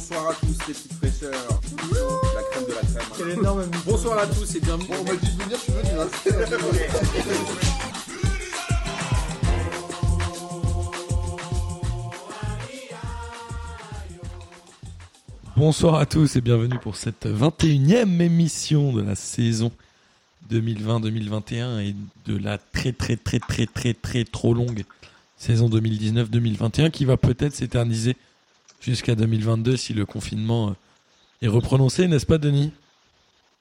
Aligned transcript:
Bonsoir 0.00 0.30
à 0.30 0.34
tous 0.34 0.46
les 0.46 0.72
petites 0.72 0.94
fraîcheurs. 0.94 1.60
La 2.34 2.42
crème 2.50 2.64
de 2.64 2.72
la 2.72 2.80
crème. 2.80 3.02
Quel 3.18 3.30
énorme 3.32 3.64
Bonsoir 3.84 4.18
à 4.18 4.26
tous 4.26 4.54
et 4.54 4.60
bienvenue. 4.60 4.88
Bon, 4.88 4.94
on 4.98 5.04
m'a 5.04 5.14
dit 5.14 5.26
de 5.26 5.42
venir, 5.42 5.58
je 5.58 5.62
suis 5.62 5.72
venu. 5.72 5.90
Hein. 6.00 6.08
Bonsoir 15.54 15.96
à 15.96 16.06
tous 16.06 16.34
et 16.34 16.40
bienvenue 16.40 16.78
pour 16.78 16.96
cette 16.96 17.26
21e 17.26 18.22
émission 18.22 18.94
de 18.94 19.02
la 19.02 19.14
saison 19.14 19.70
2020-2021 20.50 21.80
et 21.80 21.94
de 22.24 22.38
la 22.38 22.56
très 22.56 22.92
très 22.92 23.16
très 23.16 23.38
très 23.38 23.66
très 23.66 23.92
très 23.92 24.24
trop 24.24 24.54
longue 24.54 24.84
saison 25.36 25.68
2019-2021 25.68 26.90
qui 26.90 27.04
va 27.04 27.18
peut-être 27.18 27.54
s'éterniser 27.54 28.16
jusqu'à 28.80 29.14
2022 29.14 29.76
si 29.76 29.94
le 29.94 30.06
confinement 30.06 30.74
est 31.42 31.48
reprononcé, 31.48 32.08
n'est-ce 32.08 32.26
pas 32.26 32.38
Denis? 32.38 32.72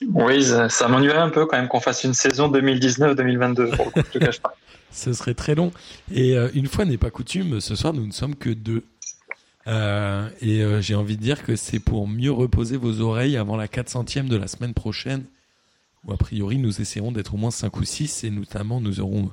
Oui, 0.08 0.44
ça, 0.44 0.70
ça 0.70 0.88
m'ennuierait 0.88 1.18
un 1.18 1.30
peu 1.30 1.46
quand 1.46 1.58
même 1.58 1.68
qu'on 1.68 1.82
fasse 1.82 2.04
une 2.04 2.14
saison 2.14 2.50
2019-2022, 2.52 3.76
pour 3.76 3.86
le 3.86 3.92
coup, 3.92 4.02
je 4.14 4.20
te 4.20 4.24
cache 4.24 4.40
pas. 4.40 4.56
Ce 4.92 5.14
serait 5.14 5.34
très 5.34 5.56
long. 5.56 5.72
Et 6.12 6.38
euh, 6.38 6.50
une 6.54 6.68
fois 6.68 6.86
n'est 6.86 6.98
pas 6.98 7.12
coutume, 7.12 7.60
ce 7.60 7.76
soir 7.76 7.94
nous 7.94 8.08
ne 8.08 8.12
sommes 8.12 8.36
que 8.36 8.50
deux. 8.50 8.84
Euh, 9.68 10.28
et 10.42 10.64
euh, 10.64 10.82
j'ai 10.82 10.96
envie 10.96 11.16
de 11.16 11.22
dire 11.22 11.44
que 11.44 11.56
c'est 11.56 11.80
pour 11.80 12.08
mieux 12.08 12.32
reposer 12.32 12.76
vos 12.78 13.02
oreilles 13.02 13.38
avant 13.38 13.56
la 13.56 13.68
400e 13.68 14.28
de 14.28 14.36
la 14.36 14.48
semaine 14.48 14.74
prochaine, 14.74 15.26
où 16.06 16.14
a 16.14 16.18
priori 16.18 16.58
nous 16.58 16.82
essaierons 16.82 17.12
d'être 17.12 17.36
au 17.36 17.38
moins 17.38 17.52
5 17.52 17.78
ou 17.78 17.84
6, 17.84 18.24
et 18.24 18.30
notamment 18.32 18.82
nous 18.82 19.00
aurons 19.00 19.30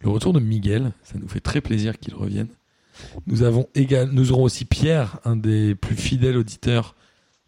le 0.00 0.10
retour 0.10 0.32
de 0.32 0.40
Miguel, 0.40 0.92
ça 1.04 1.14
nous 1.18 1.28
fait 1.28 1.40
très 1.40 1.60
plaisir 1.60 1.98
qu'il 1.98 2.14
revienne. 2.14 2.48
Nous, 3.26 3.42
avons 3.42 3.68
égal, 3.74 4.10
nous 4.12 4.32
aurons 4.32 4.44
aussi 4.44 4.64
Pierre, 4.64 5.18
un 5.24 5.36
des 5.36 5.74
plus 5.74 5.96
fidèles 5.96 6.36
auditeurs 6.36 6.94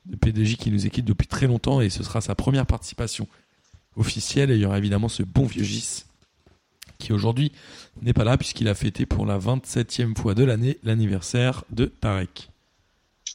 de 0.06 0.16
PDJ 0.16 0.56
qui 0.56 0.70
nous 0.70 0.86
équipe 0.86 1.04
depuis 1.04 1.26
très 1.26 1.46
longtemps, 1.46 1.80
et 1.80 1.90
ce 1.90 2.02
sera 2.02 2.20
sa 2.20 2.34
première 2.34 2.66
participation 2.66 3.26
officielle, 3.96 4.50
et 4.50 4.54
il 4.54 4.60
y 4.60 4.66
aura 4.66 4.78
évidemment 4.78 5.08
ce 5.08 5.22
bon 5.22 5.44
vieux 5.44 5.64
Gis, 5.64 6.04
qui 6.98 7.12
aujourd'hui 7.12 7.52
n'est 8.02 8.12
pas 8.12 8.24
là 8.24 8.36
puisqu'il 8.36 8.68
a 8.68 8.74
fêté 8.74 9.06
pour 9.06 9.26
la 9.26 9.38
27e 9.38 10.16
fois 10.16 10.34
de 10.34 10.44
l'année 10.44 10.78
l'anniversaire 10.82 11.64
de 11.70 11.86
Tarek. 11.86 12.50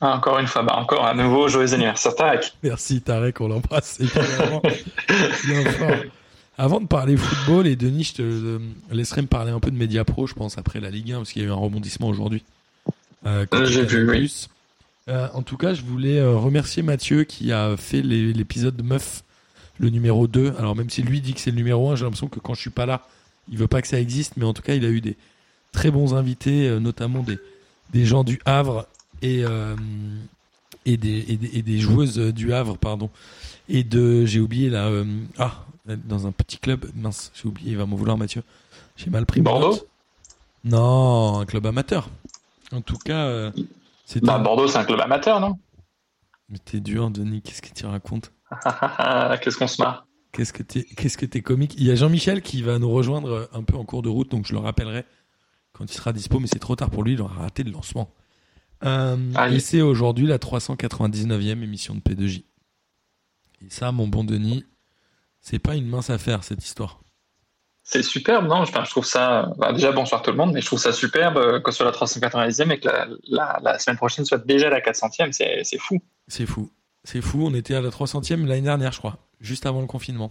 Ah, 0.01 0.15
encore 0.15 0.39
une 0.39 0.47
fois, 0.47 0.63
bah, 0.63 0.77
encore 0.77 1.05
un 1.05 1.13
nouveau 1.13 1.49
joyeux 1.49 1.73
anniversaire 1.73 2.15
Tarek. 2.15 2.53
Merci 2.63 3.01
Tarek, 3.01 3.41
on 3.41 3.47
l'embrasse 3.47 3.99
évidemment. 3.99 4.61
Avant 6.59 6.81
de 6.81 6.87
parler 6.87 7.15
football, 7.15 7.67
et 7.67 7.77
Denis, 7.77 8.03
je 8.03 8.13
te 8.15 8.21
euh, 8.21 8.59
laisserai 8.91 9.21
me 9.21 9.27
parler 9.27 9.49
un 9.49 9.61
peu 9.61 9.71
de 9.71 9.77
Mediapro, 9.77 10.27
je 10.27 10.33
pense, 10.33 10.57
après 10.57 10.81
la 10.81 10.89
Ligue 10.89 11.13
1, 11.13 11.19
parce 11.19 11.31
qu'il 11.31 11.41
y 11.41 11.45
a 11.45 11.47
eu 11.47 11.51
un 11.51 11.55
rebondissement 11.55 12.09
aujourd'hui. 12.09 12.43
Euh, 13.25 13.45
Euh, 13.53 13.65
j'ai 13.65 13.85
vu, 13.85 14.09
oui. 14.09 14.47
Euh, 15.07 15.29
en 15.33 15.41
tout 15.41 15.55
cas, 15.55 15.73
je 15.73 15.83
voulais 15.83 16.21
remercier 16.21 16.83
Mathieu 16.83 17.23
qui 17.23 17.53
a 17.53 17.77
fait 17.77 18.01
l'épisode 18.01 18.75
de 18.75 18.83
Meuf, 18.83 19.23
le 19.79 19.89
numéro 19.89 20.27
2. 20.27 20.55
Alors 20.59 20.75
même 20.75 20.89
si 20.89 21.01
lui 21.01 21.21
dit 21.21 21.33
que 21.33 21.39
c'est 21.39 21.51
le 21.51 21.55
numéro 21.55 21.91
1, 21.91 21.95
j'ai 21.95 22.03
l'impression 22.03 22.27
que 22.27 22.41
quand 22.41 22.55
je 22.55 22.59
suis 22.59 22.69
pas 22.69 22.85
là, 22.85 23.07
il 23.49 23.57
veut 23.57 23.69
pas 23.69 23.81
que 23.81 23.87
ça 23.87 23.97
existe, 23.97 24.33
mais 24.35 24.43
en 24.43 24.53
tout 24.53 24.61
cas, 24.61 24.73
il 24.73 24.83
a 24.83 24.89
eu 24.89 24.99
des 24.99 25.15
très 25.71 25.91
bons 25.91 26.13
invités, 26.13 26.77
notamment 26.81 27.23
des, 27.23 27.39
des 27.93 28.03
gens 28.05 28.25
du 28.25 28.37
Havre 28.43 28.85
et, 29.21 29.45
et, 30.85 30.97
des, 30.97 31.25
et, 31.29 31.37
des, 31.37 31.57
et 31.57 31.61
des 31.61 31.79
joueuses 31.79 32.17
du 32.17 32.51
Havre, 32.51 32.77
pardon. 32.77 33.09
Et 33.69 33.83
de, 33.83 34.25
j'ai 34.25 34.39
oublié 34.39 34.69
là, 34.69 34.87
euh, 34.87 35.05
ah, 35.37 35.63
dans 35.97 36.27
un 36.27 36.31
petit 36.31 36.57
club, 36.57 36.89
mince, 36.95 37.31
j'ai 37.33 37.47
oublié, 37.47 37.71
il 37.71 37.77
va 37.77 37.85
m'en 37.85 37.95
vouloir 37.95 38.17
Mathieu. 38.17 38.43
J'ai 38.95 39.09
mal 39.09 39.25
pris 39.25 39.41
Bordeaux 39.41 39.71
note. 39.71 39.87
Non, 40.63 41.39
un 41.39 41.45
club 41.45 41.65
amateur. 41.65 42.09
En 42.71 42.81
tout 42.81 42.97
cas, 42.97 43.25
euh, 43.25 43.51
c'était. 44.05 44.25
Bah, 44.25 44.39
Bordeaux, 44.39 44.67
c'est 44.67 44.77
un 44.77 44.83
club 44.83 44.99
amateur, 44.99 45.39
non? 45.39 45.57
Mais 46.49 46.57
t'es 46.57 46.79
dur, 46.79 47.09
Denis, 47.09 47.41
qu'est-ce 47.41 47.61
que 47.61 47.73
tu 47.73 47.85
racontes? 47.85 48.31
Qu'est-ce 49.41 49.57
qu'on 49.57 49.67
se 49.67 49.79
marre? 49.81 50.07
Qu'est-ce 50.31 50.51
que 50.51 50.63
t'es, 50.63 50.83
qu'est-ce 50.83 51.17
que 51.17 51.25
t'es 51.27 51.41
comique? 51.41 51.75
Il 51.77 51.83
y 51.83 51.91
a 51.91 51.95
Jean-Michel 51.95 52.41
qui 52.41 52.63
va 52.63 52.79
nous 52.79 52.89
rejoindre 52.89 53.29
euh, 53.29 53.45
un 53.53 53.63
peu 53.63 53.77
en 53.77 53.85
cours 53.85 54.01
de 54.01 54.09
route, 54.09 54.29
donc 54.31 54.47
je 54.47 54.53
le 54.53 54.59
rappellerai 54.59 55.05
quand 55.73 55.85
il 55.85 55.95
sera 55.95 56.11
dispo, 56.11 56.39
mais 56.39 56.47
c'est 56.47 56.59
trop 56.59 56.75
tard 56.75 56.89
pour 56.89 57.03
lui, 57.03 57.13
il 57.13 57.21
aura 57.21 57.35
raté 57.35 57.63
le 57.63 57.71
lancement. 57.71 58.11
Euh, 58.83 59.17
et 59.49 59.59
c'est 59.59 59.81
aujourd'hui 59.81 60.27
la 60.27 60.37
399e 60.37 61.63
émission 61.63 61.95
de 61.95 62.01
P2J. 62.01 62.43
Et 63.65 63.69
ça, 63.69 63.91
mon 63.91 64.07
bon 64.07 64.23
Denis, 64.23 64.65
c'est 65.49 65.59
pas 65.59 65.75
une 65.75 65.87
mince 65.87 66.09
affaire 66.09 66.43
cette 66.43 66.63
histoire. 66.63 66.99
C'est 67.83 68.03
superbe, 68.03 68.47
non? 68.47 68.57
Enfin, 68.57 68.83
Je 68.85 68.91
trouve 68.91 69.05
ça. 69.05 69.51
bah, 69.57 69.73
déjà, 69.73 69.91
bonsoir 69.91 70.21
tout 70.21 70.29
le 70.29 70.37
monde, 70.37 70.51
mais 70.53 70.61
je 70.61 70.65
trouve 70.67 70.77
ça 70.79 70.91
superbe 70.93 71.37
euh, 71.37 71.59
que 71.59 71.71
ce 71.71 71.77
soit 71.77 71.85
la 71.87 71.91
390e 71.91 72.71
et 72.71 72.79
que 72.79 72.87
la, 72.87 73.07
la, 73.27 73.59
la 73.63 73.79
semaine 73.79 73.97
prochaine 73.97 74.25
soit 74.25 74.37
déjà 74.45 74.69
la 74.69 74.79
400e. 74.79 75.31
C'est 75.31 75.77
fou. 75.79 75.97
C'est 76.27 76.45
fou. 76.45 76.69
C'est 77.03 77.21
fou, 77.21 77.45
on 77.47 77.53
était 77.55 77.73
à 77.73 77.81
la 77.81 77.89
300e 77.89 78.45
l'année 78.45 78.61
dernière, 78.61 78.91
je 78.91 78.99
crois, 78.99 79.17
juste 79.39 79.65
avant 79.65 79.81
le 79.81 79.87
confinement. 79.87 80.29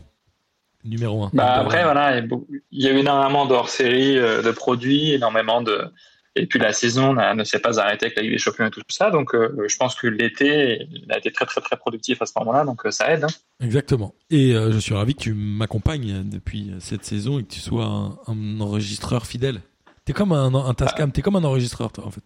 Numéro 0.84 1.24
1. 1.24 1.30
Bah, 1.32 1.54
après, 1.54 1.82
voilà, 1.82 2.12
il 2.12 2.14
y 2.14 2.18
a 2.18 2.26
beaucoup- 2.26 2.46
il 2.70 2.82
y 2.84 2.86
a 2.86 2.92
eu 2.92 2.98
énormément 2.98 3.46
de 3.46 3.54
hors-série, 3.54 4.16
euh, 4.16 4.42
de 4.42 4.50
produits, 4.52 5.12
énormément 5.14 5.60
de. 5.60 5.90
Et 6.38 6.46
puis 6.46 6.58
la 6.58 6.72
saison 6.72 7.14
ne 7.14 7.44
s'est 7.44 7.58
pas 7.58 7.80
arrêtée 7.80 8.06
avec 8.06 8.16
la 8.16 8.22
Ligue 8.22 8.32
des 8.32 8.38
Champions 8.38 8.66
et 8.66 8.70
tout 8.70 8.80
ça. 8.88 9.10
Donc, 9.10 9.34
euh, 9.34 9.66
je 9.68 9.76
pense 9.76 9.94
que 9.96 10.06
l'été 10.06 10.86
il 10.90 11.10
a 11.12 11.18
été 11.18 11.32
très, 11.32 11.46
très, 11.46 11.60
très 11.60 11.76
productif 11.76 12.22
à 12.22 12.26
ce 12.26 12.32
moment-là. 12.38 12.64
Donc, 12.64 12.86
euh, 12.86 12.90
ça 12.90 13.12
aide. 13.12 13.24
hein. 13.24 13.28
Exactement. 13.60 14.14
Et 14.30 14.54
euh, 14.54 14.70
je 14.72 14.78
suis 14.78 14.94
ravi 14.94 15.14
que 15.14 15.20
tu 15.22 15.34
m'accompagnes 15.34 16.22
depuis 16.28 16.70
cette 16.78 17.04
saison 17.04 17.38
et 17.40 17.42
que 17.42 17.52
tu 17.52 17.60
sois 17.60 17.84
un, 17.84 18.18
un 18.28 18.60
enregistreur 18.60 19.26
fidèle. 19.26 19.60
T'es 20.04 20.12
comme 20.12 20.32
un, 20.32 20.54
un 20.54 20.74
Tascam, 20.74 21.10
t'es 21.12 21.22
comme 21.22 21.36
un 21.36 21.44
enregistreur, 21.44 21.92
toi, 21.92 22.06
en 22.06 22.10
fait. 22.10 22.22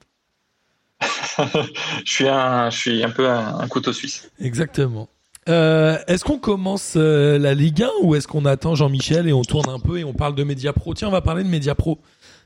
je, 2.04 2.12
suis 2.12 2.28
un, 2.28 2.70
je 2.70 2.76
suis 2.76 3.02
un 3.02 3.10
peu 3.10 3.28
un, 3.28 3.58
un 3.58 3.66
couteau 3.68 3.92
suisse. 3.92 4.30
Exactement. 4.38 5.08
Est-ce 5.46 6.22
qu'on 6.22 6.38
commence 6.38 6.94
la 6.94 7.54
Ligue 7.54 7.82
1 7.82 7.88
ou 8.02 8.14
est-ce 8.14 8.28
qu'on 8.28 8.44
attend 8.44 8.76
Jean-Michel 8.76 9.26
et 9.26 9.32
on 9.32 9.42
tourne 9.42 9.68
un 9.68 9.80
peu 9.80 9.98
et 9.98 10.04
on 10.04 10.12
parle 10.12 10.36
de 10.36 10.44
Mediapro? 10.44 10.94
Tiens, 10.94 11.08
on 11.08 11.12
va 11.12 11.20
parler 11.22 11.42
de 11.42 11.48
Mediapro 11.48 11.98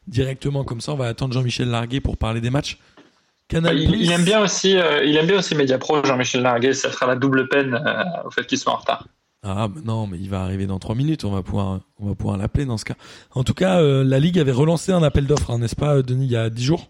directement, 0.06 0.64
comme 0.64 0.80
ça 0.80 0.92
on 0.92 0.96
va 0.96 1.06
attendre 1.06 1.32
Jean-Michel 1.34 1.68
Larguet 1.68 2.00
pour 2.00 2.16
parler 2.16 2.40
des 2.40 2.50
matchs. 2.50 2.78
Canal 3.48 3.78
Il, 3.78 3.94
il 3.94 4.10
aime 4.10 4.24
bien 4.24 4.40
aussi, 4.40 4.76
euh, 4.76 5.04
il 5.04 5.16
aime 5.16 5.26
bien 5.26 5.38
aussi 5.38 5.54
Mediapro, 5.54 6.04
Jean-Michel 6.04 6.42
Larguet. 6.42 6.72
Ça 6.72 6.90
fera 6.90 7.06
la 7.06 7.16
double 7.16 7.48
peine 7.48 7.74
euh, 7.74 8.26
au 8.26 8.30
fait 8.30 8.44
qu'il 8.44 8.58
soit 8.58 8.72
en 8.72 8.76
retard. 8.76 9.06
Ah 9.44 9.68
bah 9.68 9.80
non, 9.84 10.08
mais 10.08 10.18
il 10.18 10.28
va 10.28 10.42
arriver 10.42 10.66
dans 10.66 10.80
trois 10.80 10.96
minutes. 10.96 11.24
On 11.24 11.30
va 11.30 11.42
pouvoir, 11.42 11.80
on 12.00 12.08
va 12.08 12.14
pouvoir 12.16 12.36
l'appeler 12.36 12.64
dans 12.64 12.76
ce 12.76 12.84
cas. 12.84 12.96
En 13.32 13.44
tout 13.44 13.54
cas, 13.54 13.80
euh, 13.80 14.02
la 14.02 14.18
Ligue 14.18 14.40
avait 14.40 14.50
relancé 14.50 14.90
un 14.90 15.02
appel 15.04 15.26
d'offres, 15.26 15.52
hein, 15.52 15.60
n'est-ce 15.60 15.76
pas, 15.76 16.02
Denis, 16.02 16.26
il 16.26 16.32
y 16.32 16.36
a 16.36 16.50
dix 16.50 16.64
jours? 16.64 16.88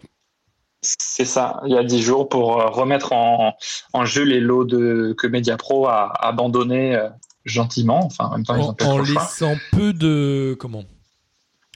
C'est 0.81 1.27
ça, 1.27 1.61
il 1.67 1.73
y 1.73 1.77
a 1.77 1.83
dix 1.83 2.01
jours 2.01 2.29
pour 2.29 2.55
remettre 2.75 3.13
en, 3.13 3.55
en 3.93 4.05
jeu 4.05 4.23
les 4.23 4.41
lots 4.41 4.65
de, 4.65 5.15
que 5.19 5.27
Mediapro 5.27 5.89
a 5.89 6.13
abandonnés 6.25 6.97
gentiment. 7.45 8.05
Enfin, 8.05 8.27
en 8.27 8.31
même 8.33 8.45
temps, 8.45 8.57
ils 8.57 8.87
ont 8.87 8.89
en, 8.89 8.99
laissant 9.01 9.57
peu 9.73 9.93
de 9.93 10.57
comment? 10.59 10.85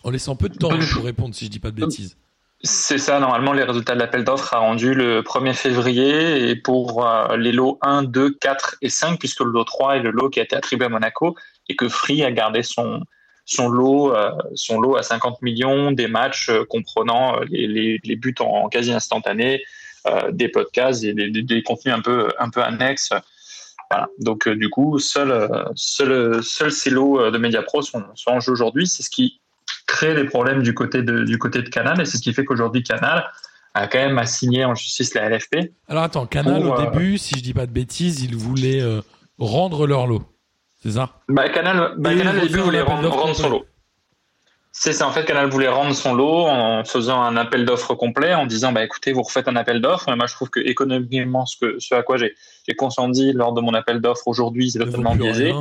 En 0.03 0.11
laissant 0.11 0.37
peu 0.37 0.49
de 0.49 0.57
temps 0.57 0.71
pour 0.95 1.05
répondre, 1.05 1.35
si 1.35 1.47
je 1.47 1.51
dis 1.51 1.59
pas 1.59 1.71
de 1.71 1.77
bêtises. 1.77 2.17
C'est 2.63 2.99
ça, 2.99 3.19
normalement, 3.21 3.55
les 3.55 3.65
résultats 3.65 3.95
de 3.95 3.99
l'appel 3.99 4.23
d'offres 4.23 4.53
a 4.53 4.59
rendu 4.59 4.93
le 4.93 5.23
1er 5.23 5.55
février 5.55 6.51
et 6.51 6.57
pour 6.57 7.07
euh, 7.07 7.39
les 7.39 7.53
lots 7.53 7.79
1, 7.81 8.03
2, 8.03 8.35
4 8.35 8.77
et 8.83 8.91
5, 8.91 9.19
puisque 9.19 9.41
le 9.41 9.51
lot 9.51 9.65
3 9.65 9.97
est 9.97 10.01
le 10.01 10.11
lot 10.11 10.29
qui 10.29 10.41
a 10.41 10.43
été 10.43 10.55
attribué 10.55 10.85
à 10.85 10.89
Monaco 10.91 11.35
et 11.71 11.77
que 11.77 11.89
Free 11.89 12.23
a 12.23 12.31
gardé 12.31 12.63
son, 12.63 13.01
son, 13.47 13.69
lot, 13.71 14.15
euh, 14.15 14.31
son 14.55 14.79
lot 14.79 14.97
à 14.97 15.03
50 15.03 15.41
millions, 15.41 15.91
des 15.91 16.07
matchs 16.07 16.51
euh, 16.51 16.67
comprenant 16.69 17.41
les, 17.49 17.67
les, 17.67 17.99
les 18.05 18.17
buts 18.17 18.35
en, 18.41 18.69
quasi 18.69 18.93
instantané, 18.93 19.63
des 20.33 20.49
podcasts 20.49 21.05
et 21.05 21.13
des, 21.13 21.31
des, 21.31 21.43
des, 21.43 21.63
contenus 21.63 21.95
un 21.95 22.01
peu, 22.01 22.29
un 22.39 22.49
peu 22.49 22.63
annexes. 22.63 23.11
Voilà. 23.91 24.09
Donc, 24.19 24.49
du 24.49 24.71
coup, 24.71 24.99
seuls 24.99 25.67
seul, 25.75 26.43
seul 26.43 26.73
ces 26.73 26.89
lots 26.89 27.31
de 27.31 27.37
Mediapro 27.37 27.83
sont, 27.83 28.05
sont 28.15 28.31
en 28.31 28.41
jeu 28.41 28.53
aujourd'hui. 28.53 28.87
C'est 28.87 29.03
ce 29.03 29.11
qui 29.11 29.40
crée 29.91 30.15
des 30.15 30.25
problèmes 30.25 30.63
du 30.63 30.73
côté 30.73 31.03
de, 31.03 31.25
du 31.25 31.37
côté 31.39 31.63
de 31.63 31.69
Canal 31.69 32.01
et 32.01 32.05
c'est 32.05 32.17
ce 32.17 32.23
qui 32.23 32.33
fait 32.33 32.45
qu'aujourd'hui 32.45 32.83
Canal 32.85 33.29
a 33.75 33.89
quand 33.89 33.99
même 33.99 34.19
assigné 34.19 34.65
en 34.65 34.75
justice 34.75 35.15
la 35.15 35.29
LFP. 35.29 35.73
Alors 35.89 36.05
attends, 36.05 36.27
Canal 36.27 36.63
pour, 36.63 36.73
au 36.73 36.81
euh, 36.81 36.91
début, 36.91 37.19
si 37.19 37.37
je 37.37 37.43
dis 37.43 37.55
pas 37.55 37.67
de 37.67 37.73
bêtises, 37.73 38.23
ils 38.23 38.37
voulaient 38.37 38.81
euh, 38.81 39.01
rendre 39.39 39.87
leur 39.87 40.07
lot. 40.07 40.23
C'est 40.83 40.93
ça? 40.93 41.11
Bah, 41.29 41.49
Canal, 41.49 41.95
bah, 41.99 42.15
Canal 42.15 42.39
au 42.39 42.41
début 42.41 42.59
voulait 42.61 42.81
rendre, 42.81 43.35
son 43.35 43.49
lot. 43.49 43.67
C'est 44.73 44.93
ça, 44.93 45.07
en 45.07 45.11
fait, 45.11 45.25
Canal 45.25 45.51
voulait 45.51 45.69
rendre 45.69 45.95
son 45.95 46.15
lot 46.15 46.47
en 46.47 46.85
faisant 46.85 47.21
un 47.21 47.37
appel 47.37 47.65
d'offres 47.65 47.95
complet, 47.95 48.35
en 48.35 48.47
disant, 48.47 48.73
bah, 48.73 48.85
écoutez, 48.85 49.13
vous 49.13 49.23
refaites 49.23 49.49
un 49.49 49.57
appel 49.57 49.81
d'offres, 49.81 50.07
mais 50.09 50.17
moi, 50.17 50.27
je 50.27 50.35
trouve 50.35 50.51
que 50.51 50.61
économiquement, 50.61 51.47
ce, 51.47 51.57
que, 51.59 51.79
ce 51.79 51.95
à 51.95 52.03
quoi 52.03 52.17
j'ai 52.17 52.35
consenti 52.77 53.33
lors 53.33 53.53
de 53.53 53.61
mon 53.61 53.75
appel 53.75 54.01
d'offres 54.01 54.27
aujourd'hui, 54.27 54.71
c'est 54.71 54.79
Ne 54.79 54.85
totalement 54.85 55.15
biaisé. 55.15 55.53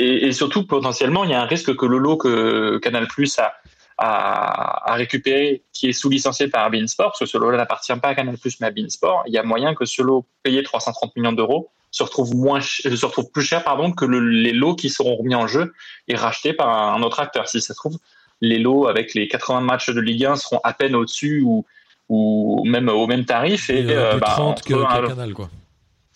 Et, 0.00 0.26
et 0.28 0.32
surtout, 0.32 0.66
potentiellement, 0.66 1.24
il 1.24 1.30
y 1.30 1.34
a 1.34 1.42
un 1.42 1.46
risque 1.46 1.74
que 1.76 1.86
le 1.86 1.98
lot 1.98 2.16
que 2.16 2.78
Canal 2.78 3.06
Plus 3.06 3.38
a, 3.38 3.52
a, 3.98 4.92
a 4.92 4.94
récupéré, 4.94 5.62
qui 5.72 5.88
est 5.88 5.92
sous-licencié 5.92 6.48
par 6.48 6.70
Beansport, 6.70 7.08
parce 7.12 7.18
que 7.20 7.26
ce 7.26 7.36
lot-là 7.38 7.58
n'appartient 7.58 7.94
pas 7.96 8.08
à 8.08 8.14
Canal 8.14 8.38
Plus, 8.38 8.58
mais 8.60 8.66
à 8.68 8.70
Beansport, 8.70 9.24
il 9.26 9.34
y 9.34 9.38
a 9.38 9.42
moyen 9.42 9.74
que 9.74 9.84
ce 9.84 10.02
lot 10.02 10.24
payé 10.42 10.62
330 10.62 11.14
millions 11.16 11.32
d'euros 11.32 11.70
se 11.92 12.02
retrouve 12.04 12.34
moins, 12.36 12.60
euh, 12.86 12.96
se 12.96 13.04
retrouve 13.06 13.30
plus 13.32 13.42
cher, 13.42 13.64
pardon, 13.64 13.90
que 13.90 14.04
le- 14.04 14.20
les 14.20 14.52
lots 14.52 14.76
qui 14.76 14.90
seront 14.90 15.16
remis 15.16 15.34
en 15.34 15.46
jeu 15.48 15.72
et 16.06 16.14
rachetés 16.14 16.52
par 16.52 16.68
un, 16.94 17.02
autre 17.02 17.18
acteur. 17.20 17.48
Si 17.48 17.60
ça 17.60 17.74
se 17.74 17.78
trouve, 17.78 17.98
les 18.40 18.58
lots 18.58 18.86
avec 18.86 19.12
les 19.14 19.26
80 19.28 19.60
matchs 19.60 19.90
de 19.90 20.00
Ligue 20.00 20.24
1 20.24 20.36
seront 20.36 20.60
à 20.62 20.72
peine 20.72 20.94
au-dessus 20.94 21.42
ou, 21.44 21.66
ou 22.08 22.62
même 22.64 22.88
au 22.88 23.06
même 23.08 23.24
tarif. 23.24 23.68
Et, 23.70 23.80
Et, 23.80 23.86
euh, 23.90 24.16
bah, 24.18 24.26
30 24.30 24.62
que, 24.62 24.72
entre 24.74 24.94
un- 24.94 25.00
que 25.02 25.06
Canal, 25.08 25.32
quoi. 25.34 25.50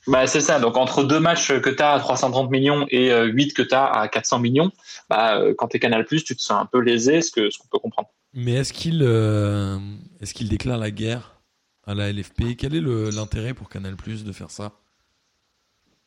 Bah, 0.07 0.27
c'est 0.27 0.41
ça. 0.41 0.59
Donc, 0.61 0.77
entre 0.77 1.05
deux 1.05 1.21
matchs 1.21 1.53
que 1.61 1.71
tu 1.71 1.83
as 1.83 1.93
à 1.93 1.99
330 1.99 2.51
millions 2.51 2.87
et 2.91 3.11
euh, 3.13 3.25
8 3.25 3.53
que 3.55 3.63
tu 3.63 3.75
as 3.75 3.85
à 3.87 4.09
400 4.09 4.39
millions, 4.41 4.71
bah, 5.09 5.39
euh, 5.39 5.55
quand 5.57 5.69
tu 5.69 5.77
es 5.77 5.81
Canal, 5.81 6.05
tu 6.07 6.23
te 6.23 6.41
sens 6.41 6.61
un 6.63 6.67
peu 6.67 6.81
lésé, 6.81 7.23
ce 7.23 7.31
que- 7.31 7.51
ce 7.51 7.59
qu'on 7.59 7.69
peut 7.69 7.79
comprendre. 7.79 8.09
Mais 8.35 8.53
est-ce 8.55 8.73
qu'il 8.73 9.03
euh, 9.03 9.79
est-ce 10.21 10.35
qu'il 10.35 10.49
déclare 10.49 10.79
la 10.79 10.91
guerre 10.91 11.41
à 11.87 11.95
la 11.95 12.09
LFP 12.11 12.57
Quel 12.59 12.75
est 12.75 12.81
l'intérêt 13.15 13.55
pour 13.55 13.69
Canal 13.69 13.97
Plus 13.97 14.25
de 14.25 14.33
faire 14.33 14.51
ça? 14.51 14.73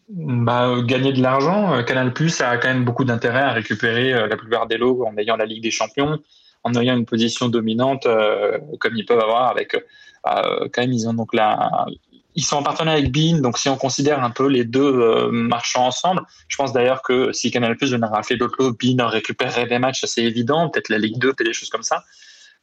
Bah, 0.10 0.68
euh, 0.70 0.84
gagner 0.84 1.12
de 1.12 1.22
l'argent, 1.22 1.84
Canal 1.84 2.14
Plus 2.14 2.40
a 2.42 2.58
quand 2.58 2.70
même 2.70 2.86
beaucoup 2.86 3.04
d'intérêt 3.04 3.42
à 3.42 3.52
récupérer 3.52 4.12
la 4.28 4.38
plupart 4.38 4.68
des 4.68 4.78
lots 4.78 5.06
en 5.06 5.18
ayant 5.18 5.36
la 5.36 5.46
Ligue 5.46 5.62
des 5.64 5.72
Champions, 5.72 6.18
en 6.64 6.74
ayant 6.76 6.96
une 6.98 7.06
position 7.06 7.50
dominante 7.50 8.06
euh, 8.06 8.58
comme 8.80 8.96
ils 8.96 9.06
peuvent 9.06 9.20
avoir 9.20 9.50
avec. 9.50 9.76
euh, 9.76 10.68
quand 10.74 10.82
même, 10.82 10.94
ils 10.94 11.08
ont 11.10 11.14
donc 11.14 11.34
la. 11.34 11.86
Ils 12.38 12.46
sont 12.46 12.58
en 12.58 12.64
partenariat 12.64 13.00
avec 13.00 13.12
Bein, 13.12 13.42
donc 13.42 13.58
si 13.58 13.68
on 13.68 13.78
considère 13.78 14.24
un 14.24 14.30
peu 14.30 14.48
les 14.48 14.64
deux 14.64 14.80
euh, 14.80 15.32
marchands 15.32 15.88
ensemble, 15.88 16.22
je 16.48 16.56
pense 16.56 16.72
d'ailleurs 16.72 17.02
que 17.02 17.34
si 17.34 17.50
Canal 17.50 17.76
Plus 17.76 17.92
venait 17.92 18.06
rafler 18.06 18.38
d'autres 18.38 18.70
Bein 18.80 19.04
en 19.04 19.08
récupérerait 19.08 19.66
des 19.66 19.80
matchs, 19.80 20.06
c'est 20.06 20.24
évident, 20.24 20.70
peut-être 20.70 20.90
la 20.90 21.00
Ligue 21.00 21.18
2, 21.18 21.34
peut-être 21.34 21.48
des 21.48 21.54
choses 21.54 21.72
comme 21.72 21.82
ça. 21.82 22.04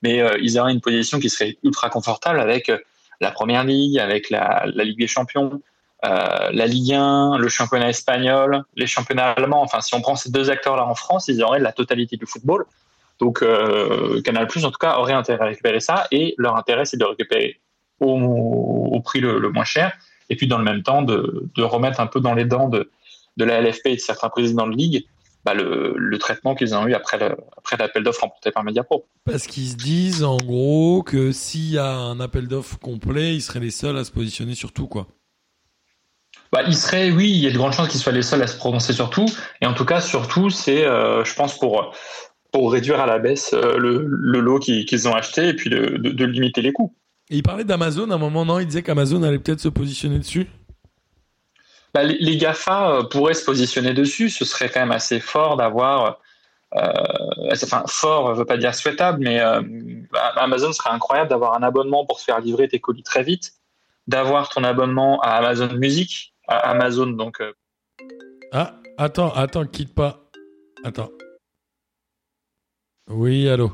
Mais 0.03 0.21
euh, 0.21 0.39
ils 0.41 0.61
auraient 0.61 0.73
une 0.73 0.81
position 0.81 1.19
qui 1.19 1.29
serait 1.29 1.59
ultra 1.65 1.91
confortable 1.91 2.39
avec 2.39 2.69
euh, 2.69 2.79
la 3.21 3.33
Première 3.33 3.65
Ligue, 3.65 3.99
avec 3.99 4.31
la, 4.31 4.65
Ligue 4.67 5.01
des 5.01 5.09
Champions, 5.09 5.61
euh, 6.05 6.51
la 6.53 6.67
Ligue 6.67 6.93
1, 6.93 7.39
le 7.39 7.49
championnat 7.49 7.89
espagnol, 7.89 8.63
les 8.77 8.87
championnats 8.87 9.33
allemands. 9.33 9.63
Enfin, 9.63 9.81
si 9.81 9.93
on 9.95 10.01
prend 10.01 10.15
ces 10.15 10.31
deux 10.31 10.51
acteurs-là 10.51 10.85
en 10.85 10.95
France, 10.95 11.27
ils 11.27 11.43
auraient 11.43 11.59
la 11.59 11.73
totalité 11.73 12.17
du 12.17 12.27
football. 12.27 12.65
Donc, 13.19 13.41
Canal 14.25 14.45
en 14.45 14.71
tout 14.71 14.79
cas, 14.79 14.99
aurait 14.99 15.13
intérêt 15.13 15.41
à 15.43 15.47
récupérer 15.47 15.81
ça. 15.81 16.07
Et 16.13 16.35
leur 16.39 16.57
intérêt, 16.57 16.85
c'est 16.85 16.97
de 16.97 17.05
récupérer 17.05 17.61
au, 18.01 18.89
au 18.93 19.01
prix 19.01 19.21
le, 19.21 19.39
le 19.39 19.51
moins 19.51 19.65
cher. 19.65 19.93
Et 20.31 20.37
puis, 20.37 20.47
dans 20.47 20.59
le 20.59 20.65
même 20.65 20.83
temps, 20.83 21.03
de, 21.03 21.49
de 21.55 21.63
remettre 21.63 22.01
un 22.01 22.07
peu 22.07 22.21
dans 22.21 22.35
les 22.35 22.45
dents 22.45 22.69
de, 22.69 22.91
de 23.37 23.45
la 23.45 23.61
LFP 23.61 23.87
et 23.87 23.95
de 23.97 24.01
certains 24.01 24.29
présidents 24.29 24.67
de 24.67 24.77
ligue 24.77 25.07
bah, 25.45 25.53
le, 25.55 25.95
le 25.97 26.19
traitement 26.19 26.55
qu'ils 26.55 26.75
ont 26.75 26.87
eu 26.87 26.95
après 26.95 27.19
le- 27.19 27.37
après 27.59 27.77
l'appel 27.77 28.03
d'offres 28.03 28.23
remporté 28.23 28.51
par 28.51 28.65
Mediapro. 28.65 29.05
Parce 29.27 29.47
qu'ils 29.47 29.69
se 29.69 29.77
disent 29.77 30.25
en 30.25 30.39
gros 30.39 31.03
que 31.03 31.33
s'il 31.33 31.73
y 31.73 31.79
a 31.79 31.91
un 31.91 32.19
appel 32.21 32.49
d'offres 32.49 32.79
complet, 32.79 33.35
ils 33.35 33.43
seraient 33.43 33.61
les 33.61 33.71
seuls 33.71 33.97
à 33.99 34.05
se 34.05 34.11
positionner 34.11 34.55
sur 34.55 34.73
tout, 34.73 34.87
quoi. 34.87 35.07
Bah, 36.53 36.63
il 36.67 36.77
serait, 36.77 37.11
oui, 37.11 37.31
il 37.31 37.39
y 37.39 37.47
a 37.47 37.51
de 37.51 37.57
grandes 37.59 37.73
chances 37.73 37.89
qu'ils 37.89 38.01
soient 38.01 38.13
les 38.13 38.23
seuls 38.23 38.41
à 38.43 38.47
se 38.47 38.57
prononcer 38.57 38.93
sur 38.93 39.11
tout. 39.11 39.27
Et 39.61 39.67
en 39.67 39.75
tout 39.75 39.85
cas, 39.85 40.01
surtout, 40.01 40.51
c'est, 40.51 40.85
euh, 40.87 41.25
je 41.25 41.35
pense, 41.35 41.59
pour, 41.59 41.93
pour 42.53 42.73
réduire 42.73 43.01
à 43.01 43.07
la 43.07 43.19
baisse 43.19 43.53
euh, 43.53 43.77
le, 43.77 44.07
le 44.09 44.41
lot 44.41 44.61
qu'ils 44.61 44.85
qu'ils 44.87 45.09
ont 45.09 45.15
acheté 45.15 45.49
et 45.49 45.55
puis 45.55 45.69
de, 45.69 45.99
de, 45.99 46.11
de 46.11 46.25
limiter 46.25 46.63
les 46.63 46.73
coûts. 46.73 46.95
Et 47.31 47.37
il 47.37 47.43
parlait 47.43 47.65
d'Amazon 47.65 48.11
à 48.11 48.15
un 48.15 48.19
moment, 48.19 48.45
non? 48.45 48.59
Il 48.59 48.67
disait 48.67 48.83
qu'Amazon 48.83 49.23
allait 49.23 49.39
peut-être 49.39 49.61
se 49.61 49.69
positionner 49.69 50.19
dessus? 50.19 50.47
Bah, 51.95 52.03
les, 52.03 52.19
les 52.19 52.37
GAFA 52.37 52.91
euh, 52.91 53.03
pourraient 53.05 53.35
se 53.35 53.45
positionner 53.45 53.95
dessus. 53.95 54.29
Ce 54.29 54.45
serait 54.45 54.69
quand 54.69 54.81
même 54.81 54.93
assez 54.93 55.21
fort 55.21 55.57
d'avoir. 55.57 56.21
Euh, 56.77 56.93
enfin, 57.53 57.85
fort 57.87 58.31
ne 58.31 58.35
veut 58.35 58.45
pas 58.45 58.57
dire 58.57 58.75
souhaitable, 58.75 59.23
mais 59.23 59.41
euh, 59.41 59.63
Amazon 60.37 60.73
serait 60.73 60.91
incroyable 60.91 61.31
d'avoir 61.31 61.55
un 61.57 61.63
abonnement 61.63 62.05
pour 62.05 62.19
se 62.19 62.25
faire 62.25 62.41
livrer 62.41 62.67
tes 62.67 62.81
colis 62.81 63.05
très 63.05 63.23
vite, 63.23 63.53
d'avoir 64.09 64.49
ton 64.49 64.65
abonnement 64.65 65.21
à 65.21 65.31
Amazon 65.37 65.73
Music, 65.75 66.35
à 66.49 66.71
Amazon 66.71 67.07
donc 67.07 67.41
euh, 67.41 67.53
Ah, 68.51 68.75
attends, 68.99 69.33
attends, 69.35 69.67
quitte 69.67 69.95
pas. 69.95 70.29
Attends. 70.83 71.11
Oui, 73.09 73.49
allô. 73.49 73.73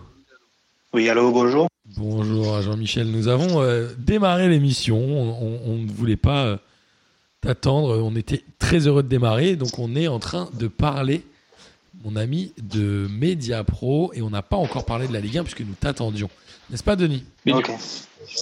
Oui, 0.93 1.08
allô, 1.08 1.32
bonjour. 1.32 1.69
Bonjour 1.97 2.55
à 2.57 2.63
Jean-Michel. 2.63 3.09
Nous 3.11 3.29
avons 3.29 3.61
euh, 3.63 3.89
démarré 3.99 4.49
l'émission. 4.49 4.97
On, 4.99 5.31
on- 5.45 5.61
on 5.67 5.77
ne 5.79 5.91
voulait 5.91 6.17
pas 6.17 6.45
euh, 6.45 6.57
t'attendre. 7.41 7.99
On 8.03 8.15
était 8.17 8.45
très 8.59 8.87
heureux 8.87 9.03
de 9.03 9.09
démarrer. 9.09 9.57
Donc 9.57 9.79
on 9.79 9.95
est 9.97 10.09
en 10.09 10.19
train 10.19 10.49
de 10.55 10.69
parler, 10.69 11.25
mon 12.05 12.17
ami, 12.17 12.53
de 12.63 13.09
Media 13.11 13.65
Pro. 13.65 14.13
Et 14.15 14.23
on 14.23 14.31
n'a 14.31 14.43
pas 14.43 14.57
encore 14.57 14.85
parlé 14.85 15.09
de 15.09 15.13
la 15.13 15.21
Ligue 15.21 15.39
1 15.39 15.43
puisque 15.43 15.61
nous 15.63 15.75
t'attendions. 15.79 16.31
N'est-ce 16.71 16.85
pas, 16.85 16.97
Denis? 16.97 17.25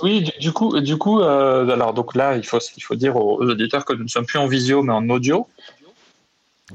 Oui, 0.03 0.23
du, 0.23 0.31
du 0.41 0.53
coup, 0.53 0.79
du 0.81 0.99
coup, 0.99 1.21
euh, 1.21 1.67
alors 1.71 1.95
donc 1.95 2.15
là, 2.15 2.37
il 2.37 2.45
faut, 2.45 2.59
il 2.77 2.83
faut 2.83 2.97
dire 2.97 3.17
aux, 3.17 3.39
aux 3.43 3.49
auditeurs 3.49 3.85
que 3.87 3.95
nous 3.95 4.03
ne 4.03 4.09
sommes 4.09 4.27
plus 4.27 4.39
en 4.39 4.47
visio, 4.47 4.83
mais 4.83 4.93
en 4.93 5.09
audio. 5.09 5.47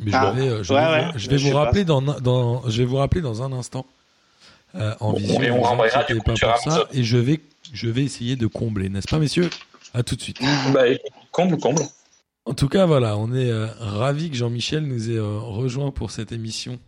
Mais 0.04 0.12
je 0.12 0.18
vais, 0.36 0.64
je 0.64 0.74
ouais, 0.74 0.80
vais, 0.80 0.92
ouais, 0.92 1.12
vous, 1.12 1.20
je 1.20 1.30
vais 1.30 1.38
je 1.38 1.44
vous 1.44 1.48
sais 1.50 1.54
pas. 1.54 1.66
rappeler 1.66 1.84
dans, 1.86 2.02
dans, 2.02 2.68
je 2.68 2.78
vais 2.80 2.86
vous 2.86 2.96
rappeler 2.96 3.22
dans 3.22 3.44
un 3.44 3.52
instant 3.54 3.86
euh, 4.76 4.94
en 5.00 5.12
Bon, 5.14 5.18
visio. 5.20 5.42
et 5.42 5.52
on 5.52 5.62
du 6.08 6.20
coup, 6.20 6.36
ça. 6.36 6.56
Amazon. 6.66 6.84
Et 6.94 7.04
je 7.04 7.18
vais, 7.18 7.40
je 7.74 7.90
vais 7.90 8.04
essayer 8.04 8.36
de 8.36 8.48
combler, 8.48 8.90
n'est-ce 8.90 9.08
pas, 9.08 9.20
messieurs? 9.20 9.50
À 9.94 10.04
tout 10.04 10.16
de 10.16 10.22
suite. 10.22 10.40
Bah, 10.74 10.84
comble, 11.32 11.58
comble. 11.60 11.82
En 12.46 12.54
tout 12.54 12.68
cas, 12.68 12.86
voilà, 12.86 13.18
on 13.18 13.34
est 13.34 13.50
euh, 13.50 13.68
ravis 13.80 14.30
que 14.30 14.36
Jean-Michel 14.36 14.84
nous 14.86 15.10
ait 15.10 15.16
euh, 15.18 15.40
rejoint 15.40 15.92
pour 15.92 16.12
cette 16.12 16.32
émission 16.32 16.80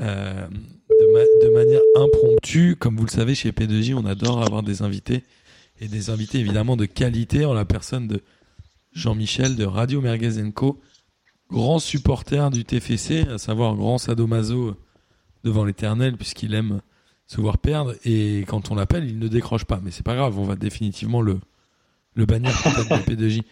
euh, 0.00 0.46
de, 0.48 1.12
ma- 1.12 1.46
de 1.46 1.52
manière 1.54 1.80
impromptue. 1.96 2.74
Comme 2.76 2.96
vous 2.96 3.04
le 3.04 3.10
savez, 3.10 3.34
chez 3.34 3.52
P2J, 3.52 3.94
on 3.94 4.06
adore 4.06 4.42
avoir 4.42 4.62
des 4.62 4.82
invités 4.82 5.22
et 5.80 5.86
des 5.88 6.10
invités 6.10 6.38
évidemment 6.38 6.76
de 6.76 6.86
qualité 6.86 7.44
en 7.44 7.52
la 7.54 7.64
personne 7.64 8.08
de 8.08 8.20
Jean-Michel 8.92 9.54
de 9.54 9.64
Radio 9.64 10.00
Merguez 10.00 10.42
Co, 10.52 10.80
grand 11.50 11.78
supporter 11.78 12.50
du 12.50 12.64
TFC, 12.64 13.26
à 13.28 13.38
savoir 13.38 13.76
grand 13.76 13.98
sadomaso 13.98 14.74
devant 15.44 15.64
l'éternel 15.64 16.16
puisqu'il 16.16 16.54
aime 16.54 16.80
se 17.30 17.40
voir 17.40 17.58
perdre 17.58 17.94
et 18.04 18.44
quand 18.48 18.72
on 18.72 18.74
l'appelle, 18.74 19.04
il 19.08 19.18
ne 19.20 19.28
décroche 19.28 19.64
pas. 19.64 19.80
Mais 19.84 19.92
c'est 19.92 20.02
pas 20.04 20.16
grave, 20.16 20.36
on 20.36 20.42
va 20.42 20.56
définitivement 20.56 21.22
le, 21.22 21.38
le 22.16 22.26
bannir 22.26 22.50
peut-être 22.62 22.88
de 22.88 23.14
P2J. 23.14 23.42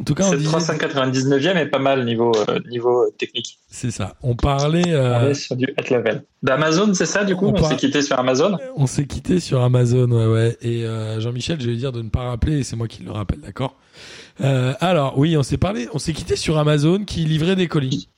En 0.00 0.04
tout 0.04 0.14
cas, 0.14 0.30
on 0.30 0.34
disait- 0.34 0.48
399e 0.56 1.58
est 1.58 1.66
pas 1.66 1.78
mal 1.78 2.06
niveau, 2.06 2.32
euh, 2.48 2.58
niveau 2.70 3.02
euh, 3.02 3.10
technique. 3.18 3.58
c'est 3.68 3.90
ça. 3.90 4.16
On 4.22 4.34
parlait, 4.34 4.88
euh, 4.88 5.26
On 5.26 5.28
est 5.28 5.34
sur 5.34 5.54
du 5.56 5.66
at 5.76 5.94
level. 5.94 6.24
D'Amazon, 6.42 6.94
c'est 6.94 7.04
ça, 7.04 7.24
du 7.24 7.36
coup? 7.36 7.48
On 7.48 7.52
On, 7.62 7.68
s'est 7.68 7.76
quitté 7.76 8.00
sur 8.00 8.18
Amazon? 8.18 8.56
On 8.76 8.86
s'est 8.86 9.04
quitté 9.06 9.38
sur 9.40 9.60
Amazon, 9.62 10.10
ouais, 10.10 10.26
ouais. 10.26 10.56
Et 10.62 10.86
euh, 10.86 11.20
Jean-Michel, 11.20 11.60
je 11.60 11.66
vais 11.66 11.72
lui 11.72 11.78
dire 11.78 11.92
de 11.92 12.00
ne 12.00 12.08
pas 12.08 12.22
rappeler, 12.22 12.60
et 12.60 12.62
c'est 12.62 12.76
moi 12.76 12.88
qui 12.88 13.02
le 13.02 13.10
rappelle, 13.12 13.40
d'accord? 13.40 13.76
Euh, 14.40 14.72
Alors, 14.80 15.18
oui, 15.18 15.36
on 15.36 15.42
s'est 15.42 15.58
parlé, 15.58 15.86
on 15.92 15.98
s'est 15.98 16.14
quitté 16.14 16.36
sur 16.36 16.56
Amazon 16.56 17.04
qui 17.04 17.26
livrait 17.26 17.56
des 17.56 17.68
colis. 17.68 18.08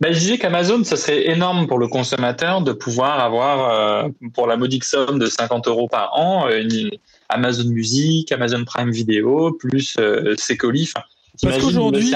Bah, 0.00 0.12
Je 0.12 0.18
disais 0.18 0.38
qu'Amazon, 0.38 0.84
ce 0.84 0.96
serait 0.96 1.28
énorme 1.28 1.66
pour 1.66 1.78
le 1.78 1.88
consommateur 1.88 2.62
de 2.62 2.72
pouvoir 2.72 3.20
avoir, 3.20 4.04
euh, 4.04 4.08
pour 4.34 4.46
la 4.46 4.56
modique 4.56 4.84
somme 4.84 5.18
de 5.18 5.26
50 5.26 5.66
euros 5.68 5.88
par 5.88 6.16
an, 6.18 6.46
euh, 6.48 6.60
une 6.60 6.90
Amazon 7.28 7.68
Music, 7.68 8.30
Amazon 8.32 8.64
Prime 8.64 8.90
Video, 8.90 9.52
plus 9.52 9.96
euh, 9.98 10.34
ses 10.38 10.56
colis. 10.56 10.90
Enfin, 10.94 11.04
t'imagines 11.36 11.62
qu'aujourd'hui-. 11.62 12.12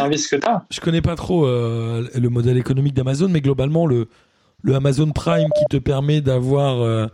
Je 0.71 0.81
connais 0.81 1.03
pas 1.03 1.17
trop 1.17 1.47
euh, 1.47 2.09
le 2.15 2.29
modèle 2.29 2.57
économique 2.57 2.95
d'Amazon, 2.95 3.29
mais 3.29 3.41
globalement, 3.41 3.87
le, 3.87 4.09
le 4.63 4.75
Amazon 4.75 5.11
Prime 5.11 5.49
qui 5.59 5.65
te 5.71 5.77
permet 5.77 6.21
d'avoir, 6.21 7.09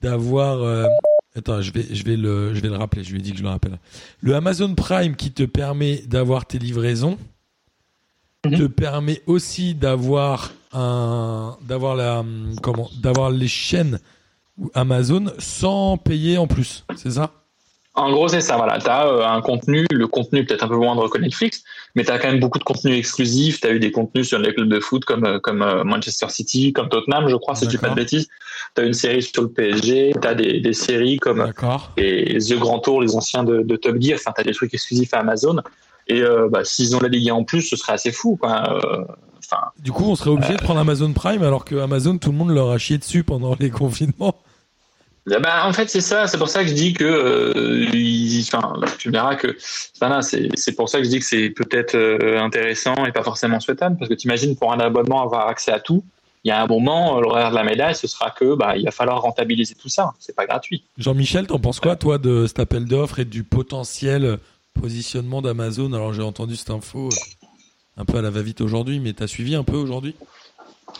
d'avoir. 0.00 0.86
attends, 1.36 1.60
je 1.60 1.72
vais, 1.72 1.84
je 1.90 2.04
vais 2.04 2.16
le, 2.16 2.54
je 2.54 2.60
vais 2.60 2.68
le 2.68 2.76
rappeler. 2.76 3.04
Je 3.04 3.12
lui 3.12 3.18
ai 3.18 3.22
dit 3.22 3.32
que 3.32 3.38
je 3.38 3.42
le 3.42 3.50
rappelle. 3.50 3.78
Le 4.20 4.34
Amazon 4.34 4.74
Prime 4.74 5.14
qui 5.14 5.30
te 5.30 5.42
permet 5.42 6.02
d'avoir 6.06 6.46
tes 6.46 6.58
livraisons 6.58 7.18
Mhm. 8.46 8.58
te 8.58 8.62
permet 8.64 9.22
aussi 9.26 9.74
d'avoir 9.74 10.52
un, 10.72 11.56
d'avoir 11.62 11.94
la, 11.94 12.24
comment, 12.62 12.88
d'avoir 13.02 13.30
les 13.30 13.48
chaînes 13.48 13.98
Amazon 14.74 15.26
sans 15.38 15.98
payer 15.98 16.38
en 16.38 16.46
plus. 16.46 16.84
C'est 16.96 17.12
ça? 17.12 17.32
En 17.94 18.12
gros, 18.12 18.28
c'est 18.28 18.40
ça. 18.40 18.56
Voilà, 18.56 18.78
tu 18.78 18.88
as 18.88 19.30
un 19.30 19.40
contenu, 19.42 19.84
le 19.90 20.06
contenu 20.06 20.46
peut-être 20.46 20.62
un 20.62 20.68
peu 20.68 20.76
moindre 20.76 21.08
que 21.08 21.18
Netflix, 21.18 21.64
mais 21.94 22.04
tu 22.04 22.10
as 22.10 22.18
quand 22.18 22.28
même 22.28 22.40
beaucoup 22.40 22.58
de 22.58 22.64
contenu 22.64 22.94
exclusif. 22.94 23.60
Tu 23.60 23.66
as 23.66 23.72
eu 23.72 23.80
des 23.80 23.90
contenus 23.90 24.28
sur 24.28 24.38
les 24.38 24.54
clubs 24.54 24.68
de 24.68 24.80
foot 24.80 25.04
comme, 25.04 25.24
euh, 25.24 25.38
comme 25.40 25.60
euh, 25.60 25.82
Manchester 25.84 26.28
City, 26.28 26.72
comme 26.72 26.88
Tottenham, 26.88 27.28
je 27.28 27.36
crois, 27.36 27.54
si 27.56 27.64
je 27.64 27.70
dis 27.70 27.78
pas 27.78 27.90
de 27.90 27.94
bêtises. 27.94 28.28
Tu 28.74 28.82
as 28.82 28.84
une 28.84 28.94
série 28.94 29.22
sur 29.22 29.42
le 29.42 29.50
PSG, 29.50 30.12
tu 30.20 30.28
as 30.28 30.34
des, 30.34 30.60
des 30.60 30.72
séries 30.72 31.18
comme 31.18 31.52
les 31.96 32.38
The 32.38 32.54
Grand 32.58 32.78
Tour, 32.78 33.02
les 33.02 33.16
anciens 33.16 33.42
de, 33.44 33.62
de 33.62 33.76
Top 33.76 33.96
Gear. 34.00 34.18
Enfin, 34.18 34.32
tu 34.34 34.40
as 34.40 34.44
des 34.44 34.54
trucs 34.54 34.72
exclusifs 34.72 35.12
à 35.12 35.18
Amazon. 35.18 35.56
Et 36.10 36.22
euh, 36.22 36.48
bah, 36.50 36.64
s'ils 36.64 36.96
ont 36.96 37.00
la 37.00 37.08
Ligue 37.08 37.30
1 37.30 37.34
en 37.34 37.44
plus, 37.44 37.62
ce 37.62 37.76
serait 37.76 37.92
assez 37.92 38.12
fou. 38.12 38.36
Quoi. 38.36 38.82
Euh, 38.84 39.04
Enfin, 39.52 39.62
Du 39.78 39.90
coup, 39.90 40.04
on 40.04 40.14
serait 40.14 40.30
obligé 40.30 40.54
de 40.54 40.62
prendre 40.62 40.80
Amazon 40.80 41.12
Prime 41.12 41.42
alors 41.42 41.64
que 41.64 41.74
Amazon, 41.76 42.18
tout 42.18 42.30
le 42.30 42.36
monde 42.36 42.50
leur 42.50 42.70
a 42.70 42.78
chié 42.78 42.98
dessus 42.98 43.24
pendant 43.24 43.56
les 43.58 43.70
confinements. 43.70 44.36
Eh 45.28 45.38
ben, 45.38 45.64
en 45.64 45.72
fait, 45.72 45.88
c'est 45.88 46.00
ça. 46.00 46.26
C'est 46.26 46.38
pour 46.38 46.48
ça 46.48 46.62
que 46.62 46.70
je 46.70 46.74
dis 46.74 46.92
que, 46.92 47.04
euh, 47.04 48.40
enfin, 48.40 48.74
tu 48.98 49.08
me 49.08 49.12
diras 49.12 49.36
que, 49.36 49.56
voilà, 49.98 50.22
c'est 50.22 50.72
pour 50.74 50.88
ça 50.88 50.98
que 50.98 51.04
je 51.04 51.10
dis 51.10 51.18
que 51.18 51.24
c'est 51.24 51.50
peut-être 51.50 51.94
euh, 51.94 52.40
intéressant 52.40 52.94
et 53.06 53.12
pas 53.12 53.22
forcément 53.22 53.60
souhaitable, 53.60 53.96
parce 53.98 54.08
que 54.08 54.14
tu 54.14 54.26
imagines 54.26 54.56
pour 54.56 54.72
un 54.72 54.80
abonnement 54.80 55.22
avoir 55.22 55.48
accès 55.48 55.72
à 55.72 55.80
tout. 55.80 56.04
Il 56.42 56.48
y 56.48 56.50
a 56.52 56.62
un 56.62 56.66
moment, 56.66 57.18
euh, 57.18 57.20
l'horaire 57.20 57.50
de 57.50 57.54
la 57.54 57.64
médaille, 57.64 57.94
ce 57.94 58.06
sera 58.06 58.30
que, 58.30 58.54
bah, 58.54 58.76
il 58.76 58.84
va 58.84 58.90
falloir 58.90 59.20
rentabiliser 59.20 59.74
tout 59.74 59.90
ça. 59.90 60.14
C'est 60.18 60.34
pas 60.34 60.46
gratuit. 60.46 60.84
Jean-Michel, 60.96 61.46
t'en 61.46 61.58
penses 61.58 61.80
quoi, 61.80 61.96
toi, 61.96 62.18
de 62.18 62.46
cet 62.46 62.58
appel 62.58 62.86
d'offres 62.86 63.18
et 63.18 63.24
du 63.26 63.44
potentiel 63.44 64.38
positionnement 64.78 65.42
d'Amazon 65.42 65.92
Alors, 65.92 66.12
j'ai 66.12 66.22
entendu 66.22 66.56
cette 66.56 66.70
info 66.70 67.08
euh, 67.08 67.16
un 67.96 68.04
peu 68.04 68.18
à 68.18 68.22
la 68.22 68.30
va-vite 68.30 68.60
aujourd'hui, 68.60 69.00
mais 69.00 69.12
t'as 69.12 69.26
suivi 69.26 69.54
un 69.54 69.64
peu 69.64 69.76
aujourd'hui? 69.76 70.14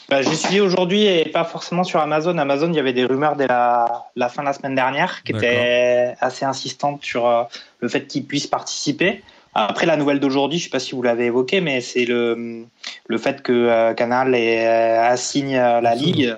Bah, 0.08 0.22
J'ai 0.22 0.34
suivi 0.34 0.60
aujourd'hui 0.60 1.04
et 1.04 1.24
pas 1.26 1.44
forcément 1.44 1.84
sur 1.84 2.00
Amazon. 2.00 2.36
Amazon, 2.38 2.68
il 2.68 2.76
y 2.76 2.78
avait 2.80 2.92
des 2.92 3.04
rumeurs 3.04 3.36
dès 3.36 3.46
la, 3.46 4.06
la 4.16 4.28
fin 4.28 4.42
de 4.42 4.46
la 4.46 4.52
semaine 4.52 4.74
dernière 4.74 5.22
qui 5.22 5.32
étaient 5.32 6.14
assez 6.20 6.44
insistantes 6.44 7.02
sur 7.04 7.26
euh, 7.26 7.44
le 7.80 7.88
fait 7.88 8.06
qu'ils 8.06 8.24
puissent 8.24 8.46
participer. 8.46 9.22
Après, 9.54 9.86
la 9.86 9.96
nouvelle 9.96 10.20
d'aujourd'hui, 10.20 10.58
je 10.58 10.64
ne 10.64 10.66
sais 10.66 10.70
pas 10.70 10.78
si 10.78 10.94
vous 10.94 11.02
l'avez 11.02 11.26
évoqué, 11.26 11.60
mais 11.60 11.80
c'est 11.80 12.04
le, 12.04 12.64
le 13.08 13.18
fait 13.18 13.42
que 13.42 13.52
euh, 13.52 13.94
Canal 13.94 14.34
est, 14.34 14.66
euh, 14.66 15.02
assigne 15.08 15.56
la 15.56 15.94
Ligue 15.96 16.36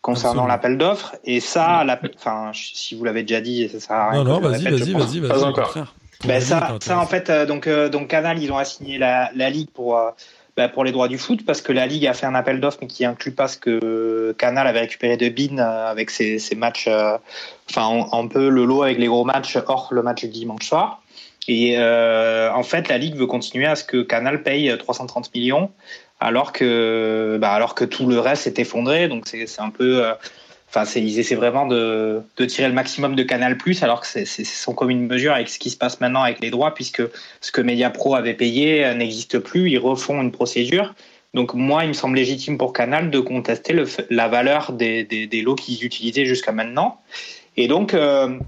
concernant 0.00 0.48
l'appel 0.48 0.76
d'offres. 0.76 1.14
Et 1.24 1.38
ça, 1.38 1.84
la, 1.84 2.00
enfin, 2.16 2.50
si 2.52 2.96
vous 2.96 3.04
l'avez 3.04 3.22
déjà 3.22 3.40
dit, 3.40 3.68
ça 3.68 3.78
sert 3.78 3.96
à 3.96 4.10
rien. 4.10 4.24
Non, 4.24 4.40
non, 4.40 4.40
vas-y, 4.40 4.64
vas-y, 4.64 4.92
vas-y, 4.92 5.20
vas-y. 5.20 5.28
Pas 5.28 5.44
encore. 5.44 5.76
Ben 6.24 6.40
ça, 6.40 6.78
ça, 6.80 6.98
en 7.00 7.06
fait, 7.06 7.30
donc, 7.46 7.68
donc 7.68 8.08
Canal, 8.08 8.40
ils 8.40 8.52
ont 8.52 8.58
assigné 8.58 8.96
la, 8.98 9.30
la 9.34 9.50
Ligue 9.50 9.70
pour 9.70 9.98
bah, 10.54 10.68
pour 10.68 10.84
les 10.84 10.92
droits 10.92 11.08
du 11.08 11.16
foot 11.16 11.46
parce 11.46 11.62
que 11.62 11.72
la 11.72 11.86
Ligue 11.86 12.06
a 12.06 12.12
fait 12.12 12.26
un 12.26 12.34
appel 12.34 12.60
d'offres 12.60 12.76
mais 12.82 12.86
qui 12.86 13.06
inclut 13.06 13.32
pas 13.32 13.48
ce 13.48 13.56
que 13.56 14.34
Canal 14.36 14.66
avait 14.66 14.80
récupéré 14.80 15.16
de 15.16 15.30
BIN 15.30 15.56
euh, 15.56 15.90
avec 15.90 16.10
ses, 16.10 16.38
ses 16.38 16.54
matchs, 16.54 16.88
euh, 16.88 17.16
enfin 17.70 18.06
un 18.12 18.26
peu 18.26 18.50
le 18.50 18.66
lot 18.66 18.82
avec 18.82 18.98
les 18.98 19.06
gros 19.06 19.24
matchs 19.24 19.56
hors 19.66 19.88
le 19.92 20.02
match 20.02 20.20
du 20.20 20.28
dimanche 20.28 20.66
soir. 20.66 21.00
Et 21.48 21.76
euh, 21.78 22.52
en 22.52 22.62
fait, 22.64 22.88
la 22.88 22.98
Ligue 22.98 23.16
veut 23.16 23.26
continuer 23.26 23.64
à 23.64 23.76
ce 23.76 23.84
que 23.84 24.02
Canal 24.02 24.42
paye 24.42 24.76
330 24.76 25.34
millions 25.34 25.70
alors 26.20 26.52
que, 26.52 27.38
bah, 27.40 27.52
alors 27.52 27.74
que 27.74 27.84
tout 27.86 28.06
le 28.06 28.20
reste 28.20 28.42
s'est 28.42 28.60
effondré. 28.60 29.08
Donc 29.08 29.26
c'est 29.26 29.60
un 29.60 29.70
peu 29.70 30.04
Enfin, 30.74 30.90
ils 30.98 31.18
essaient 31.18 31.34
vraiment 31.34 31.66
de, 31.66 32.22
de, 32.38 32.44
tirer 32.46 32.66
le 32.66 32.72
maximum 32.72 33.14
de 33.14 33.22
Canal 33.22 33.58
alors 33.82 34.00
que 34.00 34.06
c'est 34.06 34.24
sans 34.24 34.72
commune 34.72 35.06
mesure 35.06 35.34
avec 35.34 35.50
ce 35.50 35.58
qui 35.58 35.68
se 35.68 35.76
passe 35.76 36.00
maintenant 36.00 36.22
avec 36.22 36.40
les 36.40 36.48
droits, 36.50 36.72
puisque 36.72 37.02
ce 37.42 37.52
que 37.52 37.60
Mediapro 37.60 38.14
avait 38.14 38.32
payé 38.32 38.82
euh, 38.82 38.94
n'existe 38.94 39.38
plus. 39.38 39.70
Ils 39.70 39.78
refont 39.78 40.22
une 40.22 40.32
procédure. 40.32 40.94
Donc 41.34 41.52
moi, 41.52 41.84
il 41.84 41.88
me 41.88 41.92
semble 41.92 42.16
légitime 42.16 42.56
pour 42.56 42.72
Canal 42.72 43.10
de 43.10 43.20
contester 43.20 43.74
le, 43.74 43.86
la 44.08 44.28
valeur 44.28 44.72
des, 44.72 45.04
des, 45.04 45.26
des 45.26 45.42
lots 45.42 45.56
qu'ils 45.56 45.84
utilisaient 45.84 46.24
jusqu'à 46.24 46.52
maintenant. 46.52 47.00
Et 47.58 47.68
donc 47.68 47.92
euh, 47.92 48.38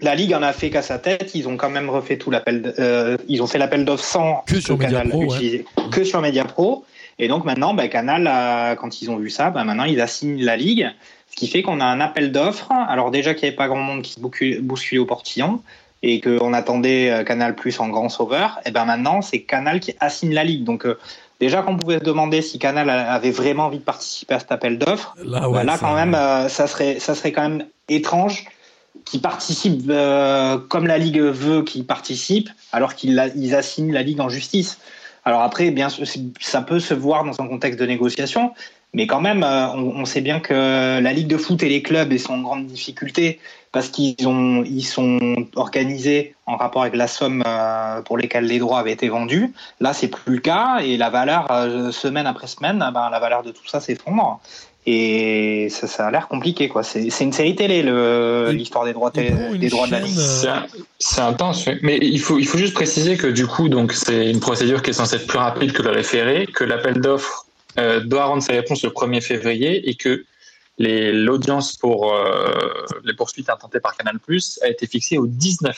la 0.00 0.16
ligue 0.16 0.34
en 0.34 0.42
a 0.42 0.52
fait 0.52 0.70
qu'à 0.70 0.82
sa 0.82 0.98
tête. 0.98 1.36
Ils 1.36 1.46
ont 1.46 1.56
quand 1.56 1.70
même 1.70 1.88
refait 1.88 2.18
tout 2.18 2.32
l'appel. 2.32 2.74
Euh, 2.80 3.16
ils 3.28 3.44
ont 3.44 3.46
fait 3.46 3.58
l'appel 3.58 3.84
d'offres 3.84 4.02
sans 4.02 4.42
que 4.44 4.58
sur 4.58 4.76
Canal 4.76 5.06
Mediapro, 5.06 5.34
utilisé, 5.34 5.64
que 5.92 6.02
sur 6.02 6.20
Mediapro. 6.20 6.84
Et 7.20 7.28
donc 7.28 7.44
maintenant, 7.44 7.74
bah, 7.74 7.86
Canal, 7.86 8.76
quand 8.76 9.02
ils 9.02 9.10
ont 9.10 9.18
vu 9.18 9.30
ça, 9.30 9.50
bah, 9.50 9.62
maintenant 9.62 9.84
ils 9.84 10.00
assignent 10.00 10.42
la 10.42 10.56
ligue. 10.56 10.90
Ce 11.30 11.36
qui 11.36 11.48
fait 11.48 11.62
qu'on 11.62 11.80
a 11.80 11.84
un 11.84 12.00
appel 12.00 12.32
d'offres. 12.32 12.70
Alors 12.72 13.10
déjà 13.10 13.34
qu'il 13.34 13.44
n'y 13.44 13.48
avait 13.48 13.56
pas 13.56 13.68
grand 13.68 13.76
monde 13.76 14.02
qui 14.02 14.12
se 14.12 14.20
bousculait 14.60 14.98
au 14.98 15.06
portillon 15.06 15.62
et 16.02 16.20
qu'on 16.20 16.52
attendait 16.52 17.10
euh, 17.10 17.24
Canal 17.24 17.54
Plus 17.54 17.78
en 17.80 17.88
grand 17.88 18.08
sauveur, 18.08 18.58
et 18.64 18.70
ben 18.70 18.84
maintenant 18.84 19.20
c'est 19.22 19.40
Canal 19.40 19.80
qui 19.80 19.94
assigne 20.00 20.32
la 20.32 20.44
ligue. 20.44 20.64
Donc 20.64 20.86
euh, 20.86 20.98
déjà 21.40 21.62
qu'on 21.62 21.76
pouvait 21.76 21.98
se 21.98 22.04
demander 22.04 22.42
si 22.42 22.58
Canal 22.58 22.88
avait 22.88 23.30
vraiment 23.30 23.66
envie 23.66 23.78
de 23.78 23.84
participer 23.84 24.34
à 24.34 24.38
cet 24.38 24.50
appel 24.50 24.78
d'offres, 24.78 25.14
là, 25.22 25.48
ouais, 25.48 25.64
là 25.64 25.76
quand 25.78 25.94
même 25.94 26.14
euh, 26.14 26.48
ça 26.48 26.66
serait 26.66 26.98
ça 27.00 27.14
serait 27.14 27.32
quand 27.32 27.42
même 27.42 27.66
étrange 27.88 28.46
qu'ils 29.04 29.20
participent 29.20 29.90
comme 30.68 30.86
la 30.86 30.98
ligue 30.98 31.20
veut 31.20 31.62
qu'ils 31.62 31.86
participent 31.86 32.50
alors 32.72 32.94
qu'ils 32.94 33.54
assignent 33.54 33.92
la 33.92 34.02
ligue 34.02 34.20
en 34.20 34.28
justice. 34.28 34.78
Alors 35.24 35.42
après, 35.42 35.70
bien 35.70 35.88
sûr, 35.88 36.06
ça 36.40 36.62
peut 36.62 36.80
se 36.80 36.94
voir 36.94 37.24
dans 37.24 37.40
un 37.40 37.46
contexte 37.46 37.78
de 37.78 37.86
négociation, 37.86 38.52
mais 38.92 39.06
quand 39.06 39.20
même, 39.20 39.44
euh, 39.44 39.68
on, 39.68 40.04
sait 40.04 40.20
bien 40.20 40.40
que 40.40 41.00
la 41.00 41.12
Ligue 41.12 41.28
de 41.28 41.36
foot 41.36 41.62
et 41.62 41.68
les 41.68 41.82
clubs 41.82 42.16
sont 42.18 42.34
en 42.34 42.42
grande 42.42 42.66
difficulté 42.66 43.38
parce 43.70 43.88
qu'ils 43.88 44.26
ont 44.26 44.64
ils 44.64 44.82
sont 44.82 45.46
organisés 45.54 46.34
en 46.46 46.56
rapport 46.56 46.82
avec 46.82 46.96
la 46.96 47.06
somme 47.06 47.44
euh, 47.46 48.02
pour 48.02 48.18
lesquelles 48.18 48.46
les 48.46 48.58
droits 48.58 48.80
avaient 48.80 48.92
été 48.92 49.08
vendus. 49.08 49.52
Là, 49.78 49.92
c'est 49.92 50.08
plus 50.08 50.34
le 50.34 50.40
cas 50.40 50.78
et 50.82 50.96
la 50.96 51.08
valeur 51.08 51.46
euh, 51.52 51.92
semaine 51.92 52.26
après 52.26 52.48
semaine, 52.48 52.78
ben, 52.92 53.10
la 53.10 53.20
valeur 53.20 53.44
de 53.44 53.52
tout 53.52 53.66
ça 53.66 53.80
s'effondre. 53.80 54.40
Et 54.86 55.68
ça, 55.70 55.86
ça 55.86 56.06
a 56.06 56.10
l'air 56.10 56.26
compliqué, 56.26 56.68
quoi. 56.68 56.82
C'est 56.82 57.20
une 57.20 57.34
série 57.34 57.54
télé, 57.54 57.82
l'histoire 58.50 58.86
des 58.86 58.94
droits, 58.94 59.10
des 59.10 59.68
droits 59.68 59.86
de 59.86 59.92
la 59.92 60.00
Ligue. 60.00 60.18
C'est 60.98 61.20
intense, 61.20 61.68
mais 61.82 61.98
il 62.00 62.18
faut, 62.18 62.38
il 62.38 62.46
faut 62.46 62.56
juste 62.56 62.72
préciser 62.72 63.18
que 63.18 63.26
du 63.26 63.46
coup, 63.46 63.68
donc 63.68 63.92
c'est 63.92 64.30
une 64.30 64.40
procédure 64.40 64.82
qui 64.82 64.90
est 64.90 64.94
censée 64.94 65.16
être 65.16 65.26
plus 65.26 65.38
rapide 65.38 65.72
que 65.72 65.82
le 65.82 65.90
référé, 65.90 66.46
que 66.46 66.64
l'appel 66.64 66.94
d'offres 66.94 67.46
euh, 67.78 68.00
doit 68.00 68.24
rendre 68.24 68.42
sa 68.42 68.52
réponse 68.52 68.82
le 68.82 68.90
1er 68.90 69.20
février 69.20 69.88
et 69.88 69.94
que 69.94 70.24
l'audience 70.78 71.76
pour 71.76 72.14
euh, 72.14 72.86
les 73.04 73.14
poursuites 73.14 73.50
intentées 73.50 73.80
par 73.80 73.96
Canal 73.96 74.18
a 74.62 74.68
été 74.68 74.86
fixée 74.86 75.18
au 75.18 75.26
19 75.26 75.76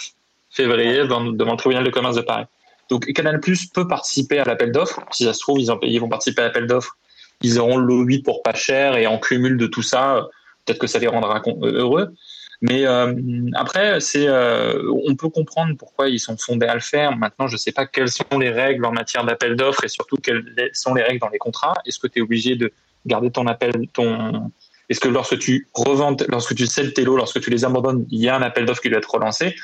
février 0.50 0.98
devant, 0.98 1.20
le 1.20 1.56
tribunal 1.56 1.84
de 1.84 1.90
commerce 1.90 2.16
de 2.16 2.20
Paris. 2.20 2.44
Donc 2.88 3.10
Canal 3.12 3.40
peut 3.40 3.88
participer 3.88 4.38
à 4.38 4.44
l'appel 4.44 4.70
d'offres. 4.70 5.00
Si 5.10 5.24
ça 5.24 5.32
se 5.32 5.40
trouve, 5.40 5.58
ils, 5.58 5.72
ont, 5.72 5.78
ils 5.82 5.98
vont 5.98 6.08
participer 6.08 6.42
à 6.42 6.44
l'appel 6.46 6.66
d'offres. 6.66 6.96
Ils 7.42 7.58
auront 7.58 7.78
le 7.78 7.94
8 7.94 8.22
pour 8.22 8.42
pas 8.42 8.54
cher 8.54 8.96
et 8.96 9.06
en 9.06 9.18
cumul 9.18 9.56
de 9.56 9.66
tout 9.66 9.82
ça, 9.82 10.28
peut-être 10.64 10.78
que 10.78 10.86
ça 10.86 10.98
les 10.98 11.08
rendra 11.08 11.42
heureux. 11.62 12.14
Mais 12.62 12.86
euh, 12.86 13.12
après, 13.54 14.00
c'est, 14.00 14.26
euh, 14.26 14.80
on 15.06 15.16
peut 15.16 15.28
comprendre 15.28 15.76
pourquoi 15.76 16.08
ils 16.08 16.20
sont 16.20 16.36
fondés 16.36 16.66
à 16.66 16.74
le 16.74 16.80
faire. 16.80 17.16
Maintenant, 17.16 17.48
je 17.48 17.54
ne 17.54 17.58
sais 17.58 17.72
pas 17.72 17.86
quelles 17.86 18.08
sont 18.08 18.38
les 18.38 18.50
règles 18.50 18.84
en 18.84 18.92
matière 18.92 19.24
d'appel 19.24 19.56
d'offres 19.56 19.84
et 19.84 19.88
surtout 19.88 20.16
quelles 20.16 20.44
sont 20.72 20.94
les 20.94 21.02
règles 21.02 21.18
dans 21.18 21.28
les 21.28 21.38
contrats. 21.38 21.74
Est-ce 21.84 21.98
que 21.98 22.06
tu 22.06 22.20
es 22.20 22.22
obligé 22.22 22.54
de 22.54 22.72
garder 23.04 23.30
ton 23.30 23.48
appel, 23.48 23.88
ton 23.92 24.50
est-ce 24.88 25.00
que 25.00 25.08
lorsque 25.08 25.38
tu 25.38 25.68
revends, 25.74 26.16
lorsque 26.28 26.54
tu 26.54 26.66
cèdes 26.66 26.92
tes 26.92 27.04
lots, 27.04 27.16
lorsque 27.16 27.40
tu 27.40 27.50
les 27.50 27.64
abandonnes, 27.64 28.06
il 28.10 28.20
y 28.20 28.28
a 28.28 28.36
un 28.36 28.42
appel 28.42 28.66
d'offres 28.66 28.82
qui 28.82 28.90
doit 28.90 28.98
être 28.98 29.10
relancé? 29.10 29.56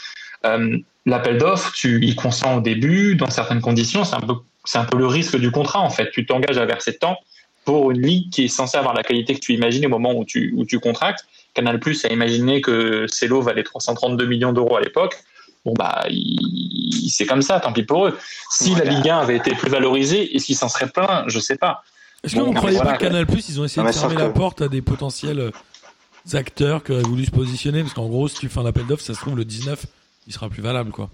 Euh, 0.46 0.78
L'appel 1.06 1.38
d'offres, 1.38 1.72
tu 1.74 2.04
y 2.04 2.14
consens 2.14 2.58
au 2.58 2.60
début, 2.60 3.14
dans 3.14 3.30
certaines 3.30 3.60
conditions. 3.60 4.04
C'est 4.04 4.16
un 4.16 4.20
peu, 4.20 4.34
un 4.74 4.84
peu 4.84 4.98
le 4.98 5.06
risque 5.06 5.36
du 5.36 5.50
contrat 5.50 5.80
en 5.80 5.90
fait. 5.90 6.10
Tu 6.10 6.26
t'engages 6.26 6.58
à 6.58 6.66
verser 6.66 6.92
de 6.92 6.96
temps 6.96 7.18
pour 7.64 7.90
une 7.90 8.00
ligue 8.00 8.30
qui 8.30 8.44
est 8.44 8.48
censée 8.48 8.76
avoir 8.76 8.94
la 8.94 9.02
qualité 9.02 9.34
que 9.34 9.40
tu 9.40 9.54
imagines 9.54 9.84
au 9.86 9.88
moment 9.88 10.14
où 10.14 10.24
tu, 10.24 10.52
où 10.56 10.64
tu 10.64 10.78
contractes. 10.80 11.26
Canal 11.58 11.80
Plus 11.80 12.04
a 12.04 12.08
imaginé 12.08 12.60
que 12.60 13.06
Celo 13.08 13.42
valait 13.42 13.64
332 13.64 14.26
millions 14.26 14.52
d'euros 14.52 14.76
à 14.76 14.80
l'époque. 14.80 15.16
Bon 15.64 15.74
bah, 15.76 16.04
c'est 17.08 17.26
comme 17.26 17.42
ça, 17.42 17.58
tant 17.58 17.72
pis 17.72 17.82
pour 17.82 18.06
eux. 18.06 18.16
Si 18.48 18.76
la 18.76 18.84
Ligue 18.84 19.08
1 19.08 19.18
avait 19.18 19.36
été 19.36 19.56
plus 19.56 19.68
valorisée, 19.68 20.36
est-ce 20.36 20.46
qu'ils 20.46 20.56
s'en 20.56 20.68
seraient 20.68 20.88
plein 20.88 21.24
Je 21.26 21.40
sais 21.40 21.56
pas. 21.56 21.82
Est-ce 22.22 22.36
que 22.36 22.40
vous 22.40 22.52
ne 22.52 22.56
croyez 22.56 22.78
pas 22.78 22.92
que 22.92 23.00
Canal 23.00 23.26
Plus, 23.26 23.48
ils 23.48 23.60
ont 23.60 23.64
essayé 23.64 23.84
de 23.84 23.92
fermer 23.92 24.14
la 24.14 24.30
porte 24.30 24.62
à 24.62 24.68
des 24.68 24.82
potentiels 24.82 25.40
euh, 25.40 25.50
acteurs 26.38 26.84
qui 26.84 26.92
auraient 26.92 27.02
voulu 27.02 27.24
se 27.24 27.32
positionner? 27.32 27.82
Parce 27.82 27.94
qu'en 27.94 28.06
gros, 28.06 28.28
si 28.28 28.36
tu 28.36 28.48
fais 28.48 28.60
un 28.60 28.66
appel 28.66 28.86
d'offres, 28.86 29.02
ça 29.02 29.14
se 29.14 29.20
trouve 29.20 29.36
le 29.36 29.44
19, 29.44 29.84
il 30.28 30.32
sera 30.32 30.48
plus 30.48 30.62
valable, 30.62 30.92
quoi. 30.92 31.10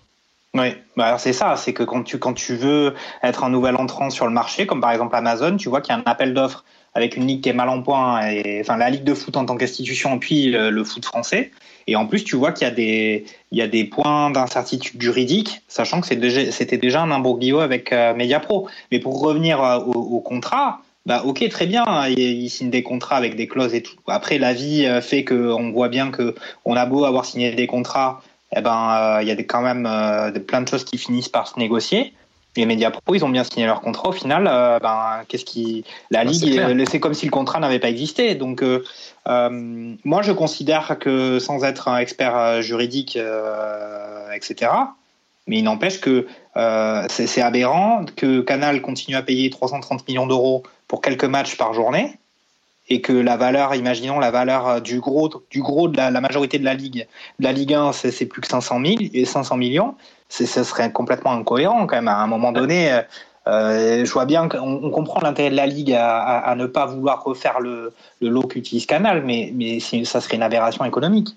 Oui, 0.53 0.77
bah 0.97 1.07
alors 1.07 1.21
c'est 1.21 1.33
ça, 1.33 1.57
c'est 1.57 1.73
que 1.73 1.83
quand 1.83 2.05
tu 2.05 2.21
quand 2.21 2.33
tu 2.33 2.55
veux 2.55 2.95
être 3.25 3.43
un 3.43 3.51
nouvel 3.51 3.75
entrant 3.75 4.09
sur 4.11 4.27
le 4.27 4.33
marché, 4.33 4.67
comme 4.67 4.81
par 4.81 4.93
exemple 4.93 5.17
Amazon, 5.17 5.57
tu 5.57 5.69
vois 5.69 5.81
qu'il 5.81 5.93
y 5.93 5.99
a 5.99 6.01
un 6.01 6.05
appel 6.07 6.33
d'offres 6.33 6.65
avec 6.95 7.17
une 7.17 7.27
ligue 7.27 7.43
qui 7.43 7.49
est 7.49 7.55
mal 7.55 7.69
en 7.69 7.83
point, 7.83 8.27
et, 8.29 8.61
enfin 8.61 8.77
la 8.77 8.89
ligue 8.89 9.05
de 9.05 9.15
foot 9.15 9.37
en 9.37 9.45
tant 9.45 9.57
qu'institution, 9.57 10.19
puis 10.19 10.47
le, 10.47 10.85
foot 10.85 11.05
français. 11.05 11.51
Et 11.87 11.97
en 11.97 12.07
plus, 12.07 12.25
tu 12.25 12.37
vois 12.37 12.53
qu'il 12.53 12.67
y 12.67 12.71
a 12.71 12.75
des, 12.75 13.27
y 13.53 13.61
a 13.61 13.69
des 13.69 13.85
points 13.85 14.31
d'incertitude 14.31 15.01
juridique, 15.01 15.63
sachant 15.69 16.01
que 16.01 16.07
c'était 16.07 16.79
déjà 16.79 17.03
un 17.03 17.11
imbroglio 17.11 17.61
avec 17.61 17.93
euh, 17.93 18.15
Mediapro. 18.15 18.69
Mais 18.91 19.01
pour 19.01 19.21
revenir 19.21 19.63
euh, 19.63 19.79
au, 19.81 20.21
contrat, 20.21 20.81
bah 21.05 21.23
ok, 21.27 21.47
très 21.51 21.67
bien, 21.67 21.85
hein, 21.87 22.09
ils 22.09 22.49
signent 22.49 22.71
des 22.71 22.83
contrats 22.83 23.17
avec 23.17 23.37
des 23.37 23.49
clauses 23.49 23.75
et 23.75 23.83
tout. 23.83 23.97
Après, 24.07 24.39
la 24.39 24.55
vie 24.55 24.87
euh, 24.87 25.03
fait 25.03 25.25
qu'on 25.25 25.73
voit 25.73 25.89
bien 25.89 26.11
que 26.11 26.35
on 26.65 26.75
a 26.75 26.87
beau 26.87 27.05
avoir 27.05 27.27
signé 27.27 27.53
des 27.53 27.67
contrats, 27.67 28.23
eh 28.57 28.61
ben 28.61 29.19
il 29.21 29.29
y 29.29 29.33
a 29.33 29.37
quand 29.43 29.63
même 29.63 29.83
plein 30.47 30.63
de 30.63 30.69
choses 30.69 30.85
qui 30.85 30.97
finissent 30.97 31.29
par 31.29 31.49
se 31.49 31.59
négocier 31.59 32.15
les 32.57 32.67
médias 32.67 32.91
pro, 32.91 33.15
ils 33.15 33.25
ont 33.25 33.29
bien 33.29 33.45
signé 33.45 33.67
leur 33.67 33.81
contrat. 33.81 34.09
Au 34.09 34.13
final, 34.13 34.47
euh, 34.49 34.79
ben, 34.79 35.23
qu'est-ce 35.29 35.45
qui, 35.45 35.85
la 36.11 36.25
ligue, 36.25 36.61
c'est 36.89 37.01
comme 37.01 37.15
si 37.15 37.27
le 37.27 37.31
contrat 37.31 37.61
n'avait 37.61 37.79
pas 37.79 37.89
existé. 37.89 38.35
Donc, 38.35 38.63
euh, 38.63 38.85
euh, 39.29 39.95
moi, 40.05 40.23
je 40.23 40.33
considère 40.33 40.99
que 40.99 41.39
sans 41.39 41.65
être 41.65 41.89
un 41.89 41.99
expert 41.99 42.63
juridique, 42.63 43.19
etc. 44.35 44.71
Mais 45.47 45.59
il 45.59 45.65
n'empêche 45.65 46.01
que 46.01 46.27
c'est 47.09 47.43
aberrant 47.43 48.05
que 48.17 48.41
Canal 48.41 48.81
continue 48.83 49.17
à 49.17 49.23
payer 49.23 49.51
330 49.51 50.07
millions 50.09 50.27
d'euros 50.27 50.63
pour 50.89 51.01
quelques 51.01 51.25
matchs 51.25 51.57
par 51.57 51.75
journée 51.75 52.19
et 52.89 53.01
que 53.01 53.13
la 53.13 53.37
valeur, 53.37 53.75
imaginons 53.75 54.19
la 54.19 54.31
valeur 54.31 54.81
du 54.81 55.01
gros, 55.01 55.31
du 55.51 55.63
gros 55.63 55.89
de 55.89 55.97
la, 55.97 56.21
majorité 56.21 56.59
de 56.59 56.65
la 56.65 56.75
ligue, 56.75 57.07
la 57.39 57.53
Ligue 57.53 57.75
1, 57.75 57.93
c'est 57.93 58.27
plus 58.27 58.41
que 58.41 58.49
500 58.49 58.81
000 58.85 58.97
et 59.15 59.25
500 59.25 59.57
millions 59.57 59.95
ce 60.29 60.65
serait 60.65 60.93
complètement 60.93 61.33
incohérent 61.33 61.87
quand 61.87 61.97
même. 61.97 62.09
À 62.09 62.19
un 62.19 62.27
moment 62.27 62.53
donné, 62.53 62.93
euh, 62.93 63.01
euh 63.47 64.05
je 64.05 64.13
vois 64.13 64.25
bien 64.25 64.49
qu'on 64.49 64.91
comprend 64.91 65.21
l'intérêt 65.21 65.51
de 65.51 65.57
la 65.57 65.67
Ligue 65.67 65.93
à, 65.93 66.55
ne 66.57 66.67
pas 66.67 66.87
vouloir 66.87 67.23
refaire 67.23 67.61
le, 67.61 67.93
le 68.21 68.29
lot 68.29 68.43
qu'utilise 68.43 68.87
Canal, 68.87 69.23
mais, 69.25 69.53
mais 69.55 69.81
ça 69.81 70.21
serait 70.21 70.37
une 70.37 70.43
aberration 70.43 70.85
économique. 70.85 71.29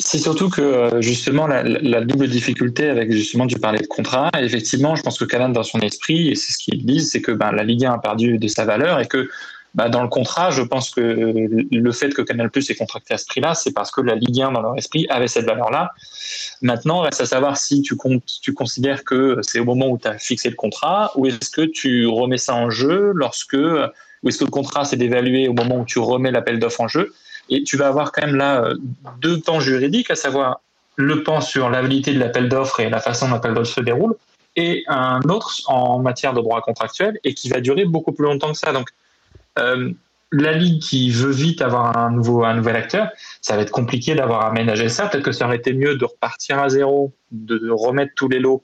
C'est 0.00 0.18
surtout 0.18 0.50
que 0.50 0.60
euh, 0.60 1.00
justement 1.00 1.46
la, 1.46 1.62
la, 1.62 2.00
double 2.00 2.26
difficulté 2.26 2.88
avec 2.88 3.12
justement 3.12 3.46
tu 3.46 3.56
parlais 3.60 3.78
de 3.78 3.86
contrat. 3.86 4.28
Effectivement, 4.36 4.96
je 4.96 5.02
pense 5.02 5.16
que 5.16 5.24
Canal 5.24 5.52
dans 5.52 5.62
son 5.62 5.78
esprit 5.78 6.28
et 6.28 6.34
c'est 6.34 6.52
ce 6.52 6.58
qu'ils 6.58 6.84
disent, 6.84 7.12
c'est 7.12 7.22
que 7.22 7.30
ben, 7.30 7.52
la 7.52 7.62
Ligue 7.62 7.84
1 7.84 7.92
a 7.92 7.98
perdu 7.98 8.38
de 8.38 8.48
sa 8.48 8.64
valeur 8.64 8.98
et 8.98 9.06
que 9.06 9.28
bah, 9.74 9.88
dans 9.88 10.02
le 10.02 10.08
contrat, 10.08 10.50
je 10.50 10.62
pense 10.62 10.90
que 10.90 11.00
le 11.00 11.92
fait 11.92 12.10
que 12.10 12.22
Canal 12.22 12.50
Plus 12.50 12.70
ait 12.70 12.76
contracté 12.76 13.14
à 13.14 13.18
ce 13.18 13.26
prix-là, 13.26 13.54
c'est 13.54 13.72
parce 13.72 13.90
que 13.90 14.00
la 14.00 14.14
Ligue 14.14 14.40
1 14.40 14.52
dans 14.52 14.62
leur 14.62 14.76
esprit 14.76 15.06
avait 15.08 15.26
cette 15.26 15.46
valeur-là. 15.46 15.92
Maintenant, 16.62 17.00
reste 17.00 17.20
à 17.20 17.26
savoir 17.26 17.56
si 17.56 17.82
tu, 17.82 17.96
considères 17.96 19.02
que 19.02 19.38
c'est 19.42 19.58
au 19.58 19.64
moment 19.64 19.88
où 19.88 19.98
tu 19.98 20.06
as 20.06 20.18
fixé 20.18 20.48
le 20.48 20.54
contrat 20.54 21.10
ou 21.16 21.26
est-ce 21.26 21.50
que 21.50 21.62
tu 21.62 22.06
remets 22.06 22.38
ça 22.38 22.54
en 22.54 22.70
jeu 22.70 23.10
lorsque 23.14 23.54
ou 23.54 24.28
est-ce 24.28 24.38
que 24.38 24.44
le 24.44 24.50
contrat 24.50 24.84
s'est 24.84 24.96
dévalué 24.96 25.48
au 25.48 25.52
moment 25.52 25.80
où 25.80 25.84
tu 25.84 25.98
remets 25.98 26.30
l'appel 26.30 26.58
d'offres 26.60 26.80
en 26.80 26.88
jeu 26.88 27.12
Et 27.50 27.64
tu 27.64 27.76
vas 27.76 27.88
avoir 27.88 28.12
quand 28.12 28.24
même 28.24 28.36
là 28.36 28.62
euh, 28.62 28.74
deux 29.20 29.40
pans 29.40 29.60
juridiques, 29.60 30.10
à 30.10 30.14
savoir 30.14 30.60
le 30.96 31.24
pan 31.24 31.40
sur 31.40 31.68
la 31.68 31.82
de 31.82 32.18
l'appel 32.18 32.48
d'offres 32.48 32.78
et 32.80 32.88
la 32.88 33.00
façon 33.00 33.26
dont 33.26 33.34
l'appel 33.34 33.54
d'offres 33.54 33.74
se 33.74 33.80
déroule, 33.80 34.14
et 34.56 34.84
un 34.86 35.20
autre 35.28 35.62
en 35.66 35.98
matière 35.98 36.32
de 36.32 36.40
droit 36.40 36.60
contractuel 36.60 37.18
et 37.24 37.34
qui 37.34 37.48
va 37.48 37.60
durer 37.60 37.84
beaucoup 37.84 38.12
plus 38.12 38.24
longtemps 38.24 38.52
que 38.52 38.58
ça. 38.58 38.72
Donc, 38.72 38.90
euh, 39.58 39.90
la 40.32 40.52
ligue 40.52 40.82
qui 40.82 41.10
veut 41.10 41.30
vite 41.30 41.62
avoir 41.62 41.96
un 41.96 42.10
nouveau 42.10 42.44
un 42.44 42.54
nouvel 42.54 42.76
acteur, 42.76 43.08
ça 43.40 43.56
va 43.56 43.62
être 43.62 43.70
compliqué 43.70 44.14
d'avoir 44.14 44.46
aménagé 44.46 44.88
ça. 44.88 45.06
Peut-être 45.06 45.24
que 45.24 45.32
ça 45.32 45.46
aurait 45.46 45.56
été 45.56 45.72
mieux 45.72 45.96
de 45.96 46.04
repartir 46.04 46.58
à 46.58 46.68
zéro, 46.68 47.12
de 47.30 47.70
remettre 47.70 48.12
tous 48.16 48.28
les 48.28 48.40
lots 48.40 48.62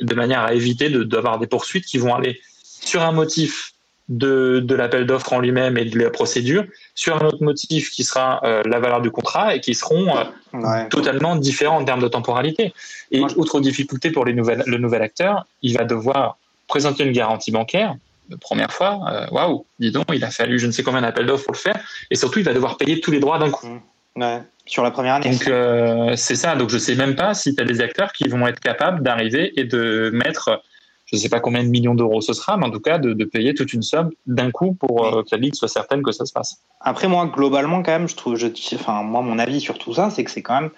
de 0.00 0.14
manière 0.14 0.40
à 0.40 0.54
éviter 0.54 0.88
d'avoir 0.90 1.38
des 1.38 1.46
poursuites 1.46 1.84
qui 1.84 1.98
vont 1.98 2.14
aller 2.14 2.40
sur 2.62 3.02
un 3.02 3.12
motif 3.12 3.74
de, 4.08 4.60
de 4.60 4.74
l'appel 4.74 5.06
d'offres 5.06 5.32
en 5.32 5.40
lui-même 5.40 5.78
et 5.78 5.84
de 5.86 5.98
la 5.98 6.10
procédure, 6.10 6.64
sur 6.94 7.22
un 7.22 7.26
autre 7.26 7.42
motif 7.42 7.90
qui 7.90 8.04
sera 8.04 8.40
euh, 8.44 8.62
la 8.66 8.78
valeur 8.78 9.00
du 9.00 9.10
contrat 9.10 9.54
et 9.54 9.60
qui 9.60 9.74
seront 9.74 10.14
euh, 10.16 10.88
totalement 10.90 11.36
différents 11.36 11.78
en 11.78 11.84
termes 11.84 12.02
de 12.02 12.08
temporalité. 12.08 12.74
Et 13.12 13.20
autre 13.20 13.60
difficulté 13.60 14.10
pour 14.10 14.24
les 14.24 14.34
nouvelles, 14.34 14.62
le 14.66 14.76
nouvel 14.76 15.02
acteur, 15.02 15.46
il 15.62 15.76
va 15.76 15.84
devoir 15.84 16.36
présenter 16.66 17.04
une 17.04 17.12
garantie 17.12 17.50
bancaire. 17.50 17.96
Première 18.40 18.72
fois, 18.72 19.00
euh, 19.10 19.26
waouh, 19.30 19.66
dis 19.78 19.90
donc, 19.90 20.06
il 20.12 20.24
a 20.24 20.30
fallu 20.30 20.58
je 20.58 20.66
ne 20.66 20.72
sais 20.72 20.82
combien 20.82 21.02
d'appels 21.02 21.26
d'offres 21.26 21.44
pour 21.44 21.54
le 21.54 21.58
faire. 21.58 21.78
Et 22.10 22.16
surtout, 22.16 22.38
il 22.38 22.44
va 22.44 22.54
devoir 22.54 22.76
payer 22.76 23.00
tous 23.00 23.10
les 23.10 23.20
droits 23.20 23.38
d'un 23.38 23.50
coup. 23.50 23.66
Mmh. 23.66 24.22
Ouais. 24.22 24.42
Sur 24.66 24.82
la 24.82 24.90
première 24.90 25.14
année. 25.14 25.30
Donc 25.30 26.16
c'est 26.16 26.36
ça. 26.36 26.56
Donc 26.56 26.70
je 26.70 26.78
sais 26.78 26.94
même 26.94 27.16
pas 27.16 27.34
si 27.34 27.54
tu 27.54 27.62
as 27.62 27.66
des 27.66 27.80
acteurs 27.80 28.12
qui 28.12 28.28
vont 28.28 28.46
être 28.46 28.60
capables 28.60 29.02
d'arriver 29.02 29.52
et 29.60 29.64
de 29.64 30.10
mettre 30.12 30.62
je 31.06 31.16
ne 31.16 31.20
sais 31.20 31.28
pas 31.28 31.40
combien 31.40 31.62
de 31.62 31.68
millions 31.68 31.94
d'euros 31.94 32.20
ce 32.20 32.32
sera, 32.32 32.56
mais 32.56 32.66
en 32.66 32.70
tout 32.70 32.80
cas 32.80 32.98
de, 32.98 33.24
payer 33.24 33.54
toute 33.54 33.72
une 33.72 33.82
somme 33.82 34.10
d'un 34.26 34.50
coup 34.50 34.74
pour 34.74 35.06
euh, 35.06 35.22
que 35.22 35.28
la 35.32 35.38
ligue 35.38 35.54
soit 35.54 35.68
certaine 35.68 36.02
que 36.02 36.12
ça 36.12 36.24
se 36.24 36.32
passe. 36.32 36.62
Après 36.80 37.08
moi, 37.08 37.26
globalement 37.26 37.82
quand 37.82 37.92
même, 37.92 38.08
je 38.08 38.16
trouve, 38.16 38.36
je, 38.36 38.48
enfin 38.74 39.02
moi 39.02 39.22
mon 39.22 39.38
avis 39.38 39.60
sur 39.60 39.78
tout 39.78 39.94
ça, 39.94 40.10
c'est 40.10 40.24
que 40.24 40.30
c'est 40.30 40.42
quand 40.42 40.60
même 40.60 40.70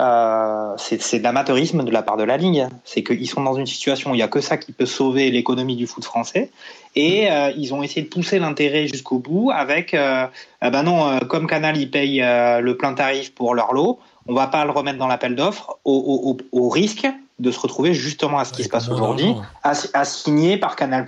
euh, 0.00 0.74
c'est 0.76 1.18
de 1.18 1.24
l'amateurisme 1.24 1.84
de 1.84 1.90
la 1.90 2.02
part 2.02 2.16
de 2.16 2.24
la 2.24 2.36
ligue. 2.36 2.66
C'est 2.84 3.02
qu'ils 3.02 3.28
sont 3.28 3.42
dans 3.42 3.54
une 3.54 3.66
situation 3.66 4.10
où 4.10 4.14
il 4.14 4.18
n'y 4.18 4.22
a 4.22 4.28
que 4.28 4.40
ça 4.40 4.56
qui 4.56 4.72
peut 4.72 4.86
sauver 4.86 5.30
l'économie 5.30 5.76
du 5.76 5.86
foot 5.86 6.04
français. 6.04 6.50
Et 6.96 7.30
euh, 7.30 7.52
ils 7.56 7.74
ont 7.74 7.82
essayé 7.82 8.02
de 8.02 8.08
pousser 8.08 8.38
l'intérêt 8.38 8.86
jusqu'au 8.86 9.18
bout 9.18 9.50
avec, 9.52 9.94
euh, 9.94 10.26
ben 10.62 10.82
non, 10.82 11.20
comme 11.28 11.46
Canal, 11.46 11.76
ils 11.76 11.90
payent 11.90 12.20
le 12.20 12.72
plein 12.76 12.94
tarif 12.94 13.34
pour 13.34 13.54
leur 13.54 13.72
lot, 13.72 14.00
on 14.26 14.34
va 14.34 14.46
pas 14.46 14.64
le 14.64 14.70
remettre 14.70 14.98
dans 14.98 15.06
l'appel 15.06 15.36
d'offres 15.36 15.78
au, 15.84 16.36
au, 16.52 16.58
au, 16.58 16.68
risque 16.68 17.06
de 17.38 17.50
se 17.50 17.60
retrouver 17.60 17.94
justement 17.94 18.38
à 18.38 18.44
ce 18.44 18.52
qui 18.52 18.64
se 18.64 18.68
passe 18.68 18.88
aujourd'hui, 18.88 19.34
assigné 19.62 20.56
par 20.56 20.76
Canal+, 20.76 21.04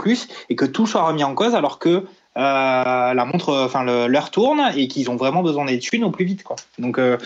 et 0.49 0.57
que 0.57 0.65
tout 0.65 0.87
soit 0.87 1.03
remis 1.03 1.25
en 1.25 1.35
cause 1.35 1.55
alors 1.55 1.79
que 1.79 2.05
euh, 2.37 3.15
la 3.15 3.25
montre, 3.27 3.55
enfin 3.55 3.85
l'heure 3.85 4.31
tourne 4.31 4.73
et 4.75 4.89
qu'ils 4.89 5.11
ont 5.11 5.17
vraiment 5.17 5.43
besoin 5.43 5.67
des 5.67 5.79
thunes 5.79 6.05
au 6.05 6.11
plus 6.11 6.25
vite, 6.25 6.43
quoi. 6.43 6.57
Donc 6.79 6.99
euh, 6.99 7.19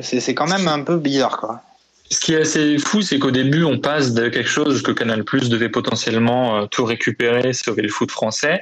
c'est 0.00 0.34
quand 0.34 0.48
même 0.48 0.68
un 0.68 0.82
peu 0.82 0.96
bizarre, 0.96 1.38
quoi. 1.38 1.62
Ce 2.10 2.20
qui 2.20 2.34
est 2.34 2.42
assez 2.42 2.78
fou, 2.78 3.00
c'est 3.00 3.18
qu'au 3.18 3.30
début, 3.30 3.64
on 3.64 3.78
passe 3.78 4.12
de 4.12 4.28
quelque 4.28 4.48
chose 4.48 4.82
que 4.82 4.92
Canal 4.92 5.24
Plus 5.24 5.48
devait 5.48 5.70
potentiellement 5.70 6.58
euh, 6.58 6.66
tout 6.66 6.84
récupérer, 6.84 7.52
sauver 7.54 7.82
le 7.82 7.88
foot 7.88 8.10
français. 8.10 8.60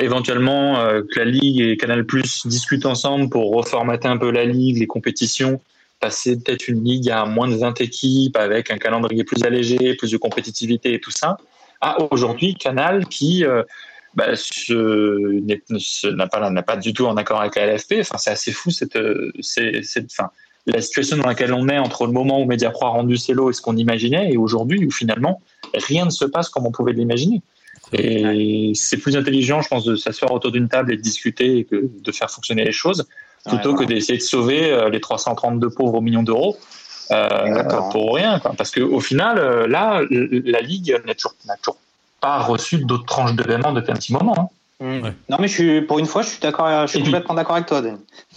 éventuellement, 0.00 0.76
que 1.10 1.18
la 1.18 1.24
Ligue 1.26 1.60
et 1.60 1.76
Canal 1.76 2.04
Plus 2.04 2.46
discutent 2.46 2.86
ensemble 2.86 3.28
pour 3.28 3.54
reformater 3.54 4.08
un 4.08 4.16
peu 4.16 4.30
la 4.30 4.44
Ligue, 4.44 4.78
les 4.78 4.86
compétitions, 4.86 5.60
passer 6.02 6.36
peut-être 6.36 6.68
une 6.68 6.84
ligue 6.84 7.08
à 7.10 7.24
moins 7.24 7.48
de 7.48 7.54
20 7.54 7.80
équipes 7.80 8.36
avec 8.36 8.70
un 8.70 8.76
calendrier 8.76 9.24
plus 9.24 9.42
allégé, 9.44 9.94
plus 9.94 10.10
de 10.10 10.18
compétitivité 10.18 10.92
et 10.92 11.00
tout 11.00 11.12
ça, 11.12 11.38
à 11.80 11.96
aujourd'hui 12.12 12.54
Canal 12.54 13.06
qui 13.06 13.46
euh, 13.46 13.62
bah, 14.14 14.26
n'a 16.04 16.26
pas, 16.26 16.62
pas 16.62 16.76
du 16.76 16.92
tout 16.92 17.06
en 17.06 17.16
accord 17.16 17.40
avec 17.40 17.56
la 17.56 17.74
LFP. 17.74 17.94
Enfin, 18.00 18.18
c'est 18.18 18.30
assez 18.30 18.52
fou 18.52 18.70
cette, 18.70 18.98
cette, 19.40 20.10
enfin, 20.10 20.30
la 20.66 20.80
situation 20.80 21.16
dans 21.16 21.26
laquelle 21.26 21.52
on 21.52 21.68
est 21.68 21.78
entre 21.78 22.06
le 22.06 22.12
moment 22.12 22.40
où 22.40 22.44
Mediapro 22.44 22.86
a 22.86 22.90
rendu 22.90 23.16
ses 23.16 23.32
lots 23.32 23.50
et 23.50 23.52
ce 23.52 23.62
qu'on 23.62 23.76
imaginait 23.76 24.32
et 24.32 24.36
aujourd'hui 24.36 24.84
où 24.84 24.90
finalement 24.90 25.40
rien 25.74 26.04
ne 26.04 26.10
se 26.10 26.24
passe 26.24 26.48
comme 26.48 26.66
on 26.66 26.72
pouvait 26.72 26.92
l'imaginer. 26.92 27.42
Et 27.92 28.72
c'est 28.74 28.96
plus 28.96 29.16
intelligent, 29.16 29.60
je 29.60 29.68
pense, 29.68 29.84
de 29.84 29.96
s'asseoir 29.96 30.32
autour 30.32 30.52
d'une 30.52 30.68
table 30.68 30.92
et 30.92 30.96
de 30.96 31.02
discuter 31.02 31.58
et 31.58 31.64
que 31.64 31.90
de 31.92 32.12
faire 32.12 32.30
fonctionner 32.30 32.64
les 32.64 32.72
choses 32.72 33.06
plutôt 33.44 33.74
que 33.74 33.84
d'essayer 33.84 34.18
de 34.18 34.22
sauver 34.22 34.70
euh, 34.70 34.88
les 34.88 35.00
332 35.00 35.70
pauvres 35.70 36.00
millions 36.00 36.22
d'euros 36.22 36.56
euh, 37.10 37.64
pour 37.90 38.14
rien. 38.14 38.38
Quoi. 38.38 38.54
Parce 38.56 38.70
qu'au 38.70 39.00
final, 39.00 39.38
euh, 39.38 39.66
là, 39.66 40.02
la 40.10 40.60
Ligue 40.60 40.96
n'a 41.06 41.14
toujours, 41.14 41.34
toujours, 41.60 41.76
pas 42.22 42.38
reçu 42.38 42.78
d'autres 42.78 43.04
tranches 43.04 43.34
de 43.34 43.42
paiement 43.42 43.72
depuis 43.72 43.90
un 43.90 43.96
petit 43.96 44.12
moment. 44.14 44.34
Hein. 44.38 44.48
Mmh. 44.82 45.10
Non 45.28 45.36
mais 45.38 45.48
je 45.48 45.52
suis, 45.52 45.82
pour 45.82 45.98
une 45.98 46.06
fois, 46.06 46.22
je 46.22 46.28
suis 46.28 46.40
d'accord, 46.40 46.86
je 46.86 46.92
suis 46.92 47.02
complètement 47.02 47.34
d'accord 47.34 47.56
avec 47.56 47.66
toi. 47.66 47.82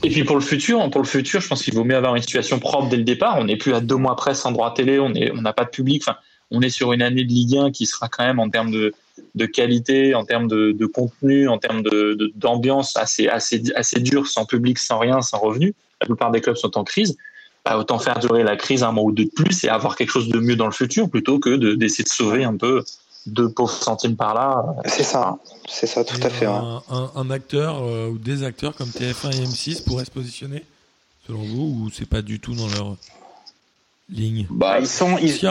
Et 0.04 0.10
puis 0.10 0.24
pour 0.24 0.36
le 0.36 0.41
futur, 0.41 0.89
pour 0.89 1.02
le 1.02 1.08
futur, 1.08 1.39
je 1.39 1.48
pense 1.48 1.63
qu'il 1.63 1.74
vaut 1.74 1.84
mieux 1.84 1.95
avoir 1.95 2.15
une 2.15 2.21
situation 2.21 2.60
propre 2.60 2.89
dès 2.89 2.98
le 2.98 3.04
départ. 3.04 3.38
On 3.39 3.45
n'est 3.45 3.56
plus 3.56 3.74
à 3.74 3.80
deux 3.80 3.95
mois 3.95 4.15
près 4.15 4.36
sans 4.36 4.52
droit 4.52 4.74
télé, 4.74 5.00
on 5.00 5.13
est, 5.13 5.32
on 5.32 5.41
n'a 5.41 5.54
pas 5.54 5.63
de 5.63 5.69
public. 5.69 6.04
Enfin, 6.06 6.17
on 6.52 6.62
est 6.62 6.69
sur 6.69 6.93
une 6.93 7.02
année 7.02 7.24
de 7.24 7.30
Ligue 7.30 7.58
1 7.58 7.71
qui 7.71 7.86
sera 7.86 8.10
quand 8.10 8.24
même 8.24 8.39
en 8.39 8.50
termes 8.50 8.71
de, 8.71 8.93
de 9.36 9.45
qualité, 9.45 10.13
en 10.13 10.26
termes 10.26 10.48
de, 10.48 10.71
de 10.71 10.86
contenu, 10.86 11.48
en 11.48 11.58
termes 11.58 11.82
de, 11.82 12.32
d'ambiance 12.36 12.95
assez, 12.98 13.28
assez, 13.28 13.63
assez 13.76 14.00
dur, 14.00 14.28
sans 14.28 14.45
public, 14.45 14.78
sans 14.78 15.00
rien, 15.00 15.21
sans 15.21 15.39
revenu. 15.39 15.74
La 16.02 16.08
plupart 16.08 16.32
des 16.32 16.41
clubs 16.41 16.58
sont 16.58 16.78
en 16.78 16.84
crise. 16.84 17.17
Bah, 17.65 17.80
autant 17.80 17.98
faire 17.98 18.19
durer 18.19 18.43
la 18.43 18.56
crise 18.56 18.84
un 18.84 18.91
mois 18.91 19.04
ou 19.04 19.12
deux 19.12 19.26
de 19.26 19.32
plus 19.32 19.63
et 19.63 19.69
avoir 19.69 19.95
quelque 19.95 20.12
chose 20.12 20.30
de 20.30 20.38
mieux 20.38 20.56
dans 20.56 20.67
le 20.67 20.71
futur 20.71 21.10
plutôt 21.10 21.39
que 21.39 21.50
de, 21.50 21.74
d'essayer 21.74 22.04
de 22.04 22.10
sauver 22.10 22.43
un 22.43 22.56
peu 22.56 22.84
deux 23.25 23.49
pauvres 23.49 23.71
centimes 23.71 24.15
par 24.15 24.33
là. 24.33 24.65
C'est 24.85 25.03
ça, 25.03 25.38
c'est 25.67 25.88
ça, 25.88 26.03
tout 26.03 26.19
à 26.21 26.29
fait. 26.29 26.45
Un, 26.45 26.81
un, 27.15 27.29
acteur 27.31 27.81
euh, 27.83 28.09
ou 28.09 28.17
des 28.17 28.43
acteurs 28.43 28.75
comme 28.75 28.89
TF1 28.89 29.35
et 29.35 29.45
M6 29.45 29.83
pourraient 29.83 30.05
se 30.05 30.11
positionner, 30.11 30.63
selon 31.27 31.41
vous, 31.41 31.85
ou 31.85 31.89
c'est 31.91 32.07
pas 32.07 32.21
du 32.21 32.39
tout 32.39 32.55
dans 32.55 32.67
leur 32.67 32.95
ligne? 34.09 34.45
Bah, 34.49 34.79
ils 34.79 34.88
sont, 34.88 35.17
ils, 35.17 35.45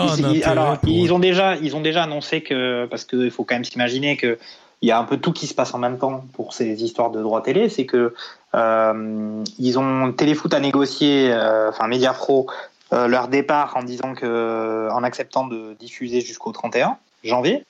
alors, 0.44 0.78
ils 0.86 1.12
ont 1.12 1.18
déjà, 1.18 1.56
ils 1.56 1.74
ont 1.74 1.80
déjà 1.80 2.04
annoncé 2.04 2.42
que, 2.42 2.86
parce 2.86 3.04
qu'il 3.04 3.30
faut 3.30 3.44
quand 3.44 3.56
même 3.56 3.64
s'imaginer 3.64 4.16
que 4.16 4.38
il 4.82 4.88
y 4.88 4.90
a 4.90 4.98
un 4.98 5.04
peu 5.04 5.16
tout 5.16 5.32
qui 5.32 5.46
se 5.46 5.54
passe 5.54 5.72
en 5.72 5.78
même 5.78 5.96
temps 5.96 6.26
pour 6.34 6.52
ces 6.52 6.84
histoires 6.84 7.10
de 7.10 7.22
droits 7.22 7.40
télé, 7.40 7.70
c'est 7.70 7.86
que 7.86 8.14
euh, 8.54 9.44
ils 9.58 9.78
ont 9.78 10.12
Téléfoot 10.12 10.52
à 10.52 10.60
négocier, 10.60 11.32
euh, 11.32 11.70
enfin 11.70 11.88
Mediapro, 11.88 12.48
euh, 12.92 13.08
leur 13.08 13.28
départ 13.28 13.76
en 13.76 13.82
disant 13.82 14.14
que, 14.14 14.90
en 14.90 15.02
acceptant 15.02 15.46
de 15.46 15.74
diffuser 15.80 16.20
jusqu'au 16.20 16.52
31 16.52 16.98
janvier. 17.28 17.64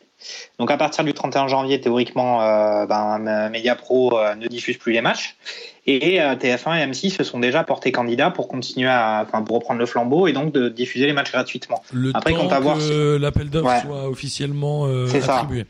Donc 0.58 0.70
à 0.70 0.76
partir 0.76 1.04
du 1.04 1.12
31 1.12 1.48
janvier, 1.48 1.80
théoriquement, 1.80 2.42
euh, 2.42 2.86
ben, 2.86 3.50
Mediapro 3.50 4.18
euh, 4.18 4.34
ne 4.34 4.46
diffuse 4.46 4.78
plus 4.78 4.92
les 4.92 5.00
matchs. 5.00 5.36
Et 5.86 6.20
euh, 6.20 6.34
TF1 6.34 6.78
et 6.78 6.86
M6 6.90 7.10
se 7.10 7.24
sont 7.24 7.38
déjà 7.40 7.62
portés 7.62 7.92
candidats 7.92 8.30
pour 8.30 8.48
continuer 8.48 8.88
à, 8.88 9.26
enfin, 9.26 9.42
pour 9.42 9.56
reprendre 9.56 9.80
le 9.80 9.86
flambeau 9.86 10.26
et 10.26 10.32
donc 10.32 10.52
de 10.52 10.68
diffuser 10.68 11.06
les 11.06 11.12
matchs 11.12 11.32
gratuitement. 11.32 11.82
Le 11.92 12.10
Après, 12.14 12.32
temps 12.32 12.60
voir 12.60 12.78
que 12.78 13.16
l'appel 13.16 13.50
d'offres 13.50 13.82
soit 13.82 14.08
officiellement 14.08 14.86
attribué. 14.86 15.66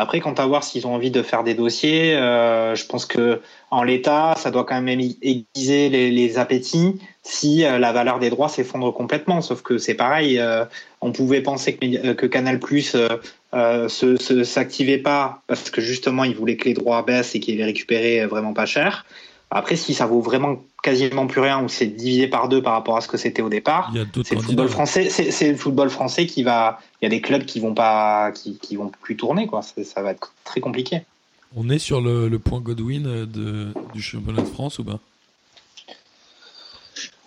Après, 0.00 0.20
quant 0.20 0.32
à 0.34 0.46
voir 0.46 0.62
s'ils 0.62 0.86
ont 0.86 0.94
envie 0.94 1.10
de 1.10 1.22
faire 1.22 1.42
des 1.42 1.54
dossiers, 1.54 2.14
euh, 2.14 2.76
je 2.76 2.86
pense 2.86 3.04
que 3.04 3.40
en 3.72 3.82
l'état, 3.82 4.36
ça 4.36 4.52
doit 4.52 4.62
quand 4.62 4.80
même 4.80 5.00
aiguiser 5.22 5.88
les, 5.88 6.38
appétits 6.38 7.00
si 7.24 7.64
euh, 7.64 7.80
la 7.80 7.90
valeur 7.90 8.20
des 8.20 8.30
droits 8.30 8.48
s'effondre 8.48 8.94
complètement. 8.94 9.40
Sauf 9.40 9.62
que 9.62 9.76
c'est 9.76 9.94
pareil, 9.94 10.38
euh, 10.38 10.64
on 11.00 11.10
pouvait 11.10 11.40
penser 11.40 11.74
que, 11.74 12.26
Canal 12.26 12.60
Plus 12.60 12.96
se 13.52 14.44
s'activait 14.44 14.98
pas 14.98 15.42
parce 15.48 15.68
que 15.68 15.80
justement 15.80 16.22
il 16.22 16.36
voulait 16.36 16.56
que 16.56 16.66
les 16.66 16.74
droits 16.74 17.02
baissent 17.02 17.34
et 17.34 17.40
qu'il 17.40 17.56
les 17.56 17.64
récupérait 17.64 18.24
vraiment 18.26 18.52
pas 18.52 18.66
cher. 18.66 19.04
Après, 19.50 19.76
si 19.76 19.94
ça 19.94 20.06
vaut 20.06 20.20
vraiment 20.20 20.62
quasiment 20.82 21.26
plus 21.26 21.40
rien 21.40 21.62
ou 21.62 21.68
c'est 21.68 21.86
divisé 21.86 22.28
par 22.28 22.48
deux 22.48 22.62
par 22.62 22.74
rapport 22.74 22.96
à 22.96 23.00
ce 23.00 23.08
que 23.08 23.16
c'était 23.16 23.40
au 23.40 23.48
départ, 23.48 23.92
c'est 24.24 24.34
le 24.34 24.40
football 24.40 24.68
français. 24.68 25.08
C'est 25.08 25.50
le 25.50 25.56
football 25.56 25.90
français 25.90 26.26
qui 26.26 26.42
va. 26.42 26.78
Il 27.00 27.04
y 27.04 27.06
a 27.06 27.10
des 27.10 27.20
clubs 27.20 27.44
qui 27.44 27.58
vont 27.58 27.74
pas, 27.74 28.30
qui, 28.32 28.58
qui 28.58 28.76
vont 28.76 28.90
plus 29.02 29.16
tourner 29.16 29.46
quoi. 29.46 29.62
Ça 29.62 30.02
va 30.02 30.10
être 30.10 30.34
très 30.44 30.60
compliqué. 30.60 31.02
On 31.56 31.70
est 31.70 31.78
sur 31.78 32.02
le, 32.02 32.28
le 32.28 32.38
point 32.38 32.60
Godwin 32.60 33.24
de, 33.24 33.68
du 33.94 34.02
championnat 34.02 34.42
de 34.42 34.46
France 34.46 34.78
ou 34.80 34.84
pas? 34.84 34.98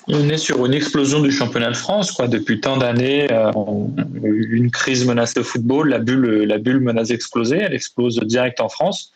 On 0.08 0.30
est 0.30 0.38
sur 0.38 0.66
une 0.66 0.74
explosion 0.74 1.22
du 1.22 1.32
championnat 1.32 1.70
de 1.70 1.76
France, 1.76 2.12
quoi. 2.12 2.28
Depuis 2.28 2.60
tant 2.60 2.78
d'années, 2.78 3.32
euh, 3.32 3.52
une 4.24 4.72
crise 4.72 5.06
menace 5.06 5.36
le 5.36 5.44
football, 5.44 5.90
la 5.90 6.00
bulle, 6.00 6.44
la 6.44 6.58
bulle 6.58 6.80
menace 6.80 7.10
d'exploser, 7.10 7.58
elle 7.58 7.74
explose 7.74 8.20
direct 8.20 8.60
en 8.62 8.70
France. 8.70 9.12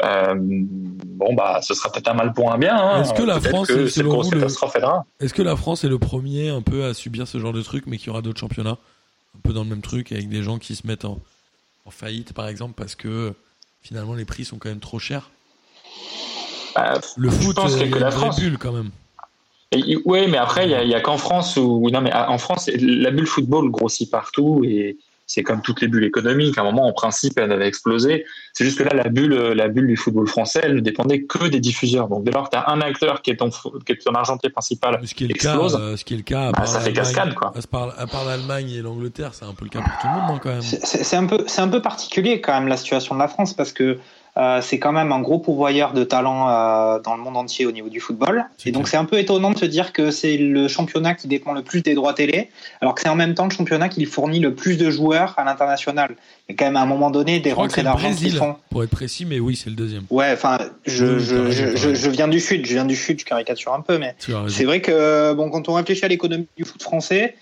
Euh, 0.00 0.34
bon 0.36 1.34
bah 1.34 1.60
ce 1.60 1.74
sera 1.74 1.90
peut-être 1.90 2.08
un 2.08 2.14
mal 2.14 2.32
pour 2.32 2.52
un 2.52 2.58
bien. 2.58 2.76
Hein. 2.76 3.02
Est-ce 3.02 3.14
que 3.14 3.22
la 3.22 3.40
France, 3.40 3.68
est, 3.70 3.74
le... 3.74 3.86
est-ce 5.20 5.34
que 5.34 5.42
la 5.42 5.56
France 5.56 5.82
est 5.82 5.88
le 5.88 5.98
premier 5.98 6.50
un 6.50 6.62
peu 6.62 6.84
à 6.84 6.94
subir 6.94 7.26
ce 7.26 7.38
genre 7.38 7.52
de 7.52 7.62
truc, 7.62 7.84
mais 7.86 7.98
qu'il 7.98 8.06
y 8.06 8.10
aura 8.10 8.22
d'autres 8.22 8.38
championnats 8.38 8.78
un 9.36 9.40
peu 9.42 9.52
dans 9.52 9.64
le 9.64 9.70
même 9.70 9.82
truc 9.82 10.12
avec 10.12 10.28
des 10.28 10.42
gens 10.44 10.58
qui 10.58 10.76
se 10.76 10.86
mettent 10.86 11.04
en, 11.04 11.18
faillite 11.90 12.34
par 12.34 12.48
exemple 12.48 12.74
parce 12.76 12.94
que 12.94 13.32
finalement 13.80 14.12
les 14.12 14.26
prix 14.26 14.44
sont 14.44 14.58
quand 14.58 14.68
même 14.68 14.78
trop 14.78 14.98
chers? 14.98 15.30
Bah, 16.76 17.00
le 17.16 17.30
foot, 17.30 17.58
c'est 17.68 17.88
que 17.88 17.98
la 17.98 18.10
France... 18.10 18.38
bulle 18.38 18.58
quand 18.58 18.72
même. 18.72 18.90
Oui, 19.72 20.26
mais 20.28 20.38
après, 20.38 20.66
il 20.66 20.70
y 20.70 20.94
a, 20.94 20.96
a 20.96 21.00
qu'en 21.00 21.18
France 21.18 21.56
où 21.56 21.90
non, 21.90 22.00
mais 22.00 22.12
en 22.14 22.38
France, 22.38 22.70
la 22.72 23.10
bulle 23.10 23.26
football 23.26 23.70
grossit 23.70 24.10
partout 24.10 24.62
et 24.64 24.96
c'est 25.28 25.42
comme 25.42 25.60
toutes 25.60 25.82
les 25.82 25.88
bulles 25.88 26.04
économiques. 26.04 26.56
À 26.56 26.62
un 26.62 26.64
moment, 26.64 26.86
en 26.88 26.92
principe, 26.92 27.38
elle 27.38 27.52
avait 27.52 27.68
explosé. 27.68 28.24
C'est 28.54 28.64
juste 28.64 28.78
que 28.78 28.84
là, 28.84 28.94
la 28.94 29.10
bulle, 29.10 29.34
la 29.34 29.68
bulle 29.68 29.86
du 29.86 29.96
football 29.96 30.26
français, 30.26 30.60
elle 30.62 30.74
ne 30.74 30.80
dépendait 30.80 31.22
que 31.22 31.46
des 31.46 31.60
diffuseurs. 31.60 32.08
Donc, 32.08 32.24
dès 32.24 32.32
lors 32.32 32.44
que 32.48 32.56
tu 32.56 32.56
as 32.56 32.68
un 32.70 32.80
acteur 32.80 33.20
qui 33.20 33.30
est 33.30 33.36
ton, 33.36 33.50
qui 33.50 33.92
est 33.92 34.04
ton 34.04 34.14
argentier 34.14 34.48
principal, 34.48 34.98
Ce 35.04 35.14
qui 35.14 35.24
est 35.24 35.28
le 35.28 35.34
explose, 35.34 35.74
cas, 35.74 35.80
euh, 35.80 35.96
ce 35.96 36.04
qui 36.04 36.14
est 36.14 36.16
le 36.16 36.22
cas, 36.22 36.48
à 36.48 36.52
bah, 36.52 36.64
ça 36.64 36.80
fait 36.80 36.94
cascade, 36.94 37.34
quoi. 37.34 37.52
À 37.54 38.06
part, 38.06 38.24
l'Allemagne 38.24 38.70
et 38.70 38.80
l'Angleterre, 38.80 39.34
c'est 39.34 39.44
un 39.44 39.52
peu 39.52 39.66
le 39.66 39.70
cas 39.70 39.82
pour 39.82 39.92
tout 40.00 40.06
le 40.06 40.12
monde, 40.14 40.30
non, 40.30 40.38
quand 40.38 40.48
même. 40.48 40.62
C'est 40.62 41.04
c'est 41.04 41.16
un 41.16 41.26
peu, 41.26 41.44
c'est 41.46 41.60
un 41.60 41.68
peu 41.68 41.82
particulier 41.82 42.40
quand 42.40 42.54
même 42.54 42.68
la 42.68 42.78
situation 42.78 43.14
de 43.14 43.20
la 43.20 43.28
France 43.28 43.52
parce 43.52 43.72
que 43.72 43.98
euh, 44.38 44.60
c'est 44.62 44.78
quand 44.78 44.92
même 44.92 45.10
un 45.10 45.20
gros 45.20 45.40
pourvoyeur 45.40 45.92
de 45.92 46.04
talent 46.04 46.48
euh, 46.48 47.00
dans 47.00 47.16
le 47.16 47.22
monde 47.22 47.36
entier 47.36 47.66
au 47.66 47.72
niveau 47.72 47.88
du 47.88 47.98
football. 47.98 48.44
Et 48.64 48.70
donc 48.70 48.86
c'est 48.86 48.96
un 48.96 49.04
peu 49.04 49.18
étonnant 49.18 49.50
de 49.50 49.58
se 49.58 49.64
dire 49.64 49.92
que 49.92 50.12
c'est 50.12 50.36
le 50.36 50.68
championnat 50.68 51.14
qui 51.14 51.26
dépend 51.26 51.52
le 51.52 51.62
plus 51.62 51.82
des 51.82 51.94
droits 51.94 52.14
télé, 52.14 52.50
alors 52.80 52.94
que 52.94 53.00
c'est 53.00 53.08
en 53.08 53.16
même 53.16 53.34
temps 53.34 53.46
le 53.46 53.50
championnat 53.50 53.88
qui 53.88 54.04
fournit 54.04 54.38
le 54.38 54.54
plus 54.54 54.76
de 54.76 54.90
joueurs 54.90 55.34
à 55.38 55.44
l'international. 55.44 56.14
Il 56.48 56.52
y 56.52 56.54
a 56.54 56.56
quand 56.56 56.66
même 56.66 56.76
à 56.76 56.82
un 56.82 56.86
moment 56.86 57.10
donné 57.10 57.40
des 57.40 57.52
rentrées 57.52 57.82
d'argent 57.82 58.14
qui 58.14 58.30
sont. 58.30 58.54
pour 58.70 58.84
être 58.84 58.90
précis, 58.90 59.24
mais 59.24 59.40
oui, 59.40 59.56
c'est 59.56 59.70
le 59.70 59.76
deuxième. 59.76 60.04
Ouais, 60.08 60.30
enfin, 60.32 60.58
je, 60.86 61.18
je, 61.18 61.50
je, 61.50 61.94
je, 61.94 62.10
viens 62.10 62.28
du 62.28 62.38
sud, 62.38 62.64
je 62.64 62.74
viens 62.74 62.84
du 62.84 62.96
sud, 62.96 63.18
je 63.18 63.24
caricature 63.24 63.74
un 63.74 63.80
peu, 63.80 63.98
mais 63.98 64.14
c'est 64.48 64.64
vrai 64.64 64.80
que 64.80 65.34
bon, 65.34 65.50
quand 65.50 65.68
on 65.68 65.74
réfléchit 65.74 66.04
à 66.04 66.08
l'économie 66.08 66.46
du 66.56 66.64
foot 66.64 66.82
français, 66.82 67.34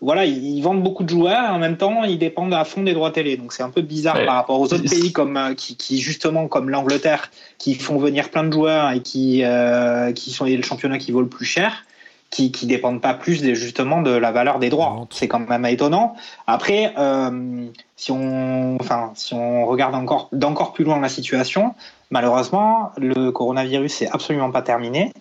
voilà, 0.00 0.24
ils 0.24 0.60
vendent 0.62 0.82
beaucoup 0.82 1.04
de 1.04 1.10
joueurs 1.10 1.44
et 1.44 1.48
en 1.48 1.58
même 1.58 1.76
temps, 1.76 2.04
ils 2.04 2.18
dépendent 2.18 2.54
à 2.54 2.64
fond 2.64 2.82
des 2.82 2.94
droits 2.94 3.10
télé. 3.10 3.36
Donc 3.36 3.52
c'est 3.52 3.62
un 3.62 3.70
peu 3.70 3.82
bizarre 3.82 4.16
Ouais. 4.16 4.26
par 4.26 4.34
rapport 4.36 4.58
aux 4.58 4.64
autres 4.64 4.88
pays 4.88 5.12
comme 5.12 5.36
euh, 5.36 5.54
qui, 5.54 5.76
qui 5.76 5.98
justement 5.98 6.48
comme 6.48 6.70
l'Angleterre, 6.70 7.30
qui 7.58 7.74
font 7.74 7.98
venir 7.98 8.30
plein 8.30 8.44
de 8.44 8.52
joueurs 8.52 8.90
et 8.92 9.00
qui 9.00 9.44
euh, 9.44 10.12
qui 10.12 10.30
sont 10.32 10.46
le 10.46 10.62
championnat 10.62 10.98
qui 10.98 11.12
vaut 11.12 11.20
le 11.20 11.28
plus 11.28 11.44
cher, 11.44 11.84
qui 12.30 12.50
qui 12.50 12.66
dépendent 12.66 13.00
pas 13.02 13.14
plus 13.14 13.42
des, 13.42 13.54
justement 13.54 14.00
de 14.00 14.10
la 14.10 14.32
valeur 14.32 14.58
des 14.58 14.70
droits. 14.70 15.06
C'est 15.10 15.28
quand 15.28 15.46
même 15.48 15.66
étonnant. 15.66 16.16
Après, 16.46 16.92
euh, 16.98 17.66
si 17.96 18.10
on 18.10 18.78
enfin 18.80 19.12
si 19.14 19.34
on 19.34 19.66
regarde 19.66 19.94
encore 19.94 20.28
d'encore 20.32 20.72
plus 20.72 20.84
loin 20.84 20.98
la 20.98 21.10
situation, 21.10 21.74
malheureusement, 22.10 22.90
le 22.96 23.30
coronavirus 23.30 23.92
c'est 23.92 24.08
absolument 24.10 24.50
pas 24.50 24.62
terminé. 24.62 25.12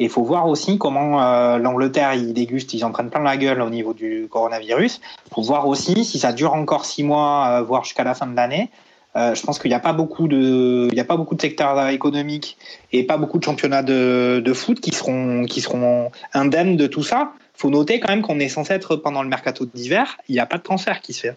Et 0.00 0.04
il 0.04 0.10
faut 0.10 0.22
voir 0.22 0.46
aussi 0.46 0.78
comment 0.78 1.20
euh, 1.22 1.58
l'Angleterre, 1.58 2.14
ils 2.14 2.32
dégustent, 2.32 2.72
ils 2.74 2.84
en 2.84 2.92
prennent 2.92 3.10
plein 3.10 3.22
la 3.22 3.36
gueule 3.36 3.60
au 3.60 3.70
niveau 3.70 3.94
du 3.94 4.28
coronavirus. 4.30 5.00
Il 5.26 5.34
faut 5.34 5.42
voir 5.42 5.66
aussi 5.66 6.04
si 6.04 6.18
ça 6.20 6.32
dure 6.32 6.54
encore 6.54 6.84
six 6.84 7.02
mois, 7.02 7.48
euh, 7.48 7.62
voire 7.62 7.84
jusqu'à 7.84 8.04
la 8.04 8.14
fin 8.14 8.26
de 8.26 8.36
l'année. 8.36 8.70
Euh, 9.16 9.34
je 9.34 9.42
pense 9.42 9.58
qu'il 9.58 9.70
n'y 9.70 9.74
a 9.74 9.80
pas 9.80 9.92
beaucoup 9.94 10.28
de, 10.28 10.86
il 10.92 10.94
y 10.96 11.00
a 11.00 11.04
pas 11.04 11.16
beaucoup 11.16 11.34
de 11.34 11.40
secteurs 11.40 11.88
économiques 11.88 12.56
et 12.92 13.02
pas 13.02 13.16
beaucoup 13.16 13.38
de 13.38 13.44
championnats 13.44 13.82
de, 13.82 14.40
de 14.44 14.52
foot 14.52 14.78
qui 14.80 14.92
seront, 14.92 15.46
qui 15.46 15.60
seront 15.60 16.12
indemnes 16.32 16.76
de 16.76 16.86
tout 16.86 17.02
ça. 17.02 17.32
Faut 17.54 17.70
noter 17.70 17.98
quand 17.98 18.08
même 18.10 18.22
qu'on 18.22 18.38
est 18.38 18.48
censé 18.48 18.74
être 18.74 18.94
pendant 18.94 19.22
le 19.22 19.28
mercato 19.28 19.66
d'hiver. 19.66 20.16
Il 20.28 20.34
n'y 20.34 20.40
a 20.40 20.46
pas 20.46 20.58
de 20.58 20.62
transfert 20.62 21.00
qui 21.00 21.12
se 21.12 21.20
fait. 21.22 21.36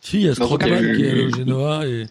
Si, 0.00 0.16
il 0.16 0.22
y 0.26 0.28
a 0.28 0.34
Strootman 0.34 0.68
il 0.68 0.72
y 0.72 0.74
a 0.74 0.80
eu- 0.80 0.96
qui 0.96 1.04
est 1.04 1.26
au 1.26 1.30
Genoa 1.36 1.86
et 1.86 2.06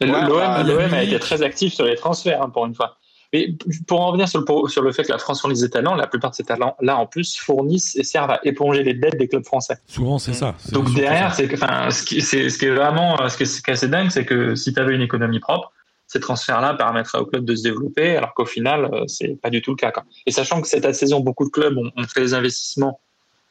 Et 0.00 0.10
Ouais, 0.10 0.20
L'OM 0.26 0.38
bah, 0.38 0.54
a 0.54 0.62
l'OM 0.64 0.80
a 0.80 0.88
Milik. 0.88 1.08
été 1.12 1.18
très 1.20 1.42
actif 1.42 1.72
sur 1.74 1.84
les 1.84 1.94
transferts, 1.94 2.42
hein, 2.42 2.48
pour 2.50 2.66
une 2.66 2.74
fois. 2.74 2.96
Mais 3.32 3.48
pour 3.86 4.00
en 4.00 4.08
revenir 4.08 4.28
sur 4.28 4.40
le, 4.40 4.68
sur 4.68 4.82
le 4.82 4.92
fait 4.92 5.02
que 5.04 5.12
la 5.12 5.18
France 5.18 5.40
fournisse 5.40 5.60
des 5.60 5.70
talents, 5.70 5.94
la 5.94 6.06
plupart 6.06 6.30
de 6.30 6.36
ces 6.36 6.44
talents-là, 6.44 6.96
en 6.96 7.06
plus, 7.06 7.36
fournissent 7.36 7.96
et 7.96 8.04
servent 8.04 8.30
à 8.30 8.40
éponger 8.44 8.82
les 8.82 8.94
dettes 8.94 9.18
des 9.18 9.28
clubs 9.28 9.44
français. 9.44 9.76
souvent 9.86 10.18
c'est 10.18 10.32
ça. 10.34 10.54
C'est 10.58 10.72
Donc 10.72 10.92
derrière, 10.94 11.30
ça. 11.30 11.36
c'est 11.36 11.48
que, 11.48 11.54
enfin, 11.56 11.90
ce 11.90 12.02
qui, 12.04 12.20
c'est, 12.22 12.48
ce 12.50 12.58
qui 12.58 12.66
est 12.66 12.74
vraiment, 12.74 13.20
euh, 13.20 13.28
ce 13.28 13.36
qui 13.36 13.42
est, 13.42 13.68
assez 13.72 13.88
dingue, 13.88 14.10
c'est 14.10 14.24
que 14.24 14.54
si 14.54 14.72
tu 14.72 14.80
avais 14.80 14.94
une 14.94 15.02
économie 15.02 15.40
propre, 15.40 15.72
ces 16.06 16.20
transferts-là 16.20 16.74
permettraient 16.74 17.18
au 17.18 17.26
club 17.26 17.44
de 17.44 17.56
se 17.56 17.64
développer, 17.64 18.16
alors 18.16 18.32
qu'au 18.34 18.44
final, 18.46 18.88
euh, 18.92 19.04
c'est 19.08 19.40
pas 19.40 19.50
du 19.50 19.60
tout 19.60 19.72
le 19.72 19.76
cas. 19.76 19.90
Quoi. 19.90 20.04
Et 20.24 20.30
sachant 20.30 20.60
que 20.60 20.68
cette 20.68 20.90
saison, 20.94 21.18
beaucoup 21.20 21.44
de 21.44 21.50
clubs 21.50 21.76
ont, 21.76 21.90
ont 21.96 22.04
fait 22.04 22.20
des 22.20 22.34
investissements 22.34 23.00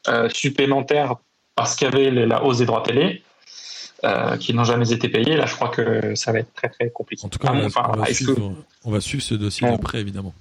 euh, 0.08 0.28
supplémentaires 0.32 1.16
parce 1.54 1.74
qu'il 1.76 1.86
y 1.88 1.92
avait 1.92 2.10
les- 2.10 2.26
la 2.26 2.42
hausse 2.44 2.58
des 2.58 2.64
droits 2.66 2.82
télé, 2.82 3.22
euh, 4.04 4.36
qui 4.36 4.52
n'ont 4.54 4.64
jamais 4.64 4.90
été 4.92 5.08
payés. 5.08 5.36
Là, 5.36 5.46
je 5.46 5.54
crois 5.54 5.68
que 5.68 6.14
ça 6.14 6.32
va 6.32 6.40
être 6.40 6.52
très 6.54 6.68
très 6.68 6.90
compliqué. 6.90 7.24
En 7.24 7.28
tout 7.28 7.38
cas, 7.38 7.48
Ah, 7.50 7.54
on 7.54 7.60
va, 7.60 7.66
enfin, 7.66 7.90
on 7.94 7.96
va 7.98 8.08
est-ce 8.08 8.20
que- 8.24 8.34
suivre, 8.34 8.52
on 8.84 8.90
va 8.90 9.00
suivre 9.00 9.22
ce 9.22 9.34
dossier 9.34 9.70
de 9.70 9.76
près, 9.76 9.98
évidemment. 10.00 10.34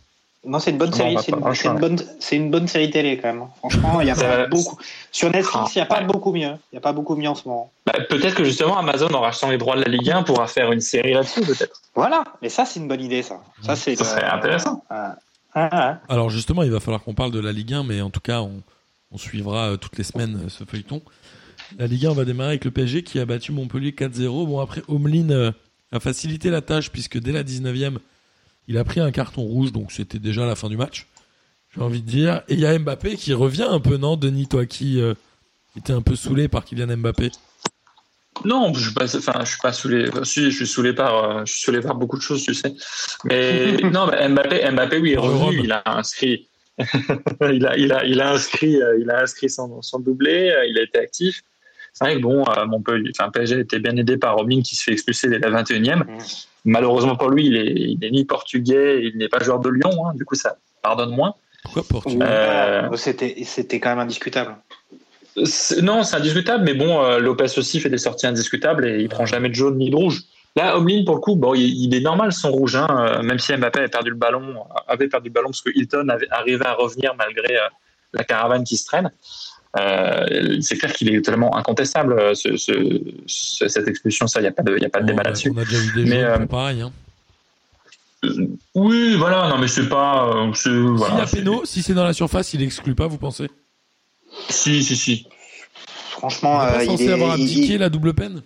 Non, 0.47 0.59
c'est 0.59 0.69
une 0.69 0.77
bonne 0.77 0.93
série. 0.93 1.17
C'est 1.23 1.31
une, 1.31 1.39
ah, 1.43 1.55
c'est 1.55 1.67
une 1.67 1.73
ouais. 1.73 1.79
bonne, 1.79 1.97
c'est 2.19 2.35
une 2.35 2.51
bonne 2.51 2.67
série 2.67 2.91
télé 2.91 3.17
quand 3.17 3.33
même. 3.33 3.47
Franchement, 3.57 3.99
il 4.01 4.07
y 4.07 4.11
a 4.11 4.15
pas 4.15 4.45
beaucoup. 4.45 4.77
Sur 5.11 5.31
Netflix, 5.31 5.73
il 5.73 5.79
n'y 5.79 5.81
a 5.81 5.87
pas 5.87 6.01
ouais. 6.01 6.05
beaucoup 6.05 6.31
mieux. 6.31 6.51
Il 6.71 6.73
n'y 6.73 6.77
a 6.77 6.81
pas 6.81 6.93
beaucoup 6.93 7.15
mieux 7.15 7.27
en 7.29 7.33
ce 7.33 7.47
moment. 7.47 7.71
Bah, 7.87 7.93
peut-être 8.07 8.35
que 8.35 8.43
justement 8.43 8.77
Amazon, 8.77 9.11
en 9.13 9.21
rachetant 9.21 9.49
les 9.49 9.57
droits 9.57 9.75
de 9.75 9.81
la 9.81 9.89
Ligue 9.89 10.11
1, 10.11 10.21
pourra 10.21 10.45
faire 10.45 10.71
une 10.71 10.81
série 10.81 11.13
là-dessus, 11.13 11.41
peut-être. 11.41 11.81
Voilà. 11.95 12.23
Mais 12.43 12.49
ça, 12.49 12.63
c'est 12.65 12.79
une 12.79 12.87
bonne 12.87 13.01
idée, 13.01 13.23
ça. 13.23 13.41
Ça, 13.63 13.75
c'est. 13.75 13.95
Serait 13.95 14.23
intéressant. 14.23 14.83
Ah, 14.91 15.15
ah, 15.55 15.69
ah. 15.71 15.97
Alors 16.09 16.29
justement, 16.29 16.61
il 16.61 16.69
va 16.71 16.79
falloir 16.79 17.01
qu'on 17.01 17.15
parle 17.15 17.31
de 17.31 17.39
la 17.39 17.51
Ligue 17.51 17.73
1, 17.73 17.83
mais 17.83 18.01
en 18.01 18.11
tout 18.11 18.19
cas, 18.19 18.41
on, 18.41 18.61
on 19.11 19.17
suivra 19.17 19.69
euh, 19.71 19.77
toutes 19.77 19.97
les 19.97 20.03
semaines 20.03 20.41
euh, 20.45 20.49
ce 20.49 20.63
feuilleton. 20.63 21.01
La 21.77 21.87
Ligue 21.87 22.05
1 22.05 22.13
va 22.13 22.25
démarrer 22.25 22.49
avec 22.49 22.65
le 22.65 22.71
PSG 22.71 23.03
qui 23.03 23.19
a 23.19 23.25
battu 23.25 23.51
Montpellier 23.51 23.91
4-0. 23.91 24.47
Bon, 24.47 24.59
après, 24.59 24.81
Omelin 24.87 25.29
euh, 25.29 25.51
a 25.91 25.99
facilité 25.99 26.49
la 26.49 26.61
tâche 26.61 26.91
puisque 26.91 27.19
dès 27.19 27.31
la 27.31 27.43
19e, 27.43 27.97
il 28.67 28.77
a 28.77 28.83
pris 28.83 28.99
un 28.99 29.11
carton 29.11 29.41
rouge, 29.41 29.71
donc 29.71 29.91
c'était 29.91 30.19
déjà 30.19 30.45
la 30.45 30.55
fin 30.55 30.69
du 30.69 30.77
match. 30.77 31.07
J'ai 31.75 31.81
envie 31.81 32.01
de 32.01 32.07
dire. 32.07 32.41
Et 32.47 32.53
il 32.53 32.59
y 32.59 32.65
a 32.65 32.77
Mbappé 32.77 33.15
qui 33.15 33.33
revient 33.33 33.67
un 33.69 33.79
peu, 33.79 33.97
non 33.97 34.15
Denis, 34.15 34.47
toi 34.47 34.65
qui 34.65 35.01
euh, 35.01 35.13
était 35.77 35.93
un 35.93 36.01
peu 36.01 36.15
saoulé 36.15 36.47
par 36.47 36.65
Kylian 36.65 36.97
Mbappé? 36.97 37.31
Non, 38.43 38.73
je 38.73 38.85
suis 38.85 38.93
pas, 38.93 39.15
enfin, 39.15 39.41
je 39.43 39.51
suis 39.51 39.61
pas 39.61 39.73
saoulé. 39.73 40.09
Enfin, 40.09 40.23
Si, 40.23 40.51
je 40.51 40.55
suis 40.55 40.67
saoulé 40.67 40.93
par, 40.93 41.23
euh, 41.23 41.45
je 41.45 41.53
suis 41.53 41.61
saoulé 41.61 41.81
par 41.81 41.95
beaucoup 41.95 42.17
de 42.17 42.21
choses, 42.21 42.43
tu 42.43 42.53
sais. 42.53 42.73
Mais 43.23 43.77
non, 43.91 44.07
Mbappé, 44.07 44.69
Mbappé, 44.71 44.97
oui, 44.99 45.13
est 45.13 45.17
revenu. 45.17 45.63
Il 45.63 45.71
a 45.71 45.83
inscrit, 45.85 46.47
il 47.41 47.65
a, 47.65 47.77
il 47.77 47.91
a, 47.91 48.05
il 48.05 48.21
a 48.21 48.31
inscrit, 48.31 48.81
euh, 48.81 48.99
il 48.99 49.09
a 49.09 49.21
inscrit 49.21 49.49
son, 49.49 49.81
son 49.81 49.99
doublé. 49.99 50.53
Il 50.69 50.77
a 50.77 50.83
été 50.83 50.99
actif. 50.99 51.43
C'est 51.95 52.03
vrai 52.03 52.15
que 52.17 52.21
bon, 52.21 52.43
euh, 52.45 52.65
Montpellier, 52.65 53.11
enfin, 53.17 53.31
PSG 53.31 53.61
était 53.61 53.79
bien 53.79 53.95
aidé 53.95 54.17
par 54.17 54.35
Robin 54.35 54.61
qui 54.61 54.75
se 54.75 54.83
fait 54.83 54.91
expulser 54.91 55.29
dès 55.29 55.39
la 55.39 55.49
21e. 55.49 55.99
Mm. 55.99 56.03
Malheureusement 56.65 57.15
pour 57.15 57.29
lui, 57.29 57.45
il 57.45 57.55
est, 57.55 57.71
il 57.73 58.03
est 58.03 58.11
ni 58.11 58.25
portugais, 58.25 59.01
il 59.05 59.17
n'est 59.17 59.29
pas 59.29 59.39
joueur 59.39 59.59
de 59.59 59.69
Lyon. 59.69 60.05
Hein, 60.05 60.11
du 60.13 60.25
coup, 60.25 60.35
ça 60.35 60.57
pardonne 60.81 61.11
moins. 61.15 61.35
Pourquoi 61.63 61.83
Portugal 61.83 62.27
Euh, 62.29 62.97
C'était, 62.97 63.35
c'était 63.45 63.79
quand 63.79 63.91
même 63.91 63.99
indiscutable. 63.99 64.57
Non, 65.81 66.03
c'est 66.03 66.17
indiscutable, 66.17 66.65
mais 66.65 66.73
bon, 66.73 67.01
euh, 67.01 67.19
Lopez 67.19 67.57
aussi 67.57 67.79
fait 67.79 67.89
des 67.89 67.97
sorties 67.97 68.27
indiscutables 68.27 68.85
et 68.85 68.99
il 68.99 69.07
prend 69.07 69.25
jamais 69.25 69.49
de 69.49 69.55
jaune 69.55 69.77
ni 69.77 69.89
de 69.89 69.95
rouge. 69.95 70.23
Là, 70.57 70.77
Omlin, 70.77 71.03
pour 71.05 71.15
le 71.15 71.21
coup, 71.21 71.35
bon, 71.35 71.53
il, 71.53 71.93
est 71.95 72.01
normal 72.01 72.33
son 72.33 72.51
rouge, 72.51 72.75
hein, 72.75 73.21
même 73.23 73.39
si 73.39 73.55
Mbappé 73.55 73.79
avait 73.79 73.87
perdu 73.89 74.09
le 74.09 74.15
ballon, 74.15 74.65
avait 74.87 75.07
perdu 75.07 75.29
le 75.29 75.33
ballon 75.33 75.49
parce 75.49 75.61
que 75.61 75.71
Hilton 75.73 76.07
avait 76.09 76.29
arrivé 76.31 76.65
à 76.65 76.73
revenir 76.73 77.13
malgré 77.17 77.57
la 78.13 78.23
caravane 78.23 78.63
qui 78.63 78.77
se 78.77 78.85
traîne. 78.85 79.11
Euh, 79.77 80.57
c'est 80.61 80.77
clair 80.77 80.93
qu'il 80.93 81.13
est 81.13 81.17
totalement 81.21 81.55
incontestable 81.57 82.13
euh, 82.17 82.33
ce, 82.33 82.55
ce- 82.55 83.01
ce- 83.27 83.67
cette 83.67 83.87
expulsion, 83.89 84.25
ça, 84.25 84.39
il 84.39 84.43
n'y 84.43 84.47
a 84.47 84.51
pas 84.53 84.63
de, 84.63 84.77
y 84.79 84.85
a 84.85 84.89
pas 84.89 85.01
de 85.01 85.07
débat 85.07 85.21
a, 85.21 85.25
là-dessus. 85.25 85.51
on 85.53 85.57
a 85.57 85.65
déjà 85.65 85.77
vu 85.79 86.03
des 86.03 86.09
Mais, 86.09 86.23
euh, 86.23 86.45
pareil. 86.45 86.81
Hein. 86.81 86.93
Euh, 88.23 88.47
Oui, 88.73 89.15
voilà, 89.15 89.49
non, 89.49 89.57
mais 89.57 89.67
c'est 89.67 89.89
pas, 89.89 90.27
euh, 90.29 90.51
voilà, 90.95 91.25
péno, 91.25 91.65
si 91.65 91.81
c'est 91.83 91.93
dans 91.93 92.05
la 92.05 92.13
surface, 92.13 92.53
il 92.53 92.61
exclut 92.63 92.95
pas, 92.95 93.07
vous 93.07 93.17
pensez? 93.17 93.49
Si, 94.49 94.83
si, 94.83 94.95
si. 94.95 95.27
Franchement, 96.11 96.57
On 96.59 96.61
est 96.61 96.71
pas 96.71 96.77
euh, 96.79 96.83
il 96.83 96.85
censé 96.87 97.05
est. 97.07 97.11
avoir 97.13 97.37
il- 97.37 97.41
abdiqué 97.43 97.77
la 97.77 97.89
double 97.89 98.13
peine? 98.13 98.41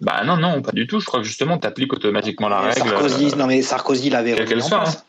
Bah 0.00 0.24
non, 0.24 0.36
non, 0.36 0.60
pas 0.60 0.72
du 0.72 0.86
tout. 0.88 0.98
Je 0.98 1.06
crois 1.06 1.20
que 1.20 1.26
justement, 1.26 1.56
tu 1.58 1.66
appliques 1.68 1.92
automatiquement 1.92 2.48
la 2.48 2.60
règle. 2.60 2.88
Sarkozy, 2.88 3.26
euh, 3.26 3.36
non 3.36 3.46
mais 3.46 3.62
Sarkozy 3.62 4.10
l'avait 4.10 4.32
quelle 4.34 4.40
remis 4.40 4.48
qu'elle 4.48 4.62
en 4.62 4.68
soit, 4.68 4.80
place. 4.80 5.04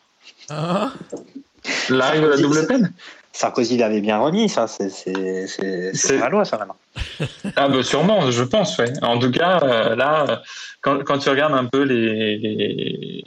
Ah 0.49 0.93
la 1.89 2.09
règle 2.11 2.25
de 2.25 2.29
la 2.29 2.37
double 2.37 2.67
peine? 2.67 2.93
Sarkozy 3.35 3.77
l'avait 3.77 3.99
bien 4.01 4.17
remis, 4.17 4.47
ça, 4.47 4.65
c'est, 4.67 4.87
la 6.17 6.29
loi, 6.29 6.45
ça 6.45 6.57
maintenant. 6.57 6.77
Ah 7.57 7.69
bah 7.69 7.83
sûrement, 7.83 8.31
je 8.31 8.43
pense, 8.43 8.77
ouais. 8.79 8.91
En 9.01 9.17
tout 9.19 9.31
cas, 9.31 9.59
euh, 9.63 9.95
là, 9.95 10.25
euh, 10.29 10.35
quand, 10.81 11.03
quand 11.05 11.17
tu 11.19 11.29
regardes 11.29 11.53
un 11.53 11.65
peu 11.65 11.83
les, 11.83 12.37
les, 12.37 13.23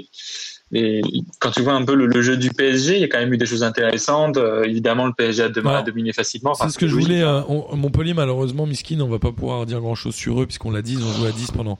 les- 0.70 1.02
quand 1.40 1.50
tu 1.50 1.62
vois 1.62 1.72
un 1.74 1.84
peu 1.84 1.94
le, 1.94 2.06
le 2.06 2.20
jeu 2.22 2.36
du 2.36 2.50
PSG, 2.50 2.96
il 2.96 3.00
y 3.00 3.04
a 3.04 3.08
quand 3.08 3.18
même 3.18 3.32
eu 3.32 3.38
des 3.38 3.46
choses 3.46 3.62
intéressantes. 3.62 4.36
Euh, 4.36 4.64
évidemment, 4.64 5.06
le 5.06 5.12
PSG 5.14 5.42
a, 5.44 5.48
dem- 5.48 5.66
Alors, 5.66 5.80
a 5.80 5.82
dominé 5.82 6.12
facilement. 6.12 6.52
C'est 6.54 6.68
ce 6.70 6.78
que 6.78 6.86
je 6.88 6.94
voulais. 6.94 7.22
euh, 7.22 7.40
on- 7.48 7.74
Montpellier, 7.76 8.12
malheureusement, 8.14 8.66
Miskin, 8.66 9.00
on 9.00 9.08
va 9.08 9.18
pas 9.18 9.32
pouvoir 9.32 9.64
dire 9.66 9.80
grand 9.80 9.94
chose 9.94 10.14
sur 10.14 10.40
eux, 10.42 10.46
puisqu'on 10.46 10.70
l'a 10.70 10.82
dit, 10.82 10.94
ils 10.94 11.04
ont 11.04 11.12
joué 11.12 11.28
à 11.28 11.32
10 11.32 11.50
pendant 11.50 11.78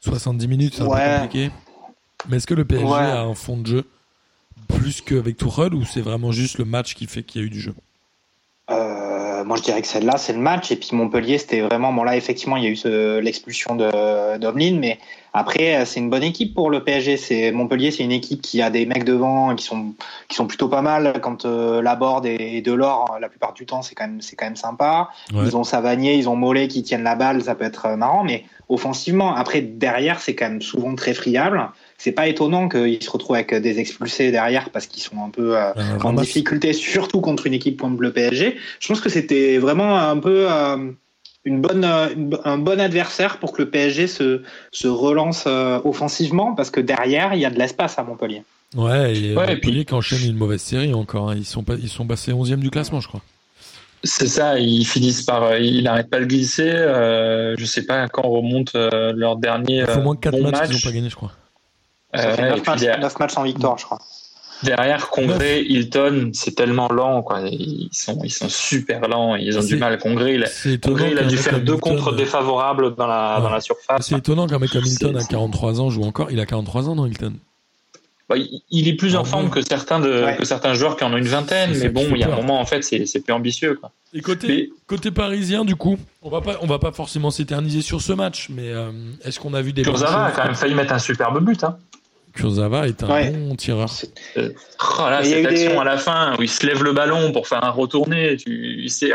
70 0.00 0.48
minutes, 0.48 0.74
c'est 0.76 0.82
un 0.82 0.88
peu 0.88 0.90
compliqué. 1.26 1.50
Mais 2.30 2.36
est-ce 2.38 2.46
que 2.46 2.54
le 2.54 2.64
PSG 2.64 2.86
Ouais. 2.86 2.94
a 2.98 3.20
un 3.22 3.34
fond 3.34 3.56
de 3.58 3.66
jeu? 3.66 3.84
Plus 4.70 5.00
qu'avec 5.00 5.36
Tourelle 5.36 5.74
ou 5.74 5.84
c'est 5.84 6.00
vraiment 6.00 6.32
juste 6.32 6.58
le 6.58 6.64
match 6.64 6.94
qui 6.94 7.06
fait 7.06 7.22
qu'il 7.22 7.40
y 7.40 7.44
a 7.44 7.46
eu 7.46 7.50
du 7.50 7.60
jeu? 7.60 7.74
Euh, 8.70 9.44
moi, 9.44 9.56
je 9.56 9.62
dirais 9.62 9.82
que 9.82 9.88
celle-là, 9.88 10.16
c'est 10.16 10.32
le 10.32 10.38
match. 10.38 10.70
Et 10.70 10.76
puis 10.76 10.90
Montpellier, 10.92 11.38
c'était 11.38 11.60
vraiment. 11.60 11.92
Bon, 11.92 12.04
là, 12.04 12.16
effectivement, 12.16 12.56
il 12.56 12.64
y 12.64 12.66
a 12.66 12.70
eu 12.70 13.20
l'expulsion 13.20 13.74
de 13.74 14.38
d'Omlin, 14.38 14.78
mais 14.78 14.98
après, 15.32 15.84
c'est 15.86 16.00
une 16.00 16.10
bonne 16.10 16.22
équipe 16.22 16.54
pour 16.54 16.70
le 16.70 16.82
PSG. 16.82 17.16
C'est 17.16 17.52
Montpellier, 17.52 17.90
c'est 17.90 18.04
une 18.04 18.12
équipe 18.12 18.42
qui 18.42 18.62
a 18.62 18.70
des 18.70 18.86
mecs 18.86 19.04
devant 19.04 19.54
qui 19.54 19.64
sont 19.64 19.94
qui 20.28 20.36
sont 20.36 20.46
plutôt 20.46 20.68
pas 20.68 20.82
mal. 20.82 21.20
Quand 21.20 21.44
euh, 21.44 21.82
Laborde 21.82 22.26
et, 22.26 22.60
Delors, 22.62 23.18
la 23.20 23.28
plupart 23.28 23.52
du 23.54 23.66
temps, 23.66 23.82
c'est 23.82 23.94
quand 23.94 24.06
même 24.06 24.20
c'est 24.20 24.36
quand 24.36 24.46
même 24.46 24.56
sympa. 24.56 25.10
Ouais. 25.32 25.42
Ils 25.44 25.56
ont 25.56 25.64
Savanier, 25.64 26.14
ils 26.14 26.28
ont 26.28 26.36
Mollet 26.36 26.68
qui 26.68 26.82
tiennent 26.82 27.04
la 27.04 27.14
balle, 27.14 27.42
ça 27.42 27.54
peut 27.54 27.64
être 27.64 27.86
euh, 27.86 27.96
marrant. 27.96 28.24
Mais 28.24 28.44
offensivement, 28.68 29.34
après 29.34 29.62
derrière, 29.62 30.20
c'est 30.20 30.34
quand 30.34 30.48
même 30.48 30.62
souvent 30.62 30.94
très 30.94 31.14
friable. 31.14 31.70
C'est 32.02 32.12
pas 32.12 32.28
étonnant 32.28 32.66
qu'ils 32.70 33.02
se 33.02 33.10
retrouvent 33.10 33.36
avec 33.36 33.54
des 33.54 33.78
expulsés 33.78 34.30
derrière 34.30 34.70
parce 34.70 34.86
qu'ils 34.86 35.02
sont 35.02 35.22
un 35.22 35.28
peu 35.28 35.54
euh, 35.58 35.72
Un 35.76 35.98
en 36.00 36.12
difficulté, 36.14 36.72
surtout 36.72 37.20
contre 37.20 37.46
une 37.46 37.52
équipe 37.52 37.78
comme 37.78 38.00
le 38.00 38.10
PSG. 38.10 38.56
Je 38.80 38.88
pense 38.88 39.02
que 39.02 39.10
c'était 39.10 39.58
vraiment 39.58 39.98
un 39.98 40.16
peu, 40.16 40.46
euh, 40.50 40.76
une 41.44 41.60
bonne, 41.60 41.84
euh, 41.84 42.08
une 42.16 42.38
un 42.46 42.56
bon 42.56 42.80
adversaire 42.80 43.36
pour 43.38 43.52
que 43.52 43.60
le 43.60 43.68
PSG 43.68 44.06
se, 44.06 44.40
se 44.72 44.88
relance 44.88 45.44
euh, 45.46 45.78
offensivement 45.84 46.54
parce 46.54 46.70
que 46.70 46.80
derrière, 46.80 47.34
il 47.34 47.40
y 47.40 47.44
a 47.44 47.50
de 47.50 47.58
l'espace 47.58 47.98
à 47.98 48.02
Montpellier. 48.02 48.44
Ouais, 48.74 49.14
et 49.14 49.36
Ouais, 49.36 49.46
Montpellier 49.54 49.56
puis- 49.58 49.84
qui 49.84 49.92
enchaîne 49.94 50.24
une 50.26 50.36
mauvaise 50.36 50.62
série 50.62 50.94
encore. 50.94 51.30
hein. 51.30 51.34
Ils 51.36 51.44
sont, 51.44 51.62
pas, 51.62 51.74
ils 51.74 51.88
sont 51.90 52.06
passés 52.06 52.32
11e 52.32 52.60
du 52.60 52.70
classement, 52.70 53.00
je 53.00 53.08
crois. 53.08 53.20
C'est 54.04 54.28
ça, 54.28 54.58
ils 54.58 54.86
finissent 54.86 55.22
par. 55.24 55.42
euh, 55.42 55.58
Ils 55.58 55.82
n'arrêtent 55.82 56.08
pas 56.08 56.20
de 56.20 56.24
glisser. 56.24 56.62
Euh, 56.70 57.54
je 57.58 57.64
sais 57.66 57.82
pas 57.84 58.08
quand 58.08 58.22
remonte 58.22 58.74
euh, 58.74 59.12
leur 59.14 59.36
dernier. 59.36 59.80
Il 59.80 59.84
faut 59.86 59.90
euh, 59.98 60.00
au 60.00 60.04
moins 60.04 60.16
4 60.16 60.32
bon 60.32 60.42
matchs 60.44 60.52
qu'ils 60.62 60.72
match. 60.72 60.84
n'ont 60.84 60.90
pas 60.90 60.94
gagné, 60.96 61.10
je 61.10 61.16
crois. 61.16 61.32
Ça 62.14 62.28
Euh, 62.28 62.34
fait 62.34 62.42
ouais, 62.42 62.48
9 62.50 62.58
et 62.58 62.60
puis 62.62 62.70
matchs, 62.70 62.80
derrière- 62.80 63.18
matchs 63.20 63.32
sans 63.32 63.42
victoire, 63.44 63.78
je 63.78 63.84
crois. 63.84 63.98
Derrière 64.62 65.08
Congrès, 65.08 65.62
Hilton, 65.62 66.32
c'est 66.34 66.54
tellement 66.54 66.88
lent, 66.92 67.22
quoi. 67.22 67.40
Ils 67.48 67.88
sont, 67.92 68.18
ils 68.24 68.30
sont 68.30 68.50
super 68.50 69.08
lents. 69.08 69.34
Ils 69.36 69.58
ont 69.58 69.62
du 69.62 69.76
mal. 69.76 69.98
Congrès, 69.98 70.34
il 70.34 70.44
a. 70.44 70.48
Congrès, 70.82 71.12
il 71.12 71.18
a 71.18 71.22
dû 71.24 71.38
faire 71.38 71.60
deux 71.60 71.72
Milton- 71.74 71.96
contres 71.96 72.14
défavorables 72.14 72.94
dans 72.94 73.06
la, 73.06 73.36
Ouais. 73.38 73.42
dans 73.42 73.48
la 73.50 73.60
surface. 73.62 74.06
C'est 74.06 74.18
étonnant 74.18 74.46
qu'un 74.46 74.58
mec 74.58 74.70
comme 74.70 74.84
Hilton 74.84 75.14
à 75.16 75.20
C'est- 75.20 75.28
43 75.30 75.80
ans 75.80 75.88
joue 75.88 76.02
encore. 76.02 76.30
Il 76.30 76.40
a 76.40 76.46
43 76.46 76.90
ans, 76.90 76.94
non, 76.94 77.06
Hilton? 77.06 77.32
Bah, 78.28 78.36
il- 78.70 78.86
est 78.86 78.92
plus 78.92 79.16
Ah 79.16 79.20
en 79.20 79.24
forme 79.24 79.48
que 79.50 79.60
certains 79.62 79.98
de, 79.98 80.24
Ouais. 80.24 80.36
que 80.36 80.44
certains 80.44 80.74
joueurs 80.74 80.96
qui 80.96 81.02
en 81.04 81.12
ont 81.12 81.16
une 81.16 81.26
vingtaine, 81.26 81.76
mais 81.76 81.88
bon, 81.88 82.04
il 82.12 82.18
y 82.18 82.22
a 82.22 82.28
un 82.32 82.36
moment, 82.36 82.60
en 82.60 82.64
fait, 82.66 82.82
c'est 82.84 83.04
c'est 83.06 83.20
plus 83.20 83.32
ambitieux, 83.32 83.74
quoi. 83.76 83.90
Et 84.12 84.20
côté, 84.20 84.46
Mais- 84.46 84.68
côté 84.86 85.10
parisien, 85.10 85.64
du 85.64 85.74
coup, 85.74 85.96
on 86.22 86.28
va 86.30 86.40
pas, 86.42 86.56
on 86.60 86.66
va 86.66 86.78
pas 86.78 86.92
forcément 86.92 87.30
s'éterniser 87.30 87.80
sur 87.82 88.02
ce 88.02 88.12
match, 88.12 88.48
mais 88.50 88.68
euh, 88.68 88.90
est-ce 89.24 89.40
qu'on 89.40 89.54
a 89.54 89.62
vu 89.62 89.72
des 89.72 89.82
Kurzawa 89.82 90.10
a 90.10 90.26
choses 90.28 90.36
quand 90.36 90.44
même 90.44 90.54
failli 90.54 90.74
mettre 90.74 90.92
un 90.92 90.98
superbe 91.00 91.42
but, 91.44 91.64
hein. 91.64 91.76
Kurzawa 92.34 92.86
est 92.88 93.02
un 93.02 93.08
Ouais. 93.12 93.30
bon 93.30 93.54
tireur. 93.56 93.90
Oh 94.36 94.40
là, 95.00 95.22
cette 95.24 95.46
action 95.46 95.70
des- 95.72 95.76
à 95.76 95.84
la 95.84 95.98
fin 95.98 96.36
où 96.38 96.42
il 96.42 96.48
se 96.48 96.64
lève 96.66 96.82
le 96.84 96.92
ballon 96.92 97.32
pour 97.32 97.46
faire 97.48 97.64
un 97.64 97.70
retourné, 97.70 98.36
tu... 98.36 98.88
c'est 98.88 99.10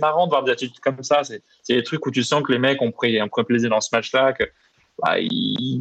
marrant 0.00 0.26
de 0.26 0.30
voir 0.30 0.42
des 0.44 0.52
attitudes 0.52 0.80
comme 0.80 1.02
ça. 1.02 1.22
C'est 1.24 1.42
des 1.68 1.82
trucs 1.82 2.06
où 2.06 2.10
tu 2.10 2.22
sens 2.22 2.42
que 2.42 2.52
les 2.52 2.58
mecs 2.58 2.80
ont 2.82 2.92
pris, 2.92 3.20
ont 3.20 3.28
pris 3.28 3.44
plaisir 3.44 3.70
dans 3.70 3.80
ce 3.80 3.90
match-là, 3.92 4.32
que 4.32 4.44
bah, 5.02 5.16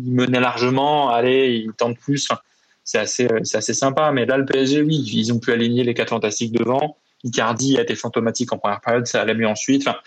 menaient 0.06 0.40
largement, 0.42 1.10
allez, 1.10 1.64
ils 1.66 1.72
tentent 1.74 1.98
plus. 2.00 2.28
Enfin, 2.30 2.42
c'est 2.84 3.00
assez, 3.00 3.26
euh, 3.32 3.40
c'est 3.44 3.58
assez 3.58 3.74
sympa. 3.74 4.12
Mais 4.12 4.26
là, 4.26 4.38
le 4.38 4.46
PSG, 4.46 4.82
oui, 4.82 4.98
ils 5.14 5.32
ont 5.34 5.40
pu 5.40 5.52
aligner 5.52 5.84
les 5.84 5.94
quatre 5.94 6.10
fantastiques 6.10 6.52
devant. 6.52 6.98
Icardi 7.24 7.78
a 7.78 7.82
été 7.82 7.96
fantomatique 7.96 8.52
en 8.54 8.58
première 8.58 8.82
période, 8.82 9.08
ça 9.08 9.22
allait 9.22 9.34
mieux 9.34 9.48
ensuite. 9.48 9.88
Enfin, 9.88 9.98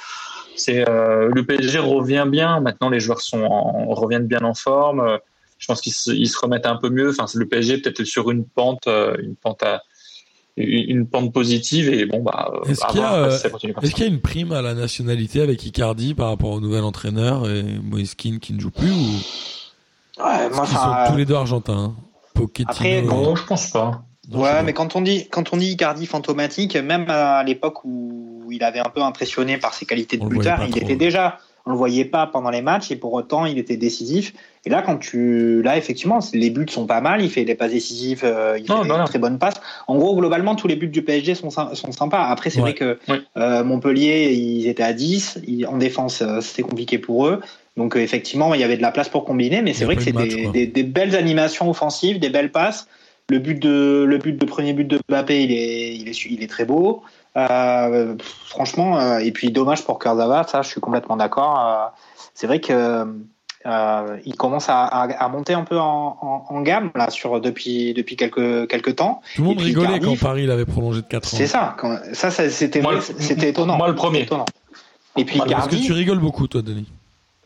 c'est 0.55 0.89
euh, 0.89 1.29
le 1.35 1.45
PSG 1.45 1.79
revient 1.79 2.27
bien. 2.29 2.61
Maintenant, 2.61 2.91
les 2.91 3.01
joueurs 3.01 3.21
sont 3.21 3.43
en- 3.43 3.87
reviennent 3.95 4.27
bien 4.27 4.43
en 4.45 4.55
forme. 4.55 5.19
Je 5.59 5.67
pense 5.67 5.81
qu'ils 5.81 5.93
se, 5.93 6.11
ils 6.11 6.29
se 6.29 6.39
remettent 6.39 6.67
un 6.67 6.77
peu 6.77 6.89
mieux. 6.89 7.11
Enfin, 7.11 7.27
c'est 7.27 7.39
le 7.39 7.49
PSG 7.49 7.79
peut-être 7.79 8.05
sur 8.05 8.31
une 8.31 8.45
pente, 8.45 8.87
euh, 8.87 9.17
une 9.21 9.35
pente 9.37 9.63
à, 9.63 9.83
une 10.57 11.07
pente 11.07 11.33
positive 11.33 11.89
et 11.89 12.05
bon 12.07 12.21
bah 12.23 12.51
euh, 12.53 12.69
Est-ce 12.69 12.85
qu'il 12.87 13.01
y 13.01 13.03
a, 13.03 13.15
euh, 13.15 13.31
si 13.31 13.93
qu'il 13.93 14.05
y 14.05 14.09
a 14.09 14.11
une 14.11 14.21
prime 14.21 14.53
à 14.53 14.63
la 14.63 14.75
nationalité 14.75 15.41
avec 15.41 15.65
Icardi 15.65 16.15
par 16.15 16.29
rapport 16.29 16.51
au 16.51 16.61
nouvel 16.61 16.83
entraîneur 16.83 17.49
et 17.49 17.63
Moïse 17.63 18.15
Kean 18.15 18.39
qui 18.41 18.53
ne 18.55 18.61
joue 18.61 18.71
plus 18.71 18.91
ou? 18.91 20.23
Ouais, 20.23 20.51
moi, 20.51 20.63
enfin, 20.63 21.05
sont 21.07 21.13
tous 21.13 21.19
les 21.19 21.25
deux 21.25 21.35
argentins 21.35 21.79
hein 21.79 21.97
Pochettino. 22.35 22.71
Après, 22.71 23.03
Non, 23.03 23.37
je 23.37 23.45
pense 23.45 23.71
pas. 23.71 24.03
Non, 24.29 24.43
Ouais, 24.43 24.63
mais 24.63 24.73
quand 24.75 24.95
on 24.97 25.01
dit 25.01 25.29
quand 25.29 25.53
on 25.53 25.57
dit 25.57 25.71
Icardi 25.71 26.07
fantomatique, 26.07 26.77
même 26.77 27.07
à 27.09 27.43
l'époque 27.45 27.85
où 27.85 28.49
il 28.51 28.63
avait 28.63 28.81
un 28.81 28.91
peu 28.91 29.03
impressionné 29.03 29.59
par 29.59 29.75
ses 29.75 29.87
qualités 29.87 30.17
de 30.17 30.23
On 30.23 30.29
le 30.29 30.35
voyait 30.35 30.51
buteur, 30.51 30.59
pas 30.59 30.67
il 30.67 30.71
trop. 30.73 30.81
était 30.81 30.97
déjà, 30.97 31.39
on 31.65 31.71
le 31.71 31.77
voyait 31.77 32.05
pas 32.05 32.27
pendant 32.27 32.51
les 32.51 32.63
matchs 32.63 32.91
et 32.91 32.97
pour 32.97 33.15
autant 33.15 33.47
il 33.47 33.59
était 33.59 33.77
décisif. 33.77 34.35
Et 34.69 34.71
là, 34.71 34.83
quand 34.83 34.99
tu, 34.99 35.63
là 35.63 35.79
effectivement, 35.79 36.19
les 36.35 36.51
buts 36.51 36.67
sont 36.69 36.85
pas 36.87 37.01
mal, 37.01 37.23
il 37.23 37.31
fait 37.31 37.47
des 37.47 37.55
passes 37.55 37.71
décisives, 37.71 38.21
euh, 38.23 38.59
il 38.59 38.67
fait 38.67 38.75
Non, 38.75 38.83
des 38.99 39.05
très 39.07 39.19
bonnes 39.19 39.39
passes. 39.39 39.59
En 39.87 39.97
gros, 39.97 40.15
globalement, 40.15 40.57
tous 40.57 40.69
les 40.69 40.77
buts 40.77 40.89
du 40.89 41.01
PSG 41.01 41.35
sont 41.35 41.49
sont 41.49 41.91
sympas. 41.93 42.23
Après, 42.25 42.51
c'est 42.51 42.59
Ouais. 42.61 42.73
vrai 42.73 42.75
que 42.75 42.99
Ouais. 43.09 43.23
euh, 43.39 43.65
Montpellier, 43.65 44.31
ils 44.35 44.69
étaient 44.69 44.83
à 44.83 44.93
10, 44.93 45.39
ils- 45.47 45.67
en 45.67 45.79
défense, 45.79 46.21
euh, 46.21 46.43
c'était 46.43 46.61
compliqué 46.61 46.99
pour 46.99 47.29
eux. 47.29 47.41
Donc 47.79 47.97
effectivement, 47.97 48.53
il 48.53 48.61
y 48.61 48.65
avait 48.65 48.77
de 48.77 48.83
la 48.83 48.93
place 48.93 49.09
pour 49.09 49.25
combiner, 49.25 49.63
mais 49.63 49.73
c'est 49.73 49.87
vrai 49.87 49.97
que 49.97 50.03
c'est 50.03 50.13
des, 50.13 50.43
quoi. 50.43 50.53
des, 50.53 50.67
des 50.67 50.83
belles 50.83 51.17
animations 51.17 51.71
offensives, 51.71 52.19
des 52.21 52.29
belles 52.29 52.53
passes. 52.53 52.89
Le 53.31 53.39
but 53.39 53.59
de 53.59 54.05
le 54.07 54.19
but 54.19 54.37
de 54.39 54.45
premier 54.45 54.75
but 54.75 54.85
de 54.87 54.99
Mbappé, 55.09 55.45
il 55.45 55.51
est 55.53 55.97
il 55.97 56.09
est 56.11 56.25
il 56.27 56.43
est 56.43 56.47
très 56.47 56.67
beau. 56.67 57.03
Euh, 57.39 58.17
franchement, 58.45 58.99
euh, 59.01 59.19
et 59.21 59.33
puis 59.33 59.51
dommage 59.51 59.83
pour 59.85 59.99
Kurzawa, 59.99 60.45
ça, 60.47 60.61
je 60.61 60.69
suis 60.69 60.81
complètement 60.83 61.17
d'accord. 61.17 61.95
C'est 62.35 62.47
vrai 62.47 62.61
que 62.61 63.07
euh, 63.67 64.17
il 64.25 64.37
commence 64.37 64.69
à, 64.69 64.85
à, 64.85 65.03
à 65.25 65.29
monter 65.29 65.53
un 65.55 65.65
peu 65.65 65.79
en, 65.79 66.17
en, 66.21 66.47
en 66.49 66.63
gamme 66.63 66.91
là 66.95 67.11
sur 67.11 67.41
depuis 67.41 67.93
depuis 67.95 68.17
quelques 68.17 68.69
quelques 68.69 68.97
temps. 68.97 69.21
Tout 69.35 69.43
le 69.43 69.49
monde 69.49 69.61
rigolait 69.61 69.97
Icardi, 69.97 70.07
quand 70.17 70.27
Paris 70.27 70.47
l'avait 70.47 70.65
prolongé 70.67 71.03
de 71.03 71.07
4 71.07 71.35
ans. 71.35 71.37
C'est 71.37 71.47
ça. 71.47 71.75
Quand, 71.79 71.99
ça, 72.13 72.31
ça, 72.31 72.49
c'était 72.51 72.83
c'était 73.19 73.49
étonnant. 73.51 73.77
moi, 73.77 73.89
le 73.89 73.95
premier. 73.95 74.21
Étonnant. 74.23 74.47
Et 75.17 75.25
puis 75.25 75.39
Parce 75.39 75.67
que 75.69 75.75
tu 75.77 75.93
rigoles 75.93 76.21
beaucoup, 76.21 76.47
toi, 76.47 76.63
Denis. 76.63 76.87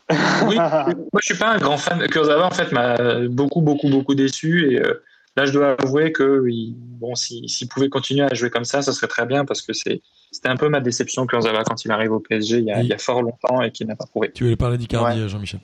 Oui, 0.47 0.55
moi 0.57 0.85
je 1.21 1.25
suis 1.33 1.37
pas 1.37 1.49
un 1.53 1.57
grand 1.57 1.77
fan. 1.77 1.99
Kurzawa 2.07 2.45
en 2.45 2.51
fait 2.51 2.71
m'a 2.71 2.97
beaucoup 3.29 3.61
beaucoup 3.61 3.87
beaucoup 3.89 4.13
déçu 4.15 4.71
et 4.73 4.79
euh, 4.81 5.01
là 5.37 5.45
je 5.45 5.53
dois 5.53 5.75
avouer 5.81 6.11
que 6.11 6.45
il- 6.49 6.75
bon 6.77 7.15
si- 7.15 7.47
s'il 7.47 7.69
pouvait 7.69 7.87
continuer 7.89 8.23
à 8.29 8.33
jouer 8.33 8.49
comme 8.49 8.65
ça, 8.65 8.81
ça 8.81 8.91
serait 8.91 9.07
très 9.07 9.25
bien 9.25 9.45
parce 9.45 9.61
que 9.61 9.71
c'est 9.73 10.01
c'était 10.31 10.49
un 10.49 10.57
peu 10.57 10.67
ma 10.67 10.81
déception 10.81 11.25
Kurzawa 11.25 11.63
quand 11.63 11.83
il 11.85 11.91
arrive 11.91 12.11
au 12.11 12.19
PSG 12.19 12.57
il 12.59 12.65
y 12.65 12.71
a, 12.71 12.77
Oui. 12.79 12.83
il 12.83 12.89
y 12.89 12.93
a 12.93 12.97
fort 12.97 13.21
longtemps 13.21 13.61
et 13.61 13.71
qu'il 13.71 13.87
n'a 13.87 13.95
pas 13.95 14.05
prouvé. 14.05 14.31
Tu 14.35 14.43
voulais 14.43 14.57
parler 14.57 14.77
d'Icardi, 14.77 15.21
Ouais. 15.21 15.29
Jean-Michel. 15.29 15.61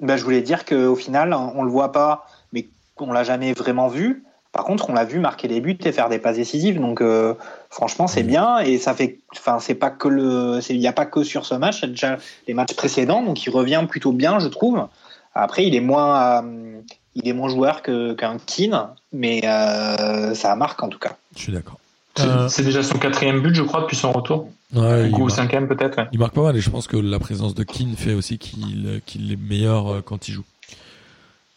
Ben, 0.00 0.16
je 0.16 0.24
voulais 0.24 0.42
dire 0.42 0.64
qu'au 0.64 0.96
final, 0.96 1.34
on 1.34 1.62
le 1.62 1.70
voit 1.70 1.92
pas, 1.92 2.26
mais 2.52 2.66
qu'on 2.94 3.12
l'a 3.12 3.24
jamais 3.24 3.52
vraiment 3.52 3.88
vu. 3.88 4.24
Par 4.52 4.64
contre, 4.64 4.90
on 4.90 4.94
l'a 4.94 5.04
vu 5.04 5.20
marquer 5.20 5.46
des 5.46 5.60
buts 5.60 5.78
et 5.84 5.92
faire 5.92 6.08
des 6.08 6.18
passes 6.18 6.36
décisives. 6.36 6.80
Donc, 6.80 7.00
euh, 7.00 7.34
franchement, 7.68 8.08
c'est 8.08 8.24
bien. 8.24 8.58
Et 8.58 8.78
ça 8.78 8.94
fait, 8.94 9.18
enfin, 9.36 9.60
c'est 9.60 9.76
pas 9.76 9.90
que 9.90 10.08
le, 10.08 10.58
il 10.68 10.80
n'y 10.80 10.88
a 10.88 10.92
pas 10.92 11.06
que 11.06 11.22
sur 11.22 11.46
ce 11.46 11.54
match, 11.54 11.80
c'est 11.80 11.88
déjà 11.88 12.18
les 12.48 12.54
matchs 12.54 12.74
précédents. 12.74 13.22
Donc, 13.22 13.44
il 13.44 13.50
revient 13.50 13.84
plutôt 13.88 14.12
bien, 14.12 14.40
je 14.40 14.48
trouve. 14.48 14.88
Après, 15.34 15.64
il 15.64 15.76
est 15.76 15.80
moins, 15.80 16.42
euh, 16.42 16.80
il 17.14 17.28
est 17.28 17.32
moins 17.32 17.48
joueur 17.48 17.82
qu'un 17.82 18.38
Keane, 18.44 18.88
mais 19.12 19.42
euh, 19.44 20.34
ça 20.34 20.56
marque 20.56 20.82
en 20.82 20.88
tout 20.88 20.98
cas. 20.98 21.16
Je 21.36 21.42
suis 21.42 21.52
d'accord. 21.52 21.78
C'est 22.16 22.24
Euh, 22.24 22.48
c'est 22.48 22.64
déjà 22.64 22.82
son 22.82 22.98
quatrième 22.98 23.40
but 23.40 23.54
je 23.54 23.62
crois 23.62 23.82
depuis 23.82 23.96
son 23.96 24.12
retour. 24.12 24.48
Ouais, 24.74 25.08
marque, 25.10 25.30
cinquième 25.30 25.66
peut-être. 25.68 25.96
ouais. 25.98 26.06
il 26.12 26.18
marque 26.18 26.34
pas 26.34 26.42
mal 26.42 26.56
et 26.56 26.60
je 26.60 26.70
pense 26.70 26.86
que 26.86 26.96
la 26.96 27.18
présence 27.18 27.54
de 27.54 27.62
Keane 27.64 27.96
fait 27.96 28.14
aussi 28.14 28.38
qu'il 28.38 28.84
euh, 28.86 28.98
est 29.32 29.36
meilleur 29.36 29.88
euh, 29.88 30.00
quand 30.04 30.28
il 30.28 30.34
joue. 30.34 30.44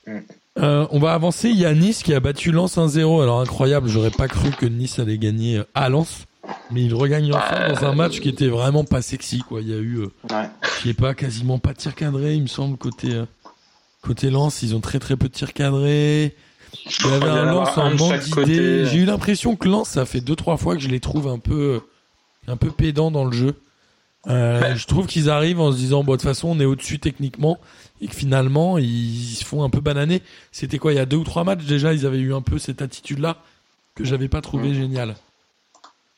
Mm. 0.07 0.11
Euh, 0.59 0.85
on 0.91 0.99
va 0.99 1.13
avancer. 1.13 1.49
Il 1.49 1.57
y 1.57 1.65
a 1.65 1.73
Nice 1.73 2.03
qui 2.03 2.13
a 2.13 2.19
battu 2.19 2.51
Lens 2.51 2.77
1-0. 2.77 3.21
Alors 3.23 3.41
incroyable, 3.41 3.87
j'aurais 3.89 4.11
pas 4.11 4.27
cru 4.27 4.51
que 4.51 4.65
Nice 4.67 4.99
allait 4.99 5.17
gagner 5.17 5.61
à 5.73 5.89
Lens. 5.89 6.25
Mais 6.71 6.83
il 6.83 6.93
regagne 6.93 7.33
enfin 7.33 7.55
Euh, 7.55 7.73
dans 7.73 7.85
un 7.85 7.95
match 7.95 8.19
qui 8.19 8.29
était 8.29 8.47
vraiment 8.49 8.83
pas 8.83 9.01
sexy. 9.01 9.39
Quoi. 9.47 9.61
Il 9.61 9.69
y 9.69 9.73
a 9.73 9.77
eu, 9.77 9.99
euh, 9.99 10.11
Ouais. 10.31 10.49
je 10.79 10.89
sais 10.89 10.93
pas, 10.93 11.13
quasiment 11.15 11.57
pas 11.57 11.71
de 11.73 11.77
tir 11.77 11.95
cadré, 11.95 12.35
il 12.35 12.41
me 12.43 12.47
semble, 12.47 12.77
côté, 12.77 13.23
côté 14.01 14.29
Lens. 14.29 14.61
Ils 14.61 14.75
ont 14.75 14.81
très 14.81 14.99
très 14.99 15.15
peu 15.15 15.27
de 15.29 15.33
tir 15.33 15.53
cadré. 15.53 16.35
Il 16.85 17.09
y 17.09 17.13
avait 17.13 17.29
un 17.29 17.45
Lens 17.45 17.77
en 17.77 17.89
d'idées. 17.91 18.85
J'ai 18.85 18.97
eu 18.97 19.05
l'impression 19.05 19.55
que 19.55 19.67
Lens, 19.67 19.89
ça 19.89 20.05
fait 20.05 20.21
deux 20.21 20.35
trois 20.35 20.57
fois 20.57 20.75
que 20.75 20.81
je 20.81 20.87
les 20.89 20.99
trouve 20.99 21.27
un 21.27 21.39
peu, 21.39 21.81
un 22.47 22.57
peu 22.57 22.71
pédants 22.71 23.11
dans 23.11 23.25
le 23.25 23.31
jeu. 23.31 23.55
Euh, 24.27 24.61
Ben. 24.61 24.75
Je 24.75 24.87
trouve 24.87 25.05
qu'ils 25.07 25.29
arrivent 25.29 25.59
en 25.59 25.71
se 25.71 25.77
disant, 25.77 26.03
bon, 26.03 26.13
de 26.13 26.17
toute 26.17 26.27
façon, 26.27 26.49
on 26.49 26.59
est 26.59 26.65
au-dessus 26.65 26.97
techniquement, 26.99 27.59
et 28.01 28.07
que 28.07 28.15
finalement, 28.15 28.77
ils 28.77 29.35
se 29.35 29.43
font 29.43 29.63
un 29.63 29.69
peu 29.69 29.81
bananer. 29.81 30.21
C'était 30.51 30.77
quoi, 30.79 30.93
il 30.93 30.95
y 30.95 30.99
a 30.99 31.05
deux 31.05 31.17
ou 31.17 31.23
trois 31.25 31.43
matchs 31.43 31.65
déjà, 31.65 31.93
ils 31.93 32.05
avaient 32.05 32.19
eu 32.19 32.33
un 32.33 32.41
peu 32.41 32.57
cette 32.57 32.81
attitude-là 32.81 33.37
que 33.95 34.03
j'avais 34.05 34.29
pas 34.29 34.41
trouvé 34.41 34.69
Mm. 34.69 34.73
géniale. 34.75 35.15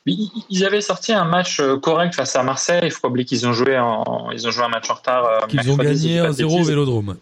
Ils 0.08 0.64
avaient 0.66 0.82
sorti 0.82 1.14
un 1.14 1.26
match 1.26 1.60
euh, 1.60 1.78
correct 1.80 2.14
face 2.14 2.36
à 2.36 2.44
Marseille. 2.44 2.82
Il 2.84 2.92
faut 2.92 3.02
pas 3.02 3.08
oublier 3.08 3.26
qu'ils 3.26 3.48
ont 3.48 3.54
joué 3.54 3.78
en, 3.80 4.30
ils 4.32 4.48
ont 4.48 4.52
joué 4.52 4.64
un 4.64 4.68
match 4.70 4.88
en 4.92 4.94
retard. 4.94 5.26
euh, 5.26 5.48
Qu'ils 5.48 5.72
ont 5.72 5.78
gagné 5.78 5.96
dis 5.96 6.18
pas 6.20 6.28
de 6.28 6.34
1-0 6.44 6.62
au. 6.62 6.64
Vélodrome. 6.64 7.18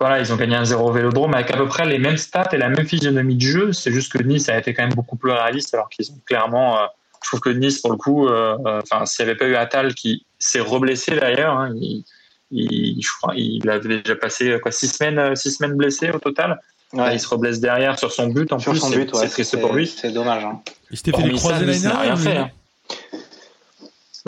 Voilà, 0.00 0.20
ils 0.20 0.32
ont 0.32 0.36
gagné 0.36 0.54
un 0.54 0.64
0 0.64 0.88
au 0.88 0.92
Vélodrome 0.92 1.34
avec 1.34 1.50
à 1.50 1.56
peu 1.56 1.66
près 1.66 1.84
les 1.84 1.98
mêmes 1.98 2.16
stats 2.18 2.50
et 2.52 2.56
la 2.56 2.68
même 2.68 2.86
physionomie 2.86 3.34
de 3.34 3.40
jeu. 3.40 3.72
C'est 3.72 3.90
juste 3.92 4.12
que 4.12 4.22
Nice 4.22 4.48
a 4.48 4.56
été 4.56 4.72
quand 4.72 4.84
même 4.84 4.94
beaucoup 4.94 5.16
plus 5.16 5.32
réaliste 5.32 5.74
alors 5.74 5.88
qu'ils 5.88 6.10
ont 6.12 6.20
clairement. 6.24 6.78
euh, 6.78 6.86
je 7.22 7.28
trouve 7.30 7.40
que 7.40 7.50
Nice, 7.50 7.80
pour 7.80 7.90
le 7.90 7.96
coup, 7.96 8.28
euh, 8.28 8.56
euh, 8.64 8.80
enfin, 8.82 9.04
s'il 9.06 9.24
n'y 9.24 9.30
avait 9.32 9.38
pas 9.38 9.46
eu 9.46 9.56
Attal 9.56 9.94
qui 9.94 10.24
s'est 10.38 10.60
reblessé 10.60 11.16
d'ailleurs, 11.16 11.58
hein, 11.58 11.74
il, 11.74 12.04
il, 12.52 13.02
je 13.02 13.08
crois, 13.20 13.34
il 13.36 13.68
avait 13.68 14.00
déjà 14.00 14.14
passé 14.14 14.56
quoi 14.62 14.70
six 14.70 14.86
semaines, 14.86 15.34
six 15.34 15.50
semaines 15.56 15.74
blessé 15.74 16.10
au 16.12 16.18
total. 16.20 16.60
Là, 16.94 17.12
il 17.12 17.20
se 17.20 17.28
reblesse 17.28 17.58
derrière 17.60 17.98
sur 17.98 18.12
son 18.12 18.28
but. 18.28 18.52
En 18.52 18.58
Sur 18.60 18.72
plus, 18.72 18.78
son 18.80 18.88
c'est 18.90 18.96
but, 18.98 19.12
ouais, 19.12 19.20
c'est 19.22 19.28
triste 19.28 19.60
pour 19.60 19.74
lui. 19.74 19.86
C'est 19.88 20.12
dommage. 20.12 20.44
hein. 20.44 20.60
Il 20.90 20.96
s'était 20.96 21.12
fait 21.12 21.28
croisés 21.30 21.66
l'année 21.66 21.88
rien 21.88 22.16
fait. 22.16 22.36
hein. 22.36 22.50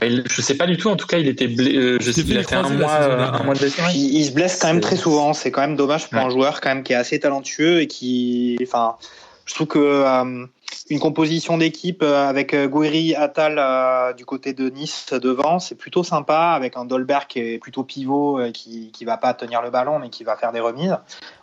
Bah, 0.00 0.06
il- 0.06 0.24
je 0.26 0.40
sais 0.40 0.56
pas 0.56 0.66
du 0.66 0.76
tout. 0.78 0.88
En 0.88 0.96
tout 0.96 1.06
cas, 1.06 1.18
il 1.18 1.28
était 1.28 1.46
blé- 1.46 1.76
euh, 1.76 1.98
je 2.00 2.08
Il 2.10 2.14
sais 2.14 2.38
a 2.38 2.42
fait 2.42 2.54
un 2.56 2.68
mois, 2.70 2.92
euh, 3.02 3.26
un 3.32 3.42
mois 3.42 3.54
de. 3.54 3.66
Il, 3.94 4.14
il 4.16 4.24
se 4.24 4.30
blesse 4.32 4.58
quand 4.58 4.68
même 4.68 4.80
très 4.80 4.96
souvent. 4.96 5.34
C'est 5.34 5.50
quand 5.50 5.60
même 5.60 5.76
dommage 5.76 6.08
pour 6.08 6.18
Ouais. 6.18 6.24
un 6.24 6.30
joueur 6.30 6.60
quand 6.60 6.70
même 6.70 6.82
qui 6.82 6.92
est 6.94 6.96
assez 6.96 7.20
talentueux 7.20 7.80
et 7.82 7.86
qui, 7.86 8.56
enfin, 8.62 8.96
je 9.44 9.54
trouve 9.54 9.66
que 9.66 9.78
euh, 9.78 10.46
une 10.88 10.98
composition 11.00 11.58
d'équipe 11.58 12.02
avec 12.02 12.54
Gouiri, 12.54 13.14
Attal 13.14 13.56
euh, 13.58 14.12
du 14.14 14.24
côté 14.24 14.54
de 14.54 14.70
Nice 14.70 15.12
devant, 15.12 15.58
c'est 15.58 15.74
plutôt 15.74 16.02
sympa 16.02 16.52
avec 16.56 16.76
un 16.78 16.84
Dolberg 16.86 17.26
qui 17.28 17.40
est 17.40 17.58
plutôt 17.58 17.84
pivot, 17.84 18.40
qui 18.54 18.90
qui 18.92 19.04
va 19.04 19.18
pas 19.18 19.34
tenir 19.34 19.60
le 19.60 19.70
ballon 19.70 19.98
mais 19.98 20.08
qui 20.08 20.24
va 20.24 20.36
faire 20.36 20.52
des 20.52 20.60
remises 20.60 20.96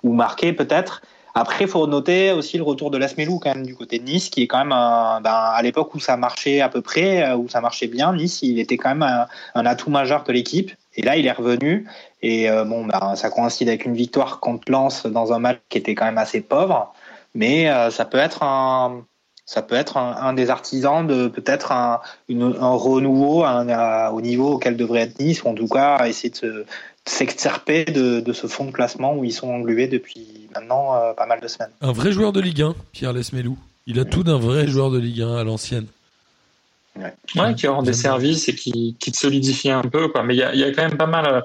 ou 0.04 0.13
marquer 0.13 0.52
peut-être. 0.54 1.02
Après, 1.39 1.65
il 1.65 1.69
faut 1.69 1.86
noter 1.86 2.32
aussi 2.32 2.58
le 2.58 2.63
retour 2.63 2.89
de 2.89 2.97
Lasmelou 2.97 3.38
quand 3.38 3.62
du 3.62 3.76
côté 3.76 4.00
de 4.00 4.06
Nice, 4.06 4.30
qui 4.30 4.41
est 4.41 4.47
quand 4.47 4.58
même 4.58 4.69
ben, 4.69 5.32
à 5.32 5.62
l'époque 5.62 5.93
où 5.93 6.00
ça 6.00 6.17
marchait 6.17 6.62
à 6.62 6.69
peu 6.69 6.82
près, 6.82 7.23
euh, 7.23 7.36
où 7.36 7.47
ça 7.47 7.62
marchait 7.62 7.86
bien, 7.86 8.12
Nice, 8.15 8.39
il 8.41 8.60
était 8.60 8.76
quand 8.76 8.95
même 8.95 9.28
un, 9.54 9.65
atout 9.67 9.91
majeur 9.91 10.23
de 10.23 10.32
l'équipe. 10.34 10.71
Et 10.95 11.04
là, 11.04 11.15
il 11.15 11.28
est 11.28 11.32
revenu. 11.32 11.86
Et 12.23 12.50
euh, 12.50 12.63
bon, 12.63 12.86
ben, 12.86 13.15
ça 13.15 13.30
coïncide 13.30 13.69
avec 13.69 13.86
une 13.86 13.93
victoire 13.93 14.39
contre 14.39 14.71
Lens 14.71 15.06
dans 15.06 15.32
un 15.32 15.38
match 15.38 15.60
qui 15.69 15.78
était 15.78 15.93
quand 15.93 16.06
même 16.06 16.17
assez 16.17 16.41
pauvre. 16.41 16.91
Mais 17.36 17.69
euh, 17.69 17.91
ça 17.91 18.06
peut 18.06 18.17
être 18.17 18.41
un, 18.41 19.06
ça 19.45 19.62
peut 19.62 19.76
être 19.76 19.97
un, 19.97 20.34
des 20.34 20.50
artisans 20.50 21.06
de 21.06 21.28
peut-être 21.28 21.71
un, 21.71 22.02
renouveau 22.28 23.45
au 23.45 24.21
niveau 24.21 24.54
auquel 24.54 24.76
devrait 24.76 25.02
être 25.02 25.19
Nice, 25.19 25.43
ou 25.43 25.50
en 25.50 25.54
tout 25.54 25.67
cas 25.67 26.08
essayer 26.08 26.34
de 26.41 26.65
s'extirper 27.06 27.86
de, 27.86 28.21
de 28.21 28.34
ce 28.34 28.47
fond 28.47 28.65
de 28.65 28.71
classement 28.71 29.13
où 29.13 29.23
ils 29.23 29.34
sont 29.34 29.52
englués 29.52 29.88
depuis 29.88 30.37
maintenant 30.60 30.96
euh, 30.96 31.13
pas 31.13 31.26
mal 31.26 31.39
de 31.41 31.48
semaines. 31.48 31.72
Un 31.82 31.91
vrai 31.91 32.12
joueur 32.12 32.34
de 32.34 32.41
Ligue 32.41 32.62
1, 32.62 32.76
Pierre 32.91 33.13
Lesmelou. 33.13 33.58
Il 33.86 34.00
a 34.00 34.06
tout 34.06 34.24
d'un 34.24 34.38
vrai 34.38 34.67
joueur 34.67 34.91
de 34.91 35.00
Ligue 35.00 35.22
1 35.22 35.36
à 35.38 35.43
l'ancienne. 35.43 35.88
Ouais, 37.36 37.54
qui 37.54 37.67
rend 37.67 37.84
des 37.84 37.93
services 37.93 38.50
et 38.50 38.56
qui, 38.56 38.96
qui 39.00 39.12
te 39.12 39.17
solidifie 39.17 39.70
un 39.70 39.84
peu, 39.84 40.08
quoi. 40.08 40.24
Mais 40.24 40.34
il 40.34 40.39
y 40.39 40.43
a, 40.43 40.52
il 40.56 40.60
y 40.60 40.63
a 40.63 40.72
quand 40.74 40.82
même 40.82 40.98
pas 40.98 41.06
mal. 41.06 41.28
euh, 41.28 41.41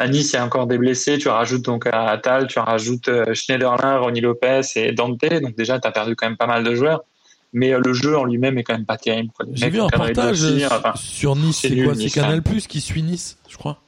À 0.00 0.08
Nice, 0.08 0.32
il 0.32 0.34
y 0.34 0.38
a 0.38 0.44
encore 0.44 0.66
des 0.66 0.78
blessés. 0.78 1.16
Tu 1.18 1.28
rajoutes 1.28 1.62
donc 1.64 1.86
à 1.86 2.08
Atal, 2.08 2.48
tu 2.48 2.58
rajoutes 2.58 3.06
euh, 3.08 3.32
Schneiderlin, 3.32 3.98
Ronnie 3.98 4.20
Lopez 4.20 4.62
et 4.74 4.90
Dante. 4.90 5.20
Donc 5.40 5.54
déjà, 5.54 5.78
tu 5.78 5.86
as 5.86 5.92
perdu 5.92 6.16
quand 6.16 6.26
même 6.26 6.36
pas 6.36 6.48
mal 6.48 6.64
de 6.64 6.74
joueurs. 6.74 7.04
Mais 7.52 7.72
le 7.78 7.92
jeu 7.92 8.18
en 8.18 8.24
lui-même 8.24 8.58
est 8.58 8.64
quand 8.64 8.74
même 8.74 8.84
pas 8.84 8.98
terrible. 8.98 9.30
J'ai 9.52 9.70
vu 9.70 9.80
un 9.80 9.84
enfin, 9.84 10.92
sur 10.96 11.36
Nice, 11.36 11.58
c'est 11.62 11.68
quoi? 11.84 11.94
C'est 11.94 12.00
Nice, 12.00 12.14
Canal 12.14 12.38
hein. 12.38 12.42
Plus 12.42 12.66
qui 12.66 12.80
suit 12.80 13.02
Nice, 13.04 13.38
je 13.48 13.56
crois. 13.56 13.80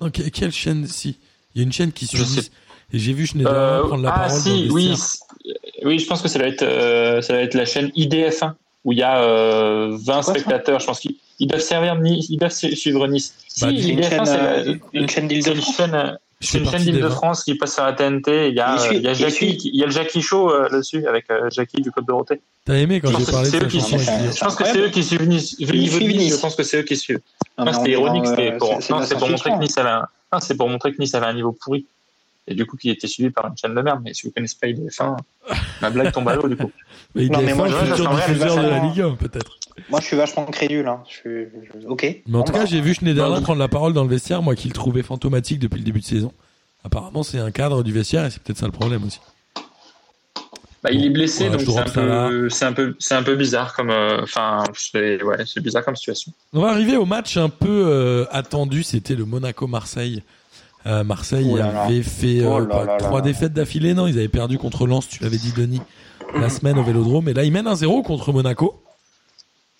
Non, 0.00 0.10
que- 0.10 0.22
quelle 0.30 0.52
chaîne? 0.52 0.86
Si 0.86 1.18
Il 1.54 1.58
y 1.60 1.60
a 1.60 1.66
une 1.66 1.72
chaîne 1.72 1.92
qui 1.92 2.06
suit 2.06 2.16
Je 2.16 2.24
sais 2.24 2.40
Nice. 2.40 2.50
Et 2.92 2.98
j'ai 2.98 3.12
vu 3.12 3.26
Schneider 3.26 3.52
Euh, 3.52 3.86
prendre 3.86 4.02
la 4.02 4.12
ah 4.14 4.18
parole. 4.26 4.40
si, 4.40 4.68
oui, 4.70 4.94
oui, 5.84 5.98
je 5.98 6.06
pense 6.06 6.22
que 6.22 6.28
ça 6.28 6.38
va 6.38 6.46
être 6.46 6.62
euh, 6.62 7.20
ça 7.22 7.34
va 7.34 7.40
être 7.40 7.54
la 7.54 7.64
chaîne 7.64 7.88
IDF1 7.96 8.52
où 8.84 8.92
il 8.92 8.98
y 8.98 9.02
a 9.02 9.22
euh, 9.22 9.96
20 10.04 10.22
ça 10.22 10.32
spectateurs. 10.32 10.80
Je 10.80 10.86
pense 10.86 11.00
qu'ils 11.00 11.16
ils 11.38 11.46
doivent 11.46 11.62
servir 11.62 11.96
Nice, 11.96 12.26
ils 12.28 12.38
doivent 12.38 12.52
su- 12.52 12.76
suivre 12.76 13.06
Nice. 13.08 13.34
Bah, 13.60 13.68
si, 13.68 13.74
dis- 13.76 13.82
C'est 13.82 13.88
une 13.90 13.98
IDF1, 14.00 14.08
chaîne, 14.10 14.26
c'est 14.26 14.38
euh, 14.38 14.64
la- 14.64 15.00
une 15.00 15.08
chaîne 15.08 15.10
c'est 15.10 15.20
une 15.20 15.28
d'Île-de-France. 15.28 15.76
chaîne, 15.76 16.18
c'est 16.40 16.58
une 16.58 16.64
d'Île-de-France 16.84 17.44
qui 17.44 17.54
passe 17.54 17.74
sur 17.74 17.84
la 17.84 17.92
TNT. 17.94 18.48
Il 18.50 18.54
y 18.54 18.60
a, 18.60 18.76
Il 18.92 19.00
y 19.02 19.08
a 19.08 19.14
Jackie, 19.14 19.58
il 19.64 19.76
y 19.76 19.82
a 19.82 19.86
le 19.86 19.92
Jackie 19.92 20.20
Show 20.20 20.50
euh, 20.50 20.68
là-dessus 20.70 21.06
avec 21.06 21.30
euh, 21.30 21.48
Jackie 21.50 21.80
du 21.80 21.90
Côte 21.90 22.06
Dorothée. 22.06 22.40
T'as 22.64 22.74
aimé 22.74 23.00
quand 23.00 23.08
Je 23.10 23.18
j'ai 23.18 23.24
pense 23.24 23.26
que 23.26 23.32
parlé 23.32 23.50
de 23.50 23.56
avec 23.56 23.72
Lyon. 23.72 23.98
Je 24.34 24.40
pense 24.44 24.54
que 24.56 24.64
c'est 24.66 24.78
eux 24.78 24.88
qui 24.90 25.02
suivent 25.02 25.26
Nice. 25.28 25.56
Vu 25.58 25.72
le 25.72 25.78
niveau 25.78 25.98
de 25.98 26.04
suivent 26.04 26.12
Nice, 26.12 26.22
Nice. 26.24 26.36
je 26.36 26.40
pense 26.40 26.54
que 26.56 26.62
c'est 26.62 26.78
eux 26.78 26.82
qui 26.82 26.96
suivent. 26.96 27.20
C'était 27.72 27.90
ironique, 27.92 28.26
c'était 28.26 28.52
pour 30.56 30.68
montrer 30.68 30.92
que 30.92 30.98
Nice 30.98 31.14
avait 31.14 31.26
un 31.26 31.34
niveau 31.34 31.52
pourri. 31.52 31.86
Et 32.48 32.54
du 32.56 32.66
coup, 32.66 32.76
qui 32.76 32.90
était 32.90 33.06
suivi 33.06 33.30
par 33.30 33.46
une 33.46 33.56
chaîne 33.56 33.74
de 33.74 33.80
merde. 33.82 34.00
Mais 34.04 34.14
si 34.14 34.26
vous 34.26 34.32
connaissez 34.32 34.56
pas 34.60 34.66
IDF1, 34.66 35.16
ma 35.80 35.90
blague 35.90 36.10
tombe 36.12 36.28
à 36.28 36.34
l'eau, 36.34 36.48
du 36.48 36.56
coup. 36.56 36.70
Mais 37.14 37.26
Non, 37.28 37.40
mais 37.42 37.54
moi, 37.54 37.68
je- 37.68 37.74
futur 37.76 38.10
diffuseur 38.14 38.56
de 38.56 38.68
la 38.68 38.78
Ligue 38.80 39.00
1, 39.00 39.10
peut-être. 39.16 39.58
Moi, 39.90 40.00
je 40.00 40.06
suis 40.06 40.16
vachement 40.16 40.44
crédule. 40.46 40.86
Hein. 40.88 41.02
Je 41.08 41.14
suis... 41.14 41.46
je- 41.80 41.86
Ok. 41.86 42.02
Mais 42.02 42.22
en 42.34 42.38
Bon, 42.38 42.42
tout 42.44 42.52
cas, 42.52 42.60
bah, 42.60 42.64
j'ai 42.66 42.80
vu 42.80 42.94
Schneiderlin 42.94 43.42
prendre 43.42 43.58
la 43.60 43.68
parole 43.68 43.92
dans 43.92 44.02
le 44.02 44.08
vestiaire, 44.10 44.42
moi 44.42 44.54
qui 44.56 44.66
le 44.68 44.74
trouvais 44.74 45.02
fantomatique 45.02 45.58
depuis 45.58 45.78
le 45.78 45.84
début 45.84 46.00
de 46.00 46.04
saison. 46.04 46.32
Apparemment, 46.84 47.22
c'est 47.22 47.38
un 47.38 47.50
cadre 47.52 47.82
du 47.84 47.92
vestiaire 47.92 48.24
et 48.24 48.30
c'est 48.30 48.42
peut-être 48.42 48.58
ça 48.58 48.66
le 48.66 48.72
problème 48.72 49.04
aussi. 49.04 49.20
Bah, 50.82 50.90
il 50.90 51.04
est 51.04 51.10
blessé, 51.10 51.44
Ouais, 51.44 51.50
donc 51.50 51.60
je 51.60 51.66
c'est 51.66 51.70
un, 51.78 51.82
drop 51.82 51.88
ça 51.94 52.04
là. 52.04 52.28
peu, 52.28 52.50
c'est 52.50 52.64
un 52.64 52.72
peu, 52.72 52.96
c'est 52.98 53.14
un 53.14 53.22
peu 53.22 53.36
bizarre 53.36 53.72
comme, 53.72 53.90
euh, 53.90 54.20
enfin, 54.22 54.64
c'est, 54.74 55.22
ouais, 55.22 55.36
c'est 55.46 55.60
bizarre 55.62 55.84
comme 55.84 55.94
situation. 55.94 56.32
On 56.52 56.60
va 56.60 56.70
arriver 56.70 56.96
au 56.96 57.04
match 57.06 57.36
un 57.36 57.48
peu 57.50 57.68
euh, 57.86 58.24
attendu, 58.32 58.82
c'était 58.82 59.14
le 59.14 59.24
Monaco-Marseille. 59.24 60.22
Euh, 60.86 61.04
Marseille 61.04 61.46
Oh 61.50 61.56
là 61.56 61.72
là. 61.72 61.82
avait 61.84 62.02
fait 62.02 62.40
euh, 62.40 62.48
Oh 62.50 62.60
là 62.60 62.96
trois 62.98 63.18
là. 63.18 63.20
défaites 63.20 63.52
d'affilée, 63.52 63.94
non 63.94 64.06
Ils 64.06 64.18
avaient 64.18 64.28
perdu 64.28 64.58
contre 64.58 64.86
Lens, 64.86 65.08
tu 65.08 65.22
l'avais 65.22 65.36
dit 65.38 65.52
Denis, 65.52 65.80
la 66.34 66.48
semaine 66.48 66.78
au 66.78 66.82
Vélodrome. 66.82 67.28
Et 67.28 67.34
là, 67.34 67.44
ils 67.44 67.52
mènent 67.52 67.66
un 67.68 67.76
0 67.76 68.02
contre 68.02 68.32
Monaco. 68.32 68.82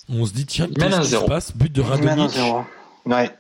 On 0.09 0.25
se 0.27 0.33
dit, 0.33 0.47
tiens, 0.47 0.69
qu'est-ce 0.69 0.95
un 0.97 1.01
qui 1.01 1.05
se 1.07 1.11
0. 1.11 1.27
passe? 1.27 1.57
But 1.57 1.73
de 1.73 1.81
ils 1.83 1.89
mènent 1.89 2.01
un 2.01 2.07
Radonic. 2.27 2.31
zéro. 2.31 2.61
Ouais. 3.07 3.31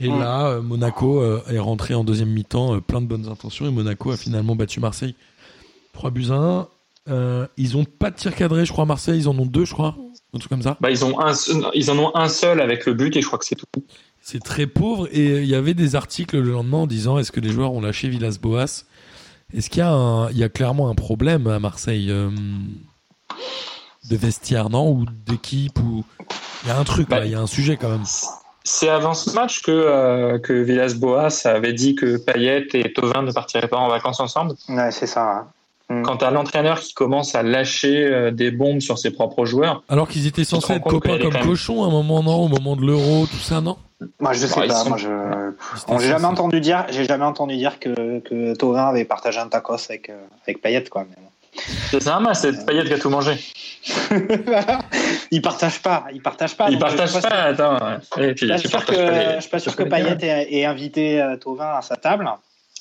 Et 0.00 0.08
Mm. 0.08 0.18
là, 0.20 0.46
euh, 0.48 0.62
Monaco 0.62 1.20
euh, 1.20 1.42
est 1.50 1.58
rentré 1.58 1.94
en 1.94 2.04
deuxième 2.04 2.30
mi-temps, 2.30 2.74
euh, 2.76 2.80
plein 2.80 3.00
de 3.00 3.06
bonnes 3.06 3.28
intentions, 3.28 3.66
et 3.66 3.70
Monaco 3.70 4.10
a 4.10 4.16
finalement 4.16 4.56
battu 4.56 4.80
Marseille 4.80 5.14
3 5.92 6.10
buts 6.10 6.26
à 6.30 6.34
1. 6.34 6.68
Euh, 7.10 7.46
ils 7.58 7.76
ont 7.76 7.84
pas 7.84 8.10
de 8.10 8.16
tir 8.16 8.34
cadré, 8.34 8.64
je 8.64 8.72
crois, 8.72 8.84
à 8.84 8.86
Marseille, 8.86 9.18
ils 9.18 9.28
en 9.28 9.38
ont 9.38 9.44
deux, 9.46 9.64
je 9.66 9.72
crois, 9.74 9.94
un 10.34 10.38
truc 10.38 10.48
comme 10.48 10.62
ça. 10.62 10.76
Bah, 10.80 10.90
ils 10.90 11.04
ont 11.04 11.20
un, 11.20 11.32
ils 11.74 11.90
en 11.90 11.98
ont 11.98 12.14
un 12.16 12.28
seul 12.28 12.60
avec 12.60 12.86
le 12.86 12.94
but 12.94 13.14
et 13.16 13.20
je 13.20 13.26
crois 13.26 13.38
que 13.38 13.44
c'est 13.44 13.54
tout. 13.56 13.66
C'est 14.26 14.42
très 14.42 14.66
pauvre, 14.66 15.06
et 15.12 15.42
il 15.42 15.46
y 15.46 15.54
avait 15.54 15.74
des 15.74 15.96
articles 15.96 16.38
le 16.38 16.50
lendemain 16.50 16.78
en 16.78 16.86
disant 16.86 17.18
est-ce 17.18 17.30
que 17.30 17.40
les 17.40 17.50
joueurs 17.50 17.74
ont 17.74 17.82
lâché 17.82 18.08
Villas-Boas 18.08 18.84
Est-ce 19.52 19.68
qu'il 19.68 19.80
y, 19.80 19.82
a 19.82 19.90
un- 19.92 20.30
il 20.30 20.38
y 20.38 20.42
a 20.42 20.48
clairement 20.48 20.88
un 20.88 20.94
problème 20.94 21.46
à 21.46 21.58
Marseille 21.58 22.10
euh, 22.10 22.30
de 24.10 24.16
vestiaire, 24.16 24.70
non? 24.70 24.90
Ou 24.90 25.04
d'équipe 25.26 25.78
ou... 25.80 26.04
Il 26.62 26.68
y 26.68 26.70
a 26.70 26.78
un 26.78 26.84
truc, 26.84 27.10
Bah, 27.10 27.18
là, 27.20 27.26
il 27.26 27.32
y 27.32 27.34
a 27.34 27.40
un 27.40 27.46
sujet 27.46 27.76
quand 27.76 27.90
même. 27.90 28.04
C'est 28.64 28.88
avant 28.88 29.12
ce 29.12 29.30
match 29.34 29.60
que, 29.60 29.70
euh, 29.70 30.38
que 30.38 30.54
Villas-Boas 30.54 31.28
avait 31.44 31.74
dit 31.74 31.94
que 31.94 32.16
Payet 32.16 32.66
et 32.72 32.94
Tovin 32.94 33.20
ne 33.20 33.30
partiraient 33.30 33.68
pas 33.68 33.76
en 33.76 33.88
vacances 33.88 34.20
ensemble. 34.20 34.54
Ouais, 34.70 34.90
c'est 34.90 35.06
ça. 35.06 35.26
ouais. 35.34 35.42
Quand 36.02 36.16
t'as 36.18 36.30
l'entraîneur 36.30 36.80
qui 36.80 36.94
commence 36.94 37.34
à 37.34 37.42
lâcher 37.42 38.04
euh, 38.06 38.30
des 38.30 38.50
bombes 38.50 38.80
sur 38.80 38.98
ses 38.98 39.10
propres 39.10 39.44
joueurs, 39.44 39.82
Alors 39.88 40.08
qu'ils 40.08 40.26
étaient 40.26 40.44
censés 40.44 40.74
être 40.74 40.84
copains 40.84 41.18
comme 41.18 41.38
cochons 41.40 41.84
à 41.84 41.86
un 41.86 41.90
moment, 41.90 42.22
non 42.22 42.44
Au 42.44 42.48
moment 42.48 42.76
de 42.76 42.82
l'euro, 42.82 43.26
tout 43.26 43.36
ça, 43.38 43.60
non? 43.60 43.76
Moi, 44.20 44.32
je 44.32 44.46
sais 44.46 44.54
pas. 44.66 44.74
sont- 44.74 44.88
Moi, 44.88 44.98
je. 44.98 45.08
Bon, 45.86 45.98
j'ai 45.98 46.08
jamais 46.08 46.26
entendu 46.26 46.60
dire, 46.60 46.84
j'ai 46.90 47.04
jamais 47.04 47.24
entendu 47.24 47.56
dire 47.56 47.78
que, 47.78 48.18
que 48.20 48.54
Tovin 48.54 48.86
avait 48.88 49.04
partagé 49.04 49.38
un 49.38 49.48
tacos 49.48 49.76
avec, 49.88 50.10
euh, 50.10 50.14
avec 50.46 50.60
Payet, 50.60 50.84
quoi. 50.90 51.06
Mais 51.10 52.00
c'est 52.00 52.04
normal, 52.06 52.34
c'est 52.34 52.66
Payet 52.66 52.84
qui 52.84 52.92
a 52.94 52.98
tout 52.98 53.10
mangé. 53.10 53.38
il 55.30 55.40
partage 55.40 55.80
pas, 55.80 56.06
il 56.12 56.20
partage 56.20 56.56
pas. 56.56 56.68
Il 56.70 56.76
euh, 56.76 56.80
partage 56.80 57.12
pas, 57.22 57.28
attends. 57.28 57.78
Et 58.18 58.34
puis, 58.34 58.48
Je 58.48 58.54
tu 58.54 58.58
suis 58.60 58.68
pas 58.68 58.78
sûr 58.80 58.86
que, 58.86 59.34
je 59.36 59.40
suis 59.40 59.50
pas 59.50 59.58
sûr 59.58 59.72
tu 59.76 59.78
que 59.84 59.88
Payet 59.88 60.16
ait, 60.22 60.54
ait 60.58 60.64
invité 60.64 61.22
euh, 61.22 61.36
Thauvin 61.36 61.74
à 61.76 61.82
sa 61.82 61.96
table. 61.96 62.28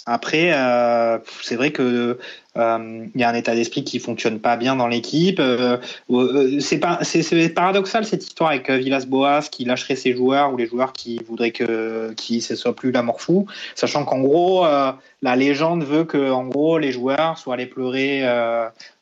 Après, 0.05 0.51
euh, 0.53 1.17
c'est 1.41 1.55
vrai 1.55 1.71
que 1.71 2.17
euh, 2.57 3.07
il 3.15 3.21
y 3.21 3.23
a 3.23 3.29
un 3.29 3.33
état 3.33 3.55
d'esprit 3.55 3.85
qui 3.85 3.99
fonctionne 3.99 4.39
pas 4.39 4.57
bien 4.57 4.75
dans 4.75 4.87
l'équipe. 4.87 5.39
Euh, 5.39 5.77
euh, 6.11 6.59
c'est 6.59 6.77
pas, 6.77 6.99
c'est, 7.03 7.49
paradoxal 7.49 8.05
cette 8.05 8.23
histoire 8.23 8.49
avec 8.49 8.69
euh, 8.69 8.77
Villas-Boas 8.77 9.43
qui 9.49 9.63
lâcherait 9.63 9.95
ses 9.95 10.13
joueurs 10.13 10.53
ou 10.53 10.57
les 10.57 10.67
joueurs 10.67 10.91
qui 10.91 11.19
voudraient 11.23 11.51
que 11.51 12.13
qui 12.17 12.41
ce 12.41 12.55
soit 12.55 12.75
plus 12.75 12.91
la 12.91 13.01
morphou, 13.01 13.47
sachant 13.75 14.03
qu'en 14.03 14.19
gros 14.19 14.65
la 14.65 15.35
légende 15.35 15.83
veut 15.83 16.03
que 16.03 16.31
en 16.31 16.47
gros 16.47 16.77
les 16.77 16.91
joueurs 16.91 17.37
soient 17.37 17.55
allés 17.55 17.65
pleurer. 17.65 18.23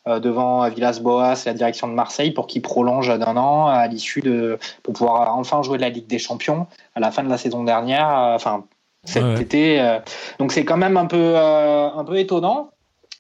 Devant 0.08 0.68
Villas-Boas 0.68 1.44
et 1.46 1.50
la 1.50 1.54
direction 1.54 1.88
de 1.88 1.94
Marseille 1.94 2.32
pour 2.32 2.48
qu'il 2.48 2.64
prolonge 2.64 3.08
d'un 3.20 3.38
an 3.38 3.68
à 3.68 3.86
l'issue 3.86 4.22
de 4.22 4.58
pour 4.82 4.96
pouvoir 4.96 5.38
enfin 5.38 5.62
jouer 5.62 5.78
de 5.78 5.84
la 5.84 5.90
Ligue 5.90 6.08
des 6.08 6.18
Champions 6.18 6.66
à 6.96 7.00
la 7.00 7.12
fin 7.12 7.22
de 7.22 7.30
la 7.30 7.38
saison 7.38 7.64
dernière, 7.64 8.08
enfin 8.08 8.66
cet 9.04 9.24
Ouais, 9.24 9.42
été. 9.42 9.80
euh, 9.80 10.00
donc 10.40 10.52
c'est 10.52 10.66
quand 10.66 10.78
même 10.78 10.98
un 10.98 11.06
peu 11.06 11.18
euh, 11.36 11.90
un 11.90 12.04
peu 12.04 12.18
étonnant. 12.18 12.72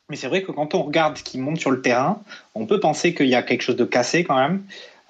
Mais 0.10 0.18
c'est 0.18 0.28
vrai 0.28 0.44
que 0.44 0.52
quand 0.52 0.76
on 0.76 0.84
regarde 0.84 1.18
ce 1.18 1.24
qui 1.24 1.38
monte 1.38 1.58
sur 1.58 1.72
le 1.72 1.82
terrain, 1.82 2.22
on 2.54 2.66
peut 2.66 2.82
penser 2.82 3.14
qu'il 3.14 3.28
y 3.28 3.36
a 3.36 3.44
quelque 3.44 3.62
chose 3.62 3.78
de 3.78 3.86
cassé 3.86 4.26
quand 4.26 4.36
même. 4.36 4.64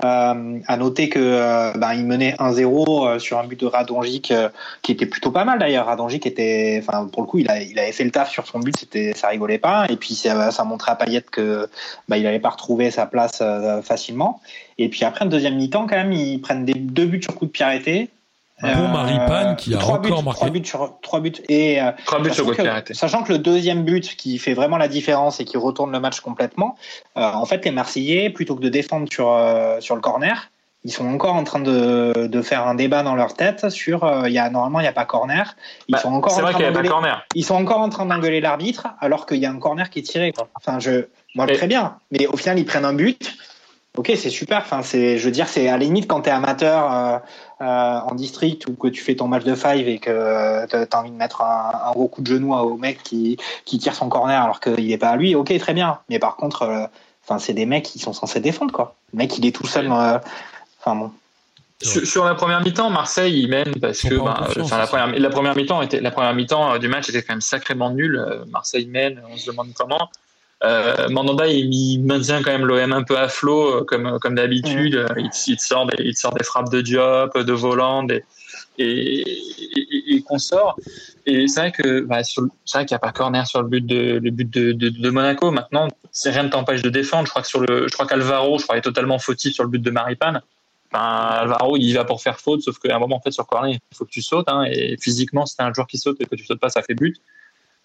Euh, 0.04 0.60
à 0.68 0.78
noter 0.78 1.10
que 1.10 1.20
euh, 1.20 1.74
ben, 1.74 1.94
il 1.94 2.06
menait 2.06 2.34
1-0 2.40 3.08
euh, 3.08 3.20
sur 3.20 3.38
un 3.38 3.44
but 3.46 3.60
de 3.60 3.68
Radonjic 3.68 4.34
qui 4.82 4.92
était 4.92 5.06
plutôt 5.06 5.32
pas 5.32 5.46
mal 5.46 5.60
d'ailleurs. 5.60 5.86
Radonjic 5.86 6.26
était, 6.26 6.82
enfin 6.82 7.08
pour 7.08 7.22
le 7.22 7.28
coup, 7.28 7.38
il, 7.38 7.50
a, 7.52 7.62
il 7.62 7.78
avait 7.78 7.92
fait 7.92 8.04
le 8.04 8.10
taf 8.10 8.32
sur 8.32 8.48
son 8.48 8.60
but, 8.60 8.76
c'était 8.78 9.14
ça 9.16 9.28
rigolait 9.28 9.60
pas. 9.60 9.86
Et 9.90 9.98
puis 9.98 10.16
ça, 10.16 10.50
ça 10.50 10.64
montrait 10.64 10.94
à 10.94 10.96
Payet 10.96 11.22
que 11.22 11.70
bah, 12.08 12.18
il 12.18 12.24
n'allait 12.24 12.40
pas 12.40 12.50
retrouver 12.50 12.90
sa 12.90 13.06
place 13.06 13.44
facilement. 13.84 14.42
Et 14.80 14.90
puis 14.90 15.06
après, 15.06 15.26
un 15.26 15.28
deuxième 15.28 15.56
mi-temps, 15.56 15.86
quand 15.86 15.98
même, 15.98 16.14
ils 16.14 16.42
prennent 16.42 16.66
des, 16.66 16.74
deux 16.74 17.06
buts 17.06 17.22
sur 17.22 17.36
coup 17.36 17.46
de 17.46 17.52
pied 17.52 17.66
arrêté. 17.66 18.10
Bon 18.62 18.88
Maripane 18.90 19.56
qui 19.56 19.74
a 19.74 19.78
encore 19.78 20.00
buts, 20.00 20.10
marqué. 20.12 20.32
Trois 20.40 20.50
buts 20.50 20.66
sur 20.66 21.00
trois 21.02 21.20
buts 21.20 21.32
et 21.50 21.82
euh, 21.82 21.92
Trois 22.06 22.20
buts 22.20 22.26
sur 22.34 22.44
Sachant 22.46 22.50
côté 22.52 22.64
que, 22.64 22.68
arrêté. 22.68 22.94
sachant 22.94 23.24
que 23.24 23.32
le 23.34 23.40
deuxième 23.40 23.84
but 23.84 24.16
qui 24.16 24.38
fait 24.38 24.54
vraiment 24.54 24.78
la 24.78 24.88
différence 24.88 25.40
et 25.40 25.46
qui 25.46 25.58
retourne 25.58 25.92
le 25.92 26.00
match 26.00 26.20
complètement, 26.22 26.78
euh, 27.18 27.22
en 27.22 27.46
fait, 27.46 27.66
les 27.66 27.72
Marseillais, 27.72 28.30
plutôt 28.30 28.56
que 28.56 28.62
de 28.62 28.70
défendre 28.70 29.08
sur, 29.12 29.30
euh, 29.32 29.80
sur 29.80 29.96
le 29.96 30.02
corner, 30.02 30.50
ils 30.84 30.92
sont 30.92 31.08
encore 31.08 31.36
en 31.36 31.44
train 31.44 31.60
de, 31.60 32.28
de 32.28 32.42
faire 32.42 32.68
un 32.68 32.74
débat 32.74 33.04
dans 33.04 33.14
leur 33.14 33.36
tête 33.36 33.70
sur 33.70 34.04
euh, 34.04 34.24
il 34.28 34.34
y 34.34 34.40
a 34.40 34.50
normalement 34.50 34.80
il 34.80 34.84
n'y 34.84 34.90
a 34.90 34.94
pas 34.94 35.06
corner. 35.06 35.56
Ils 35.88 35.94
Bah, 35.94 36.00
sont 36.00 36.12
encore 36.12 36.32
C'est 36.32 36.40
en 36.40 36.42
vrai 36.44 36.52
train 36.54 36.60
qu'il 36.60 36.70
n'y 36.72 36.76
avait 36.76 36.76
pas 36.76 36.80
d'engueuler- 36.90 36.90
corner. 37.10 37.26
ils 37.36 37.46
sont 37.46 37.54
encore 37.56 37.80
en 37.82 37.90
train 37.90 38.06
d'engueuler 38.08 38.42
l'arbitre 38.42 38.88
alors 39.00 39.28
qu'il 39.28 39.38
y 39.38 39.46
a 39.46 39.52
un 39.52 39.60
corner 39.60 39.90
qui 39.92 40.00
est 40.00 40.04
tiré. 40.04 40.32
Quoi. 40.32 40.48
Enfin, 40.56 40.80
je, 40.80 41.06
moi, 41.36 41.46
Et- 41.50 41.54
très 41.54 41.68
bien. 41.68 41.98
Mais 42.12 42.26
au 42.26 42.36
final, 42.36 42.58
ils 42.58 42.66
prennent 42.66 42.86
un 42.86 42.94
but. 42.94 43.32
Ok, 43.98 44.10
c'est 44.16 44.30
super. 44.30 44.60
Enfin, 44.60 44.84
c'est, 44.84 45.18
je 45.18 45.26
veux 45.26 45.32
dire, 45.32 45.50
c'est 45.50 45.68
à 45.68 45.74
la 45.74 45.80
limite 45.80 46.08
quand 46.08 46.22
t'es 46.22 46.32
amateur 46.32 46.94
euh, 46.94 47.18
euh, 47.60 48.00
en 48.00 48.16
district 48.16 48.66
ou 48.68 48.74
que 48.76 48.88
tu 48.88 49.02
fais 49.04 49.16
ton 49.16 49.28
match 49.28 49.44
de 49.44 49.54
five 49.54 49.86
et 49.90 50.00
que 50.00 50.10
euh, 50.10 50.66
t'as 50.66 50.98
envie 50.98 51.12
de 51.12 51.16
mettre 51.18 51.42
un, 51.42 51.72
un 51.90 51.92
gros 51.92 52.08
coup 52.08 52.22
de 52.22 52.28
genou 52.28 52.54
au 52.54 52.78
mec 52.78 53.04
qui, 53.04 53.38
qui 53.66 53.80
tire 53.80 53.94
son 53.94 54.08
corner 54.08 54.42
alors 54.42 54.62
qu'il 54.62 54.90
est 54.90 54.98
pas 54.98 55.10
à 55.10 55.18
lui. 55.18 55.36
Ok, 55.36 55.56
très 55.60 55.74
bien. 55.74 56.00
Mais 56.10 56.20
par 56.20 56.38
contre, 56.38 56.62
euh, 56.62 56.86
enfin, 57.26 57.38
c'est 57.38 57.54
des 57.54 57.66
mecs 57.66 57.84
qui 57.84 58.00
sont 58.00 58.14
censés 58.14 58.40
défendre 58.40 58.72
quoi. 58.72 58.96
Le 59.12 59.18
mec, 59.18 59.38
il 59.38 59.46
est 59.46 59.54
tout 59.54 59.68
seul. 59.68 59.92
euh, 59.92 60.20
Enfin 60.80 60.96
bon. 60.96 61.12
Sur, 61.82 62.06
sur 62.08 62.26
la 62.26 62.36
première 62.36 62.62
mi-temps, 62.62 62.92
Marseille 62.92 63.42
il 63.42 63.50
mène 63.50 63.74
parce 63.82 64.02
que 64.02 64.16
bah, 64.16 64.48
enfin, 64.60 64.78
la 64.78 64.88
première 64.88 65.20
la 65.20 65.30
première 65.30 65.56
mi-temps 65.56 65.82
était 65.82 66.00
la 66.00 66.12
première 66.12 66.34
mi-temps 66.34 66.74
euh, 66.74 66.78
du 66.78 66.88
match 66.88 67.10
était 67.10 67.24
quand 67.24 67.34
même 67.34 67.42
sacrément 67.42 67.90
nulle. 67.90 68.24
Marseille 68.52 68.86
mène, 68.86 69.22
on 69.30 69.36
se 69.36 69.48
demande 69.48 69.70
comment. 69.76 70.10
Euh, 70.64 71.10
Mandanda, 71.10 71.48
il, 71.48 71.74
il 71.74 72.04
maintient 72.04 72.44
quand 72.44 72.52
même 72.52 72.66
l'OM 72.66 72.94
un 72.94 73.04
peu 73.04 73.18
à 73.18 73.28
flot, 73.28 73.78
euh, 73.78 73.84
comme, 73.84 74.20
comme 74.20 74.36
d'habitude. 74.36 75.06
Il, 75.18 75.30
il, 75.48 75.60
sort 75.60 75.88
des, 75.88 76.04
il 76.04 76.16
sort 76.16 76.34
des 76.34 76.44
frappes 76.44 76.70
de 76.70 76.82
Diop, 76.82 77.36
de 77.38 77.54
Voland 77.54 78.08
et, 78.10 78.24
et, 78.78 79.22
et, 79.22 80.16
et 80.16 80.22
qu'on 80.22 80.38
sort. 80.38 80.76
Et 81.26 81.48
c'est 81.48 81.60
vrai 81.62 81.72
que 81.72 82.02
bah, 82.02 82.24
c'est 82.24 82.42
vrai 82.42 82.86
qu'il 82.86 82.94
n'y 82.94 82.98
a 82.98 83.00
pas 83.00 83.12
corner 83.12 83.48
sur 83.48 83.62
le 83.62 83.70
but 83.70 83.86
de 83.86 84.20
le 84.22 84.32
but 84.32 84.50
de, 84.50 84.72
de, 84.72 84.90
de 84.90 85.10
Monaco. 85.10 85.50
Maintenant, 85.52 85.88
rien 86.26 86.44
ne 86.44 86.50
t'empêche 86.50 86.82
de 86.84 86.90
défendre. 86.90 87.26
Je 87.26 87.32
crois 87.32 87.42
que 87.42 87.48
sur 87.48 87.62
le, 87.62 87.88
je 87.88 87.94
crois 87.94 88.06
qu'Alvaro, 88.06 88.60
je 88.60 88.64
crois, 88.64 88.78
est 88.78 88.82
totalement 88.82 89.18
fautif 89.18 89.54
sur 89.54 89.64
le 89.64 89.70
but 89.70 89.82
de 89.82 89.92
Maripane. 89.92 90.42
Enfin, 90.94 91.04
Alvaro, 91.04 91.78
il 91.78 91.84
y 91.84 91.94
va 91.94 92.04
pour 92.04 92.22
faire 92.22 92.40
faute, 92.40 92.62
sauf 92.62 92.78
qu'à 92.78 92.96
un 92.96 93.00
moment, 93.00 93.16
en 93.16 93.22
fait, 93.22 93.32
sur 93.32 93.48
corner, 93.48 93.72
il 93.72 93.98
faut 93.98 94.06
que 94.06 94.12
tu 94.12 94.22
sautes. 94.22 94.50
Hein, 94.50 94.66
et 94.70 94.98
physiquement, 95.00 95.46
si 95.46 95.56
t'es 95.56 95.64
un 95.64 95.74
joueur 95.74 95.88
qui 95.88 95.98
saute 95.98 96.20
et 96.20 96.26
que 96.26 96.36
tu 96.36 96.46
sautes 96.46 96.60
pas, 96.60 96.70
ça 96.70 96.82
fait 96.82 96.96
but. 96.96 97.18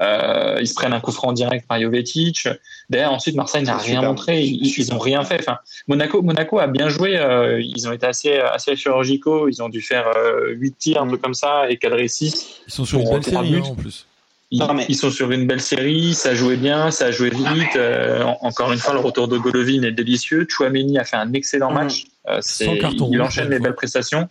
Euh, 0.03 0.59
ils 0.61 0.67
se 0.69 0.75
prennent 0.75 0.93
un 0.93 1.01
coup 1.01 1.11
franc 1.13 1.33
direct 1.33 1.67
par 1.67 1.81
Jovetic. 1.81 2.49
Derrière, 2.91 3.13
ensuite, 3.13 3.35
Marseille 3.35 3.63
n'a 3.65 3.79
rien 3.79 4.03
montré. 4.03 4.43
Ils, 4.43 4.67
ils 4.79 4.93
ont 4.93 4.99
rien 4.99 5.25
fait. 5.25 5.39
Enfin, 5.41 5.57
Monaco, 5.89 6.21
Monaco 6.23 6.59
a 6.59 6.67
bien 6.67 6.89
joué. 6.89 7.17
euh, 7.17 7.61
ils 7.63 7.89
ont 7.89 7.93
été 7.93 8.07
assez, 8.07 8.35
assez 8.39 8.77
chirurgicaux. 8.77 9.49
Ils 9.49 9.63
ont 9.63 9.69
dû 9.71 9.81
faire 9.81 10.07
euh, 10.17 10.51
8 10.51 10.79
tirs, 10.79 11.03
un 11.03 11.07
Mm. 11.07 11.09
truc 11.09 11.23
comme 11.23 11.35
ça, 11.35 11.71
et 11.71 11.77
cadrer 11.79 12.09
6. 12.09 12.61
Ils 12.67 12.73
sont 12.73 12.85
sur 12.85 13.01
une 13.01 13.09
belle 13.11 13.25
série 13.25 13.55
hein, 13.57 13.63
en 13.65 13.75
plus. 13.75 14.07
Ils, 14.53 14.61
Non, 14.61 14.75
mais- 14.75 14.85
ils 14.89 14.95
sont 14.97 15.11
sur 15.11 15.31
une 15.33 15.47
belle 15.47 15.61
série. 15.63 16.15
Ça 16.15 16.35
joué 16.35 16.57
bien, 16.57 16.91
ça 16.91 17.11
joué 17.11 17.31
vite. 17.31 17.75
Euh, 17.77 18.23
en- 18.23 18.39
encore 18.43 18.73
une 18.73 18.79
fois, 18.79 18.93
le 18.95 19.01
retour 19.01 19.27
de 19.29 19.39
Golovin 19.39 19.83
est 19.83 19.91
délicieux. 19.93 20.47
Chouameni 20.49 20.99
a 20.99 21.05
fait 21.05 21.17
un 21.17 21.33
excellent 21.33 21.71
Mm. 21.71 21.75
match. 21.75 22.05
Euh, 22.29 22.39
c'est- 22.43 22.67
Sans 22.67 22.77
carton 22.77 23.09
il 23.11 23.19
rouge, 23.19 23.29
enchaîne 23.29 23.45
pour 23.47 23.53
les 23.55 23.61
belles 23.61 23.75
prestations. 23.75 24.29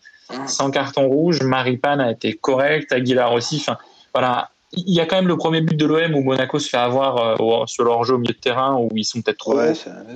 Sans 0.47 0.69
carton 0.71 1.07
rouge. 1.07 1.41
Maripane 1.41 1.99
a 2.01 2.11
été 2.11 2.33
correct. 2.33 2.91
Aguilar 2.91 3.33
aussi. 3.33 3.57
Enfin, 3.57 3.77
voilà. 4.13 4.49
Il 4.77 4.93
y 4.93 4.99
a 4.99 5.05
quand 5.05 5.15
même 5.15 5.27
le 5.27 5.37
premier 5.37 5.61
but 5.61 5.75
de 5.75 5.85
l'OM 5.85 6.15
où 6.15 6.21
Monaco 6.21 6.59
se 6.59 6.69
fait 6.69 6.77
avoir 6.77 7.41
euh, 7.41 7.65
sur 7.67 7.83
leur 7.83 8.03
jeu 8.03 8.15
au 8.15 8.17
milieu 8.17 8.33
de 8.33 8.39
terrain 8.39 8.75
où 8.75 8.89
ils 8.95 9.05
sont 9.05 9.21
peut-être 9.21 9.37
trop 9.37 9.59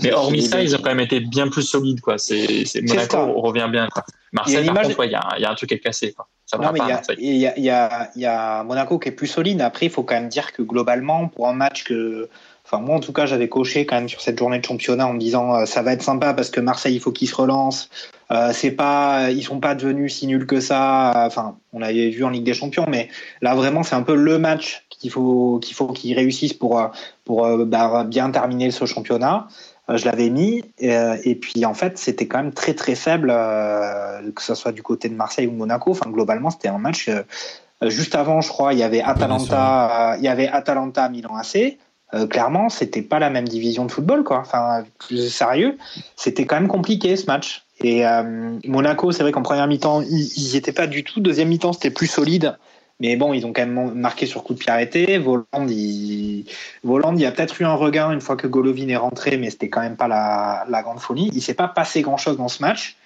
Mais 0.01 0.11
hormis 0.11 0.41
ça, 0.41 0.61
ils 0.61 0.75
ont 0.75 0.79
quand 0.79 0.89
même 0.89 0.99
été 0.99 1.19
bien 1.19 1.47
plus 1.47 1.63
solides, 1.63 2.01
quoi. 2.01 2.17
C'est, 2.17 2.65
Monaco 2.83 3.33
revient 3.41 3.67
bien, 3.71 3.87
quoi. 3.87 4.03
Marseille, 4.31 4.65
Il 4.67 4.73
par 4.73 4.85
ouais, 4.85 5.07
il 5.07 5.11
y, 5.11 5.15
a, 5.15 5.27
il 5.37 5.41
y 5.41 5.45
a 5.45 5.51
un 5.51 5.55
truc 5.55 5.71
à 5.71 5.77
casser, 5.77 6.13
quoi. 6.13 6.27
Ça 6.45 6.57
Non, 6.57 6.71
mais 6.71 6.79
pas, 6.79 7.01
il 7.19 7.35
y 7.35 7.41
y, 7.41 7.69
a, 7.69 8.09
y, 8.15 8.65
Monaco 8.65 8.97
qui 8.97 9.09
est 9.09 9.11
plus 9.11 9.27
solide. 9.27 9.61
Après, 9.61 9.85
il 9.85 9.91
faut 9.91 10.03
quand 10.03 10.15
même 10.15 10.29
dire 10.29 10.51
que 10.51 10.63
globalement, 10.63 11.27
pour 11.27 11.47
un 11.47 11.53
match 11.53 11.83
que. 11.83 12.27
Enfin, 12.65 12.81
moi, 12.83 12.95
en 12.95 12.99
tout 12.99 13.13
cas, 13.13 13.25
j'avais 13.25 13.49
coché 13.49 13.85
quand 13.85 13.95
même 13.95 14.09
sur 14.09 14.21
cette 14.21 14.37
journée 14.37 14.59
de 14.59 14.65
championnat 14.65 15.07
en 15.07 15.13
me 15.13 15.19
disant 15.19 15.55
euh, 15.55 15.65
ça 15.65 15.81
va 15.81 15.93
être 15.93 16.03
sympa 16.03 16.33
parce 16.33 16.49
que 16.49 16.59
Marseille, 16.59 16.95
il 16.95 16.99
faut 16.99 17.11
qu'ils 17.11 17.27
se 17.27 17.35
relancent. 17.35 17.89
Euh, 18.31 18.51
c'est 18.53 18.71
pas, 18.71 19.31
ils 19.31 19.43
sont 19.43 19.59
pas 19.59 19.75
devenus 19.75 20.15
si 20.15 20.27
nuls 20.27 20.45
que 20.45 20.59
ça. 20.59 21.25
Enfin, 21.25 21.57
on 21.73 21.79
l'avait 21.79 22.09
vu 22.09 22.23
en 22.23 22.29
Ligue 22.29 22.43
des 22.43 22.53
Champions, 22.53 22.85
mais 22.87 23.09
là, 23.41 23.55
vraiment, 23.55 23.83
c'est 23.83 23.95
un 23.95 24.03
peu 24.03 24.15
le 24.15 24.37
match 24.37 24.85
qu'il 24.89 25.09
faut 25.11 25.59
qu'il 25.61 25.75
faut 25.75 25.87
qu'ils 25.87 26.15
réussissent 26.15 26.53
pour, 26.53 26.91
pour 27.25 27.45
euh, 27.45 27.65
bah, 27.65 28.03
bien 28.03 28.29
terminer 28.31 28.71
ce 28.71 28.85
championnat. 28.85 29.47
Euh, 29.89 29.97
je 29.97 30.05
l'avais 30.05 30.29
mis 30.29 30.63
euh, 30.83 31.17
et 31.23 31.35
puis 31.35 31.65
en 31.65 31.73
fait 31.73 31.97
c'était 31.97 32.27
quand 32.27 32.43
même 32.43 32.53
très 32.53 32.73
très 32.73 32.95
faible 32.95 33.31
euh, 33.31 34.31
que 34.35 34.41
ce 34.41 34.53
soit 34.55 34.71
du 34.71 34.83
côté 34.83 35.09
de 35.09 35.15
Marseille 35.15 35.47
ou 35.47 35.51
Monaco. 35.51 35.91
Enfin 35.91 36.09
globalement 36.09 36.49
c'était 36.49 36.67
un 36.67 36.77
match 36.77 37.09
euh, 37.09 37.23
juste 37.89 38.15
avant 38.15 38.41
je 38.41 38.49
crois 38.49 38.73
il 38.73 38.79
y 38.79 38.83
avait 38.83 39.01
Atalanta 39.01 40.15
il 40.17 40.23
y 40.23 40.27
avait 40.27 40.47
Atalanta 40.47 41.09
Milan 41.09 41.35
AC 41.35 41.77
Euh, 42.15 42.25
clairement 42.25 42.69
c'était 42.69 43.03
pas 43.03 43.19
la 43.19 43.29
même 43.29 43.47
division 43.47 43.85
de 43.85 43.91
football 43.91 44.23
quoi. 44.23 44.39
Enfin 44.39 44.83
plus 44.97 45.29
sérieux 45.29 45.77
c'était 46.15 46.45
quand 46.47 46.55
même 46.59 46.67
compliqué 46.67 47.15
ce 47.15 47.27
match 47.27 47.65
et 47.83 48.05
euh, 48.05 48.57
Monaco 48.65 49.11
c'est 49.11 49.23
vrai 49.23 49.31
qu'en 49.31 49.41
première 49.41 49.67
mi-temps 49.67 50.01
ils, 50.01 50.31
ils 50.35 50.53
y 50.53 50.57
étaient 50.57 50.71
pas 50.71 50.87
du 50.87 51.03
tout 51.03 51.19
deuxième 51.19 51.49
mi-temps 51.49 51.73
c'était 51.73 51.91
plus 51.91 52.07
solide 52.07 52.57
mais 52.99 53.15
bon, 53.15 53.33
ils 53.33 53.45
ont 53.45 53.53
quand 53.53 53.65
même 53.65 53.93
marqué 53.93 54.25
sur 54.25 54.43
coup 54.43 54.53
de 54.53 54.59
pied 54.59 54.71
arrêté. 54.71 55.17
Voland, 55.17 55.45
il, 55.69 56.45
il 56.83 57.19
y 57.19 57.25
a 57.25 57.31
peut-être 57.31 57.61
eu 57.61 57.65
un 57.65 57.73
regain 57.73 58.11
une 58.11 58.19
fois 58.19 58.35
que 58.35 58.45
Golovin 58.45 58.89
est 58.89 58.97
rentré, 58.97 59.37
mais 59.37 59.49
c'était 59.49 59.69
quand 59.69 59.81
même 59.81 59.95
pas 59.95 60.09
la, 60.09 60.65
la 60.67 60.81
grande 60.81 60.99
folie. 60.99 61.29
Il 61.33 61.41
s'est 61.41 61.53
pas 61.53 61.69
passé 61.69 62.01
grand-chose 62.01 62.37
dans 62.37 62.49
ce 62.49 62.61
match. 62.61 62.97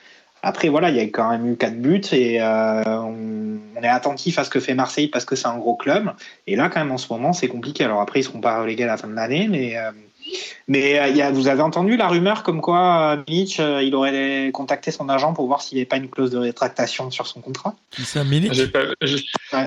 Après, 0.42 0.68
voilà, 0.68 0.90
il 0.90 0.96
y 0.98 1.00
a 1.00 1.04
quand 1.04 1.30
même 1.30 1.48
eu 1.48 1.56
quatre 1.56 1.80
buts 1.80 2.02
et 2.12 2.42
euh, 2.42 2.84
on, 2.86 3.60
on 3.78 3.82
est 3.82 3.88
attentif 3.88 4.40
à 4.40 4.44
ce 4.44 4.50
que 4.50 4.60
fait 4.60 4.74
Marseille 4.74 5.08
parce 5.08 5.26
que 5.26 5.36
c'est 5.36 5.48
un 5.48 5.58
gros 5.58 5.76
club. 5.76 6.12
Et 6.48 6.56
là, 6.56 6.70
quand 6.70 6.80
même, 6.80 6.92
en 6.92 6.98
ce 6.98 7.14
moment, 7.14 7.32
c'est 7.32 7.48
compliqué. 7.48 7.84
Alors 7.84 8.02
après, 8.02 8.20
ils 8.20 8.24
seront 8.24 8.42
pas 8.42 8.60
relégués 8.60 8.84
à 8.84 8.88
la 8.88 8.98
fin 8.98 9.08
de 9.08 9.14
l'année, 9.14 9.48
mais 9.48 9.78
euh, 9.78 9.92
mais 10.68 11.00
euh, 11.00 11.08
il 11.08 11.18
y 11.18 11.22
a, 11.22 11.32
vous 11.32 11.48
avez 11.48 11.62
entendu 11.62 11.98
la 11.98 12.08
rumeur 12.08 12.44
comme 12.44 12.62
quoi 12.62 13.16
euh, 13.18 13.24
Milic, 13.28 13.60
euh, 13.60 13.82
il 13.84 13.94
aurait 13.96 14.50
contacté 14.54 14.92
son 14.92 15.10
agent 15.10 15.34
pour 15.34 15.48
voir 15.48 15.62
s'il 15.62 15.76
n'y 15.78 15.82
avait 15.82 15.88
pas 15.90 15.98
une 15.98 16.10
clause 16.10 16.32
de 16.32 16.38
rétractation 16.38 17.12
sur 17.12 17.28
son 17.28 17.42
contrat? 17.42 17.76
C'est 17.98 18.20
un 18.20 18.24
Milik 18.24 18.54
J'ai 18.54 18.68
pas, 18.68 18.80
j'ai, 19.02 19.24
Ouais. 19.52 19.66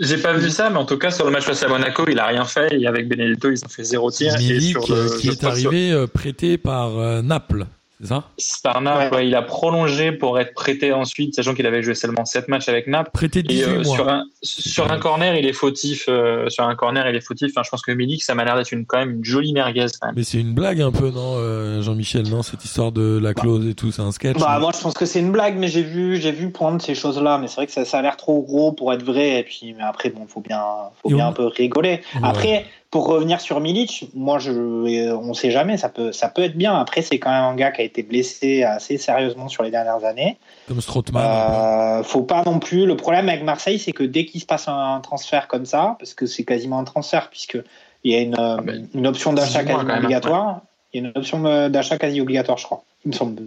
j'ai 0.00 0.18
pas 0.18 0.32
vu 0.34 0.50
ça, 0.50 0.68
mais 0.70 0.76
en 0.76 0.84
tout 0.84 0.98
cas, 0.98 1.10
sur 1.10 1.24
le 1.24 1.30
match 1.30 1.44
face 1.44 1.62
à 1.62 1.68
Monaco, 1.68 2.04
il 2.08 2.18
a 2.18 2.26
rien 2.26 2.44
fait. 2.44 2.68
Et 2.78 2.86
avec 2.86 3.08
Benedetto, 3.08 3.50
ils 3.50 3.64
ont 3.64 3.68
fait 3.68 3.84
zéro 3.84 4.10
tir. 4.10 4.34
Et 4.34 4.38
Milik 4.38 4.70
sur 4.70 4.94
le, 4.94 5.00
euh, 5.00 5.18
qui 5.18 5.28
est 5.28 5.36
crois 5.38 5.52
que 5.52 5.58
sur- 5.58 5.68
arrivé 5.70 5.92
euh, 5.92 6.06
prêté 6.06 6.58
par 6.58 6.98
euh, 6.98 7.22
Naples, 7.22 7.66
c'est 8.00 8.06
ça? 8.08 8.24
Par 8.62 8.80
Naples, 8.80 9.12
Ouais. 9.14 9.16
ouais, 9.20 9.26
il 9.28 9.34
a 9.34 9.42
prolongé 9.42 10.12
pour 10.12 10.38
être 10.38 10.54
prêté 10.54 10.92
ensuite, 10.92 11.34
sachant 11.34 11.54
qu'il 11.54 11.66
avait 11.66 11.82
joué 11.82 11.94
seulement 11.94 12.24
7 12.24 12.48
matchs 12.48 12.68
avec 12.68 12.86
Naples. 12.86 13.10
Prêté 13.12 13.40
Et 13.40 13.42
18 13.42 13.62
euh, 13.64 13.82
mois. 13.82 13.94
sur 13.96 14.08
un 14.08 14.24
sur 14.42 14.90
un 14.92 14.98
corner, 14.98 15.34
il 15.36 15.46
est 15.46 15.52
fautif. 15.52 16.04
euh, 16.08 16.48
sur 16.48 16.64
un 16.64 16.74
corner, 16.76 17.08
il 17.08 17.16
est 17.16 17.20
fautif. 17.20 17.50
Enfin, 17.54 17.62
je 17.64 17.70
pense 17.70 17.82
que 17.82 17.92
Milik, 17.92 18.22
ça 18.22 18.34
m'a 18.34 18.44
l'air 18.44 18.56
d'être 18.56 18.72
une 18.72 18.86
quand 18.86 18.98
même 18.98 19.10
une 19.16 19.24
jolie 19.24 19.52
merguez 19.52 19.86
quand 20.00 20.06
même. 20.08 20.14
Mais 20.16 20.22
c'est 20.24 20.38
une 20.38 20.54
blague 20.54 20.80
un 20.80 20.90
peu, 20.92 21.10
non, 21.10 21.34
euh, 21.36 21.82
Jean-Michel, 21.82 22.28
non, 22.28 22.42
cette 22.42 22.64
histoire 22.64 22.92
de 22.92 23.18
la 23.22 23.34
clause 23.34 23.66
et 23.66 23.74
tout, 23.74 23.90
c'est 23.92 24.02
un 24.02 24.12
sketch. 24.12 24.38
Bah, 24.38 24.58
moi, 24.60 24.70
je 24.76 24.80
pense 24.80 24.94
que 24.94 25.06
c'est 25.06 25.20
une 25.20 25.32
blague, 25.32 25.56
mais 25.58 25.68
j'ai 25.68 25.82
vu, 25.82 26.16
j'ai 26.16 26.32
vu 26.32 26.50
poindre 26.50 26.80
ces 26.80 26.94
choses-là. 26.94 27.38
Mais 27.38 27.48
c'est 27.48 27.56
vrai 27.56 27.66
que 27.66 27.72
ça, 27.72 27.84
ça 27.84 27.98
a 27.98 28.02
l'air 28.02 28.16
trop 28.16 28.42
gros 28.42 28.72
pour 28.72 28.92
être 28.92 29.02
vrai. 29.02 29.40
Et 29.40 29.42
puis, 29.42 29.74
mais 29.76 29.82
après, 29.84 30.10
bon, 30.10 30.26
faut 30.26 30.40
bien, 30.40 30.62
faut 31.02 31.10
Et 31.10 31.14
bien 31.14 31.26
on- 31.26 31.30
un 31.30 31.32
peu 31.32 31.46
rigoler. 31.46 32.00
Ouais. 32.14 32.20
Après, 32.22 32.66
pour 32.90 33.06
revenir 33.06 33.40
sur 33.40 33.60
Milic, 33.60 34.08
moi, 34.14 34.38
je, 34.38 34.50
euh, 34.50 35.16
on 35.16 35.34
sait 35.34 35.50
jamais. 35.50 35.76
Ça 35.76 35.90
peut, 35.90 36.10
ça 36.12 36.28
peut 36.28 36.42
être 36.42 36.56
bien. 36.56 36.74
Après, 36.74 37.02
c'est 37.02 37.18
quand 37.18 37.30
même 37.30 37.44
un 37.44 37.54
gars 37.54 37.70
qui 37.70 37.82
a 37.82 37.84
été 37.84 38.02
blessé 38.02 38.62
assez 38.62 38.96
sérieusement 38.96 39.48
sur 39.48 39.62
les 39.62 39.70
dernières 39.70 40.04
années. 40.04 40.38
Comme 40.68 40.80
Strootman. 40.80 41.22
Euh, 41.22 42.02
faut 42.02 42.22
pas 42.22 42.42
non 42.44 42.58
plus. 42.58 42.86
Le 42.86 42.96
problème 42.96 43.28
avec 43.28 43.42
Marseille, 43.42 43.78
c'est 43.78 43.92
que 43.92 44.04
dès 44.04 44.24
qu'il 44.24 44.40
se 44.40 44.46
passe 44.46 44.68
un 44.68 45.00
transfert 45.00 45.48
comme 45.48 45.66
ça, 45.66 45.96
parce 45.98 46.14
que 46.14 46.24
c'est 46.24 46.44
quasiment 46.44 46.78
un 46.78 46.84
transfert, 46.84 47.28
puisque 47.28 47.58
il 48.04 48.12
y 48.12 48.16
a 48.16 48.20
une, 48.20 48.62
ben, 48.64 48.88
une 48.94 49.06
option 49.06 49.34
d'achat 49.34 49.62
18 49.64 49.72
mois, 49.72 49.74
quasi 49.74 49.86
quand 49.86 49.94
même, 49.94 50.04
obligatoire. 50.04 50.60
Il 50.92 51.02
y 51.02 51.04
a 51.04 51.08
une 51.08 51.18
option 51.18 51.44
euh, 51.44 51.68
d'achat 51.68 51.98
quasi 51.98 52.20
obligatoire, 52.20 52.56
je 52.56 52.64
crois. 52.64 52.82
Il 53.04 53.08
me 53.08 53.12
semble. 53.12 53.42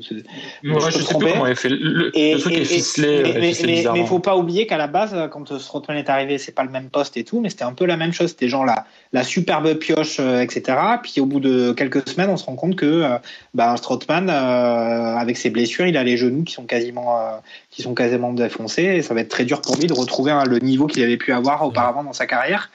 Moi, 0.63 0.79
je 0.79 0.99
je, 0.99 1.03
sais 1.03 1.17
plus 1.17 1.31
comment 1.31 1.47
il 1.47 1.55
fait. 1.55 1.69
Le, 1.69 2.15
Et, 2.15 2.35
le 2.35 2.39
truc 2.39 2.53
et- 2.53 2.61
est 2.61 2.65
ficelé, 2.65 3.21
mais, 3.23 3.29
euh, 3.29 3.39
mais, 3.39 3.47
ficelé 3.49 3.87
mais, 3.93 4.05
faut 4.05 4.19
pas 4.19 4.37
oublier 4.37 4.67
qu'à 4.67 4.77
la 4.77 4.87
base, 4.87 5.15
quand 5.31 5.57
Strootman 5.57 5.97
est 5.97 6.09
arrivé, 6.09 6.37
c'est 6.37 6.51
pas 6.51 6.63
le 6.63 6.69
même 6.69 6.89
poste 6.89 7.17
et 7.17 7.23
tout, 7.23 7.41
mais 7.41 7.49
c'était 7.49 7.63
un 7.63 7.73
peu 7.73 7.85
la 7.85 7.97
même 7.97 8.13
chose. 8.13 8.29
C'était 8.29 8.47
genre 8.47 8.63
la, 8.63 8.85
la 9.11 9.23
superbe 9.23 9.73
pioche, 9.73 10.19
euh, 10.19 10.41
etc. 10.41 10.77
Puis 11.01 11.19
au 11.19 11.25
bout 11.25 11.39
de 11.39 11.73
quelques 11.73 12.07
semaines, 12.07 12.29
on 12.29 12.37
se 12.37 12.45
rend 12.45 12.55
compte 12.55 12.75
que 12.75 12.85
euh, 12.85 13.17
euh, 13.59 15.15
avec 15.17 15.37
ses 15.37 15.49
blessures, 15.49 15.87
il 15.87 15.97
a 15.97 16.03
les 16.03 16.17
genoux 16.17 16.43
qui 16.43 16.53
sont 16.53 16.65
quasiment, 16.65 17.19
euh, 17.19 17.31
qui 17.71 17.81
sont 17.81 17.95
quasiment 17.95 18.33
défoncés. 18.33 18.83
Et 18.83 19.01
ça 19.01 19.13
va 19.13 19.21
être 19.21 19.29
très 19.29 19.45
dur 19.45 19.61
pour 19.61 19.75
lui 19.77 19.87
de 19.87 19.93
retrouver 19.93 20.31
hein, 20.31 20.43
le 20.45 20.59
niveau 20.59 20.87
qu'il 20.87 21.03
avait 21.03 21.17
pu 21.17 21.33
avoir 21.33 21.65
auparavant 21.65 22.03
dans 22.03 22.13
sa 22.13 22.27
carrière. 22.27 22.69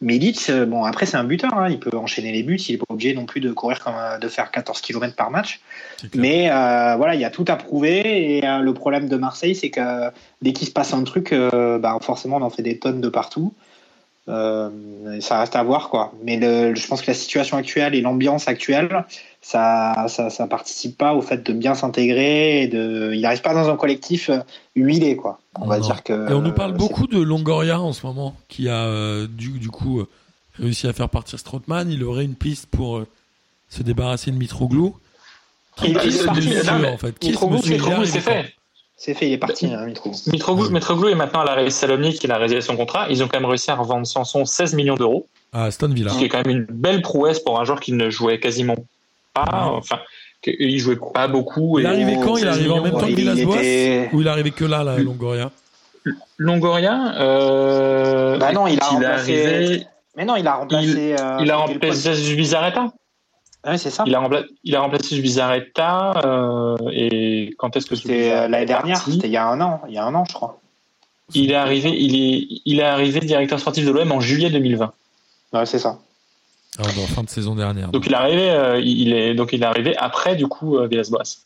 Milic, 0.00 0.48
euh, 0.48 0.64
bon 0.64 0.84
après 0.84 1.06
c'est 1.06 1.16
un 1.16 1.24
buteur, 1.24 1.52
hein, 1.54 1.68
il 1.68 1.80
peut 1.80 1.96
enchaîner 1.96 2.30
les 2.30 2.44
buts, 2.44 2.56
il 2.68 2.76
est 2.76 2.78
pas 2.78 2.84
obligé 2.88 3.14
non 3.14 3.26
plus 3.26 3.40
de 3.40 3.50
courir 3.52 3.82
comme 3.82 3.94
de 4.20 4.28
faire 4.28 4.50
14 4.52 4.80
km 4.80 5.16
par 5.16 5.30
match. 5.32 5.60
Mais 6.14 6.48
euh, 6.50 6.94
voilà, 6.96 7.16
il 7.16 7.20
y 7.20 7.24
a 7.24 7.30
tout 7.30 7.44
à 7.48 7.56
prouver. 7.56 8.36
Et 8.38 8.46
euh, 8.46 8.58
le 8.60 8.72
problème 8.74 9.08
de 9.08 9.16
Marseille, 9.16 9.56
c'est 9.56 9.70
que 9.70 9.80
euh, 9.80 10.10
dès 10.40 10.52
qu'il 10.52 10.68
se 10.68 10.72
passe 10.72 10.92
un 10.94 11.02
truc, 11.02 11.32
euh, 11.32 11.78
bah, 11.78 11.98
forcément, 12.00 12.36
on 12.36 12.42
en 12.42 12.50
fait 12.50 12.62
des 12.62 12.78
tonnes 12.78 13.00
de 13.00 13.08
partout. 13.08 13.52
Euh, 14.28 14.68
ça 15.20 15.40
reste 15.40 15.56
à 15.56 15.62
voir, 15.62 15.88
quoi. 15.88 16.12
Mais 16.22 16.36
le- 16.36 16.74
je 16.74 16.86
pense 16.86 17.00
que 17.02 17.06
la 17.08 17.14
situation 17.14 17.56
actuelle 17.56 17.94
et 17.94 18.00
l'ambiance 18.00 18.46
actuelle, 18.46 19.04
ça, 19.40 20.06
ça, 20.08 20.30
ça 20.30 20.46
participe 20.46 20.98
pas 20.98 21.14
au 21.14 21.22
fait 21.22 21.42
de 21.46 21.52
bien 21.52 21.74
s'intégrer. 21.74 22.62
Et 22.62 22.66
de, 22.68 23.12
il 23.14 23.20
n'arrive 23.20 23.40
pas 23.42 23.54
dans 23.54 23.68
un 23.70 23.76
collectif 23.76 24.28
euh, 24.30 24.38
huilé, 24.76 25.16
quoi. 25.16 25.38
On 25.60 25.66
va 25.66 25.78
Non. 25.78 25.84
dire 25.86 26.02
que. 26.02 26.30
Et 26.30 26.34
on 26.34 26.42
nous 26.42 26.52
parle 26.52 26.72
beaucoup 26.74 27.06
de 27.06 27.20
Longoria 27.20 27.80
en 27.80 27.92
ce 27.92 28.04
moment, 28.06 28.34
qui 28.48 28.68
a 28.68 28.84
euh, 28.84 29.26
du, 29.28 29.58
du 29.58 29.70
coup 29.70 30.00
euh, 30.00 30.08
réussi 30.58 30.86
à 30.86 30.92
faire 30.92 31.08
partir 31.08 31.38
Strootman. 31.38 31.90
Il 31.90 32.04
aurait 32.04 32.24
une 32.24 32.34
piste 32.34 32.66
pour 32.66 33.02
se 33.68 33.82
débarrasser 33.82 34.30
de 34.30 34.36
Mitroglou. 34.36 34.96
Il- 35.84 35.96
Qui 35.98 36.06
il 36.06 36.08
est 36.08 36.10
ce 36.10 36.24
parti, 36.24 36.48
monsieur, 36.48 36.64
non, 36.64 36.78
mais 36.80 36.88
en 36.88 36.98
fait? 36.98 37.18
Qui 37.18 37.30
est 37.30 37.32
ce 37.34 37.68
Mitroglou, 37.70 38.04
c'est 38.04 38.20
fait. 38.20 38.52
C'est 39.00 39.14
fait, 39.14 39.28
il 39.28 39.32
est 39.34 39.38
parti, 39.38 39.66
hein, 39.66 39.86
Mitro. 39.86 40.10
Mitroglou, 40.26 40.70
Mitroglou 40.70 41.06
est 41.08 41.14
maintenant 41.14 41.42
à 41.42 41.44
la 41.44 41.62
RS 41.62 41.70
Salonique, 41.70 42.24
il 42.24 42.32
a 42.32 42.36
résilié 42.36 42.60
son 42.60 42.76
contrat. 42.76 43.06
Ils 43.08 43.22
ont 43.22 43.28
quand 43.28 43.38
même 43.38 43.48
réussi 43.48 43.70
à 43.70 43.76
revendre 43.76 44.04
Sanson 44.04 44.44
16 44.44 44.74
millions 44.74 44.96
d'euros, 44.96 45.28
À 45.52 45.66
Aston 45.66 45.86
Villa. 45.90 46.10
ce 46.10 46.18
qui 46.18 46.24
est 46.24 46.28
quand 46.28 46.44
même 46.44 46.50
une 46.56 46.64
belle 46.68 47.00
prouesse 47.00 47.38
pour 47.38 47.60
un 47.60 47.64
joueur 47.64 47.78
qui 47.78 47.92
ne 47.92 48.10
jouait 48.10 48.40
quasiment 48.40 48.74
pas. 49.44 49.66
Enfin, 49.72 49.98
il 50.46 50.78
jouait 50.78 50.98
pas 51.14 51.28
beaucoup. 51.28 51.78
Il 51.78 51.86
est 51.86 51.88
et- 51.88 51.92
arrivé 51.92 52.14
quand 52.24 52.36
Il 52.36 52.44
est 52.46 52.52
16 52.52 52.58
arrivé 52.58 52.70
en 52.70 52.82
même 52.82 52.92
temps 52.92 53.00
que 53.00 53.06
il 53.10 53.16
Villas-Boas 53.16 53.56
était- 53.56 54.10
Ou 54.12 54.20
il 54.20 54.26
est 54.26 54.30
arrivé 54.30 54.50
que 54.50 54.64
là, 54.64 54.82
là, 54.84 54.98
Longoria 54.98 55.50
Longoria, 56.38 57.14
euh, 57.20 58.38
Bah 58.38 58.52
non, 58.52 58.66
il 58.66 58.80
a 58.80 58.84
remplacé- 58.86 59.86
Mais 60.16 60.24
non, 60.24 60.36
il 60.36 60.46
a 60.46 60.54
remplacé. 60.54 61.14
euh, 61.18 61.36
il 61.40 61.50
a 61.50 61.54
quel 61.66 61.72
remplacé 61.74 62.14
Zubizarreta. 62.14 62.80
poste 62.82 62.94
Ouais, 63.66 63.76
c'est 63.76 63.90
ça. 63.90 64.04
Il 64.06 64.14
a, 64.14 64.20
rempla- 64.20 64.44
il 64.64 64.74
a 64.76 64.80
remplacé 64.80 65.16
Zubizarreta, 65.16 66.12
euh, 66.24 66.76
et 66.92 67.50
quand 67.58 67.76
est-ce 67.76 67.86
que 67.86 67.96
C'était 67.96 68.30
euh, 68.32 68.48
l'année 68.48 68.66
dernière, 68.66 68.96
c'était 69.02 69.26
il 69.26 69.32
y 69.32 69.36
a 69.36 69.46
un 69.46 69.60
an, 69.60 69.82
il 69.88 69.94
y 69.94 69.98
a 69.98 70.04
un 70.04 70.14
an, 70.14 70.24
je 70.26 70.32
crois. 70.32 70.60
Il 71.34 71.50
est 71.50 71.56
arrivé, 71.56 71.90
il 71.90 72.14
est, 72.14 72.60
il 72.64 72.80
est 72.80 72.84
arrivé 72.84 73.20
directeur 73.20 73.60
sportif 73.60 73.84
de 73.84 73.90
l'OM 73.90 74.10
en 74.12 74.20
juillet 74.20 74.48
2020. 74.48 74.92
Ouais, 75.52 75.66
c'est 75.66 75.78
ça. 75.80 75.98
Ah, 76.78 76.82
dans 76.94 77.02
la 77.02 77.08
fin 77.08 77.22
de 77.24 77.28
saison 77.28 77.54
dernière. 77.54 77.88
Donc 77.88 78.06
il 78.06 78.12
est 78.12 78.16
arrivé, 78.16 78.50
euh, 78.50 78.80
il 78.80 79.12
est 79.12 79.34
donc 79.34 79.52
il 79.52 79.62
est 79.62 79.66
arrivé 79.66 79.96
après 79.96 80.36
du 80.36 80.46
coup 80.46 80.76
euh, 80.78 80.86
Villas-Boas. 80.86 81.38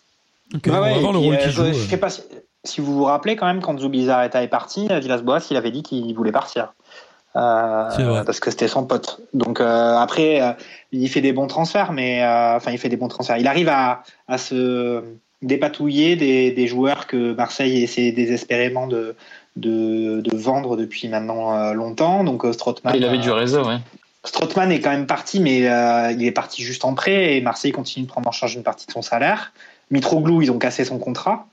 Ok, 0.54 0.66
Ouais, 0.66 0.72
on 0.76 0.80
ouais, 0.82 0.92
puis, 0.94 1.04
rôle 1.06 1.34
euh, 1.34 1.36
qu'il 1.38 1.50
je, 1.50 1.56
joue. 1.56 1.72
je 1.72 1.88
sais 1.88 1.96
pas 1.96 2.10
si, 2.10 2.22
si 2.64 2.80
vous 2.82 2.94
vous 2.94 3.04
rappelez 3.04 3.36
quand 3.36 3.46
même 3.46 3.62
quand 3.62 3.78
Zubizarreta 3.78 4.42
est 4.42 4.48
parti, 4.48 4.88
Villas-Boas 4.88 5.40
il 5.50 5.56
avait 5.56 5.70
dit 5.70 5.82
qu'il 5.82 6.14
voulait 6.14 6.32
partir. 6.32 6.74
Euh, 7.34 7.88
C'est 7.96 8.02
vrai. 8.02 8.24
parce 8.26 8.40
que 8.40 8.50
c'était 8.50 8.68
son 8.68 8.84
pote. 8.84 9.20
Donc 9.32 9.60
euh, 9.62 9.96
après, 9.96 10.42
euh, 10.42 10.52
il 10.92 11.08
fait 11.08 11.22
des 11.22 11.32
bons 11.32 11.46
transferts, 11.46 11.92
mais 11.92 12.22
euh, 12.22 12.56
enfin 12.56 12.72
il 12.72 12.78
fait 12.78 12.90
des 12.90 12.98
bons 12.98 13.08
transferts. 13.08 13.38
Il 13.38 13.46
arrive 13.46 13.70
à, 13.70 14.02
à 14.28 14.36
se 14.36 15.02
dépatouiller 15.40 16.14
des, 16.16 16.50
des 16.52 16.66
joueurs 16.66 17.06
que 17.06 17.32
Marseille 17.34 17.82
essaie 17.82 18.12
désespérément 18.12 18.86
de, 18.86 19.16
de, 19.56 20.20
de 20.20 20.36
vendre 20.36 20.76
depuis 20.76 21.08
maintenant 21.08 21.56
euh, 21.56 21.72
longtemps. 21.72 22.22
Donc 22.22 22.44
Strootman, 22.52 22.94
il 22.94 23.04
avait 23.04 23.16
euh, 23.16 23.20
du 23.20 23.30
réseau, 23.30 23.64
ouais. 23.64 23.78
Strootman 24.24 24.70
est 24.70 24.80
quand 24.80 24.90
même 24.90 25.06
parti, 25.06 25.40
mais 25.40 25.68
euh, 25.68 26.12
il 26.12 26.24
est 26.24 26.30
parti 26.32 26.62
juste 26.62 26.84
en 26.84 26.94
prêt 26.94 27.36
et 27.36 27.40
Marseille 27.40 27.72
continue 27.72 28.06
de 28.06 28.10
prendre 28.10 28.28
en 28.28 28.32
charge 28.32 28.54
une 28.54 28.62
partie 28.62 28.86
de 28.86 28.92
son 28.92 29.02
salaire. 29.02 29.52
Mitroglou, 29.90 30.42
ils 30.42 30.50
ont 30.52 30.58
cassé 30.58 30.84
son 30.84 30.98
contrat. 30.98 31.46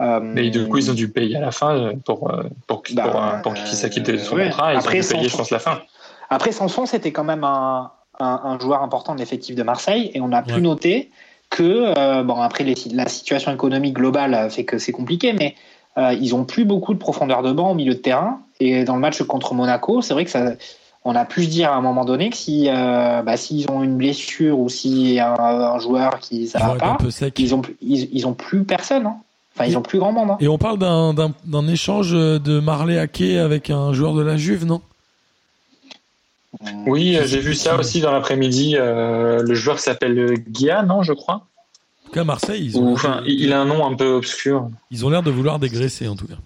Euh, 0.00 0.20
Mais 0.22 0.48
du 0.50 0.66
coup, 0.66 0.78
ils 0.78 0.90
ont 0.90 0.94
dû 0.94 1.08
payer 1.08 1.36
à 1.36 1.40
la 1.40 1.52
fin 1.52 1.76
euh, 1.76 1.92
pour 2.04 2.30
euh, 2.30 2.44
pour 2.66 2.82
qu'il 2.82 2.96
Bah, 2.96 3.02
pour, 3.04 3.42
pour 3.42 3.54
qu'il 3.54 3.76
s'acquitte 3.76 4.06
de 4.06 4.16
son 4.16 4.36
ouais. 4.36 4.46
contrat. 4.46 4.72
Ils 4.74 4.78
Après, 4.78 4.98
ont 4.98 5.02
dû 5.02 5.08
payer, 5.08 5.28
je 5.28 5.36
pense, 5.36 5.50
la 5.50 5.58
fin. 5.58 5.80
Après, 6.30 6.50
Sanson, 6.50 6.86
c'était 6.86 7.12
quand 7.12 7.24
même 7.24 7.44
un, 7.44 7.92
un, 8.18 8.40
un 8.44 8.58
joueur 8.58 8.82
important 8.82 9.14
de 9.14 9.20
l'effectif 9.20 9.54
de 9.54 9.62
Marseille 9.62 10.10
et 10.14 10.20
on 10.20 10.32
a 10.32 10.42
pu 10.42 10.54
Ouais. 10.54 10.60
noter 10.62 11.10
que, 11.50 11.92
euh, 11.96 12.22
bon, 12.24 12.40
après, 12.40 12.64
les- 12.64 12.74
la 12.92 13.06
situation 13.08 13.52
économique 13.52 13.94
globale 13.94 14.50
fait 14.50 14.64
que 14.64 14.78
c'est 14.78 14.92
compliqué, 14.92 15.32
mais 15.34 15.54
euh, 15.98 16.14
ils 16.14 16.34
ont 16.34 16.44
plus 16.44 16.64
beaucoup 16.64 16.94
de 16.94 16.98
profondeur 16.98 17.42
de 17.42 17.52
banc 17.52 17.70
au 17.70 17.74
milieu 17.74 17.94
de 17.94 18.00
terrain. 18.00 18.40
Et 18.58 18.82
dans 18.84 18.94
le 18.94 19.00
match 19.00 19.22
contre 19.22 19.54
Monaco, 19.54 20.00
c'est 20.00 20.14
vrai 20.14 20.24
que 20.24 20.30
ça. 20.30 20.54
On 21.06 21.14
a 21.14 21.24
pu 21.26 21.44
se 21.44 21.48
dire 21.50 21.70
à 21.70 21.76
un 21.76 21.80
moment 21.82 22.04
donné 22.06 22.30
que 22.30 22.36
si 22.36 22.68
euh, 22.68 23.20
bah, 23.22 23.36
s'ils 23.36 23.70
ont 23.70 23.82
une 23.82 23.96
blessure 23.98 24.58
ou 24.58 24.68
si 24.70 25.20
un, 25.20 25.34
un 25.38 25.78
joueur 25.78 26.18
qui 26.18 26.46
ça 26.46 26.58
va 26.60 26.74
pas, 26.76 26.96
peu 26.98 27.10
sec. 27.10 27.38
ils 27.38 27.54
ont 27.54 27.60
plus- 27.60 27.76
ils, 27.82 28.08
ils 28.12 28.26
ont 28.26 28.32
plus 28.32 28.64
personne. 28.64 29.04
hein. 29.06 29.16
Enfin, 29.54 29.66
ils 29.66 29.76
ont 29.78 29.82
plus 29.82 29.98
grand 29.98 30.12
monde. 30.12 30.30
hein. 30.32 30.36
Et 30.40 30.48
on 30.48 30.58
parle 30.58 30.78
d'un- 30.78 31.68
échange 31.68 32.10
de 32.12 32.58
Marley 32.58 32.98
Ake 32.98 33.20
avec 33.20 33.70
un 33.70 33.92
joueur 33.92 34.14
de 34.14 34.22
la 34.22 34.36
Juve, 34.36 34.64
non? 34.64 34.80
Oui, 36.86 37.16
euh, 37.16 37.26
j'ai 37.26 37.40
vu 37.40 37.54
ça 37.54 37.76
aussi 37.76 38.00
dans 38.00 38.10
l'après-midi. 38.12 38.76
euh, 38.76 39.42
le 39.42 39.54
joueur 39.54 39.76
qui 39.76 39.82
s'appelle 39.82 40.34
Guia, 40.48 40.82
non, 40.82 41.02
je 41.02 41.12
crois? 41.12 41.34
En 41.34 42.06
tout 42.06 42.12
cas, 42.12 42.24
Marseille, 42.24 42.64
ils 42.64 42.76
Ou, 42.76 42.80
ont, 42.88 42.92
enfin, 42.94 43.22
il 43.26 43.52
a 43.52 43.60
un 43.60 43.64
nom 43.64 43.86
un 43.86 43.94
peu 43.94 44.06
obscur. 44.14 44.68
ils 44.90 45.04
ont 45.04 45.10
l'air 45.10 45.22
de 45.22 45.30
vouloir 45.30 45.58
dégraisser, 45.58 46.08
en 46.08 46.16
tout 46.16 46.26
cas. 46.26 46.36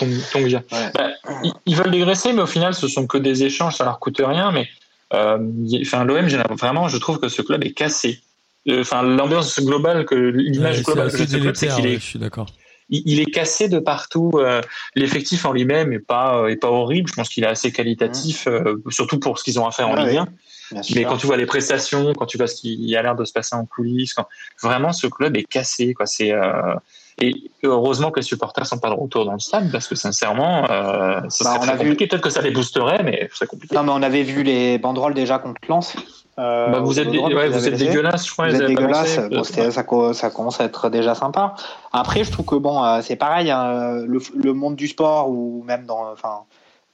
Ouais. 0.00 0.90
Bah, 0.94 1.10
ils, 1.44 1.52
ils 1.66 1.76
veulent 1.76 1.90
dégraisser, 1.90 2.32
mais 2.32 2.42
au 2.42 2.46
final, 2.46 2.74
ce 2.74 2.88
sont 2.88 3.06
que 3.06 3.18
des 3.18 3.44
échanges, 3.44 3.76
ça 3.76 3.84
leur 3.84 3.98
coûte 3.98 4.20
rien. 4.24 4.52
Mais 4.52 4.68
euh, 5.14 5.38
y- 5.64 5.82
enfin, 5.82 6.04
l'OM, 6.04 6.26
vraiment, 6.50 6.88
je 6.88 6.98
trouve 6.98 7.18
que 7.18 7.28
ce 7.28 7.42
club 7.42 7.64
est 7.64 7.72
cassé. 7.72 8.20
Euh, 8.68 8.80
Enfin, 8.82 9.02
l'ambiance 9.02 9.58
globale, 9.60 10.04
que 10.04 10.14
l'image 10.14 10.78
Ouais, 10.78 10.82
globale 10.84 11.10
que 11.10 11.16
de 11.22 11.26
ce 11.26 11.36
club, 11.36 11.54
c'est 11.56 11.68
qu'il 11.68 11.84
ouais, 11.86 11.92
est 11.92 11.98
je 12.00 12.04
suis 12.04 12.18
d'accord. 12.18 12.46
il, 12.90 13.02
il 13.06 13.20
est 13.20 13.26
cassé 13.30 13.68
de 13.68 13.78
partout. 13.78 14.30
euh, 14.34 14.60
L'effectif 14.94 15.44
en 15.44 15.52
lui-même 15.52 15.92
est 15.92 15.98
pas 15.98 16.48
est 16.48 16.56
pas 16.56 16.70
horrible. 16.70 17.08
Je 17.08 17.14
pense 17.14 17.28
qu'il 17.28 17.44
est 17.44 17.48
assez 17.48 17.72
qualitatif, 17.72 18.46
euh, 18.46 18.76
surtout 18.90 19.18
pour 19.18 19.38
ce 19.38 19.44
qu'ils 19.44 19.58
ont 19.58 19.66
à 19.66 19.70
faire 19.72 19.88
en 19.88 19.94
Ouais, 19.94 20.08
Ligue 20.10 20.18
1. 20.18 20.24
Bien 20.70 20.82
Mais 20.94 21.00
sûr. 21.00 21.08
quand 21.08 21.16
tu 21.16 21.26
vois 21.26 21.38
les 21.38 21.46
prestations, 21.46 22.12
quand 22.12 22.26
tu 22.26 22.36
vois 22.36 22.46
ce 22.46 22.56
qui 22.60 22.94
a 22.94 23.00
l'air 23.02 23.16
de 23.16 23.24
se 23.24 23.32
passer 23.32 23.56
en 23.56 23.64
coulisses, 23.64 24.12
quand 24.12 24.26
vraiment 24.62 24.92
ce 24.92 25.06
club 25.06 25.34
est 25.36 25.44
cassé, 25.44 25.94
quoi. 25.94 26.04
C'est 26.04 26.30
euh, 26.32 26.74
et 27.20 27.34
heureusement 27.62 28.10
que 28.10 28.20
les 28.20 28.24
supporters 28.26 28.66
sont 28.66 28.78
pas 28.78 28.90
de 28.90 28.94
retour 28.94 29.24
dans 29.24 29.32
le 29.32 29.38
stade 29.38 29.70
parce 29.72 29.88
que 29.88 29.94
sincèrement, 29.94 30.64
euh, 30.70 31.20
ça 31.28 31.44
Bah, 31.44 31.54
on 31.56 31.62
très 31.62 31.70
a 31.70 31.72
vu- 31.74 31.78
compliqué. 31.90 32.06
Peut-être 32.06 32.22
que 32.22 32.30
ça 32.30 32.40
les 32.42 32.50
boosterait, 32.50 33.02
mais 33.02 33.28
c'est 33.34 33.46
compliqué. 33.46 33.74
Non, 33.74 33.82
mais 33.82 33.92
on 33.92 34.02
avait 34.02 34.22
vu 34.22 34.42
les 34.42 34.78
banderoles 34.78 35.14
déjà 35.14 35.38
contre 35.38 35.60
Lens. 35.68 35.94
Euh, 36.38 36.70
Bah, 36.70 36.78
vous 36.80 37.00
êtes, 37.00 37.08
ouais, 37.08 37.48
vous 37.48 37.58
vous 37.58 37.66
êtes 37.68 37.74
dégueulasse, 37.76 38.26
je 38.26 38.32
crois. 38.32 38.48
Vous 38.48 38.54
êtes 38.62 38.66
dégueulasse. 38.68 39.16
balancé. 39.16 39.36
Bon, 39.36 39.72
ça, 39.72 40.14
ça 40.14 40.30
commence 40.30 40.60
à 40.60 40.64
être 40.64 40.88
déjà 40.88 41.14
sympa. 41.16 41.54
Après, 41.92 42.22
je 42.22 42.30
trouve 42.30 42.46
que 42.46 42.54
bon, 42.54 42.84
euh, 42.84 43.00
c'est 43.02 43.16
pareil. 43.16 43.50
hein, 43.50 44.02
le, 44.06 44.20
le 44.36 44.52
monde 44.52 44.76
du 44.76 44.86
sport 44.86 45.28
ou 45.30 45.64
même 45.66 45.84
dans, 45.86 46.10
enfin, 46.12 46.42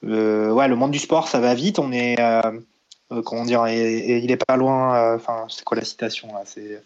le, 0.03 0.51
ouais, 0.53 0.69
le 0.69 0.77
monde 0.77 0.93
du 0.93 0.99
sport, 0.99 1.29
ça 1.29 1.41
va 1.41 1.53
vite. 1.55 1.79
On 1.79 1.93
est, 1.93 2.19
euh, 2.19 2.41
euh, 3.13 3.21
comment 3.23 3.45
dire, 3.45 3.67
et, 3.67 3.77
et 3.99 4.17
il 4.25 4.31
est 4.31 4.43
pas 4.43 4.57
loin. 4.57 4.97
euh, 4.97 5.17
Enfin, 5.17 5.45
c'est 5.49 5.65
quoi 5.65 5.77
la 5.77 5.85
citation 5.85 6.29
là 6.33 6.41
c'est 6.47 6.83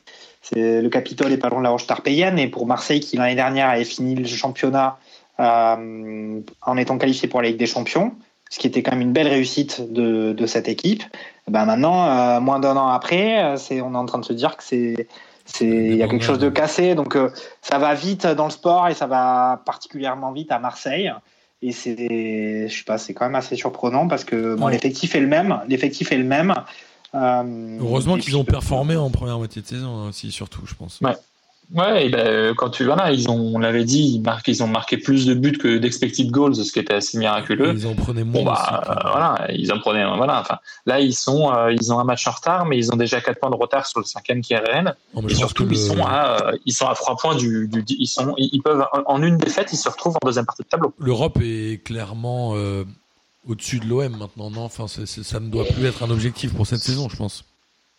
le 0.54 0.88
Capitole 0.88 1.32
est 1.32 1.38
pas 1.38 1.48
loin 1.48 1.58
de 1.58 1.64
la 1.64 1.70
roche 1.70 1.86
tarpéienne. 1.86 2.38
Et 2.38 2.48
pour 2.48 2.66
Marseille, 2.66 3.00
qui 3.00 3.16
l'année 3.16 3.34
dernière 3.34 3.68
avait 3.68 3.84
fini 3.84 4.14
le 4.14 4.26
championnat 4.26 4.98
euh, 5.40 6.40
en 6.62 6.76
étant 6.76 6.98
qualifié 6.98 7.28
pour 7.28 7.42
la 7.42 7.48
Ligue 7.48 7.58
des 7.58 7.66
Champions, 7.66 8.12
ce 8.50 8.58
qui 8.58 8.66
était 8.66 8.82
quand 8.82 8.92
même 8.92 9.02
une 9.02 9.12
belle 9.12 9.28
réussite 9.28 9.92
de, 9.92 10.32
de 10.32 10.46
cette 10.46 10.68
équipe. 10.68 11.02
Ben 11.48 11.64
maintenant, 11.64 12.06
euh, 12.06 12.40
moins 12.40 12.60
d'un 12.60 12.76
an 12.76 12.88
après, 12.88 13.42
euh, 13.42 13.56
c'est, 13.56 13.80
on 13.80 13.94
est 13.94 13.96
en 13.96 14.06
train 14.06 14.18
de 14.18 14.24
se 14.24 14.32
dire 14.32 14.56
que 14.56 14.64
c'est, 14.64 15.06
il 15.60 15.96
y 15.96 16.02
a 16.02 16.08
quelque 16.08 16.24
chose 16.24 16.38
de 16.38 16.50
cassé. 16.50 16.94
Donc, 16.94 17.16
euh, 17.16 17.30
ça 17.62 17.78
va 17.78 17.94
vite 17.94 18.26
dans 18.26 18.44
le 18.44 18.50
sport 18.50 18.88
et 18.88 18.94
ça 18.94 19.06
va 19.06 19.62
particulièrement 19.64 20.32
vite 20.32 20.52
à 20.52 20.58
Marseille. 20.58 21.12
Et 21.62 21.72
c'est, 21.72 22.68
je 22.68 22.76
sais 22.76 22.84
pas, 22.84 22.98
c'est 22.98 23.14
quand 23.14 23.24
même 23.24 23.34
assez 23.34 23.56
surprenant 23.56 24.06
parce 24.06 24.24
que 24.24 24.54
bon, 24.54 24.68
l'effectif 24.68 25.14
est 25.14 25.20
le 25.20 25.26
même. 25.26 25.60
L'effectif 25.68 26.12
est 26.12 26.18
le 26.18 26.24
même. 26.24 26.54
Euh, 27.14 27.78
Heureusement 27.80 28.16
qu'ils 28.18 28.36
ont 28.36 28.44
performé 28.44 28.96
en 28.96 29.10
première 29.10 29.38
moitié 29.38 29.62
de 29.62 29.66
saison 29.66 29.96
hein, 30.04 30.08
aussi, 30.08 30.30
surtout, 30.30 30.62
je 30.66 30.74
pense. 30.74 31.00
Ouais. 31.00 31.16
Ouais, 31.74 32.06
et 32.06 32.08
ben, 32.08 32.26
euh, 32.26 32.54
quand 32.56 32.70
tu 32.70 32.84
voilà, 32.86 33.12
ils 33.12 33.28
ont, 33.28 33.52
on 33.54 33.58
l'avait 33.58 33.84
dit, 33.84 34.00
ils, 34.14 34.22
marquent, 34.22 34.48
ils 34.48 34.62
ont 34.62 34.66
marqué 34.66 34.96
plus 34.96 35.26
de 35.26 35.34
buts 35.34 35.58
que 35.58 35.76
d'expected 35.76 36.30
goals, 36.30 36.54
ce 36.56 36.72
qui 36.72 36.78
était 36.78 36.94
assez 36.94 37.18
miraculeux. 37.18 37.74
Ils 37.76 37.86
en 37.86 37.94
prenaient 37.94 38.24
Bon 38.24 38.42
moins 38.42 38.54
bah 38.54 38.80
aussi. 38.80 38.90
euh, 38.90 39.10
voilà, 39.10 39.46
ils 39.52 39.70
en 39.70 39.78
prenaient 39.78 40.06
voilà. 40.16 40.40
Enfin 40.40 40.56
là 40.86 40.98
ils 41.00 41.12
sont 41.12 41.52
euh, 41.52 41.70
ils 41.78 41.92
ont 41.92 41.98
un 41.98 42.04
match 42.04 42.26
en 42.26 42.30
retard, 42.30 42.64
mais 42.64 42.78
ils 42.78 42.90
ont 42.90 42.96
déjà 42.96 43.20
quatre 43.20 43.38
points 43.38 43.50
de 43.50 43.54
retard 43.56 43.84
sur 43.86 44.00
le 44.00 44.06
cinquième 44.06 44.40
qui 44.40 44.54
est 44.54 44.60
Rennes. 44.60 44.94
Mais 45.14 45.30
Et 45.30 45.34
surtout 45.34 45.66
ils 45.70 45.76
sont 45.76 46.02
à 46.06 46.38
euh, 46.52 46.56
ils 46.64 46.72
sont 46.72 46.86
à 46.86 46.94
trois 46.94 47.16
points 47.16 47.34
du, 47.36 47.68
du 47.68 47.84
ils 47.86 48.06
sont 48.06 48.32
ils 48.38 48.62
peuvent 48.62 48.86
en 49.06 49.16
en 49.18 49.22
une 49.22 49.36
défaite 49.36 49.68
ils 49.70 49.76
se 49.76 49.90
retrouvent 49.90 50.16
en 50.22 50.26
deuxième 50.26 50.46
partie 50.46 50.62
de 50.62 50.68
tableau. 50.68 50.94
l'Europe 50.98 51.38
est 51.42 51.84
clairement 51.84 52.52
euh, 52.54 52.84
au-dessus 53.48 53.80
de 53.80 53.86
l'OM 53.86 54.16
maintenant, 54.16 54.50
non? 54.50 54.62
Enfin, 54.64 54.86
c'est- 54.88 55.06
c'est- 55.06 55.22
ça 55.22 55.40
ne 55.40 55.48
doit 55.48 55.64
plus 55.64 55.86
être 55.86 56.02
un 56.02 56.10
objectif 56.10 56.54
pour 56.54 56.66
cette 56.66 56.80
saison, 56.80 57.08
je 57.08 57.16
pense. 57.16 57.44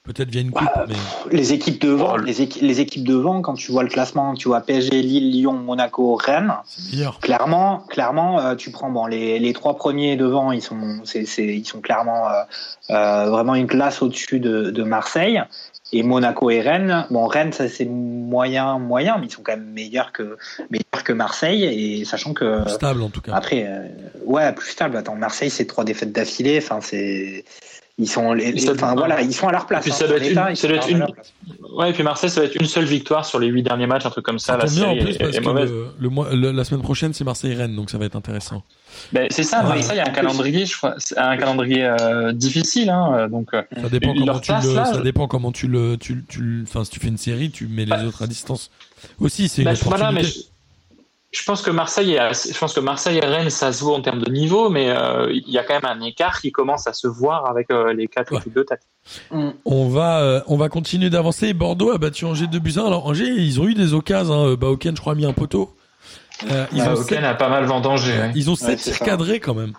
Peut-être 0.04 0.30
via 0.30 0.42
une 0.42 0.52
coupe, 0.52 0.64
Bah, 0.76 0.86
mais 0.88 0.96
Les 1.38 1.52
équipes 1.54 1.82
devant, 1.82 2.14
Oh, 2.14 2.18
les, 2.18 2.42
équi- 2.42 2.62
les 2.62 2.80
équipes 2.80 3.04
devant, 3.06 3.42
quand 3.42 3.54
tu 3.56 3.72
vois 3.72 3.84
le 3.84 3.90
classement, 3.90 4.34
tu 4.34 4.48
vois 4.48 4.62
PSG, 4.62 5.02
Lille, 5.02 5.30
Lyon, 5.30 5.54
Monaco, 5.54 6.16
Rennes. 6.16 6.54
c'est 6.66 6.94
meilleur. 6.96 7.20
Clairement, 7.20 7.80
clairement, 7.90 8.40
euh, 8.40 8.56
tu 8.56 8.72
prends 8.72 8.90
bon 8.90 9.06
les, 9.08 9.38
les 9.40 9.54
trois 9.54 9.76
premiers 9.76 10.16
devant, 10.16 10.52
ils 10.52 10.62
sont, 10.62 11.02
c'est, 11.04 11.26
c'est, 11.26 11.46
ils 11.48 11.66
sont 11.66 11.82
clairement 11.82 12.28
euh, 12.30 12.42
euh, 12.92 13.30
vraiment 13.30 13.56
une 13.56 13.68
classe 13.68 14.02
au-dessus 14.02 14.40
de, 14.40 14.72
de 14.72 14.84
Marseille. 14.84 15.44
Et 15.92 16.04
Monaco 16.04 16.50
et 16.52 16.62
Rennes, 16.62 17.08
bon 17.10 17.26
Rennes 17.26 17.52
ça 17.52 17.68
c'est 17.68 17.86
moyen, 17.86 18.78
moyen, 18.78 19.18
mais 19.18 19.26
ils 19.28 19.32
sont 19.32 19.42
quand 19.42 19.58
même 19.58 19.72
meilleurs 19.72 20.12
que 20.12 20.38
meilleurs 20.70 21.04
que 21.04 21.14
Marseille. 21.14 21.64
Et 21.64 22.06
sachant 22.06 22.34
que 22.34 22.68
Stable 22.68 23.02
en 23.02 23.10
tout 23.10 23.22
cas. 23.22 23.34
après, 23.34 23.66
euh, 23.68 23.88
ouais, 24.26 24.52
plus 24.54 24.70
stable. 24.72 24.98
Attends, 24.98 25.16
Marseille 25.16 25.50
c'est 25.50 25.66
trois 25.66 25.84
défaites 25.84 26.12
d'affilée. 26.12 26.60
Enfin 26.60 26.80
c'est, 26.82 27.44
ils 28.00 28.08
sont, 28.08 28.34
les, 28.34 28.58
ça- 28.58 28.72
enfin 28.72 28.96
voilà, 28.96 29.22
ils 29.22 29.34
sont 29.34 29.48
à 29.48 29.52
leur 29.52 29.66
place. 29.68 29.84
puis 29.84 29.92
hein. 29.92 29.96
ça 29.96 30.08
doit 30.08 30.18
Sur 30.18 30.26
être 30.26 30.50
une- 30.50 30.56
ça 30.56 30.68
doit 30.68 30.78
être 30.78 30.90
une-. 30.90 31.06
Ouais 31.76 31.90
et 31.92 31.94
puis 31.94 32.02
Marseille 32.04 32.30
ça 32.30 32.40
va 32.42 32.48
être 32.48 32.56
une 32.56 32.66
seule 32.66 32.86
victoire 32.86 33.26
sur 33.26 33.38
les 33.40 33.48
huit 33.48 33.62
derniers 33.64 33.86
matchs 33.88 34.06
un 34.06 34.10
truc 34.10 34.26
comme 34.26 34.40
ça. 34.40 34.54
Ça 34.54 34.58
La 34.58 34.66
bien 34.66 34.84
en 34.86 34.94
série 34.94 35.00
plus 35.04 35.16
est, 35.16 35.18
parce 35.20 35.36
est 35.38 35.42
que 35.42 35.50
le, 35.50 35.88
le 36.00 36.10
mois- 36.10 36.34
le- 36.34 36.52
la 36.52 36.64
semaine 36.64 36.82
prochaine 36.82 37.14
c'est 37.14 37.24
Marseille-Rennes, 37.24 37.76
donc 37.76 37.90
ça 37.90 37.98
va 37.98 38.06
être 38.06 38.16
intéressant. 38.16 38.64
Ben, 39.14 39.28
c'est 39.30 39.44
ça. 39.44 39.62
Ouais. 39.64 39.76
Marseille 39.76 40.00
a 40.00 40.08
un 40.08 40.12
calendrier 40.12 40.66
je 40.66 40.76
crois 40.78 40.96
un 41.18 41.38
calendrier 41.38 41.84
euh, 41.86 42.32
difficile 42.32 42.90
hein, 42.90 43.28
donc 43.30 43.54
euh, 43.54 43.62
Ça 43.82 43.90
dépend 43.90 44.14
Leur 44.14 44.26
comment 44.26 44.40
tu 44.40 44.52
le, 44.68 44.74
là, 44.74 44.86
ça 44.86 44.94
je- 44.98 45.02
dépend 45.04 45.28
comment 45.28 45.52
tu 45.52 45.68
le, 45.68 45.98
tu, 45.98 46.26
tu, 46.28 46.64
enfin 46.68 46.84
si 46.86 46.92
tu 46.92 47.00
fais 47.00 47.08
une 47.10 47.18
série, 47.18 47.52
tu 47.52 47.68
mets 47.68 47.86
les 47.86 47.92
Bah. 47.92 48.06
autres 48.06 48.24
à 48.24 48.28
distance. 48.28 48.72
Aussi, 49.20 49.48
c'est 49.50 49.62
une 49.62 49.66
Bah, 49.68 49.74
je- 49.76 49.84
voilà, 49.86 50.12
mais 50.12 50.22
opportunité. 50.22 50.40
je, 50.50 50.59
je 51.32 51.44
pense 51.44 51.62
que 51.62 51.70
Marseille, 51.72 52.14
est 52.14 52.20
assez- 52.20 52.52
je 52.54 52.58
pense 52.58 52.74
que 52.74 52.80
Marseille 52.80 53.18
et 53.18 53.26
Rennes, 53.26 53.50
ça 53.50 53.72
se 53.72 53.84
voit 53.84 53.96
en 53.96 54.02
termes 54.02 54.22
de 54.22 54.32
niveau, 54.32 54.70
mais 54.70 54.90
euh, 54.90 55.32
il 55.32 55.50
y 55.50 55.58
a 55.58 55.64
quand 55.64 55.76
même 55.76 55.86
un 55.86 56.02
écart 56.02 56.42
qui 56.42 56.52
commence 56.52 56.88
à 56.88 56.94
se 56.94 57.08
voir 57.08 57.48
avec 57.50 57.70
euh, 57.72 57.94
les 57.94 58.08
quatre 58.08 58.32
Ouais. 58.34 58.40
équipes 58.40 58.56
de 58.56 58.64
tête. 58.64 58.82
On 59.66 59.88
va, 59.90 60.22
euh, 60.22 60.42
on 60.48 60.58
va 60.58 60.70
continuer 60.70 61.10
d'avancer. 61.10 61.54
Bordeaux 61.54 61.92
a 61.92 61.98
battu 61.98 62.26
Angers 62.26 62.48
2 62.48 62.60
buts 62.60 62.74
1. 62.78 62.86
Alors 62.86 63.06
Angers, 63.08 63.30
ils 63.30 63.60
ont 63.62 63.68
eu 63.68 63.74
des 63.74 63.94
occasions. 63.94 64.34
Hein. 64.48 64.56
Baoken, 64.56 64.96
je 64.96 65.02
crois, 65.02 65.14
a 65.14 65.16
mis 65.16 65.26
un 65.26 65.34
poteau. 65.34 65.76
Euh, 66.50 66.66
ils, 66.72 66.82
ont 66.82 66.96
sept, 66.96 67.24
a 67.24 67.34
pas 67.34 67.50
mal 67.50 67.66
vendangé. 67.66 68.14
ouais. 68.14 68.32
ils 68.34 68.50
ont 68.50 68.54
Ouais, 68.54 68.58
sept 68.60 68.80
c'est 68.80 68.92
tirs 68.92 69.00
ça. 69.00 69.06
cadrés 69.06 69.40
quand 69.40 69.54
même. 69.56 69.74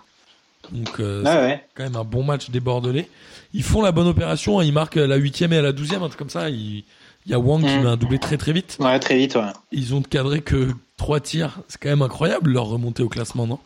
Donc 0.71 0.99
euh, 0.99 1.23
c'est 1.25 1.63
quand 1.75 1.83
même 1.83 1.95
un 1.95 2.03
bon 2.03 2.23
match 2.23 2.49
des 2.49 2.59
Bordelais. 2.59 3.09
Ils 3.53 3.63
font 3.63 3.81
la 3.81 3.91
bonne 3.91 4.07
opération. 4.07 4.59
hein. 4.59 4.63
Ils 4.63 4.71
marquent 4.71 4.97
à 4.97 5.07
la 5.07 5.15
huitième 5.17 5.51
et 5.53 5.57
à 5.57 5.61
la 5.61 5.71
douzième, 5.73 6.03
un 6.03 6.07
truc 6.07 6.19
comme 6.19 6.29
ça. 6.29 6.49
Il 6.49 6.83
il 7.27 7.31
y 7.31 7.35
a 7.35 7.39
Wang 7.39 7.61
qui 7.63 7.75
Mm. 7.77 7.81
met 7.83 7.87
un 7.89 7.97
doublé 7.97 8.17
très 8.17 8.35
très 8.37 8.51
vite. 8.51 8.77
Ouais, 8.79 8.97
très 8.99 9.15
vite, 9.15 9.35
ouais. 9.35 9.43
Ils 9.71 9.93
ont 9.93 10.01
cadré 10.01 10.41
que 10.41 10.69
trois 11.01 11.19
tirs. 11.19 11.59
C'est 11.67 11.79
quand 11.81 11.89
même 11.89 12.01
incroyable 12.03 12.51
leur 12.51 12.65
remontée 12.65 13.01
au 13.03 13.09
classement, 13.09 13.47
non? 13.47 13.57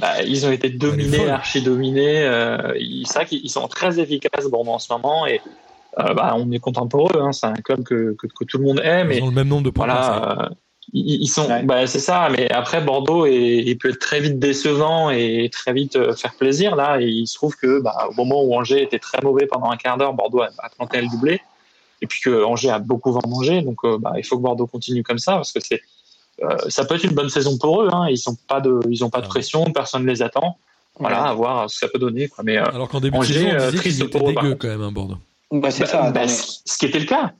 Bah, 0.00 0.22
ils 0.22 0.44
ont 0.46 0.50
été 0.50 0.68
dominés, 0.70 1.18
folle. 1.18 1.30
archi 1.30 1.62
dominés. 1.62 2.22
Euh, 2.24 2.74
ils- 2.78 3.06
c'est 3.06 3.14
vrai 3.20 3.26
qu'ils 3.26 3.50
sont 3.50 3.68
très 3.68 4.00
efficaces 4.00 4.46
Bordeaux 4.50 4.72
en 4.72 4.78
ce 4.78 4.92
moment 4.92 5.26
et 5.26 5.40
euh, 6.00 6.14
bah, 6.14 6.34
on 6.36 6.50
est 6.50 6.58
content 6.58 6.86
pour 6.88 7.08
eux. 7.16 7.20
Hein. 7.20 7.32
C'est 7.32 7.46
un 7.46 7.52
club 7.54 7.82
que, 7.84 8.16
que, 8.18 8.26
que 8.26 8.44
tout 8.44 8.58
le 8.58 8.64
monde 8.64 8.80
aime. 8.82 9.12
Ils 9.12 9.18
Et 9.18 9.22
ont 9.22 9.26
le 9.28 9.34
même 9.34 9.48
nombre 9.48 9.62
de 9.64 9.70
points. 9.70 9.84
voilà, 9.86 10.42
euh, 10.42 10.48
ils, 10.92 11.22
ils 11.22 11.28
sont, 11.28 11.46
Ouais. 11.46 11.62
bah, 11.62 11.86
c'est 11.86 12.00
ça. 12.00 12.28
Mais 12.30 12.50
après, 12.50 12.80
Bordeaux, 12.80 13.26
est- 13.26 13.62
il 13.66 13.76
peut 13.78 13.90
être 13.90 13.98
très 14.00 14.18
vite 14.20 14.38
décevant 14.38 15.10
et 15.10 15.48
très 15.52 15.72
vite 15.74 15.96
faire 16.16 16.34
plaisir. 16.34 16.74
Là, 16.74 17.00
et 17.00 17.06
il 17.06 17.26
se 17.26 17.34
trouve 17.34 17.54
que, 17.56 17.80
bah, 17.80 18.08
au 18.10 18.14
moment 18.14 18.42
où 18.42 18.54
Angers 18.56 18.82
était 18.82 18.98
très 18.98 19.20
mauvais 19.22 19.46
pendant 19.46 19.70
un 19.70 19.76
quart 19.76 19.98
d'heure, 19.98 20.14
Bordeaux 20.14 20.40
a, 20.42 20.48
a 20.58 20.68
planté 20.70 21.00
le 21.02 21.08
doublé. 21.08 21.40
Et 22.00 22.06
puis 22.06 22.20
que 22.24 22.42
Angers 22.44 22.70
a 22.70 22.78
beaucoup 22.80 23.12
vendangé. 23.12 23.60
Donc, 23.62 23.78
bah, 24.00 24.14
il 24.16 24.24
faut 24.24 24.36
que 24.38 24.42
Bordeaux 24.42 24.66
continue 24.66 25.02
comme 25.04 25.18
ça 25.18 25.34
parce 25.34 25.52
que 25.52 25.60
c'est, 25.60 25.80
ça 26.68 26.84
peut 26.84 26.94
être 26.96 27.04
une 27.04 27.14
bonne 27.14 27.28
saison 27.30 27.56
pour 27.58 27.82
eux. 27.82 27.88
Hein. 27.92 28.06
Ils 28.10 28.18
sont 28.18 28.36
pas 28.48 28.60
de, 28.60 28.80
ils 28.90 29.04
ont 29.04 29.10
pas 29.10 29.20
de 29.20 29.26
Ah. 29.26 29.28
pression, 29.28 29.64
personne 29.72 30.02
ne 30.04 30.08
les 30.10 30.22
attend. 30.22 30.56
Voilà, 30.98 31.22
Ouais. 31.22 31.28
à 31.30 31.32
voir 31.34 31.70
ce 31.70 31.76
que 31.80 31.86
ça 31.86 31.88
peut 31.92 31.98
donner. 31.98 32.28
Quoi. 32.28 32.44
Mais 32.44 32.58
euh, 32.58 32.64
Alors 32.66 32.88
qu'en 32.88 33.00
début 33.00 33.16
Angers, 33.16 33.32
de 33.34 33.38
saison, 33.38 33.48
on 33.50 33.54
euh, 33.54 33.70
disait 33.70 33.78
triste 33.78 33.96
qu'ils 33.98 34.06
étaient 34.06 34.18
dégueux 34.34 34.54
quand 34.56 34.68
même, 34.68 34.82
hein, 34.82 34.92
Bordeaux. 34.92 35.16
Ouais, 35.50 35.70
c'est 35.70 35.80
bah, 35.84 35.86
ça. 35.86 36.10
bah, 36.10 36.28
ce 36.28 36.78
qui 36.78 36.86
était 36.86 36.98
le 36.98 37.06
cas. 37.06 37.32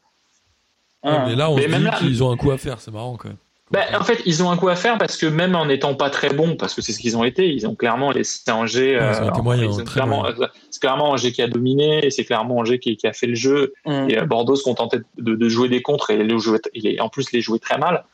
Hein. 1.02 1.24
Mais 1.28 1.34
là, 1.36 1.50
on 1.50 1.56
Mais 1.56 1.66
dit 1.66 1.78
là- 1.82 1.96
qu'ils 1.98 2.22
ont 2.22 2.30
un 2.30 2.36
coup 2.36 2.50
à 2.50 2.58
faire, 2.58 2.80
c'est 2.80 2.90
marrant 2.92 3.16
quand 3.16 3.28
même. 3.28 3.36
Ben, 3.70 3.84
en 3.98 4.04
fait, 4.04 4.20
ils 4.26 4.42
ont 4.42 4.50
un 4.50 4.56
coup 4.58 4.68
à 4.68 4.76
faire 4.76 4.98
parce 4.98 5.16
que 5.16 5.24
même 5.24 5.54
en 5.54 5.64
n'étant 5.64 5.94
pas 5.94 6.10
très 6.10 6.28
bons, 6.28 6.56
parce 6.56 6.74
que 6.74 6.82
c'est 6.82 6.92
ce 6.92 6.98
qu'ils 6.98 7.16
ont 7.16 7.24
été, 7.24 7.48
ils 7.50 7.66
ont 7.66 7.74
clairement 7.74 8.10
laissé 8.10 8.50
Angers. 8.50 8.98
Ouais, 8.98 9.12
ils 9.14 9.22
ont 9.24 9.28
été 9.30 9.38
euh, 9.38 9.42
moyens, 9.42 9.76
ils 9.76 9.80
ont 9.80 9.84
très 9.84 9.94
clairement, 9.94 10.26
euh, 10.26 10.32
c'est 10.70 10.78
clairement 10.80 11.10
Angers 11.10 11.32
qui 11.32 11.40
a 11.40 11.48
dominé, 11.48 12.04
et 12.04 12.10
c'est 12.10 12.24
clairement 12.26 12.58
Angers 12.58 12.78
qui, 12.78 12.98
qui 12.98 13.06
a 13.06 13.14
fait 13.14 13.26
le 13.26 13.34
jeu. 13.34 13.72
Mm. 13.86 14.10
Et 14.10 14.18
euh, 14.18 14.26
Bordeaux 14.26 14.56
se 14.56 14.62
contentait 14.62 15.00
de, 15.16 15.34
de 15.34 15.48
jouer 15.48 15.70
des 15.70 15.80
contres 15.80 16.10
et 16.10 16.22
les 16.22 16.38
jouer, 16.38 16.58
il 16.74 16.86
est, 16.86 17.00
en 17.00 17.08
plus 17.08 17.32
les 17.32 17.40
jouer 17.40 17.58
très 17.58 17.78
mal. 17.78 18.04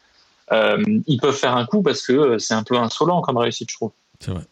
Euh, 0.52 0.82
ils 1.06 1.18
peuvent 1.18 1.36
faire 1.36 1.56
un 1.56 1.66
coup 1.66 1.82
parce 1.82 2.06
que 2.06 2.12
euh, 2.12 2.38
c'est 2.38 2.54
un 2.54 2.62
peu 2.62 2.76
insolent 2.76 3.20
comme 3.20 3.36
réussite, 3.36 3.70
je 3.70 3.76
trouve. 3.76 3.90
C'est 4.20 4.30
vrai. 4.30 4.42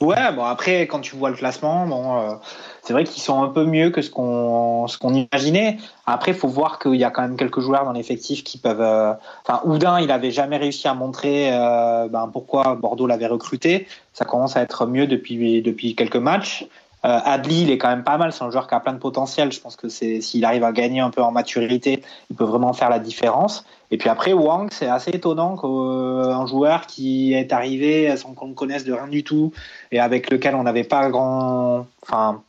Ouais, 0.00 0.32
bon 0.32 0.44
après 0.44 0.86
quand 0.88 1.00
tu 1.00 1.14
vois 1.14 1.30
le 1.30 1.36
classement, 1.36 1.86
bon, 1.86 2.18
euh, 2.18 2.34
c'est 2.82 2.92
vrai 2.92 3.04
qu'ils 3.04 3.22
sont 3.22 3.42
un 3.42 3.48
peu 3.48 3.64
mieux 3.64 3.90
que 3.90 4.02
ce 4.02 4.10
qu'on 4.10 4.86
ce 4.88 4.98
qu'on 4.98 5.14
imaginait. 5.14 5.78
Après, 6.04 6.32
il 6.32 6.36
faut 6.36 6.48
voir 6.48 6.78
qu'il 6.78 6.96
y 6.96 7.04
a 7.04 7.10
quand 7.10 7.22
même 7.22 7.36
quelques 7.36 7.60
joueurs 7.60 7.84
dans 7.84 7.92
l'effectif 7.92 8.42
qui 8.44 8.58
peuvent. 8.58 8.80
euh, 8.80 9.12
Enfin, 9.46 9.60
Oudin, 9.64 10.00
il 10.00 10.10
avait 10.10 10.32
jamais 10.32 10.56
réussi 10.56 10.88
à 10.88 10.94
montrer 10.94 11.50
euh, 11.52 12.08
ben, 12.08 12.28
pourquoi 12.30 12.74
Bordeaux 12.74 13.06
l'avait 13.06 13.28
recruté. 13.28 13.86
Ça 14.12 14.24
commence 14.24 14.56
à 14.56 14.62
être 14.62 14.84
mieux 14.86 15.06
depuis 15.06 15.62
depuis 15.62 15.94
quelques 15.94 16.16
matchs. 16.16 16.66
Euh, 17.04 17.20
Adli, 17.24 17.62
il 17.62 17.70
est 17.70 17.78
quand 17.78 17.88
même 17.88 18.04
pas 18.04 18.16
mal. 18.16 18.32
C'est 18.32 18.44
un 18.44 18.50
joueur 18.50 18.66
qui 18.66 18.74
a 18.74 18.80
plein 18.80 18.94
de 18.94 18.98
potentiel. 18.98 19.52
Je 19.52 19.60
pense 19.60 19.76
que 19.76 19.88
c'est 19.88 20.20
s'il 20.20 20.44
arrive 20.44 20.64
à 20.64 20.72
gagner 20.72 21.00
un 21.00 21.10
peu 21.10 21.22
en 21.22 21.32
maturité, 21.32 22.02
il 22.30 22.36
peut 22.36 22.44
vraiment 22.44 22.72
faire 22.72 22.88
la 22.88 22.98
différence. 22.98 23.64
Et 23.90 23.98
puis 23.98 24.08
après, 24.08 24.32
Wang, 24.32 24.70
c'est 24.72 24.88
assez 24.88 25.10
étonnant 25.10 25.56
qu'un 25.56 26.46
joueur 26.46 26.86
qui 26.86 27.34
est 27.34 27.52
arrivé 27.52 28.16
sans 28.16 28.32
qu'on 28.32 28.48
le 28.48 28.54
connaisse 28.54 28.84
de 28.84 28.92
rien 28.92 29.08
du 29.08 29.22
tout 29.22 29.52
et 29.92 30.00
avec 30.00 30.30
lequel 30.30 30.54
on 30.54 30.62
n'avait 30.62 30.84
pas 30.84 31.10
grand. 31.10 31.86
Enfin, 32.02 32.42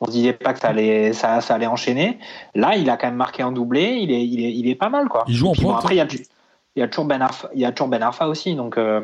on 0.00 0.06
se 0.06 0.10
disait 0.10 0.32
pas 0.32 0.52
que 0.52 0.58
ça 0.58 0.68
allait, 0.68 1.12
ça, 1.12 1.40
ça 1.40 1.54
allait 1.54 1.68
enchaîner. 1.68 2.18
Là, 2.56 2.76
il 2.76 2.90
a 2.90 2.96
quand 2.96 3.06
même 3.06 3.14
marqué 3.14 3.44
un 3.44 3.52
doublé. 3.52 3.98
Il 4.00 4.10
est, 4.10 4.26
il 4.26 4.44
est, 4.44 4.52
il 4.52 4.68
est 4.68 4.74
pas 4.74 4.88
mal, 4.88 5.08
quoi. 5.08 5.24
Il 5.28 5.34
joue 5.34 5.46
en 5.46 5.52
puis 5.52 5.62
bon, 5.62 5.76
après, 5.76 5.94
il 5.94 5.98
y 5.98 6.00
a, 6.00 6.08
il 6.74 6.80
y 6.80 6.82
a 6.82 6.88
toujours 6.88 7.04
Ben 7.04 7.22
Arfa, 7.22 7.50
il 7.54 7.60
y 7.60 7.64
a 7.64 7.70
toujours 7.70 7.88
Ben 7.88 8.02
Arfa 8.02 8.26
aussi. 8.26 8.56
Donc, 8.56 8.78
euh, 8.78 9.00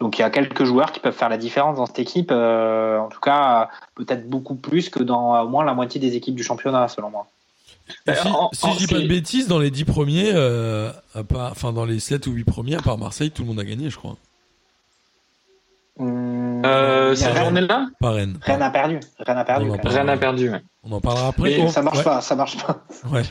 donc 0.00 0.18
il 0.18 0.22
y 0.22 0.24
a 0.24 0.30
quelques 0.30 0.64
joueurs 0.64 0.92
qui 0.92 1.00
peuvent 1.00 1.14
faire 1.14 1.28
la 1.28 1.36
différence 1.38 1.76
dans 1.76 1.86
cette 1.86 1.98
équipe. 1.98 2.30
euh, 2.32 2.98
en 2.98 3.08
tout 3.08 3.20
cas, 3.20 3.68
peut-être 3.94 4.28
beaucoup 4.28 4.54
plus 4.54 4.88
que 4.90 5.02
dans 5.02 5.40
au 5.42 5.48
moins 5.48 5.64
la 5.64 5.74
moitié 5.74 6.00
des 6.00 6.16
équipes 6.16 6.34
du 6.34 6.42
championnat, 6.42 6.88
selon 6.88 7.10
moi. 7.10 7.26
Et 8.06 8.10
Euh, 8.10 8.14
si, 8.14 8.28
en- 8.28 8.50
si 8.52 8.66
en- 8.66 8.72
je 8.72 8.78
dis 8.78 8.86
pas 8.88 8.98
de 9.00 9.06
bêtises, 9.06 9.46
dans 9.48 9.58
les 9.60 9.70
10 9.70 9.84
premiers, 9.84 10.32
euh, 10.34 10.90
à 11.14 11.22
part, 11.22 11.52
enfin 11.52 11.72
dans 11.72 11.84
les 11.84 12.00
7 12.00 12.26
ou 12.26 12.32
8 12.32 12.44
premiers, 12.44 12.74
à 12.76 12.82
part 12.82 12.98
Marseille, 12.98 13.30
tout 13.30 13.42
le 13.42 13.48
monde 13.48 13.60
a 13.60 13.64
gagné, 13.64 13.90
je 13.90 13.96
crois. 13.96 14.16
Euh, 15.98 17.14
Rennes, 17.16 17.36
journée-là, 17.36 17.86
Pas 18.00 18.10
Rennes. 18.10 18.38
Rennes 18.42 18.62
a 18.62 18.70
perdu. 18.70 19.00
Rennes 19.18 19.38
a 19.38 19.44
perdu. 19.44 19.70
Rennes 19.70 20.08
a 20.10 20.16
ouais. 20.32 20.62
On 20.84 20.92
en 20.92 21.00
parlera 21.00 21.28
après. 21.28 21.56
Mais 21.56 21.64
Oh, 21.66 21.70
ça 21.70 21.80
marche 21.82 21.98
ouais, 21.98 22.04
pas, 22.04 22.20
ça 22.20 22.34
marche 22.34 22.56
pas. 22.62 22.82
Ouais. 23.10 23.22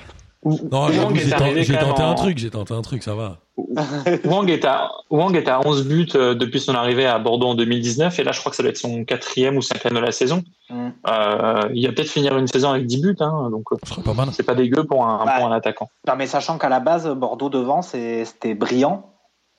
Non, 0.45 0.81
Wang 0.83 0.91
j'ai 0.91 0.99
arrivé 1.01 1.31
tenté, 1.31 1.63
j'ai 1.63 1.77
un 1.77 1.89
en- 1.91 2.13
truc, 2.15 2.37
j'ai 2.37 2.49
tenté 2.51 2.73
un 2.73 2.81
truc, 2.83 3.01
ça 3.03 3.15
va. 3.15 3.39
Wang 4.25 4.49
est 4.49 4.63
à 4.65 4.91
Wang 5.09 5.35
est 5.35 5.47
à 5.47 5.59
11 5.65 5.87
buts 5.87 6.07
euh, 6.15 6.35
depuis 6.35 6.59
son 6.59 6.75
arrivée 6.75 7.05
à 7.05 7.17
Bordeaux 7.19 7.47
en 7.47 7.55
2019 7.55 8.19
et 8.19 8.23
là 8.23 8.31
je 8.31 8.39
crois 8.39 8.49
que 8.51 8.55
ça 8.55 8.61
doit 8.63 8.69
être 8.69 8.77
son 8.77 9.03
quatrième 9.05 9.57
ou 9.57 9.61
cinquième 9.61 9.93
de 9.93 9.99
la 9.99 10.11
saison. 10.11 10.43
Mm. 10.69 10.89
Euh, 11.09 11.69
il 11.73 11.87
va 11.87 11.93
peut-être 11.93 12.09
finir 12.09 12.37
une 12.37 12.47
saison 12.47 12.69
avec 12.71 12.85
10 12.85 13.01
buts, 13.01 13.15
hein, 13.21 13.49
donc 13.51 13.63
euh, 13.71 14.01
pas 14.03 14.13
mal. 14.13 14.29
c'est 14.33 14.43
pas 14.43 14.55
dégueu 14.55 14.83
pour 14.83 15.05
un, 15.05 15.19
pour 15.25 15.47
un 15.47 15.51
attaquant. 15.51 15.89
Non, 16.07 16.13
mais 16.17 16.27
sachant 16.27 16.57
qu'à 16.57 16.69
la 16.69 16.79
base, 16.79 17.07
Bordeaux 17.09 17.49
devant, 17.49 17.81
c'est- 17.81 18.25
c'était 18.25 18.53
brillant. 18.53 19.11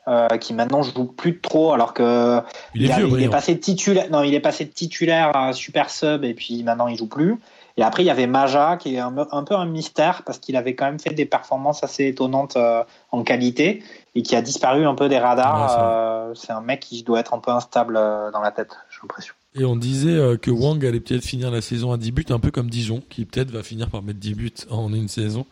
euh, 0.08 0.28
qui 0.38 0.54
maintenant 0.54 0.82
joue 0.82 1.06
plus 1.06 1.40
trop 1.40 1.72
alors 1.72 1.92
que 1.92 2.40
Il 2.76 2.88
est 2.88 2.92
a- 2.92 2.96
vieux, 2.98 3.08
il 3.18 3.24
est 3.24 3.28
passé 3.28 3.56
de 3.56 3.58
titulaire 3.58 4.06
non 4.08 4.22
il 4.22 4.34
est 4.34 4.40
passé 4.40 4.64
de 4.64 4.70
titulaire 4.70 5.36
à 5.36 5.52
super 5.52 5.90
sub 5.90 6.22
et 6.24 6.32
puis 6.32 6.62
maintenant 6.62 6.86
il 6.86 6.96
joue 6.96 7.08
plus 7.08 7.40
et 7.76 7.82
après 7.82 8.02
il 8.02 8.06
y 8.06 8.10
avait 8.10 8.26
Maja 8.26 8.76
qui 8.76 8.96
est 8.96 8.98
un, 8.98 9.14
un 9.30 9.44
peu 9.44 9.54
un 9.54 9.66
mystère 9.66 10.22
parce 10.24 10.38
qu'il 10.38 10.56
avait 10.56 10.74
quand 10.74 10.86
même 10.86 10.98
fait 10.98 11.14
des 11.14 11.26
performances 11.26 11.82
assez 11.82 12.06
étonnantes 12.06 12.56
euh, 12.56 12.84
en 13.10 13.22
qualité 13.22 13.82
et 14.14 14.22
qui 14.22 14.34
a 14.36 14.42
disparu 14.42 14.86
un 14.86 14.94
peu 14.94 15.08
des 15.08 15.18
radars 15.18 15.62
Ouais, 15.62 15.68
c'est 15.68 15.74
vrai. 15.76 15.86
Euh, 15.86 16.34
c'est 16.34 16.52
un 16.52 16.60
mec 16.60 16.80
qui 16.80 17.02
doit 17.02 17.20
être 17.20 17.34
un 17.34 17.38
peu 17.38 17.50
instable 17.50 17.96
euh, 17.96 18.30
dans 18.30 18.40
la 18.40 18.50
tête 18.50 18.76
j'ai 18.90 19.00
l'impression 19.02 19.34
Et 19.58 19.64
on 19.64 19.74
disait 19.76 20.10
euh, 20.10 20.36
que 20.36 20.50
Wang 20.50 20.84
allait 20.84 21.00
peut-être 21.00 21.24
finir 21.24 21.50
la 21.50 21.62
saison 21.62 21.90
à 21.92 21.96
10 21.96 22.12
buts, 22.12 22.26
un 22.28 22.38
peu 22.38 22.50
comme 22.50 22.68
Dijon, 22.68 23.02
qui 23.08 23.24
peut-être 23.24 23.50
va 23.50 23.62
finir 23.62 23.88
par 23.88 24.02
mettre 24.02 24.18
10 24.18 24.34
buts 24.34 24.52
en 24.70 24.92
une 24.92 25.08
saison. 25.08 25.46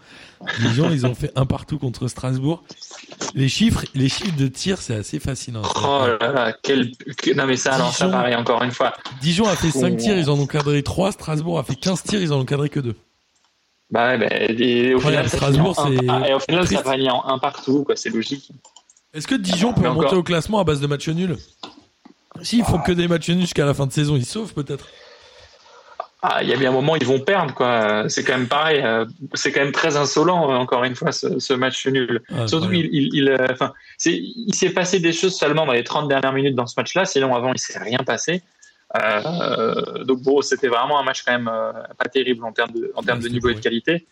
Dijon, 0.60 0.90
ils 0.90 1.06
ont 1.06 1.14
fait 1.14 1.32
un 1.36 1.46
partout 1.46 1.78
contre 1.78 2.06
Strasbourg. 2.08 2.62
Les 3.34 3.48
chiffres, 3.48 3.84
les 3.94 4.10
chiffres 4.10 4.36
de 4.36 4.46
tir, 4.46 4.78
c'est 4.78 4.94
assez 4.94 5.18
fascinant. 5.20 5.62
Oh 5.76 6.04
là 6.20 6.30
là, 6.32 6.56
quel 6.62 6.92
que- 7.16 7.32
non 7.34 7.46
mais 7.46 7.56
ça 7.56 7.72
alors 7.74 7.92
ça 7.94 8.04
Dijon. 8.06 8.18
pareil 8.18 8.34
encore 8.34 8.62
une 8.62 8.72
fois. 8.72 8.92
Dijon 9.22 9.46
a 9.46 9.56
fait 9.56 9.70
5 9.70 9.94
Oh. 9.94 10.00
tirs, 10.00 10.18
ils 10.18 10.28
en 10.28 10.38
ont 10.38 10.46
cadré 10.46 10.82
3. 10.82 11.12
Strasbourg 11.12 11.58
a 11.58 11.64
fait 11.64 11.74
15 11.76 12.02
tirs, 12.02 12.20
ils 12.20 12.32
en 12.32 12.40
ont 12.40 12.44
cadré 12.44 12.68
que 12.68 12.80
2. 12.80 12.94
Bah 13.90 14.08
ouais, 14.08 14.18
bah, 14.18 14.26
et 14.30 14.92
au 14.94 15.00
final 15.00 15.28
Strasbourg, 15.28 15.76
c'est 15.76 16.04
et 16.28 16.34
au 16.34 16.40
final 16.40 16.66
ça 16.68 16.82
finit 16.92 17.10
en 17.10 17.24
un 17.26 17.38
partout 17.38 17.84
quoi, 17.84 17.96
c'est 17.96 18.10
logique. 18.10 18.50
Est-ce 19.14 19.26
que 19.26 19.34
Dijon 19.34 19.72
peut 19.72 19.82
Mais 19.82 19.88
monter 19.88 20.06
encore. 20.08 20.18
au 20.18 20.22
classement 20.22 20.58
à 20.58 20.64
base 20.64 20.80
de 20.80 20.86
matchs 20.86 21.08
nuls? 21.08 21.36
S'ils 22.42 22.64
font 22.64 22.78
que 22.78 22.92
des 22.92 23.08
matchs 23.08 23.28
nuls 23.30 23.40
jusqu'à 23.42 23.64
la 23.64 23.74
fin 23.74 23.86
de 23.86 23.92
saison, 23.92 24.16
ils 24.16 24.24
sauvent 24.26 24.52
peut-être. 24.54 24.86
Ah, 26.26 26.42
il 26.42 26.48
y 26.48 26.54
a 26.54 26.56
bien 26.56 26.70
un 26.70 26.72
moment 26.72 26.96
ils 26.96 27.04
vont 27.06 27.20
perdre 27.20 27.52
quoi. 27.54 28.08
C'est 28.08 28.24
quand 28.24 28.32
même 28.38 28.48
pareil, 28.48 28.80
euh, 28.82 29.04
c'est 29.34 29.52
quand 29.52 29.60
même 29.60 29.72
très 29.72 29.96
insolent 29.98 30.50
euh, 30.50 30.54
encore 30.56 30.82
une 30.84 30.94
fois 30.94 31.12
ce, 31.12 31.38
ce 31.38 31.52
match 31.52 31.86
nul. 31.86 32.22
Ah, 32.34 32.46
Surtout 32.48 32.70
qu'il 32.70 32.86
il, 32.92 33.10
il, 33.14 33.28
euh, 33.28 33.46
enfin, 33.50 33.74
c'est- 33.98 34.18
il 34.18 34.54
s'est 34.54 34.70
passé 34.70 35.00
des 35.00 35.12
choses 35.12 35.36
seulement 35.36 35.66
dans 35.66 35.74
les 35.74 35.84
30 35.84 36.08
dernières 36.08 36.32
minutes 36.32 36.54
dans 36.54 36.66
ce 36.66 36.74
match-là, 36.78 37.04
sinon 37.04 37.34
avant 37.34 37.52
il 37.52 37.58
s'est 37.58 37.78
rien 37.78 37.98
passé. 37.98 38.42
Euh, 39.02 40.04
donc 40.04 40.22
bon, 40.22 40.40
c'était 40.40 40.68
vraiment 40.68 40.98
un 40.98 41.02
match 41.02 41.22
quand 41.24 41.32
même 41.32 41.50
euh, 41.52 41.72
pas 41.98 42.08
terrible 42.08 42.44
en 42.44 42.52
termes 42.52 42.70
de, 42.72 42.90
en 42.96 43.02
termes 43.02 43.20
de 43.20 43.28
niveau 43.28 43.50
et 43.50 43.54
de 43.54 43.60
qualité. 43.60 44.06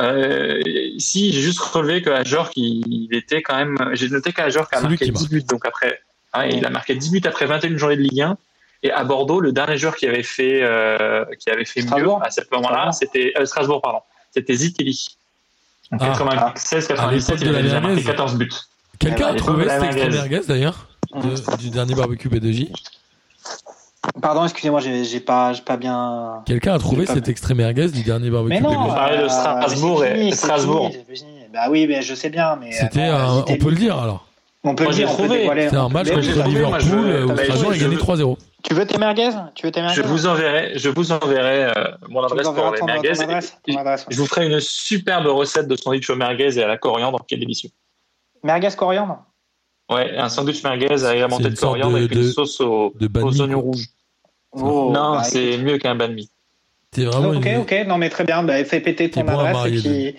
Euh, 0.00 0.60
ici, 0.66 1.32
j'ai 1.32 1.40
juste 1.40 1.60
relevé 1.60 2.02
que 2.02 2.10
il, 2.56 2.82
il 2.86 3.14
était 3.16 3.40
quand 3.42 3.56
même. 3.56 3.76
J'ai 3.94 4.08
noté 4.10 4.32
qu'Ajorc 4.32 4.68
a 4.72 4.80
marqué 4.80 5.06
qui 5.06 5.12
10 5.12 5.12
marque. 5.12 5.30
buts, 5.30 5.42
donc 5.48 5.64
après, 5.66 6.00
ouais, 6.36 6.50
il 6.50 6.64
a 6.66 6.70
marqué 6.70 6.94
10 6.94 7.10
buts 7.10 7.22
après 7.24 7.46
21 7.46 7.76
journées 7.76 7.96
de 7.96 8.02
Ligue 8.02 8.20
1. 8.22 8.36
Et 8.84 8.92
à 8.92 9.02
Bordeaux, 9.04 9.40
le 9.40 9.50
dernier 9.52 9.76
joueur 9.76 9.96
qui 9.96 10.06
avait 10.06 10.22
fait, 10.22 10.60
euh, 10.62 11.24
qui 11.40 11.50
avait 11.50 11.64
fait 11.64 11.82
mieux 11.82 12.08
à 12.22 12.30
ce 12.30 12.40
moment-là, 12.52 12.92
c'était 12.92 13.32
euh, 13.38 13.44
Strasbourg, 13.44 13.80
pardon. 13.82 14.00
C'était 14.32 14.54
Zitelli. 14.54 15.08
En 15.90 15.96
Ah. 16.00 16.06
96, 16.08 16.90
À 16.90 17.10
l'époque 17.10 17.38
97, 17.38 17.40
de 17.40 17.44
il 17.44 17.50
la 17.50 17.58
avait 17.58 17.62
déjà 17.62 17.80
marqué 17.80 17.94
merguez. 17.96 18.04
14 18.10 18.34
buts. 18.36 18.50
Quelqu'un 18.98 19.26
a 19.28 19.34
trouvé 19.34 19.68
cet 19.68 19.82
extrait 19.82 20.08
merguez. 20.10 20.40
d'ailleurs 20.46 20.86
de- 21.14 21.56
du 21.56 21.70
dernier 21.70 21.94
barbecue 21.94 22.28
B2J 22.28 22.70
pardon 24.20 24.44
excusez-moi 24.44 24.80
j'ai 24.80 25.04
j'ai 25.04 25.20
pas 25.20 25.52
j'ai 25.54 25.62
pas 25.62 25.76
bien 25.76 26.42
Quelqu'un 26.46 26.74
a 26.74 26.78
trouvé 26.78 27.06
cet 27.06 27.28
extrait 27.28 27.54
merguez 27.54 27.88
du 27.88 28.02
dernier 28.02 28.28
barbecue 28.30 28.54
mais 28.54 28.60
non 28.60 28.70
B2J 28.88 28.94
parlait 28.94 29.22
de 29.22 29.28
Strasbourg 29.28 30.04
et- 30.04 30.30
bah 31.52 31.68
oui 31.70 31.86
mais 31.86 32.02
je 32.02 32.14
sais 32.14 32.28
bien 32.28 32.56
mais 32.56 32.72
C'était 32.72 33.08
euh, 33.08 33.40
on 33.48 33.56
peut 33.56 33.70
le 33.70 33.76
dire 33.76 33.98
alors. 33.98 34.26
On 34.64 34.74
peut 34.74 34.84
Moi, 34.84 34.92
le 34.92 34.98
j'ai 34.98 35.04
trouvé. 35.04 35.48
C'était 35.64 35.76
un 35.76 35.88
match 35.88 36.08
contre 36.10 36.20
Liverpool 36.48 36.80
je- 36.80 37.24
où 37.24 37.36
Strasbourg 37.36 37.70
a 37.72 37.76
gagné 37.78 37.94
je- 37.94 38.00
3-0. 38.00 38.38
tu 38.64 38.74
veux 38.74 38.86
tes 38.86 38.98
merguez? 38.98 39.30
Tu 39.54 39.66
veux 39.66 39.72
tes 39.72 39.80
merguez? 39.80 39.94
Je 39.96 40.02
vous 40.02 40.26
enverrai, 40.26 40.72
je 40.76 40.88
vous 40.88 41.12
enverrai 41.12 41.64
euh, 41.64 41.72
mon 42.08 42.22
adresse 42.24 42.48
pour 42.48 42.70
les 42.72 42.78
ton 42.80 42.86
merguez. 42.86 43.08
adresse, 43.22 43.56
ton 43.66 43.76
adresse. 43.78 44.06
Je 44.10 44.16
vous 44.18 44.26
ferai 44.26 44.46
une 44.46 44.60
superbe 44.60 45.26
recette 45.26 45.68
de 45.68 45.76
sandwich 45.76 46.08
au 46.10 46.16
merguez 46.16 46.58
et 46.58 46.62
à 46.62 46.68
la 46.68 46.76
coriandre, 46.78 47.24
qui 47.26 47.34
est 47.34 47.38
délicieux. 47.38 47.70
merguez 48.42 48.68
coriandre? 48.76 49.24
Ouais, 49.90 50.16
un 50.18 50.28
sandwich 50.28 50.62
merguez 50.64 51.04
agrémenté 51.04 51.44
C'est 51.44 51.48
une 51.50 51.54
de 51.54 51.60
coriandre 51.60 51.92
de- 51.94 51.98
avec 51.98 52.12
une 52.14 52.22
de- 52.22 52.30
sauce 52.30 52.60
au- 52.60 52.92
de 52.98 53.08
aux 53.22 53.40
oignons 53.40 53.60
rouges. 53.60 53.86
Oh, 54.52 54.90
non, 54.92 55.12
bah, 55.16 55.24
c'est 55.24 55.56
mieux 55.58 55.78
qu'un 55.78 55.94
banh 55.94 56.08
mi. 56.14 56.30
C'est 56.94 57.04
vraiment 57.04 57.28
ok, 57.38 57.44
une- 57.46 57.56
ok, 57.58 57.74
non 57.86 57.98
mais 57.98 58.08
très 58.08 58.24
bien, 58.24 58.42
bah, 58.42 58.64
fais 58.64 58.80
péter 58.80 59.10
ton 59.10 59.20
T'es 59.20 59.26
bon 59.26 59.38
adresse 59.38 59.72
et 59.72 59.78
puis, 59.80 60.16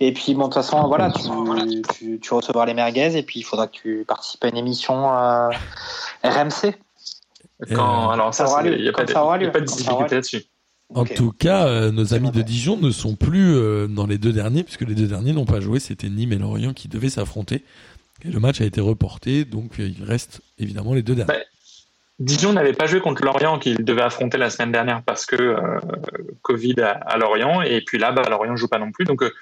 et 0.00 0.12
puis 0.12 0.34
bon, 0.34 0.40
de 0.40 0.44
toute 0.46 0.54
façon, 0.54 0.86
voilà, 0.88 1.10
tu, 1.12 1.82
tu, 1.96 2.18
tu 2.20 2.34
recevras 2.34 2.66
les 2.66 2.74
merguez 2.74 3.16
et 3.16 3.22
puis 3.22 3.40
il 3.40 3.44
faudra 3.44 3.66
que 3.68 3.72
tu 3.72 4.04
participes 4.06 4.42
à 4.44 4.48
une 4.48 4.56
émission 4.56 5.08
euh, 5.14 5.48
RMC. 6.24 6.74
Quand, 7.74 8.08
euh, 8.10 8.12
alors 8.12 8.34
ça, 8.34 8.46
ça 8.46 8.52
aura 8.52 8.62
c'est- 8.62 8.68
lieu, 8.70 8.76
il 8.78 8.82
n'y 8.82 8.88
a 8.88 8.92
pas 8.92 9.04
de, 9.60 9.64
difficulté 9.66 10.14
là-dessus. 10.16 10.44
En 10.94 11.04
tout 11.04 11.32
cas, 11.32 11.66
euh, 11.66 11.90
nos 11.92 12.14
amis 12.14 12.30
de. 12.30 12.40
Dijon 12.42 12.76
ne 12.78 12.90
sont 12.90 13.14
plus 13.14 13.54
euh, 13.54 13.86
dans 13.88 14.06
les 14.06 14.16
deux 14.18 14.32
derniers, 14.32 14.62
puisque 14.64 14.82
les 14.82 14.94
deux 14.94 15.06
derniers 15.06 15.32
n'ont 15.34 15.44
pas 15.44 15.60
joué. 15.60 15.80
C'était 15.80 16.08
Nîmes 16.08 16.32
et 16.32 16.38
Lorient 16.38 16.72
qui 16.72 16.88
devaient 16.88 17.10
s'affronter. 17.10 17.62
Et 18.24 18.30
le 18.30 18.40
match 18.40 18.60
a 18.60 18.64
été 18.64 18.80
reporté, 18.80 19.44
donc 19.44 19.78
euh, 19.78 19.88
il 19.96 20.02
reste 20.04 20.40
évidemment 20.58 20.94
les 20.94 21.02
deux 21.02 21.14
derniers. 21.14 21.28
Bah, 21.34 21.44
Dijon 22.18 22.52
n'avait 22.52 22.72
pas 22.72 22.86
joué 22.86 23.00
contre 23.00 23.24
Lorient 23.24 23.58
qu'il 23.58 23.84
devait 23.84 24.02
affronter 24.02 24.38
la 24.38 24.50
semaine 24.50 24.72
dernière 24.72 25.02
parce 25.02 25.24
que 25.24 25.36
euh, 25.36 25.78
Covid 26.42 26.80
à, 26.80 26.90
à 26.90 27.16
Lorient 27.16 27.62
et 27.62 27.80
puis 27.80 27.98
là 27.98 28.10
bah, 28.12 28.22
Lorient 28.28 28.56
joue 28.56 28.68
pas 28.68 28.78
non 28.78 28.90
plus 28.90 29.04
donc 29.04 29.22
euh, 29.22 29.32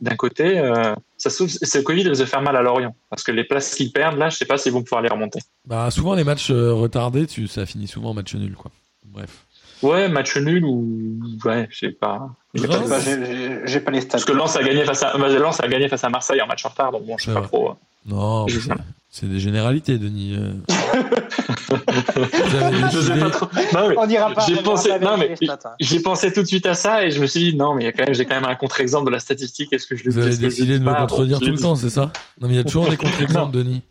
d'un 0.00 0.16
côté, 0.16 0.58
euh, 0.58 0.94
ça 1.16 1.30
se 1.30 1.46
ce 1.46 1.78
Covid 1.78 2.08
risque 2.08 2.20
de 2.20 2.26
faire 2.26 2.42
mal 2.42 2.56
à 2.56 2.62
Lorient. 2.62 2.94
Parce 3.08 3.22
que 3.22 3.32
les 3.32 3.44
places 3.44 3.74
qu'ils 3.74 3.92
perdent, 3.92 4.18
là, 4.18 4.28
je 4.28 4.36
sais 4.36 4.44
pas 4.44 4.58
s'ils 4.58 4.72
vont 4.72 4.82
pouvoir 4.82 5.02
les 5.02 5.08
remonter. 5.08 5.40
Bah, 5.64 5.90
souvent, 5.90 6.14
les 6.14 6.24
matchs 6.24 6.50
euh, 6.50 6.72
retardés, 6.74 7.26
tu, 7.26 7.46
ça 7.46 7.64
finit 7.66 7.86
souvent 7.86 8.10
en 8.10 8.14
match 8.14 8.34
nul, 8.34 8.54
quoi. 8.54 8.70
Bref. 9.06 9.46
Ouais, 9.82 10.08
match 10.08 10.36
nul 10.36 10.64
ou. 10.64 11.18
Ouais, 11.44 11.66
je 11.70 11.78
sais 11.78 11.92
pas. 11.92 12.28
J'ai 12.54 12.66
pas- 12.66 13.90
les 13.90 14.00
stats. 14.00 14.12
Parce 14.12 14.24
que 14.24 14.32
Lens 14.32 14.56
a 14.56 14.62
gagné 14.62 14.84
face 14.84 15.02
à, 15.02 15.16
Lens 15.16 15.60
a 15.60 15.68
gagné 15.68 15.88
face 15.88 16.04
à 16.04 16.08
Marseille 16.08 16.40
en 16.40 16.46
match 16.46 16.64
en 16.64 16.70
retard, 16.70 16.92
donc 16.92 17.06
bon, 17.06 17.16
je 17.18 17.26
sais 17.26 17.34
pas 17.34 17.42
trop. 17.42 17.74
Non, 18.06 18.46
Je 18.48 18.60
c'est- 19.20 19.26
des 19.26 19.38
généralités, 19.40 19.98
Denis. 19.98 20.36
euh. 20.36 20.52
Vous 21.68 22.56
avez 22.56 22.76
Je 22.76 22.88
sais 22.90 22.96
décidé- 23.14 23.20
pas 23.20 23.30
trop. 23.30 23.46
Non, 23.74 23.88
mais 23.88 23.98
On 23.98 24.06
dira 24.06 24.30
pas. 24.32 24.42
on 24.42 24.46
J'ai 24.54 24.62
pensé, 24.62 24.90
non, 25.00 25.16
mais 25.18 25.34
hein. 25.48 25.56
j'ai 25.80 26.00
pensé 26.00 26.32
tout 26.32 26.42
de 26.42 26.46
suite 26.46 26.66
à 26.66 26.74
ça 26.74 27.04
et 27.04 27.10
je 27.10 27.20
me 27.20 27.26
suis 27.26 27.50
dit 27.52 27.56
non 27.56 27.74
mais 27.74 27.82
il 27.82 27.86
y 27.86 27.88
a 27.88 27.92
quand 27.92 28.04
même 28.04 28.14
j'ai 28.14 28.24
quand 28.24 28.34
même 28.34 28.44
un 28.44 28.54
contre-exemple 28.54 29.06
de 29.06 29.10
la 29.10 29.18
statistique. 29.18 29.72
Est-ce 29.72 29.86
que 29.86 29.96
je 29.96 30.04
le 30.04 30.10
Vous 30.12 30.18
avez 30.18 30.36
décidé 30.36 30.78
de 30.78 30.84
me 30.84 30.92
pas? 30.92 31.00
Contredire 31.00 31.38
Bon, 31.40 31.46
tout 31.46 31.52
le 31.52 31.58
temps, 31.58 31.74
c'est 31.74 31.90
ça? 31.90 32.12
Non, 32.40 32.48
mais 32.48 32.54
il 32.54 32.56
y 32.56 32.60
a 32.60 32.64
toujours 32.64 32.88
des 32.88 32.96
contre-exemples, 32.96 33.52
Denis. 33.56 33.82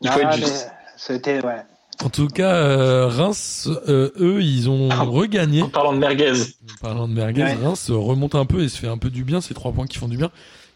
Il 0.00 0.08
faut 0.10 0.18
Ah, 0.22 0.32
être 0.32 0.40
mais 0.40 0.46
juste. 0.46 0.68
C'était, 0.96 1.44
ouais. 1.44 1.62
En 2.04 2.08
tout 2.08 2.28
cas, 2.28 2.54
euh, 2.54 3.06
Reims, 3.08 3.68
euh, 3.88 4.10
eux, 4.18 4.42
ils 4.42 4.68
ont 4.70 4.88
Ah. 4.90 5.02
regagné. 5.02 5.62
En 5.62 5.68
parlant 5.68 5.92
de 5.92 5.98
merguez, 5.98 6.32
En 6.32 6.80
parlant 6.86 7.08
de 7.08 7.12
merguez, 7.14 7.42
Ouais. 7.42 7.54
Reims 7.62 7.90
remonte 7.90 8.34
un 8.34 8.44
peu 8.44 8.62
et 8.62 8.68
se 8.68 8.78
fait 8.78 8.88
un 8.88 8.98
peu 8.98 9.10
du 9.10 9.24
bien, 9.24 9.40
ces 9.40 9.54
trois 9.54 9.72
points 9.72 9.86
qui 9.86 9.98
font 9.98 10.08
du 10.08 10.16
bien. 10.16 10.30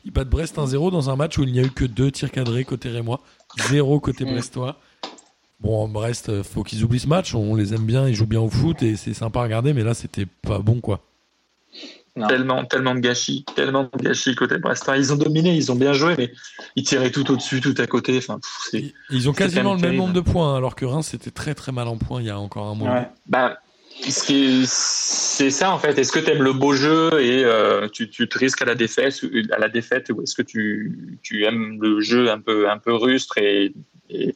Ils 0.05 0.12
battent 0.12 0.29
Brest 0.29 0.57
1-0 0.59 0.91
dans 0.93 1.11
un 1.11 1.16
match 1.16 1.37
où 1.39 1.43
il 1.43 1.53
n'y 1.53 1.59
a 1.59 1.62
eu 1.62 1.70
que 1.70 1.85
deux 1.85 2.12
tirs 2.12 2.31
cadrés 2.31 2.64
côté 2.64 2.91
Rémois, 2.91 3.20
zéro 3.68 4.00
côté 4.00 4.24
Mm. 4.24 4.32
Brestois. 4.32 4.76
Bon, 5.61 5.88
Brest, 5.88 6.28
euh, 6.28 6.42
faut 6.42 6.62
qu'ils 6.62 6.84
oublient 6.84 7.00
ce 7.00 7.07
match, 7.09 7.34
on 7.34 7.54
les 7.54 7.72
aime 7.72 7.86
bien, 7.86 8.07
ils 8.09 8.14
jouent 8.14 8.26
bien 8.26 8.40
au 8.40 8.50
foot 8.50 8.82
et 8.82 8.94
c'est 8.96 9.14
sympa 9.14 9.40
à 9.40 9.42
regarder, 9.44 9.72
mais 9.72 9.82
là, 9.84 9.94
c'était 9.94 10.26
pas 10.26 10.59
bon, 10.59 10.80
quoi. 10.80 11.00
Non. 12.18 12.28
tellement 12.28 12.64
tellement 12.64 12.94
de 12.94 13.00
gâchis, 13.00 13.44
tellement 13.54 13.90
de 13.94 14.02
gâchis 14.02 14.34
côté 14.34 14.57
Brest. 14.57 14.84
Enfin, 14.84 14.96
ils 14.96 15.12
ont 15.12 15.16
dominé, 15.16 15.54
ils 15.54 15.70
ont 15.70 15.74
bien 15.76 15.92
joué, 15.92 16.14
mais 16.16 16.32
ils 16.74 16.82
tiraient 16.82 17.11
tout 17.11 17.30
au-dessus, 17.30 17.61
tout 17.61 17.74
à 17.76 17.86
côté. 17.86 18.16
Enfin, 18.16 18.38
pff, 18.38 18.68
Ils, 18.72 18.92
ils 19.11 19.28
ont 19.28 19.34
quasiment 19.34 19.74
le 19.74 19.80
même 19.80 19.96
nombre 19.96 20.14
de 20.14 20.20
points, 20.20 20.57
alors 20.57 20.74
que 20.76 20.86
Reims 20.86 21.12
était 21.12 21.30
très 21.30 21.54
très 21.54 21.72
mal 21.72 21.88
en 21.88 21.98
points 21.98 22.22
il 22.22 22.26
y 22.28 22.30
a 22.30 22.38
encore 22.38 22.68
un 22.68 22.74
mois. 22.74 22.90
Ouais. 22.90 23.09
Bah, 23.26 23.59
c'est 24.09 25.51
ça 25.51 25.70
en 25.70 25.78
fait. 25.78 25.99
Est-ce 25.99 26.12
que 26.12 26.18
tu 26.18 26.30
aimes 26.30 26.42
le 26.42 26.53
beau 26.53 26.72
jeu 26.74 27.20
et 27.20 27.44
euh, 27.44 27.88
tu, 27.88 28.09
tu 28.11 28.28
te 28.28 28.38
risques 28.38 28.62
à 28.62 28.64
la 28.64 28.74
défaite, 28.74 29.22
ou- 29.22 29.28
à 29.53 29.59
la 29.59 29.68
défaite, 29.68 30.11
ou 30.11 30.22
est-ce 30.22 30.34
que 30.34 30.42
tu, 30.42 31.18
tu 31.22 31.44
aimes 31.44 31.78
le 31.80 32.01
jeu 32.01 32.30
un 32.30 32.38
peu 32.40 32.68
un 32.70 32.78
peu 32.78 32.94
rustre 32.94 33.38
et, 33.38 33.74
et, 34.09 34.34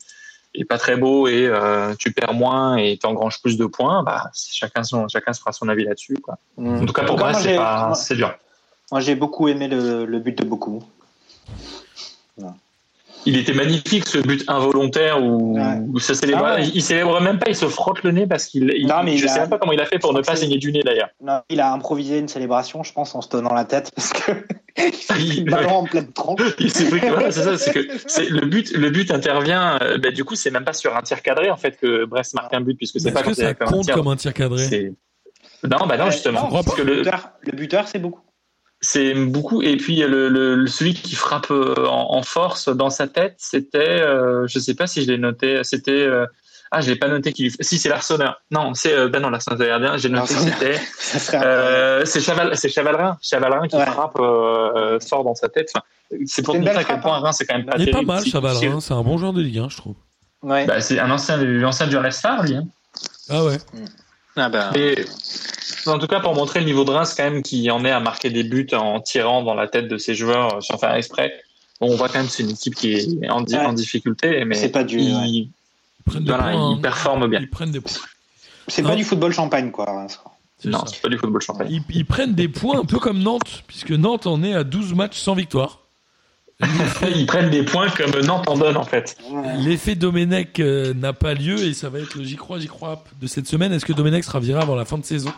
et 0.55 0.65
pas 0.65 0.79
très 0.79 0.97
beau 0.97 1.29
et 1.29 1.47
euh, 1.47 1.95
tu 1.99 2.13
perds 2.13 2.35
moins 2.35 2.77
et 2.77 2.99
tu 2.99 3.07
engranges 3.07 3.41
plus 3.41 3.57
de 3.57 3.67
points? 3.67 4.03
Bah, 4.03 4.31
chacun 4.35 4.83
son 4.83 5.09
chacun 5.09 5.33
se 5.33 5.41
fera 5.41 5.53
son 5.53 5.69
avis 5.69 5.85
là-dessus. 5.85 6.17
Quoi. 6.23 6.39
En 6.57 6.85
tout 6.87 6.93
cas 6.93 7.05
pour 7.05 7.19
Moi, 7.19 7.35
c'est 7.95 8.15
dur. 8.17 8.35
Moi, 8.91 9.01
j'ai 9.01 9.15
beaucoup 9.15 9.47
aimé 9.47 9.69
le, 9.69 10.05
le 10.05 10.19
but 10.19 10.37
de 10.37 10.45
beaucoup. 10.45 10.83
Il 13.27 13.37
était 13.37 13.53
magnifique 13.53 14.07
ce 14.07 14.19
but 14.19 14.43
involontaire 14.49 15.23
où, 15.23 15.55
Ouais. 15.59 15.79
où 15.93 15.99
ça 15.99 16.15
célèbre. 16.15 16.43
Ah 16.45 16.55
ouais. 16.55 16.67
Il, 16.69 16.77
il 16.77 16.83
célèbre 16.83 17.21
même 17.21 17.39
pas, 17.39 17.51
il 17.51 17.55
se 17.55 17.67
frotte 17.67 18.03
le 18.03 18.13
nez 18.13 18.27
parce 18.27 18.47
qu'il. 18.47 18.73
il- 18.77 18.87
Non, 18.87 19.03
mais 19.05 19.17
je 19.19 19.25
il 19.25 19.29
sais 19.29 19.37
a- 19.39 19.41
même 19.43 19.51
pas 19.51 19.59
comment 19.59 19.73
il 19.73 19.81
a 19.81 19.85
fait 19.87 19.99
pour 19.99 20.15
ne 20.15 20.23
pas 20.23 20.37
saigner 20.37 20.57
du 20.59 20.73
nez 20.73 20.83
d'ailleurs. 20.83 21.11
Non, 21.23 21.41
il 21.51 21.61
a 21.61 21.71
improvisé 21.73 22.19
une 22.19 22.29
célébration, 22.29 22.83
je 22.83 22.93
pense, 22.93 23.15
en 23.15 23.21
se 23.21 23.29
tenant 23.29 23.53
la 23.53 23.65
tête, 23.67 23.91
parce 23.95 24.13
que 24.15 24.33
il 24.79 24.95
s'est 24.95 25.15
pris 25.15 25.41
le 25.45 25.51
ballon 25.51 25.71
en 25.71 25.85
pleine 25.85 26.09
voilà, 26.17 27.31
c'est 27.31 27.43
ça, 27.43 27.59
c'est 27.59 27.73
que 27.73 27.81
c'est 28.07 28.29
le 28.31 28.47
but. 28.47 28.73
Le 28.77 28.89
but 28.91 29.11
intervient. 29.11 29.79
euh, 29.83 29.99
ben, 29.99 30.13
du 30.13 30.25
coup, 30.25 30.35
c'est 30.35 30.51
même 30.51 30.65
pas 30.65 30.73
sur 30.73 30.97
un 30.97 31.03
tir 31.03 31.21
cadré 31.23 31.51
en 31.51 31.57
fait 31.59 31.77
que 31.77 32.07
Brest 32.07 32.35
marque 32.35 32.55
un 32.55 32.63
but 32.63 32.77
puisque 32.77 33.01
c'est 33.01 33.09
Est-ce 33.09 33.15
pas 33.15 33.23
que 33.23 33.35
ça 33.35 33.49
c'est 33.49 33.55
comme 33.59 33.69
un 33.69 33.71
compte 33.73 33.85
tir. 33.85 33.95
comme 33.95 34.09
un 34.09 34.17
tir 34.17 34.33
cadré? 34.33 34.65
C'est- 34.65 34.93
Non, 35.65 35.87
bah 35.87 35.99
non, 35.99 36.05
Ouais, 36.07 36.11
justement. 36.13 36.41
non, 36.43 36.47
crois 36.49 36.63
parce 36.63 36.77
que 36.77 36.83
le 36.83 36.93
le, 36.95 36.99
buteur, 37.03 37.31
le 37.43 37.53
buteur, 37.53 37.87
c'est 37.89 37.99
beaucoup. 37.99 38.23
C'est 38.81 39.15
beaucoup. 39.15 39.63
Et 39.63 39.77
puis 39.77 39.97
le, 40.01 40.29
le- 40.29 40.67
celui 40.67 40.95
qui 40.95 41.15
frappe 41.15 41.51
euh, 41.51 41.75
en, 41.87 42.15
en 42.17 42.23
force 42.23 42.69
dans 42.69 42.91
sa 42.91 43.07
tête, 43.09 43.35
c'était, 43.39 43.79
euh, 44.01 44.47
je 44.49 44.59
sais 44.59 44.75
pas 44.75 44.87
si 44.87 45.03
je 45.03 45.11
l'ai 45.11 45.19
noté, 45.19 45.61
c'était. 45.65 45.91
euh, 45.93 46.27
ah, 46.73 46.81
je 46.81 46.89
l'ai 46.89 46.97
pas 46.97 47.09
noté 47.09 47.33
qu'il. 47.33 47.51
Si 47.61 47.79
c'est 47.79 47.89
l'Arseneur. 47.89 48.41
Non, 48.53 48.75
c'est 48.75 48.93
euh, 48.95 49.09
ben 49.09 49.21
non 49.21 49.31
l'Arseneur 49.31 49.59
de 49.59 49.67
gardien. 49.67 49.97
J'ai 49.97 50.09
noté 50.09 50.35
que 50.35 50.41
c'était. 50.41 50.81
Euh, 51.35 52.05
c'est 52.05 52.21
Chaval, 52.21 52.57
c'est 52.57 52.69
Chavalrin, 52.69 53.19
Chavalrin 53.21 53.67
qui 53.67 53.75
Ouais. 53.77 53.85
frappe 53.87 54.17
euh, 54.21 55.01
fort 55.01 55.25
dans 55.25 55.35
sa 55.35 55.49
tête. 55.49 55.69
Enfin, 55.75 55.85
c'est 56.27 56.43
pour 56.43 56.55
C'est 56.55 56.61
montrer 56.61 56.77
à 56.77 56.85
quel 56.85 57.01
point 57.01 57.17
hein. 57.17 57.21
Reims 57.21 57.37
c'est 57.39 57.47
quand 57.47 57.57
même 57.57 57.67
pas 57.67 57.75
Il 57.79 57.89
est 57.89 57.93
pas 57.93 58.03
mal, 58.03 58.23
Si- 58.23 58.31
Chaval, 58.31 58.55
si- 58.57 58.67
hein, 58.67 58.79
c'est 58.81 58.95
un 58.95 59.03
bon 59.03 59.19
joueur 59.19 59.33
de 59.33 59.43
Ligue 59.43 59.59
1, 59.59 59.69
je 59.69 59.77
trouve. 59.77 59.97
Ouais. 60.43 60.65
Bah, 60.67 60.81
c'est 60.81 61.01
un 61.01 61.11
ancien, 61.11 61.39
du- 61.39 61.65
ancien 61.65 61.89
du 61.89 61.97
Star, 62.13 62.45
lui. 62.45 62.55
Hein. 62.55 62.65
Ah 63.29 63.45
ouais. 63.45 63.59
Ah 64.37 64.49
ben, 64.49 64.71
Et 64.75 64.95
en 65.87 65.99
tout 65.99 66.07
cas, 66.07 66.21
pour 66.21 66.35
montrer 66.35 66.61
le 66.61 66.67
niveau 66.67 66.85
de 66.85 66.91
Reims, 66.91 67.15
quand 67.17 67.25
même, 67.25 67.43
qui 67.43 67.71
en 67.71 67.85
est 67.85 67.91
à 67.91 68.01
marquer 68.01 68.31
des 68.31 68.45
buts 68.45 68.67
en 68.73 69.01
tirant 69.01 69.43
dans 69.43 69.55
la 69.55 69.67
tête 69.69 69.89
de 69.89 69.99
ses 69.99 70.15
joueurs 70.15 70.57
euh, 70.57 70.61
sans 70.61 70.79
faire 70.79 70.95
exprès. 70.95 71.33
Bon, 71.81 71.91
on 71.93 71.97
voit 71.97 72.09
quand 72.09 72.19
même 72.19 72.27
que 72.27 72.33
c'est 72.33 72.43
une 72.43 72.51
équipe 72.51 72.75
qui 72.75 72.93
est 72.95 73.31
en, 73.31 73.41
di- 73.41 73.55
Ouais. 73.57 73.65
en 73.65 73.73
difficulté, 73.73 74.45
mais 74.45 74.55
C'est 74.55 74.69
pas 74.71 74.85
du- 74.85 75.01
ils, 75.01 75.15
ouais. 75.15 75.29
Ils 75.29 75.51
prennent 76.05 76.25
des 76.25 76.31
voilà, 76.33 76.53
points. 76.53 76.75
ils 76.77 76.81
performent 76.81 77.27
bien. 77.29 77.41
Ils 77.41 77.51
prennent 77.51 77.73
des 77.73 77.81
points. 77.81 77.93
c'est 78.69 78.83
pas 78.83 78.95
du 78.97 79.05
football 79.05 79.33
champagne, 79.33 79.71
quoi. 79.71 79.87
Non, 80.65 80.85
c'est 80.87 81.01
pas 81.01 81.09
du 81.09 81.17
football 81.19 81.41
champagne. 81.41 81.69
Ils, 81.71 81.83
ils 81.97 82.05
prennent 82.07 82.35
des 82.35 82.49
points 82.49 82.81
un 82.81 82.85
peu 82.85 82.99
comme 82.99 83.19
Nantes, 83.21 83.63
puisque 83.67 83.93
Nantes 83.93 84.27
en 84.27 84.43
est 84.43 84.55
à 84.55 84.63
12 84.65 84.93
matchs 84.95 85.19
sans 85.19 85.35
victoire. 85.35 85.79
Ils 87.15 87.27
prennent 87.27 87.51
des 87.51 87.63
points 87.63 87.89
comme 87.91 88.21
Nantes 88.21 88.49
en 88.49 88.57
donne, 88.57 88.77
en 88.77 88.85
fait. 88.85 89.17
L'effet 89.59 89.95
Domenech 89.95 90.61
euh, 90.61 90.93
n'a 90.95 91.13
pas 91.13 91.35
lieu 91.35 91.59
et 91.59 91.75
ça 91.75 91.89
va 91.89 92.01
être 92.01 92.15
le 92.17 92.25
j'y 92.25 92.37
crois, 92.37 92.59
j'y 92.59 92.69
crois 92.69 93.03
de 93.21 93.27
cette 93.27 93.47
semaine. 93.47 93.73
Est-ce 93.73 93.85
que 93.85 93.93
Domenech 93.93 94.25
sera 94.25 94.41
viré 94.41 94.61
avant 94.61 94.75
la 94.75 94.85
fin 94.85 94.99
de 94.99 95.05
saison? 95.05 95.33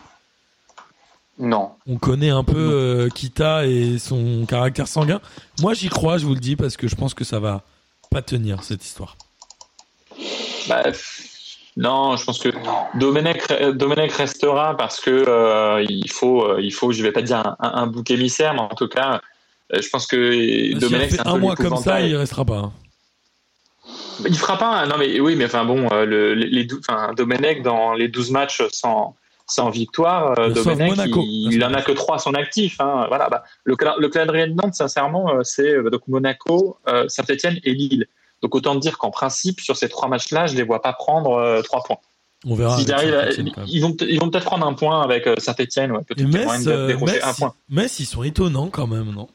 Non. 1.39 1.71
On 1.87 1.97
connaît 1.97 2.29
un 2.29 2.43
peu 2.43 2.57
euh, 2.57 3.09
Kita 3.09 3.65
et 3.65 3.97
son 3.97 4.45
caractère 4.45 4.87
sanguin. 4.87 5.19
Moi 5.61 5.73
j'y 5.73 5.89
crois, 5.89 6.17
je 6.17 6.25
vous 6.25 6.35
le 6.35 6.39
dis, 6.39 6.55
parce 6.55 6.77
que 6.77 6.87
je 6.87 6.95
pense 6.95 7.13
que 7.13 7.23
ça 7.23 7.39
va 7.39 7.63
pas 8.11 8.21
tenir 8.21 8.63
cette 8.63 8.83
histoire. 8.83 9.17
Bah, 10.67 10.83
non, 11.75 12.15
je 12.17 12.23
pense 12.25 12.39
que 12.39 12.49
Domenech, 12.97 13.47
Domenech 13.75 14.13
restera 14.13 14.77
parce 14.77 14.99
que 14.99 15.09
euh, 15.27 15.83
il 15.89 16.09
faut, 16.11 16.45
euh, 16.45 16.61
il 16.61 16.71
faut, 16.71 16.91
je 16.91 17.01
vais 17.01 17.11
pas 17.11 17.23
dire 17.23 17.55
un, 17.59 17.87
bouc 17.87 18.11
émissaire, 18.11 18.53
mais 18.53 18.59
en 18.59 18.67
tout 18.69 18.87
cas, 18.87 19.21
je 19.81 19.89
pense 19.89 20.07
que 20.07 20.77
Domenech 20.79 21.11
c'est 21.11 21.19
un, 21.21 21.31
un 21.31 21.33
peu 21.33 21.39
mois 21.39 21.55
comme 21.55 21.77
ça, 21.77 22.01
il 22.01 22.15
restera 22.15 22.45
pas. 22.45 22.57
hein. 22.57 22.73
Il 24.27 24.37
fera 24.37 24.57
pas. 24.57 24.67
un- 24.81 24.85
Non, 24.87 24.95
mais 24.97 25.19
oui, 25.19 25.35
mais 25.35 25.45
enfin 25.45 25.65
bon, 25.65 25.89
euh, 25.91 26.05
le, 26.05 26.33
les, 26.35 26.67
enfin, 26.79 27.13
Domenech 27.15 27.61
dans 27.63 27.93
les 27.93 28.07
12 28.07 28.31
matchs 28.31 28.61
sans 28.71 29.15
sans 29.45 29.69
victoire, 29.69 30.39
euh, 30.39 30.49
Domenech, 30.51 30.89
Monaco. 30.91 31.21
il, 31.25 31.53
il 31.53 31.63
en 31.65 31.73
a 31.73 31.81
que 31.81 31.91
trois 31.91 32.15
à 32.15 32.19
son 32.19 32.33
actif. 32.33 32.79
Hein. 32.79 33.05
Voilà, 33.09 33.27
bah, 33.29 33.43
le, 33.65 33.75
le 33.99 34.07
calendrier 34.07 34.47
de 34.47 34.53
Nantes, 34.53 34.73
sincèrement, 34.73 35.35
euh, 35.35 35.39
c'est 35.43 35.67
euh, 35.69 35.89
donc 35.89 36.07
Monaco, 36.07 36.77
euh, 36.87 37.09
Saint-Etienne 37.09 37.59
et 37.65 37.73
Lille. 37.73 38.07
Donc 38.41 38.55
autant 38.55 38.75
dire 38.75 38.97
qu'en 38.97 39.11
principe, 39.11 39.59
sur 39.59 39.75
ces 39.75 39.89
trois 39.89 40.07
matchs-là, 40.07 40.47
je 40.47 40.55
les 40.55 40.63
vois 40.63 40.81
pas 40.81 40.93
prendre 40.93 41.33
euh, 41.33 41.61
trois 41.61 41.83
points. 41.83 41.97
On 42.45 42.55
verra. 42.55 42.75
Arrivent 42.75 43.15
à- 43.15 43.31
ils 43.67 43.81
vont 43.81 43.95
ils 43.99 44.19
vont 44.19 44.29
peut-être 44.29 44.45
prendre 44.45 44.65
un 44.65 44.73
point 44.73 45.01
avec 45.01 45.27
euh, 45.27 45.35
Saint-Etienne, 45.39 45.91
ouais, 45.91 46.03
peut-être 46.07 46.25
Metz, 46.33 46.47
euh, 46.67 46.87
Metz, 47.13 47.23
un 47.23 47.33
point. 47.33 47.53
Metz, 47.69 47.99
ils 47.99 48.05
sont 48.05 48.23
étonnants 48.23 48.69
quand 48.69 48.87
même, 48.87 49.11
non? 49.11 49.27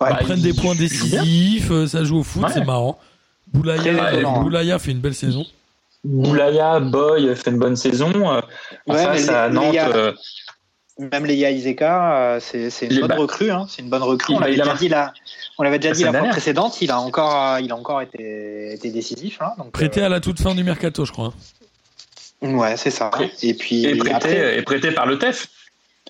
Ouais. 0.00 0.08
Ils 0.10 0.12
Bah, 0.14 0.18
prennent 0.24 0.40
des 0.40 0.54
points 0.54 0.74
décisifs, 0.74 1.70
euh, 1.70 1.86
ça 1.86 2.04
joue 2.04 2.18
au 2.20 2.22
foot, 2.22 2.42
Ouais. 2.44 2.50
c'est 2.54 2.64
marrant. 2.64 2.98
Boulaya, 3.52 3.92
euh, 4.14 4.22
hein. 4.24 4.40
Boulaya 4.42 4.78
fait 4.78 4.92
une 4.92 5.00
belle 5.00 5.14
saison. 5.14 5.44
Boulaya, 6.04 6.80
Boy 6.80 7.34
fait 7.36 7.50
une 7.50 7.58
bonne 7.58 7.76
saison. 7.76 8.10
euh, 8.14 8.40
en 8.88 8.94
Ouais, 8.94 9.04
face 9.04 9.26
mais 9.26 9.32
à 9.32 9.48
les- 9.48 9.54
Nantes, 9.54 9.74
euh, 9.94 10.12
Même 11.12 11.24
les 11.24 11.36
Iseka, 11.36 12.34
euh, 12.34 12.40
c'est 12.40 12.68
une 12.86 12.92
Les 12.92 13.00
bonne 13.00 13.12
recrue. 13.12 13.50
Hein. 13.50 13.64
C'est 13.68 13.80
une 13.80 13.88
bonne 13.88 14.02
recrue. 14.02 14.34
On 14.34 14.38
l'avait 14.38 14.56
déjà 14.56 14.74
dit 14.74 14.88
la, 14.88 15.12
on 15.58 15.62
l'avait 15.62 15.78
déjà 15.78 15.90
La 15.90 15.94
dit 15.96 16.02
la 16.02 16.08
semaine 16.08 16.12
fois 16.12 16.20
dernière. 16.20 16.32
précédente. 16.32 16.82
Il 16.82 16.90
a 16.90 17.00
encore, 17.00 17.46
euh, 17.54 17.60
il 17.60 17.72
a 17.72 17.76
encore 17.76 18.02
été, 18.02 18.74
été 18.74 18.90
décisif. 18.90 19.38
Hein, 19.40 19.52
donc, 19.56 19.72
Prêté 19.72 20.02
à 20.02 20.08
la 20.10 20.20
toute 20.20 20.40
fin 20.40 20.54
du 20.54 20.62
mercato, 20.62 21.06
je 21.06 21.12
crois. 21.12 21.32
euh, 22.44 22.52
ouais, 22.52 22.76
c'est 22.76 22.90
ça. 22.90 23.08
Prêt- 23.10 23.30
Et 23.42 23.54
puis 23.54 23.86
et 23.86 23.96
prêté, 23.96 24.14
après, 24.14 24.58
et 24.58 24.62
prêté 24.62 24.90
par 24.92 25.06
le 25.06 25.18
TEF. 25.18 25.48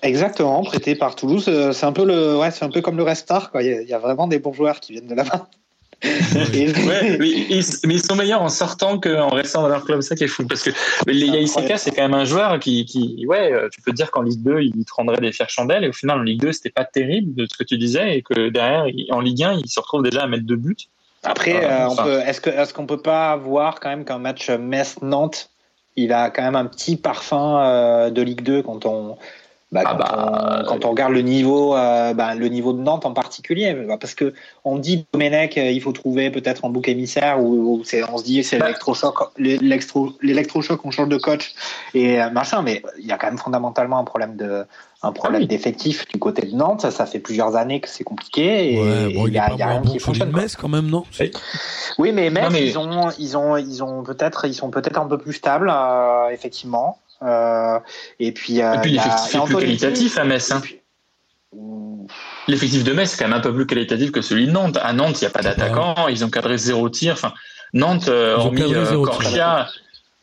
Exactement, 0.01 0.63
prêté 0.63 0.95
par 0.95 1.15
Toulouse. 1.15 1.45
euh, 1.47 1.71
C'est 1.71 1.85
un 1.85 1.91
peu 1.93 2.05
le, 2.05 2.37
ouais, 2.37 2.51
c'est 2.51 2.65
un 2.65 2.69
peu 2.69 2.81
comme 2.81 2.97
le 2.97 3.03
Red 3.03 3.15
Star. 3.15 3.51
Quoi. 3.51 3.63
Il 3.63 3.69
y 3.69 3.73
a- 3.73 3.81
il 3.81 3.87
y 3.87 3.93
a 3.93 3.99
vraiment 3.99 4.27
des 4.27 4.39
bons 4.39 4.53
joueurs 4.53 4.79
qui 4.79 4.93
viennent 4.93 5.07
de 5.07 5.15
là-bas. 5.15 5.47
Ouais, 6.03 7.17
mais 7.19 7.29
ils, 7.29 7.63
mais 7.85 7.93
ils 7.93 8.03
sont 8.03 8.15
meilleurs 8.15 8.41
en 8.41 8.49
sortant 8.49 8.99
qu'en 8.99 9.29
restant 9.29 9.61
dans 9.61 9.67
leur 9.67 9.85
club, 9.85 10.01
ça 10.01 10.15
qui 10.15 10.23
est 10.23 10.27
fou. 10.27 10.47
Parce 10.47 10.63
que 10.63 10.71
Incroyable. 11.07 11.77
c'est 11.77 11.91
quand 11.91 12.01
même 12.01 12.15
un 12.15 12.25
joueur 12.25 12.59
qui, 12.59 12.85
qui, 12.85 13.23
ouais, 13.27 13.53
euh, 13.53 13.69
tu 13.71 13.81
peux 13.81 13.91
te 13.91 13.97
dire 13.97 14.09
qu'en 14.09 14.23
Ligue 14.23 14.41
2, 14.41 14.61
il 14.61 14.83
te 14.83 14.93
rendrait 14.95 15.21
des 15.21 15.31
fiers 15.31 15.45
chandelles, 15.47 15.83
et 15.83 15.89
au 15.89 15.93
final, 15.93 16.17
en 16.19 16.23
Ligue 16.23 16.41
2, 16.41 16.53
c'était 16.53 16.71
pas 16.71 16.85
terrible 16.85 17.35
de 17.35 17.45
ce 17.45 17.55
que 17.55 17.63
tu 17.63 17.77
disais, 17.77 18.17
et 18.17 18.21
que 18.23 18.49
derrière, 18.49 18.85
en 19.11 19.19
Ligue 19.19 19.43
1, 19.43 19.53
il 19.63 19.67
se 19.69 19.79
retrouve 19.79 20.01
déjà 20.01 20.23
à 20.23 20.27
mettre 20.27 20.43
deux 20.45 20.55
buts. 20.55 20.75
Après, 21.21 21.63
euh, 21.65 21.87
on 21.87 21.91
enfin. 21.91 22.03
peut, 22.05 22.19
est-ce 22.25 22.41
que, 22.41 22.49
est-ce 22.49 22.73
qu'on 22.73 22.87
peut 22.87 23.01
pas 23.01 23.35
voir 23.35 23.79
quand 23.79 23.89
même 23.89 24.03
qu'un 24.05 24.17
match 24.17 24.49
Metz-Nantes, 24.49 25.51
il 25.97 26.13
a 26.13 26.31
quand 26.31 26.41
même 26.41 26.55
un 26.55 26.65
petit 26.65 26.95
parfum 26.95 27.59
euh, 27.61 28.09
de 28.09 28.23
Ligue 28.23 28.41
2 28.41 28.63
quand 28.63 28.87
on, 28.87 29.17
Bah, 29.71 29.83
Ah 29.85 29.91
quand, 29.91 29.97
bah, 29.99 30.61
on, 30.63 30.65
quand 30.65 30.85
on 30.85 30.89
regarde 30.89 31.13
le 31.13 31.21
niveau, 31.21 31.75
euh, 31.77 32.13
bah, 32.13 32.35
le 32.35 32.47
niveau 32.49 32.73
de 32.73 32.81
Nantes 32.81 33.05
en 33.05 33.13
particulier, 33.13 33.73
bah, 33.73 33.95
parce 33.97 34.15
que 34.15 34.33
on 34.65 34.77
dit 34.77 35.05
Domenech, 35.13 35.57
euh, 35.57 35.71
il 35.71 35.79
faut 35.81 35.93
trouver 35.93 36.29
peut-être 36.29 36.65
un 36.65 36.69
bouc 36.69 36.89
émissaire 36.89 37.39
ou, 37.41 37.75
ou 37.79 37.83
c'est, 37.85 38.03
on 38.09 38.17
se 38.17 38.23
dit 38.25 38.43
c'est 38.43 38.57
Bah. 38.57 38.65
l'électrochoc, 38.65 39.15
l'électro, 39.37 40.11
l'électrochoc, 40.21 40.81
on 40.83 40.91
change 40.91 41.07
de 41.07 41.15
coach 41.17 41.53
et 41.93 42.21
euh, 42.21 42.29
machin, 42.31 42.61
mais 42.63 42.81
il 42.99 43.05
y 43.05 43.13
a 43.13 43.17
quand 43.17 43.27
même 43.27 43.37
fondamentalement 43.37 43.97
un 43.97 44.03
problème 44.03 44.35
de, 44.35 44.65
un 45.03 45.11
problème 45.13 45.43
Ah 45.43 45.43
oui. 45.43 45.47
d'effectif 45.47 46.05
du 46.09 46.19
côté 46.19 46.45
de 46.47 46.53
Nantes. 46.53 46.81
Ça, 46.81 46.91
ça 46.91 47.05
fait 47.05 47.19
plusieurs 47.19 47.55
années 47.55 47.79
que 47.79 47.87
c'est 47.87 48.03
compliqué 48.03 48.73
et 48.73 48.77
Ouais, 48.81 49.13
bon, 49.13 49.27
il 49.27 49.33
y 49.33 49.37
a, 49.39 49.47
pas 49.47 49.55
y 49.55 49.61
a 49.61 49.67
rien 49.67 49.79
bon 49.79 49.89
qui 49.89 49.99
fonctionne. 49.99 50.31
Metz 50.33 50.57
quand 50.57 50.67
même, 50.67 50.87
non? 50.87 51.05
Oui, 51.97 52.11
mais 52.11 52.29
Metz, 52.29 52.43
Non, 52.43 52.49
mais- 52.51 52.67
ils 52.67 52.77
ont, 52.77 53.09
ils 53.17 53.37
ont, 53.37 53.55
ils 53.55 53.81
ont 53.83 54.03
peut-être, 54.03 54.45
ils 54.47 54.53
sont 54.53 54.69
peut-être 54.69 54.99
un 54.99 55.05
peu 55.07 55.17
plus 55.17 55.33
stables, 55.33 55.71
euh, 55.73 56.27
effectivement. 56.29 56.97
Euh, 57.23 57.79
et 58.19 58.31
puis, 58.31 58.61
euh, 58.61 58.73
Et 58.75 58.79
puis 58.79 58.91
l'effectif 58.91 59.35
et 59.35 59.37
est 59.37 59.45
plus 59.45 59.55
qualitatif 59.55 60.17
à 60.17 60.23
Metz. 60.23 60.49
et 60.49 60.53
hein. 60.53 60.61
puis- 60.61 60.81
L'effectif 62.47 62.83
de 62.83 62.93
Metz 62.93 63.13
est 63.13 63.17
quand 63.17 63.27
même 63.27 63.37
un 63.37 63.41
peu 63.41 63.53
plus 63.53 63.65
qualitatif 63.67 64.11
que 64.11 64.21
celui 64.21 64.47
de 64.47 64.51
Nantes. 64.51 64.77
À 64.81 64.93
Nantes, 64.93 65.21
il 65.21 65.25
n'y 65.25 65.27
a 65.27 65.31
pas 65.31 65.41
d'attaquant, 65.41 66.07
ils 66.07 66.25
ont 66.25 66.29
cadré 66.29 66.57
zéro 66.57 66.89
tir. 66.89 67.13
Enfin, 67.13 67.33
Nantes, 67.73 68.07
euh, 68.07 68.35
Ils 68.37 68.41
ont 68.41 68.45
hormis 68.47 68.61
euh. 68.63 69.03
Corchia, 69.03 69.67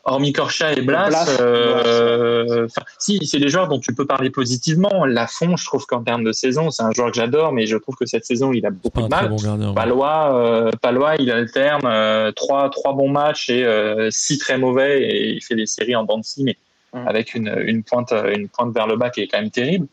hormis 0.03 0.33
Corchia 0.33 0.73
et 0.73 0.81
Blas, 0.81 1.37
euh, 1.39 2.67
si, 2.97 3.25
c'est 3.25 3.39
des 3.39 3.49
joueurs 3.49 3.67
dont 3.67 3.79
tu 3.79 3.93
peux 3.93 4.05
parler 4.05 4.29
positivement. 4.29 5.05
Lafont, 5.05 5.55
je 5.55 5.65
trouve 5.65 5.85
qu'en 5.85 6.03
termes 6.03 6.23
de 6.23 6.31
saison, 6.31 6.69
c'est 6.71 6.83
un 6.83 6.91
joueur 6.91 7.11
que 7.11 7.15
j'adore, 7.17 7.53
mais 7.53 7.65
je 7.65 7.77
trouve 7.77 7.95
que 7.95 8.05
cette 8.05 8.25
saison, 8.25 8.51
il 8.51 8.65
a 8.65 8.71
beaucoup 8.71 9.01
de 9.01 9.07
mal. 9.07 9.29
bon 9.29 9.35
gardien. 9.37 9.69
ouais. 9.69 9.75
Palois, 9.75 10.35
euh, 10.35 10.71
Palois, 10.81 11.15
il 11.19 11.31
alterne 11.31 11.85
euh, 11.85 12.31
trois, 12.31 12.69
trois 12.69 12.93
bons 12.93 13.09
matchs 13.09 13.49
et 13.49 13.63
euh, 13.63 14.09
six 14.11 14.37
très 14.37 14.57
mauvais 14.57 15.01
et 15.03 15.29
il 15.33 15.43
fait 15.43 15.55
des 15.55 15.65
séries 15.65 15.95
en 15.95 16.03
dents 16.03 16.17
de 16.17 16.23
scie, 16.25 16.43
mais 16.43 16.57
Mm. 16.93 17.07
avec 17.07 17.35
une, 17.35 17.53
une 17.65 17.83
pointe, 17.83 18.11
une 18.35 18.47
pointe 18.49 18.73
vers 18.73 18.87
le 18.87 18.95
bas 18.97 19.09
qui 19.09 19.21
est 19.21 19.27
quand 19.27 19.39
même 19.39 19.51
terrible. 19.51 19.87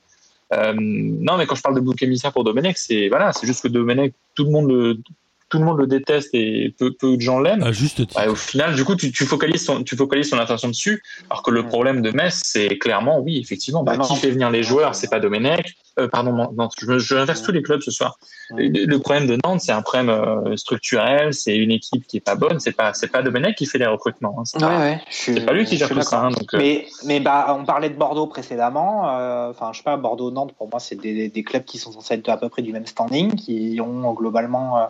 Euh, 0.55 0.73
non, 0.79 1.37
mais 1.37 1.47
quand 1.47 1.55
je 1.57 1.63
parle 1.63 1.75
de 1.75 1.81
bouc 1.81 2.01
émissaire 2.03 2.33
pour 2.33 2.45
Domenech, 2.45 2.79
c'est 2.79 3.09
voilà, 3.09 3.33
c'est 3.33 3.47
juste 3.47 3.63
que 3.63 3.69
Domenech, 3.69 4.13
tout 4.35 4.45
le 4.45 4.51
monde 4.51 4.69
le, 4.71 4.99
tout 5.49 5.59
le 5.59 5.65
monde 5.65 5.79
le 5.79 5.87
déteste 5.87 6.31
et 6.35 6.75
peu, 6.79 6.93
peu 6.93 7.17
de 7.17 7.21
gens 7.21 7.41
l'aiment. 7.41 7.63
À 7.65 7.73
juste 7.73 7.97
titre. 7.97 8.17
Ouais, 8.17 8.29
au 8.29 8.35
final, 8.35 8.75
du 8.75 8.85
coup, 8.85 8.95
tu, 8.97 9.11
tu 9.13 9.25
focalises 9.27 9.65
ton, 9.65 9.83
tu 9.83 9.95
focalises 9.97 10.31
ton 10.31 10.39
attention 10.39 10.69
dessus, 10.69 11.03
alors 11.31 11.43
que 11.43 11.51
le 11.51 11.63
Mm. 11.63 11.69
problème 11.69 12.03
de 12.03 12.11
Metz, 12.13 12.41
c'est 12.45 12.79
clairement, 12.79 13.19
oui, 13.21 13.39
effectivement, 13.39 13.83
bah, 13.83 13.93
Bah 13.97 13.99
non. 13.99 14.05
qui 14.09 14.17
fait 14.21 14.31
venir 14.31 14.51
les 14.51 14.63
joueurs, 14.63 14.95
c'est 14.95 15.11
pas 15.11 15.21
Domenech. 15.21 15.77
Euh, 15.99 16.09
pardon, 16.09 16.53
je, 16.79 16.99
je 16.99 17.17
inverse 17.17 17.43
tous 17.43 17.53
les 17.53 17.63
clubs 17.63 17.81
ce 17.81 17.91
soir. 17.91 18.19
Le, 18.51 18.85
le 18.85 18.99
problème 18.99 19.27
de 19.27 19.39
Nantes, 19.45 19.63
c'est 19.63 19.73
un 19.73 19.81
problème 19.81 20.11
euh, 20.11 20.55
structurel, 20.57 21.33
c'est 21.33 21.57
une 21.57 21.71
équipe 21.71 22.07
qui 22.07 22.19
est 22.19 22.21
pas 22.21 22.35
bonne, 22.35 22.61
c'est 22.61 22.73
pas, 22.73 22.93
c'est 22.93 23.09
pas 23.11 23.23
Domenech 23.23 23.55
qui 23.57 23.65
fait 23.65 23.79
les 23.79 23.87
recrutements. 23.87 24.37
hein, 24.39 24.43
c'est 24.45 24.59
Ouais, 24.63 24.97
pas, 24.97 25.01
suis- 25.11 25.41
pas 25.41 25.53
lui 25.55 25.65
qui 25.65 25.79
gère 25.79 25.89
tout 25.89 26.03
ça. 26.03 26.21
hein, 26.21 26.31
donc, 26.31 26.53
euh, 26.53 26.59
Mais, 26.59 26.87
mais 27.07 27.21
bah, 27.21 27.57
on 27.59 27.65
parlait 27.65 27.89
de 27.89 27.97
Bordeaux 27.97 28.27
précédemment. 28.27 29.05
Enfin, 29.51 29.71
je 29.73 29.79
sais 29.79 29.85
pas, 29.85 29.97
Bordeaux-Nantes, 29.97 30.53
pour 30.53 30.69
moi, 30.69 30.81
c'est 30.81 30.97
des, 30.97 31.29
des 31.29 31.43
clubs 31.43 31.65
qui 31.65 31.79
sont 31.79 31.93
censés 31.93 32.15
être 32.15 32.29
à 32.29 32.37
peu 32.37 32.49
près 32.51 32.61
du 32.63 32.73
même 32.73 32.87
standing, 32.87 33.35
qui 33.35 33.81
ont 33.83 34.13
globalement. 34.13 34.89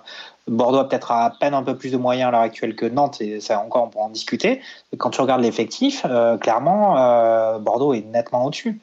Bordeaux 0.49 0.79
a 0.79 0.89
peut-être 0.89 1.11
à 1.13 1.33
peine 1.41 1.55
un 1.55 1.63
peu 1.63 1.77
plus 1.77 1.91
de 1.93 1.97
moyens 1.97 2.29
à 2.29 2.31
l'heure 2.33 2.41
actuelle 2.41 2.75
que 2.77 2.87
Nantes, 2.87 3.21
et 3.21 3.41
ça 3.41 3.61
encore, 3.61 3.85
on 3.85 3.89
pourra 3.89 4.05
en 4.07 4.11
discuter. 4.11 4.61
Mais 4.93 4.99
quand 4.99 5.11
tu 5.11 5.21
regardes 5.21 5.43
l'effectif, 5.43 6.05
euh, 6.09 6.37
clairement, 6.37 6.97
euh, 6.99 7.59
Bordeaux 7.59 7.95
est 7.95 8.03
nettement 8.03 8.45
au-dessus. 8.45 8.81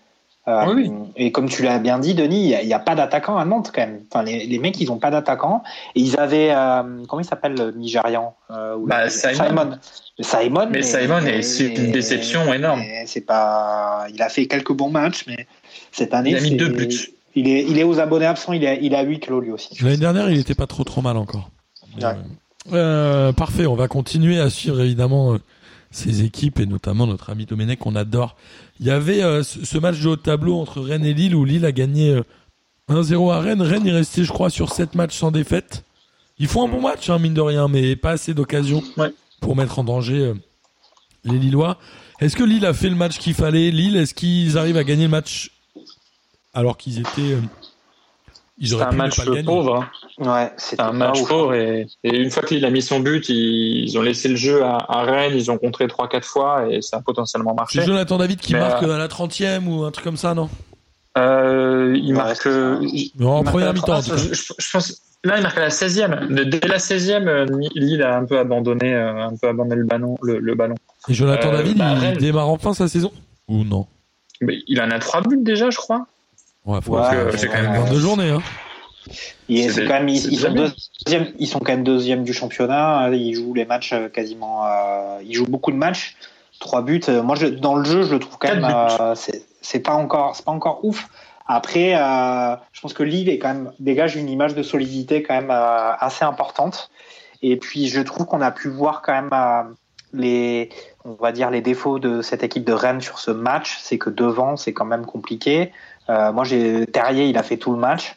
Euh, 0.48 0.74
Oui. 0.74 0.92
Et 1.16 1.32
comme 1.32 1.48
tu 1.48 1.64
l'as 1.64 1.80
bien 1.80 2.00
dit, 2.00 2.14
Denis, 2.16 2.42
il 2.42 2.48
n'y 2.48 2.56
a, 2.56 2.62
il 2.62 2.68
y 2.68 2.74
a 2.74 2.80
pas 2.80 2.96
d'attaquant 2.96 3.38
à 3.38 3.46
Nantes 3.46 3.72
quand 3.74 3.82
même. 3.82 4.02
Enfin, 4.12 4.24
les, 4.24 4.46
les 4.46 4.60
mecs, 4.60 4.80
ils 4.82 4.92
ont 4.92 4.98
pas 4.98 5.10
d'attaquant. 5.10 5.64
Et 5.96 6.02
ils 6.02 6.20
avaient, 6.20 6.52
euh, 6.52 6.84
comment 7.08 7.22
il 7.22 7.26
s'appelle 7.26 7.54
le 7.56 7.72
Nigérian 7.72 8.36
euh, 8.52 8.76
ou 8.76 8.86
Bah, 8.88 9.06
le- 9.06 9.10
Simon. 9.10 9.78
Simon, 10.20 10.68
Mais 10.70 10.82
Simon 10.84 11.20
est- 11.26 11.42
c'est 11.44 11.74
une 11.74 11.92
déception 11.92 12.54
énorme. 12.54 12.80
mais 12.82 13.06
C'est 13.08 13.22
pas, 13.26 14.06
il 14.14 14.22
a 14.22 14.28
fait 14.30 14.46
quelques 14.48 14.74
bons 14.74 14.90
matchs, 14.90 15.24
mais 15.28 15.48
cette 15.92 16.14
année, 16.14 16.32
Il 16.32 16.38
a 16.38 16.42
mis 16.42 16.56
deux 16.56 16.68
buts. 16.70 16.90
Il 17.36 17.48
est, 17.48 17.64
il 17.64 17.80
est 17.80 17.84
aux 17.84 18.00
abonnés 18.00 18.26
absents. 18.28 18.54
Il 18.54 18.66
a, 18.68 18.74
il 18.76 18.94
a 18.96 19.02
8 19.04 19.20
kilos 19.22 19.44
lui 19.44 19.52
aussi. 19.52 19.82
L'année 19.82 19.98
dernière, 19.98 20.30
il 20.30 20.40
était 20.40 20.54
pas 20.56 20.68
trop 20.68 20.84
trop 20.84 21.02
mal 21.02 21.16
encore. 21.18 21.50
Ouais. 22.02 23.32
parfait, 23.36 23.66
on 23.66 23.76
va 23.76 23.88
continuer 23.88 24.40
à 24.40 24.50
suivre 24.50 24.82
évidemment 24.82 25.38
euh, 25.94 26.12
ces 26.12 26.24
équipes 26.24 26.60
et 26.60 26.66
notamment 26.66 27.08
notre 27.08 27.30
ami 27.30 27.46
Domenech 27.46 27.80
qu'on 27.80 27.96
adore. 27.96 28.36
Il 28.80 28.86
y 28.86 28.92
avait 28.92 29.24
euh, 29.24 29.44
ce, 29.44 29.78
match 29.78 30.00
de 30.02 30.10
haut 30.10 30.16
de 30.16 30.22
tableau 30.22 30.60
entre 30.60 30.82
Rennes 30.82 31.06
et 31.06 31.14
Lille 31.14 31.36
où 31.36 31.46
Lille 31.46 31.66
a 31.66 31.72
gagné 31.72 32.10
euh, 32.10 32.24
1-0 32.90 33.32
à 33.32 33.40
Rennes. 33.40 33.62
Rennes 33.62 33.88
est 33.88 33.92
resté, 33.92 34.24
je 34.24 34.32
crois, 34.32 34.50
sur 34.50 34.72
7 34.74 34.96
matchs 34.96 35.18
sans 35.18 35.32
défaite. 35.32 35.84
Ils 36.40 36.48
font 36.48 36.66
un 36.68 36.72
bon 36.72 36.82
match, 36.82 37.10
hein, 37.10 37.20
mine 37.20 37.34
de 37.34 37.42
rien, 37.42 37.68
mais 37.68 37.96
pas 37.96 38.12
assez 38.12 38.34
d'occasions 38.34 38.84
Ouais. 38.98 39.14
pour 39.40 39.56
mettre 39.56 39.80
en 39.80 39.84
danger 39.84 40.20
euh, 40.20 40.34
les 41.24 41.38
Lillois. 41.38 41.78
Est-ce 42.20 42.36
que 42.36 42.44
Lille 42.44 42.66
a 42.66 42.74
fait 42.74 42.90
le 42.90 42.96
match 42.96 43.18
qu'il 43.20 43.34
fallait? 43.34 43.72
Lille, 43.72 43.96
est-ce 43.96 44.14
qu'ils 44.14 44.58
arrivent 44.58 44.78
à 44.78 44.84
gagner 44.84 45.04
le 45.04 45.10
match 45.10 45.52
alors 46.54 46.78
qu'ils 46.78 47.00
étaient... 47.00 47.38
ils 48.58 48.68
C'est 48.70 48.74
auraient 48.76 48.86
un 48.86 48.90
pu 48.90 48.96
match 48.98 49.18
pas 49.18 49.26
le 49.26 49.44
pauvre. 49.44 49.76
hein. 49.76 49.90
Ouais, 50.20 50.52
un 50.78 50.92
match 50.92 51.22
ouf. 51.22 51.28
pauvre 51.30 51.54
et, 51.56 51.88
et 52.04 52.18
une 52.18 52.30
fois 52.30 52.44
qu'il 52.44 52.64
a 52.66 52.70
mis 52.70 52.82
son 52.82 53.00
but, 53.00 53.28
ils, 53.30 53.84
ils 53.86 53.98
ont 53.98 54.02
laissé 54.02 54.28
le 54.30 54.36
jeu 54.36 54.64
à, 54.64 54.78
à 54.88 55.04
Rennes, 55.04 55.34
ils 55.36 55.50
ont 55.52 55.58
contré 55.58 55.88
3-4 55.88 56.24
fois 56.24 56.66
et 56.70 56.82
ça 56.82 56.98
a 56.98 57.02
potentiellement 57.02 57.54
marché. 57.56 57.80
C'est 57.80 57.86
Jonathan 57.86 58.18
David 58.18 58.40
qui 58.40 58.54
Mais, 58.54 58.60
marque 58.60 58.84
euh, 58.84 58.96
à 58.96 58.98
la 58.98 59.08
30e 59.08 59.66
ou 59.68 59.84
un 59.84 59.92
truc 59.92 60.04
comme 60.06 60.18
ça, 60.18 60.34
non? 60.34 60.50
Euh, 61.18 61.94
il 61.96 62.12
Ouais, 62.12 62.18
marque. 62.24 62.48
euh, 62.48 62.80
Non, 63.20 63.32
En 63.32 63.40
il 63.40 63.44
marque 63.44 63.48
à 63.48 63.52
première 63.52 63.74
mi-temps. 63.74 64.02
je, 64.02 64.34
je- 64.34 64.54
je 64.58 64.72
pense. 64.72 65.02
Là, 65.26 65.38
il 65.38 65.44
marque 65.44 65.58
à 65.58 65.62
la 65.62 65.70
16e. 65.70 66.28
De- 66.34 66.44
Dès 66.44 66.68
la 66.68 66.80
16e, 66.80 67.28
euh, 67.28 67.46
Lille 67.76 68.02
a 68.04 68.18
un 68.18 68.26
peu 68.26 68.38
abandonné, 68.40 68.94
euh, 68.94 69.24
un 69.28 69.36
peu 69.38 69.48
abandonné 69.48 69.76
le 69.82 69.86
ballon. 69.86 70.18
Le, 70.22 70.40
le 70.40 70.56
ballon. 70.56 70.76
Et 71.08 71.14
Jonathan 71.14 71.50
Euh, 71.54 71.58
David, 71.58 71.78
bah, 71.78 71.94
il 71.94 72.00
Rennes. 72.00 72.18
démarre 72.18 72.50
enfin 72.50 72.74
sa 72.74 72.88
saison? 72.88 73.12
Ou 73.48 73.64
non? 73.64 73.88
Mais 74.42 74.58
il 74.68 74.82
en 74.82 74.90
a 74.92 75.00
trois 75.00 75.22
buts 75.22 75.40
déjà, 75.42 75.70
je 75.70 75.78
crois. 75.78 76.08
Ouais, 76.66 76.80
faut 76.82 76.96
Ouais, 76.98 77.02
euh, 77.14 77.32
faut 77.32 77.38
j'ai 77.38 77.48
quand 77.48 77.62
même- 77.62 77.74
22 77.84 78.00
journées. 78.00 78.30
Hein. 78.32 78.42
Et 79.50 79.64
C'est 79.64 79.70
c'est 79.74 79.86
quand 79.86 79.94
même, 79.96 80.08
ils, 80.10 80.20
c'est 80.20 80.36
sont 80.36 80.52
bien. 80.52 80.72
deuxième, 81.06 81.28
ils 81.38 81.48
sont 81.48 81.60
quand 81.60 81.74
même 81.74 81.84
deuxième 81.84 82.24
du 82.24 82.34
championnat. 82.34 83.10
Ils 83.12 83.36
jouent 83.36 83.54
les 83.54 83.66
matchs 83.66 83.92
euh, 83.94 84.08
quasiment. 84.08 84.66
euh, 84.66 85.20
ils 85.26 85.34
jouent 85.36 85.46
beaucoup 85.48 85.72
de 85.72 85.78
matchs. 85.78 86.16
Trois 86.60 86.82
buts. 86.82 87.02
Euh, 87.10 87.22
Moi, 87.22 87.36
je, 87.36 87.48
dans 87.48 87.76
le 87.76 87.84
jeu, 87.84 88.04
je 88.04 88.14
le 88.14 88.20
trouve 88.20 88.38
quand 88.38 88.48
Quatre 88.48 88.62
même. 88.62 88.72
euh, 89.02 89.16
c'est 89.16 89.44
c'est 89.62 89.80
pas 89.82 89.94
encore, 89.94 90.36
c'est 90.36 90.46
pas 90.46 90.52
encore 90.52 90.84
ouf. 90.86 91.08
Après, 91.46 91.96
euh, 91.96 92.56
je 92.72 92.80
pense 92.80 92.94
que 92.94 93.04
Lille 93.04 93.28
est 93.28 93.38
quand 93.40 93.50
même 93.50 93.72
dégage 93.80 94.16
une 94.16 94.30
image 94.30 94.56
de 94.56 94.64
solidité 94.64 95.22
quand 95.24 95.34
même 95.36 95.52
euh, 95.52 95.92
assez 96.00 96.24
importante. 96.24 96.90
Et 97.42 97.58
puis, 97.58 97.88
je 97.90 98.00
trouve 98.00 98.26
qu'on 98.26 98.40
a 98.40 98.52
pu 98.52 98.70
voir 98.70 99.02
quand 99.02 99.12
même 99.12 99.30
euh, 99.34 99.64
les, 100.14 100.70
on 101.04 101.12
va 101.14 101.34
dire 101.34 101.50
les 101.50 101.60
défauts 101.60 102.00
de 102.00 102.22
cette 102.22 102.44
équipe 102.44 102.64
de 102.64 102.72
Rennes 102.72 103.02
sur 103.02 103.20
ce 103.20 103.32
match, 103.32 103.78
c'est 103.82 103.98
que 103.98 104.10
devant, 104.10 104.56
c'est 104.56 104.72
quand 104.72 104.86
même 104.86 105.06
compliqué. 105.06 105.74
Euh, 106.10 106.32
moi, 106.32 106.44
j'ai 106.44 106.86
Terrier, 106.88 107.28
il 107.30 107.38
a 107.38 107.44
fait 107.44 107.58
tout 107.58 107.72
le 107.72 107.78
match. 107.78 108.16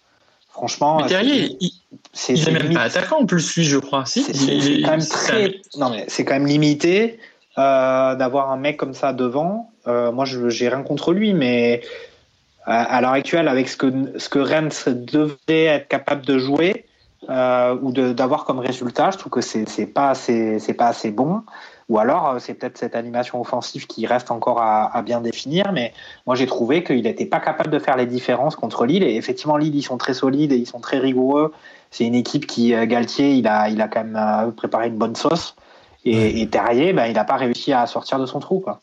Franchement, 0.50 1.00
Mais 1.02 1.08
Terrier, 1.08 1.56
c'est- 2.12 2.32
il, 2.32 2.48
est 2.48 2.52
même 2.52 2.62
limite. 2.62 2.78
pas 2.78 2.84
attaquant 2.84 3.18
en 3.20 3.26
plus, 3.26 3.56
lui, 3.56 3.64
je 3.64 3.78
crois. 3.78 4.06
Si, 4.06 4.22
C'est 4.22 4.82
quand 4.82 4.90
même 4.90 5.06
très. 5.06 5.56
Non 5.76 5.90
mais 5.90 6.06
c'est 6.08 6.24
quand 6.24 6.32
même 6.32 6.46
limité 6.46 7.18
euh, 7.58 8.14
d'avoir 8.14 8.50
un 8.50 8.56
mec 8.56 8.78
comme 8.78 8.94
ça 8.94 9.12
devant. 9.12 9.70
Euh, 9.86 10.12
moi, 10.12 10.24
j'ai 10.24 10.68
rien 10.68 10.82
contre 10.82 11.12
lui, 11.12 11.34
mais 11.34 11.82
à, 12.64 13.00
l'heure 13.02 13.12
actuelle, 13.12 13.48
avec 13.48 13.68
ce 13.68 13.76
que 13.76 14.18
ce 14.18 14.28
que 14.30 14.38
Rennes 14.38 14.70
devait 14.86 15.64
être 15.64 15.88
capable 15.88 16.24
de 16.24 16.38
jouer 16.38 16.86
ou 17.28 17.92
d'avoir 17.92 18.44
comme 18.44 18.58
résultat, 18.58 19.10
je 19.10 19.18
trouve 19.18 19.32
que 19.32 19.42
c'est 19.42 19.68
c'est 19.68 19.86
pas 19.86 20.10
assez 20.10 20.58
c'est 20.58 20.74
pas 20.74 20.88
assez 20.88 21.10
bon. 21.10 21.42
Ou 21.88 21.98
alors, 21.98 22.28
euh, 22.28 22.38
c'est 22.38 22.54
peut-être 22.54 22.78
cette 22.78 22.96
animation 22.96 23.40
offensive 23.40 23.86
qui 23.86 24.06
reste 24.06 24.30
encore 24.30 24.60
à, 24.60 24.96
à 24.96 25.02
bien 25.02 25.20
définir. 25.20 25.72
Mais 25.72 25.92
moi, 26.26 26.34
j'ai 26.34 26.46
trouvé 26.46 26.82
qu'il 26.82 27.02
n'était 27.02 27.26
pas 27.26 27.40
capable 27.40 27.70
de 27.70 27.78
faire 27.78 27.96
les 27.96 28.06
différences 28.06 28.56
contre 28.56 28.86
Lille. 28.86 29.04
Et 29.04 29.14
effectivement, 29.16 29.56
Lille, 29.56 29.74
ils 29.74 29.82
sont 29.82 29.96
très 29.96 30.14
solides 30.14 30.52
et 30.52 30.56
ils 30.56 30.66
sont 30.66 30.80
très 30.80 30.98
rigoureux. 30.98 31.52
C'est 31.90 32.04
une 32.04 32.16
équipe 32.16 32.46
qui, 32.46 32.74
euh, 32.74 32.86
Galtier, 32.86 33.34
il 33.34 33.46
a, 33.46 33.68
il 33.68 33.80
a 33.80 33.88
quand 33.88 34.02
même 34.02 34.16
euh, 34.16 34.50
préparé 34.50 34.88
une 34.88 34.98
bonne 34.98 35.14
sauce. 35.14 35.54
Et, 36.04 36.40
et 36.40 36.48
Terrier, 36.48 36.92
ben, 36.92 37.06
il 37.06 37.14
n'a 37.14 37.24
pas 37.24 37.36
réussi 37.36 37.72
à 37.72 37.86
sortir 37.86 38.18
de 38.18 38.26
son 38.26 38.40
trou. 38.40 38.60
Quoi. 38.60 38.80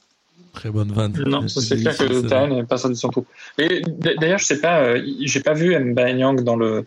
Très 0.54 0.70
bonne 0.70 0.91
vanne. 0.91 1.14
Non, 1.26 1.47
c'est 1.47 1.78
clair 1.78 1.97
que 1.97 2.28
Tahan 2.28 2.47
n'est 2.47 2.64
pas 2.64 2.78
sorti 2.78 2.93
de 2.95 2.99
son 2.99 3.10
trou. 3.10 3.26
Et 3.58 3.82
d'ailleurs, 4.20 4.38
je 4.39 4.45
sais 4.45 4.62
pas, 4.62 4.82
euh, 4.82 5.01
j'ai 5.26 5.39
pas 5.39 5.54
vu 5.54 5.78
Mbanyang 5.78 6.43
dans 6.43 6.56
le 6.56 6.86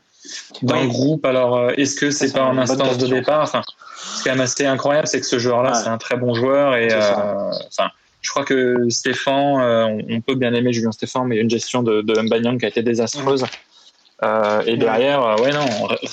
dans 0.63 0.81
le 0.81 0.89
groupe. 0.89 1.25
Alors, 1.25 1.57
euh, 1.57 1.71
est-ce 1.77 1.97
que 1.97 2.11
c'est 2.11 2.33
pas 2.33 2.45
en 2.45 2.57
instance 2.59 2.99
de 2.99 3.07
départ? 3.07 3.43
Enfin, 3.43 3.63
ce 3.97 4.23
qui 4.23 4.29
est 4.29 4.31
quand 4.33 4.37
même 4.37 4.45
assez 4.45 4.67
incroyable, 4.67 5.07
c'est 5.09 5.21
que 5.21 5.27
ce 5.27 5.39
joueur-là, 5.39 5.73
Ouais. 5.73 5.79
c'est 5.83 5.89
un 5.89 5.99
très 5.99 6.17
bon 6.17 6.35
joueur 6.35 6.77
et 6.77 6.89
euh, 6.93 7.51
enfin, 7.69 7.91
je 8.23 8.31
crois 8.31 8.45
que 8.45 8.89
Stéphane, 8.89 9.61
euh, 9.61 9.85
on, 9.87 10.01
on 10.17 10.21
peut 10.21 10.35
bien 10.35 10.53
aimer 10.55 10.73
Julien 10.73 10.93
Stéphane, 10.93 11.27
mais 11.27 11.35
il 11.37 11.39
y 11.39 11.41
a 11.41 11.45
une 11.45 11.51
gestion 11.51 11.83
de, 11.83 12.03
de 12.03 12.21
Mbanyang 12.21 12.59
qui 12.59 12.65
a 12.67 12.69
été 12.69 12.83
désastreuse. 12.83 13.45
Euh, 14.25 14.63
et 14.67 14.77
derrière, 14.79 15.23
euh, 15.23 15.37
ouais, 15.43 15.51
non, 15.53 15.67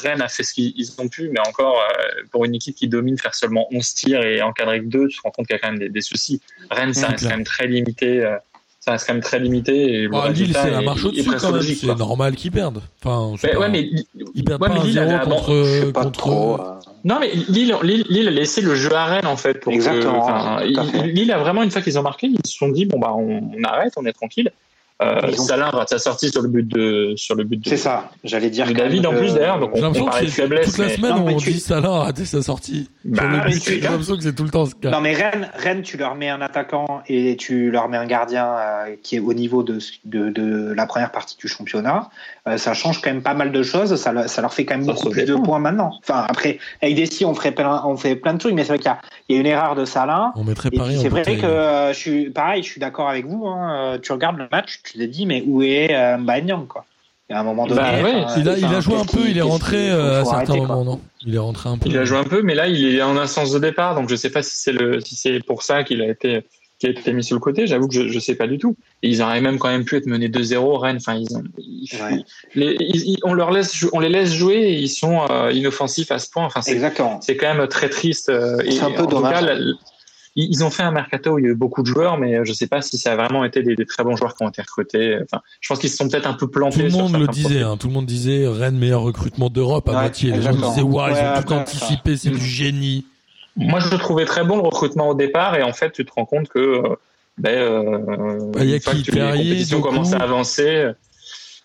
Rennes 0.04 0.22
a 0.22 0.28
fait 0.28 0.44
ce 0.44 0.54
qu'ils 0.54 0.74
ils 0.76 0.90
ont 1.00 1.08
pu, 1.08 1.30
mais 1.30 1.40
encore, 1.48 1.78
euh, 1.80 2.24
pour 2.32 2.44
une 2.44 2.54
équipe 2.56 2.76
qui 2.76 2.88
domine, 2.90 3.18
faire 3.18 3.34
seulement 3.34 3.68
11 3.72 3.94
tirs 3.94 4.22
et 4.24 4.42
encadrer 4.42 4.82
que 4.82 4.88
2, 4.88 5.08
tu 5.08 5.18
te 5.18 5.22
rends 5.24 5.32
compte 5.32 5.48
qu'il 5.48 5.56
y 5.56 5.58
a 5.58 5.60
quand 5.60 5.70
même 5.72 5.80
des, 5.80 5.90
des 5.90 6.02
soucis. 6.02 6.42
Rennes, 6.70 6.94
ça 6.94 7.02
C'est 7.02 7.08
reste 7.08 7.24
quand 7.24 7.30
même 7.30 7.44
très 7.46 7.68
limité. 7.68 8.22
euh, 8.26 8.36
ça 8.82 8.92
reste 8.92 9.08
quand 9.08 9.14
même 9.14 9.24
très 9.24 9.40
limité. 9.40 10.02
Et 10.04 10.08
Bah, 10.10 10.28
Lille, 10.30 10.54
c'est 10.54 10.70
la 10.70 10.82
marche 10.82 11.06
au-dessus 11.06 11.24
quand 11.24 11.54
même. 11.54 11.62
C'est 11.62 11.96
normal 11.96 12.36
qu'ils 12.36 12.52
perdent. 12.52 12.82
Enfin, 13.06 13.38
c'est 13.40 13.48
Mais, 13.48 13.54
pas- 13.54 13.60
ouais, 13.62 13.70
mais, 13.70 13.90
ils 14.36 14.44
perdent 14.44 14.62
ouais, 14.62 14.68
pas 14.68 14.74
mais 14.74 14.82
Lille 14.82 14.92
0 14.92 15.06
avait 15.06 15.14
abandonné- 15.16 15.36
contre. 15.38 15.64
Je 15.64 15.80
sais 15.86 15.92
pas 15.94 16.04
contre... 16.04 16.20
trop. 16.20 16.60
euh, 16.60 16.74
Non, 17.06 17.18
mais 17.22 17.32
Lille, 17.48 17.74
Lille, 17.84 18.04
Lille 18.10 18.28
a 18.28 18.32
laissé 18.32 18.60
le 18.60 18.76
jeu 18.76 18.92
à 18.94 19.06
Rennes, 19.06 19.26
en 19.28 19.38
fait. 19.38 19.62
Pour 19.62 19.72
que- 19.72 19.78
Exactement, 19.78 20.58
fait. 20.58 20.68
Lille 21.08 21.32
a 21.32 21.38
vraiment, 21.38 21.64
une 21.64 21.72
fois 21.72 21.82
qu'ils 21.82 21.98
ont 21.98 22.02
marqué, 22.04 22.28
ils 22.28 22.40
se 22.46 22.58
sont 22.58 22.68
dit, 22.68 22.86
bon, 22.86 23.00
bah, 23.00 23.14
on, 23.16 23.50
on 23.58 23.64
arrête, 23.64 23.94
on 23.96 24.06
est 24.06 24.12
tranquille. 24.12 24.52
Euh, 25.02 25.22
ont- 25.28 25.44
Salah 25.44 25.70
rate 25.72 25.90
sa 25.90 25.98
sortie 25.98 26.30
sur 26.30 26.42
le 26.44 26.48
but 26.48 26.68
de 26.68 27.14
sur 27.18 27.36
le 27.36 27.44
but 27.44 27.58
de, 27.64 27.68
C'est 27.68 27.78
ça, 27.78 28.12
j'allais 28.24 28.50
dire. 28.52 28.68
de 28.68 28.74
David 28.74 29.06
en 29.06 29.12
que- 29.12 29.18
plus 29.18 29.34
d'ailleurs. 29.34 29.60
Donc 29.60 29.72
J'ai 29.74 29.82
on, 29.82 29.86
on 29.86 29.88
l'impression 29.88 30.06
parlait 30.06 30.22
que 30.22 30.26
de 30.26 30.32
c'est- 30.32 30.42
faiblesse. 30.44 30.66
toute 30.68 30.78
la 30.78 30.86
mais- 30.86 30.96
semaine 30.96 31.16
Non, 31.16 31.26
on 31.28 31.38
tu- 31.38 31.52
dit 31.52 31.60
Salah 31.60 31.90
a 31.90 32.00
raté 32.04 32.26
sa 32.26 32.42
sortie. 32.44 32.90
Bah, 33.04 33.22
Sur 33.24 33.30
le 33.32 33.38
oui, 33.38 33.44
but, 33.46 33.60
c'est 33.64 33.74
J'ai 33.76 33.82
l'impression 33.82 34.16
que 34.16 34.24
c'est 34.24 34.36
tout 34.36 34.44
le 34.44 34.50
temps 34.52 34.66
ce 34.68 34.76
cas. 34.76 34.92
Non 34.92 35.02
mais 35.02 35.14
Rennes, 35.14 35.50
Rennes, 35.56 35.82
tu 35.82 35.98
leur 35.98 36.16
mets 36.16 36.30
un 36.30 36.42
attaquant 36.42 37.02
et 37.08 37.36
tu 37.38 37.72
leur 37.72 37.90
mets 37.90 37.98
un 37.98 38.06
gardien 38.06 38.46
euh, 38.46 38.96
qui 39.02 39.16
est 39.18 39.20
au 39.20 39.34
niveau 39.34 39.64
de, 39.64 39.80
de, 40.06 40.30
de 40.30 40.74
la 40.74 40.86
première 40.86 41.12
partie 41.12 41.36
du 41.38 41.48
championnat, 41.48 42.10
euh, 42.48 42.58
ça 42.58 42.74
change 42.74 43.02
quand 43.02 43.10
même 43.12 43.24
pas 43.24 43.34
mal 43.34 43.52
de 43.52 43.64
choses. 43.64 43.96
Ça, 43.96 44.28
ça 44.28 44.42
leur 44.42 44.54
fait 44.54 44.64
quand 44.64 44.76
même 44.76 44.86
Ça, 44.86 44.94
beaucoup 44.94 45.10
plus 45.10 45.26
de 45.26 45.36
points 45.36 45.60
maintenant. 45.60 45.92
Enfin 46.04 46.26
après, 46.30 46.60
avec 46.82 46.96
Dessy, 46.96 47.26
on 47.26 47.34
ferait 47.34 47.52
plein, 47.52 47.82
on 47.86 47.98
fait 47.98 48.16
plein 48.16 48.34
de 48.36 48.40
trucs, 48.40 48.54
mais 48.54 48.62
c'est 48.64 48.70
vrai 48.70 48.78
qu'il 48.78 48.86
y 48.88 48.90
a, 48.90 49.00
il 49.28 49.36
y 49.36 49.38
a 49.40 49.42
une 49.42 49.48
erreur 49.48 49.76
de 49.76 49.86
Salah. 49.86 50.32
On 50.36 50.44
mettrait 50.44 50.70
Et 50.72 50.78
Paris 50.78 51.00
c'est 51.02 51.10
vrai 51.10 51.24
que 51.24 51.46
euh, 51.46 51.92
je 51.94 51.98
suis 51.98 52.30
pareil, 52.30 52.62
je 52.64 52.70
suis 52.70 52.80
d'accord 52.80 53.10
avec 53.10 53.26
vous. 53.26 53.48
Hein, 53.48 53.98
tu 54.02 54.12
regardes 54.12 54.38
le 54.38 54.48
match, 54.52 54.80
tu 54.84 54.98
te 54.98 55.04
dis 55.04 55.26
mais 55.26 55.44
où 55.48 55.62
est 55.62 55.94
euh, 55.94 56.18
Mbanyang 56.18 56.68
quoi 56.68 56.86
Il 57.30 57.34
y 57.34 57.36
a 57.36 57.40
un 57.40 57.44
moment 57.44 57.66
donné. 57.68 57.82
Bah 57.82 58.04
ouais, 58.04 58.26
Il 58.38 58.50
a, 58.50 58.58
il 58.58 58.66
a 58.66 58.80
joué 58.82 58.96
un 58.96 59.06
peu, 59.06 59.28
il 59.28 59.38
est 59.38 59.42
rentré 59.42 59.90
euh, 59.90 60.22
à 60.22 60.26
certains 60.26 60.56
moments, 60.58 60.84
non? 60.84 61.02
Il 61.26 61.34
est 61.36 61.40
rentré 61.40 61.70
un 61.70 61.78
peu. 61.78 61.90
Il 61.90 61.98
a 61.98 62.06
joué 62.06 62.18
un 62.18 62.24
peu, 62.26 62.42
mais 62.42 62.54
là 62.56 62.68
il 62.68 62.96
est 62.96 63.02
en 63.02 63.18
instance 63.18 63.52
de 63.52 63.60
départ, 63.60 63.96
donc 63.96 64.10
je 64.10 64.16
sais 64.16 64.30
pas 64.30 64.44
si 64.44 64.58
c'est 64.58 64.74
le 64.74 65.00
si 65.02 65.16
c'est 65.16 65.40
pour 65.46 65.64
ça 65.64 65.84
qu'il 65.84 66.02
a 66.02 66.08
été 66.08 66.44
qu'il 66.80 66.90
a 66.90 67.00
été 67.00 67.14
mis 67.14 67.24
sur 67.24 67.36
le 67.36 67.40
côté. 67.40 67.66
J'avoue 67.66 67.88
que 67.88 67.94
je, 67.94 68.08
je 68.10 68.20
sais 68.20 68.36
pas 68.36 68.46
du 68.48 68.58
tout. 68.58 68.76
Et 69.04 69.08
ils 69.08 69.22
auraient 69.22 69.40
même 69.40 69.58
quand 69.58 69.70
même 69.70 69.86
pu 69.86 69.96
être 69.96 70.08
menés 70.08 70.28
2-0 70.28 70.78
Rennes. 70.80 70.98
Enfin 70.98 71.14
ils 71.16 71.34
ont 71.38 71.44
ils- 71.58 71.88
Ouais. 72.02 72.24
les- 72.56 72.76
ils- 72.80 73.12
ils- 73.12 73.20
on 73.24 73.34
leur 73.34 73.52
laisse 73.52 73.86
on 73.94 74.00
les 74.02 74.10
laisse 74.10 74.34
jouer 74.34 74.56
et 74.58 74.74
ils 74.74 74.90
sont 74.90 75.22
euh, 75.30 75.52
inoffensifs 75.54 76.12
à 76.12 76.20
ce 76.20 76.30
point. 76.30 76.44
Enfin 76.46 76.62
c'est 76.62 76.74
Exactement. 76.74 77.22
c'est 77.22 77.38
quand 77.38 77.54
même 77.56 77.68
très 77.68 77.88
triste. 77.90 78.28
euh, 78.30 78.58
et 78.66 78.72
C'est 78.72 78.82
un 78.84 78.92
peu 78.92 79.08
dommage. 79.08 79.34
cas, 79.34 79.42
la- 79.42 79.60
ils 80.36 80.50
ils 80.52 80.64
ont 80.64 80.70
fait 80.70 80.84
un 80.84 80.92
mercato 80.92 81.34
où 81.34 81.40
il 81.40 81.46
y 81.46 81.48
a 81.48 81.52
eu 81.52 81.56
beaucoup 81.56 81.82
de 81.82 81.88
joueurs, 81.88 82.18
mais 82.18 82.44
je 82.46 82.54
sais 82.54 82.68
pas 82.68 82.82
si 82.82 82.98
ça 82.98 83.14
a 83.14 83.16
vraiment 83.16 83.44
été 83.46 83.62
des, 83.64 83.76
des 83.76 83.86
très 83.86 84.04
bons 84.04 84.16
joueurs 84.16 84.36
qui 84.36 84.44
ont 84.44 84.50
été 84.50 84.62
recrutés. 84.62 85.18
Enfin, 85.24 85.42
je 85.62 85.68
pense 85.70 85.80
qu'ils 85.80 85.90
se 85.90 85.98
sont 85.98 86.08
peut-être 86.08 86.28
un 86.28 86.34
peu 86.34 86.48
plantés. 86.48 86.78
Tout 86.78 86.84
le 86.84 86.90
sur 86.90 87.00
monde 87.10 87.22
le 87.22 87.28
disait, 87.28 87.62
hein, 87.62 87.78
tout 87.78 87.88
le 87.88 87.94
monde 87.94 88.06
disait 88.06 88.48
Rennes 88.48 88.78
meilleur 88.78 89.02
recrutement 89.02 89.50
d'Europe 89.50 89.88
à 89.90 89.94
Ouais, 89.94 90.02
moitié. 90.02 90.32
Les 90.32 90.42
gens 90.42 90.52
disaient 90.54 90.82
waouh, 90.82 91.10
ils 91.10 91.14
Ouais, 91.14 91.38
ont 91.40 91.42
tout 91.44 91.54
anticipé, 91.54 92.18
c'est 92.18 92.30
du 92.32 92.46
génie. 92.46 93.06
Moi, 93.56 93.80
je 93.80 93.90
le 93.90 93.98
trouvais 93.98 94.26
très 94.26 94.44
bon 94.44 94.56
le 94.58 94.64
recrutement 94.64 95.10
au 95.10 95.14
départ, 95.14 95.56
et 95.56 95.62
en 95.62 95.74
fait, 95.74 95.92
tu 95.92 96.04
te 96.06 96.12
rends 96.12 96.26
compte 96.26 96.48
que 96.50 96.58
euh, 96.60 96.96
ben, 97.38 97.56
euh, 97.56 98.52
Bah, 98.52 98.64
il 98.64 98.70
y 98.72 98.74
a 98.74 98.80
fois 98.80 98.94
qui 98.94 99.04
que 99.04 99.12
tu- 99.12 99.20
les 99.20 99.32
compétitions 99.32 99.82
commencent 99.82 100.14
à 100.14 100.18
avancer. 100.18 100.90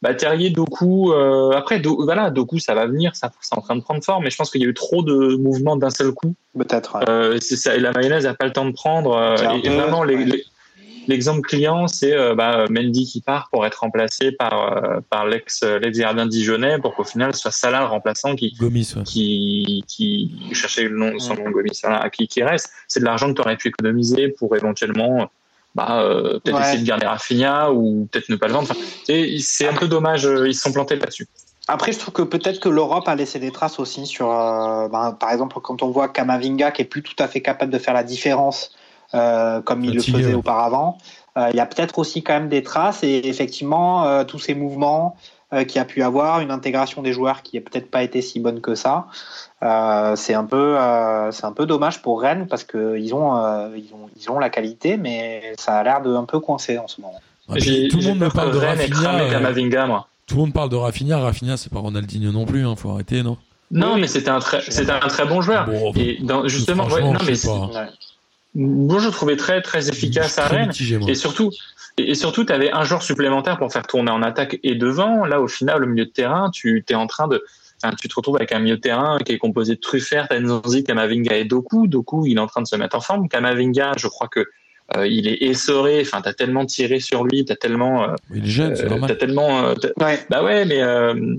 Bah, 0.02 0.14
Terrier, 0.14 0.50
Doku, 0.50 1.12
euh, 1.12 1.50
après, 1.52 1.80
Do- 1.80 2.02
voilà, 2.04 2.30
Doku, 2.30 2.58
ça 2.58 2.74
va 2.74 2.86
venir, 2.86 3.16
ça, 3.16 3.30
c'est 3.40 3.56
en 3.56 3.60
train 3.60 3.76
de 3.76 3.82
prendre 3.82 4.02
forme, 4.04 4.24
mais 4.24 4.30
je 4.30 4.36
pense 4.36 4.50
qu'il 4.50 4.60
y 4.62 4.64
a 4.64 4.68
eu 4.68 4.74
trop 4.74 5.02
de 5.02 5.36
mouvements 5.36 5.76
d'un 5.76 5.90
seul 5.90 6.12
coup. 6.12 6.34
Peut-être. 6.56 6.96
ouais. 6.98 7.04
Euh, 7.08 7.38
c'est 7.40 7.56
ça, 7.56 7.74
et 7.76 7.80
la 7.80 7.92
mayonnaise 7.92 8.24
n'a 8.24 8.34
pas 8.34 8.46
le 8.46 8.52
temps 8.52 8.64
de 8.66 8.72
prendre. 8.72 9.12
euh, 9.16 9.34
et, 9.36 9.60
peu- 9.62 9.66
et 9.66 9.70
vraiment, 9.76 10.04
les- 10.04 10.16
ouais. 10.16 10.24
les- 10.24 10.44
l'exemple 11.08 11.40
client, 11.40 11.88
c'est 11.88 12.12
euh, 12.12 12.34
bah, 12.34 12.66
Mendy 12.68 13.06
qui 13.06 13.22
part 13.22 13.48
pour 13.50 13.64
être 13.66 13.76
remplacé 13.76 14.30
par, 14.30 14.76
euh, 14.76 15.00
par 15.08 15.26
l'ex 15.26 15.64
gardien 15.64 16.26
dijonnais 16.26 16.78
pour 16.78 16.94
qu'au 16.94 17.04
final, 17.04 17.34
ce 17.34 17.40
soit 17.40 17.50
Salah 17.50 17.80
le 17.80 17.86
remplaçant 17.86 18.36
qui, 18.36 18.54
Gomis, 18.60 18.92
ouais. 18.94 19.02
qui, 19.04 19.84
qui 19.88 20.30
cherchait 20.52 20.84
le 20.84 20.96
nom, 20.96 21.18
son 21.18 21.34
nom 21.34 21.50
Gomis, 21.50 21.80
voilà, 21.82 22.10
qui, 22.10 22.28
qui 22.28 22.42
reste. 22.42 22.70
C'est 22.88 23.00
de 23.00 23.06
l'argent 23.06 23.28
que 23.30 23.32
tu 23.34 23.40
aurais 23.40 23.56
pu 23.56 23.68
économiser 23.68 24.28
pour 24.28 24.54
éventuellement 24.54 25.30
bah, 25.74 26.00
euh, 26.02 26.40
peut-être 26.40 26.56
Ouais. 26.56 26.62
essayer 26.62 26.82
de 26.82 26.86
garder 26.86 27.06
Rafinha 27.06 27.72
ou 27.72 28.08
peut-être 28.10 28.28
ne 28.28 28.36
pas 28.36 28.48
le 28.48 28.54
vendre. 28.54 28.68
Enfin, 28.70 28.80
c'est 29.04 29.36
c'est 29.40 29.68
un 29.68 29.74
peu 29.74 29.88
dommage, 29.88 30.26
euh, 30.26 30.48
ils 30.48 30.54
se 30.54 30.62
sont 30.62 30.72
plantés 30.72 30.96
là-dessus. 30.96 31.26
Après, 31.68 31.92
je 31.92 31.98
trouve 31.98 32.14
que 32.14 32.22
peut-être 32.22 32.60
que 32.60 32.70
l'Europe 32.70 33.06
a 33.08 33.14
laissé 33.14 33.38
des 33.38 33.52
traces 33.52 33.78
aussi 33.78 34.06
sur, 34.06 34.30
euh, 34.32 34.88
ben, 34.88 35.12
par 35.12 35.30
exemple, 35.32 35.58
quand 35.62 35.82
on 35.82 35.90
voit 35.90 36.08
Kamavinga 36.08 36.70
qui 36.70 36.82
est 36.82 36.86
plus 36.86 37.02
tout 37.02 37.16
à 37.18 37.28
fait 37.28 37.42
capable 37.42 37.70
de 37.70 37.78
faire 37.78 37.92
la 37.92 38.04
différence 38.04 38.74
euh, 39.14 39.62
comme 39.62 39.84
il 39.84 39.94
le 39.94 40.02
faisait 40.02 40.34
auparavant. 40.34 40.98
Euh, 41.36 41.48
Il 41.50 41.56
y 41.56 41.60
a 41.60 41.66
peut-être 41.66 41.98
aussi 41.98 42.22
quand 42.22 42.34
même 42.34 42.48
des 42.48 42.62
traces 42.62 43.02
et 43.02 43.20
effectivement 43.24 44.04
euh, 44.04 44.24
tous 44.24 44.38
ces 44.38 44.54
mouvements 44.54 45.16
euh, 45.52 45.64
qu'il 45.64 45.76
y 45.76 45.78
a 45.78 45.84
pu 45.84 46.02
avoir, 46.02 46.40
une 46.40 46.50
intégration 46.50 47.02
des 47.02 47.12
joueurs 47.12 47.42
qui 47.42 47.56
a 47.56 47.60
peut-être 47.60 47.90
pas 47.90 48.02
été 48.02 48.20
si 48.20 48.38
bonne 48.40 48.60
que 48.60 48.74
ça. 48.74 49.06
Euh, 49.62 50.14
c'est 50.16 50.34
un 50.34 50.44
peu, 50.44 50.78
euh, 50.78 51.30
c'est 51.32 51.44
un 51.44 51.52
peu 51.52 51.66
dommage 51.66 52.02
pour 52.02 52.20
Rennes 52.20 52.46
parce 52.48 52.64
que 52.64 52.98
ils 52.98 53.14
ont, 53.14 53.36
euh, 53.36 53.68
ils 53.76 53.92
ont, 53.94 54.10
ils 54.20 54.30
ont 54.30 54.38
la 54.38 54.50
qualité, 54.50 54.96
mais 54.96 55.54
ça 55.58 55.76
a 55.76 55.82
l'air 55.82 56.02
de 56.02 56.14
un 56.14 56.24
peu 56.24 56.38
coincer 56.40 56.78
en 56.78 56.86
ce 56.86 57.00
moment. 57.00 57.20
Puis, 57.54 57.88
tout 57.88 57.98
le 57.98 58.04
monde 58.04 58.18
me 58.18 58.28
parle 58.28 58.52
de 58.52 58.58
Rennes 58.58 58.78
Rafinha. 58.92 59.86
moi. 59.86 60.06
Tout 60.26 60.34
le 60.34 60.40
monde 60.42 60.52
parle 60.52 60.68
de 60.68 60.76
Rafinha. 60.76 61.18
Rafinha, 61.18 61.56
c'est 61.56 61.72
pas 61.72 61.78
Ronaldinho 61.78 62.30
non 62.30 62.44
plus. 62.44 62.66
Hein, 62.66 62.76
faut 62.76 62.90
arrêter, 62.90 63.22
non? 63.22 63.38
Non, 63.70 63.96
mais 63.96 64.06
c'était 64.06 64.30
un 64.30 64.40
très, 64.40 64.60
c'était 64.70 64.92
un 64.92 65.08
très 65.08 65.26
bon 65.26 65.40
joueur. 65.40 65.66
Bon, 65.66 65.92
Et 65.94 66.18
dans, 66.22 66.46
justement, 66.46 66.86
ouais, 66.88 67.00
non, 67.00 67.14
je 67.18 67.30
mais 67.30 67.88
moi 68.54 68.98
je 68.98 69.06
le 69.06 69.12
trouvais 69.12 69.36
très 69.36 69.62
très 69.62 69.88
efficace 69.88 70.38
à 70.38 70.46
Rennes. 70.46 70.68
mitigé. 70.68 70.98
Et 71.06 71.14
surtout, 71.14 71.52
et 71.98 72.14
surtout, 72.14 72.44
tu 72.44 72.52
avais 72.52 72.70
un 72.72 72.84
joueur 72.84 73.02
supplémentaire 73.02 73.58
pour 73.58 73.72
faire 73.72 73.86
tourner 73.86 74.10
en 74.10 74.22
attaque 74.22 74.58
et 74.62 74.74
devant. 74.74 75.24
Là, 75.24 75.40
au 75.40 75.48
final, 75.48 75.82
au 75.82 75.86
milieu 75.86 76.04
de 76.06 76.10
terrain, 76.10 76.50
tu 76.50 76.84
es 76.88 76.94
en 76.94 77.06
train 77.06 77.28
de, 77.28 77.42
enfin, 77.82 77.94
tu 78.00 78.08
te 78.08 78.14
retrouves 78.14 78.36
avec 78.36 78.52
un 78.52 78.58
milieu 78.58 78.76
de 78.76 78.80
terrain 78.80 79.18
qui 79.24 79.32
est 79.32 79.38
composé 79.38 79.74
de 79.74 79.80
Truffert, 79.80 80.28
Tenzonzi, 80.28 80.84
Kamavinga 80.84 81.36
et 81.36 81.44
Doku. 81.44 81.86
Doku, 81.86 82.26
il 82.26 82.36
est 82.36 82.40
en 82.40 82.46
train 82.46 82.62
de 82.62 82.66
se 82.66 82.76
mettre 82.76 82.96
en 82.96 83.00
forme. 83.00 83.28
Kamavinga, 83.28 83.92
je 83.96 84.08
crois 84.08 84.28
que 84.28 84.46
euh, 84.96 85.06
il 85.06 85.28
est 85.28 85.42
essoré. 85.42 86.00
Enfin, 86.00 86.20
t'as 86.22 86.32
tellement 86.32 86.64
tiré 86.66 87.00
sur 87.00 87.24
lui, 87.24 87.44
t'as 87.44 87.56
tellement, 87.56 88.04
euh, 88.04 88.14
Il 88.34 88.44
est 88.44 88.48
jeune, 88.48 88.76
c'est 88.76 88.84
euh, 88.86 88.88
normal. 88.88 89.10
t'as 89.10 89.16
tellement, 89.16 89.64
euh, 89.64 89.74
Ouais. 90.00 90.18
bah 90.30 90.42
ouais, 90.42 90.64
mais 90.64 90.80
euh, 90.82 91.34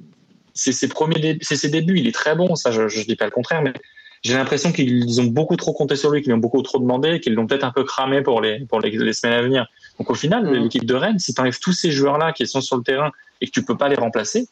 c'est 0.53 0.71
ses 0.71 0.87
premiers, 0.87 1.19
dé- 1.19 1.37
c'est 1.41 1.55
ses 1.55 1.69
débuts. 1.69 1.97
Il 1.97 2.07
est 2.07 2.13
très 2.13 2.35
bon, 2.35 2.55
ça, 2.55 2.71
je, 2.71 2.87
je 2.87 3.03
dis 3.05 3.15
pas 3.15 3.25
le 3.25 3.31
contraire, 3.31 3.61
mais 3.61 3.73
j'ai 4.21 4.33
l'impression 4.33 4.73
qu'ils 4.73 5.21
ont 5.21 5.25
beaucoup 5.25 5.55
trop 5.55 5.71
compté 5.71 5.95
sur 5.95 6.11
lui, 6.11 6.21
qu'ils 6.21 6.31
lui 6.31 6.35
ont 6.35 6.39
beaucoup 6.39 6.61
trop 6.61 6.77
demandé, 6.77 7.21
qu'ils 7.21 7.33
l'ont 7.35 7.47
peut-être 7.47 7.63
un 7.63 7.71
peu 7.71 7.85
cramé 7.85 8.21
pour 8.21 8.41
les 8.41 8.59
pour 8.65 8.81
les, 8.81 8.91
les 8.91 9.13
semaines 9.13 9.39
à 9.39 9.41
venir. 9.41 9.65
Donc 9.99 10.09
au 10.09 10.15
final, 10.15 10.45
Mhm. 10.45 10.53
l'équipe 10.63 10.85
de 10.85 10.95
Rennes, 10.95 11.19
si 11.19 11.33
tu 11.33 11.41
enlèves 11.41 11.59
tous 11.59 11.73
ces 11.73 11.91
joueurs-là 11.91 12.31
qui 12.33 12.47
sont 12.47 12.61
sur 12.61 12.77
le 12.77 12.83
terrain 12.83 13.11
et 13.41 13.45
que 13.47 13.51
tu 13.51 13.63
peux 13.63 13.77
pas 13.77 13.89
les 13.89 13.95
remplacer, 13.95 14.47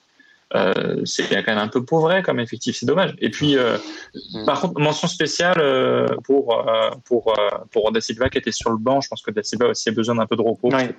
euh, 0.56 1.02
c'est 1.06 1.28
quand 1.30 1.48
même 1.48 1.58
un 1.58 1.68
peu 1.68 1.84
pauvre 1.84 2.22
comme 2.22 2.40
effectif, 2.40 2.78
c'est 2.78 2.86
dommage. 2.86 3.16
Et 3.20 3.30
puis, 3.30 3.58
euh, 3.58 3.78
Mhm. 4.34 4.46
par 4.46 4.62
contre, 4.62 4.80
mention 4.80 5.08
spéciale 5.08 5.58
euh, 5.60 6.06
pour 6.24 6.64
pour 7.06 7.34
pour 7.72 7.92
Da 7.92 8.02
Silva 8.02 8.30
qui 8.30 8.38
était 8.38 8.52
sur 8.52 8.70
le 8.72 8.78
banc. 8.78 9.02
Je 9.02 9.08
pense 9.10 9.22
que 9.22 9.32
Da 9.32 9.44
Silva 9.44 9.68
aussi 9.70 9.90
a 9.90 9.92
besoin 9.92 10.16
d'un 10.16 10.26
peu 10.26 10.36
de 10.36 10.42
repos. 10.42 10.70
Ouais. 10.72 10.94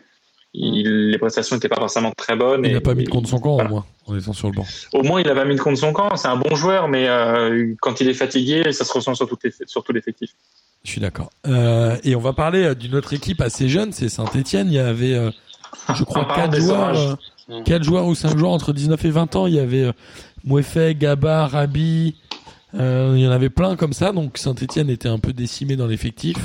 Il- 0.55 1.11
les 1.11 1.19
prestations 1.19 1.57
n'étaient 1.57 1.69
pas 1.69 1.77
forcément 1.77 2.11
très 2.17 2.35
bonnes. 2.35 2.65
Il 2.65 2.73
n'a 2.73 2.81
pas 2.81 2.95
mis 2.95 3.05
de 3.05 3.11
contre 3.11 3.29
son 3.29 3.39
camp, 3.39 3.55
voilà. 3.57 3.69
au 3.69 3.73
moins, 3.75 3.85
en 4.07 4.17
étant 4.19 4.33
sur 4.33 4.49
le 4.49 4.55
banc. 4.57 4.67
Au 4.95 5.03
moins, 5.03 5.21
il 5.21 5.29
a 5.29 5.35
pas 5.35 5.45
mis 5.45 5.55
de 5.55 5.61
contre 5.61 5.79
son 5.79 5.93
camp. 5.93 6.17
C'est 6.17 6.29
un 6.29 6.37
bon 6.39 6.55
joueur, 6.57 6.89
mais 6.89 7.07
euh, 7.07 7.75
quand 7.83 8.01
il 8.01 8.09
est 8.09 8.15
fatigué, 8.15 8.73
ça 8.73 8.87
se 8.87 8.93
ressent 8.95 9.15
sur 9.15 9.29
tout, 9.29 9.37
l'eff- 9.45 9.67
sur 9.67 9.85
tout 9.85 9.93
l'effectif. 9.93 10.31
Je 10.85 10.91
suis 10.91 11.01
d'accord. 11.01 11.31
Euh, 11.47 11.97
et 12.05 12.15
on 12.17 12.21
va 12.21 12.33
parler 12.33 12.65
euh, 12.65 12.75
d'une 12.75 12.95
autre 12.95 13.13
équipe 13.13 13.41
assez 13.41 13.69
jeune, 13.69 13.93
c'est 13.93 14.09
Saint-Etienne. 14.09 14.69
Il 14.69 14.75
y 14.75 14.79
avait, 14.79 15.15
euh, 15.15 15.31
je 15.95 16.05
crois, 16.05 16.23
En 16.23 16.25
parlant 16.25 16.43
quatre 16.45 16.51
des 16.53 16.61
joueurs, 16.61 17.19
euh, 17.51 17.63
quatre 17.65 17.83
joueurs 17.83 18.07
ou 18.07 18.15
cinq 18.15 18.37
joueurs 18.39 18.53
entre 18.53 18.73
19 18.73 19.05
et 19.05 19.11
20 19.11 19.37
ans. 19.37 19.47
Il 19.47 19.55
y 19.55 19.61
avait 19.61 19.93
Mouefet, 20.45 20.95
Gaba, 20.95 21.47
Rabi. 21.47 22.15
Euh, 22.75 23.15
il 23.17 23.23
y 23.23 23.27
en 23.27 23.31
avait 23.31 23.51
plein 23.51 23.77
comme 23.77 23.93
ça. 23.93 24.13
Donc 24.13 24.39
Saint-Etienne 24.39 24.91
était 24.91 25.09
un 25.09 25.19
peu 25.19 25.33
décimé 25.33 25.77
dans 25.77 25.87
l'effectif. 25.87 26.37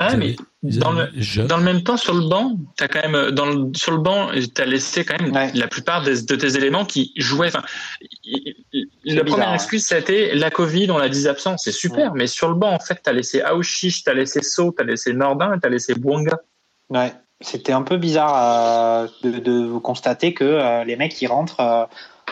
Ah, 0.00 0.16
mais 0.16 0.36
dans 0.62 0.92
le, 0.92 1.08
jeunes. 1.16 1.48
dans 1.48 1.56
le 1.56 1.64
même 1.64 1.82
temps, 1.82 1.96
sur 1.96 2.14
le 2.14 2.28
banc, 2.28 2.56
t'as 2.76 2.86
quand 2.86 3.02
même 3.02 3.14
euh, 3.16 3.30
dans 3.32 3.46
le, 3.46 3.72
sur 3.74 3.90
le 3.92 3.98
banc, 3.98 4.28
t'as 4.54 4.64
laissé 4.64 5.04
quand 5.04 5.20
même 5.20 5.32
Ouais. 5.34 5.50
la 5.54 5.66
plupart 5.66 6.02
des- 6.04 6.22
de 6.22 6.36
tes 6.36 6.56
éléments 6.56 6.84
qui 6.84 7.12
jouaient. 7.16 7.48
Enfin, 7.48 7.62
la 8.24 8.82
bizarre, 9.04 9.24
première 9.24 9.48
ouais. 9.48 9.54
excuse, 9.54 9.84
c'était 9.86 10.34
la 10.34 10.50
Covid, 10.50 10.90
on 10.90 10.98
a 10.98 11.08
10 11.08 11.26
absents, 11.28 11.56
c'est 11.58 11.72
super. 11.72 12.14
Mais 12.14 12.26
sur 12.26 12.48
le 12.48 12.54
banc, 12.54 12.72
en 12.72 12.78
fait, 12.78 13.00
t'as 13.02 13.12
laissé 13.12 13.40
Aouchiche, 13.42 14.04
t'as 14.04 14.14
laissé 14.14 14.40
So, 14.42 14.72
t'as 14.76 14.84
laissé 14.84 15.12
Nordin, 15.12 15.54
et 15.54 15.60
t'as 15.60 15.68
laissé 15.68 15.94
Bouanga. 15.94 16.38
Ouais, 16.90 17.12
c'était 17.40 17.72
un 17.72 17.82
peu 17.82 17.96
bizarre 17.96 19.02
euh, 19.04 19.08
de, 19.22 19.38
de 19.38 19.66
vous 19.66 19.80
constater 19.80 20.32
que 20.32 20.44
euh, 20.44 20.84
les 20.84 20.96
mecs 20.96 21.20
ils 21.20 21.26
rentrent 21.26 21.60
euh, 21.60 21.84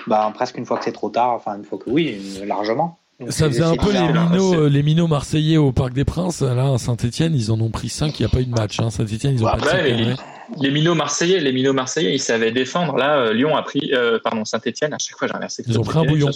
bah, 0.06 0.30
presque 0.34 0.56
une 0.56 0.66
fois 0.66 0.78
que 0.78 0.84
c'est 0.84 0.92
trop 0.92 1.10
tard, 1.10 1.32
enfin 1.32 1.56
une 1.56 1.64
fois 1.64 1.78
que 1.78 1.90
oui, 1.90 2.40
largement. 2.46 2.98
Donc, 3.18 3.32
Ça 3.32 3.46
faisait 3.46 3.62
un 3.62 3.76
peu 3.76 3.92
les 3.92 4.00
minots, 4.12 4.54
euh, 4.54 4.68
les 4.68 4.82
minots 4.82 5.06
marseillais 5.06 5.56
au 5.56 5.72
Parc 5.72 5.94
des 5.94 6.04
Princes. 6.04 6.42
Là, 6.42 6.74
à 6.74 6.78
Saint-Etienne, 6.78 7.34
ils 7.34 7.50
en 7.50 7.58
ont 7.60 7.70
pris 7.70 7.88
5, 7.88 8.18
il 8.18 8.22
n'y 8.22 8.26
a 8.26 8.28
pas 8.28 8.40
eu 8.40 8.44
de 8.46 8.50
match. 8.50 8.78
Hein. 8.78 8.90
Saint-Etienne, 8.90 9.34
ils 9.34 9.42
ont 9.42 9.46
Bah, 9.46 9.56
pas 9.58 9.80
les-. 9.82 10.14
Les 10.60 10.70
minots 10.70 10.94
marseillais, 10.94 11.40
les 11.40 11.50
minots 11.52 11.72
marseillais, 11.72 12.14
ils 12.14 12.20
savaient 12.20 12.52
défendre. 12.52 12.96
Là, 12.96 13.16
euh, 13.16 13.32
Lyon 13.32 13.56
a 13.56 13.62
pris, 13.62 13.90
euh, 13.94 14.18
pardon, 14.22 14.44
Saint-Etienne. 14.44 14.92
À 14.94 14.98
chaque 14.98 15.18
fois, 15.18 15.26
j'ai 15.28 15.34
inversé. 15.34 15.64
Ils 15.66 15.78
ont 15.78 15.82
pris 15.82 15.98
un 15.98 16.04
bouillon. 16.04 16.30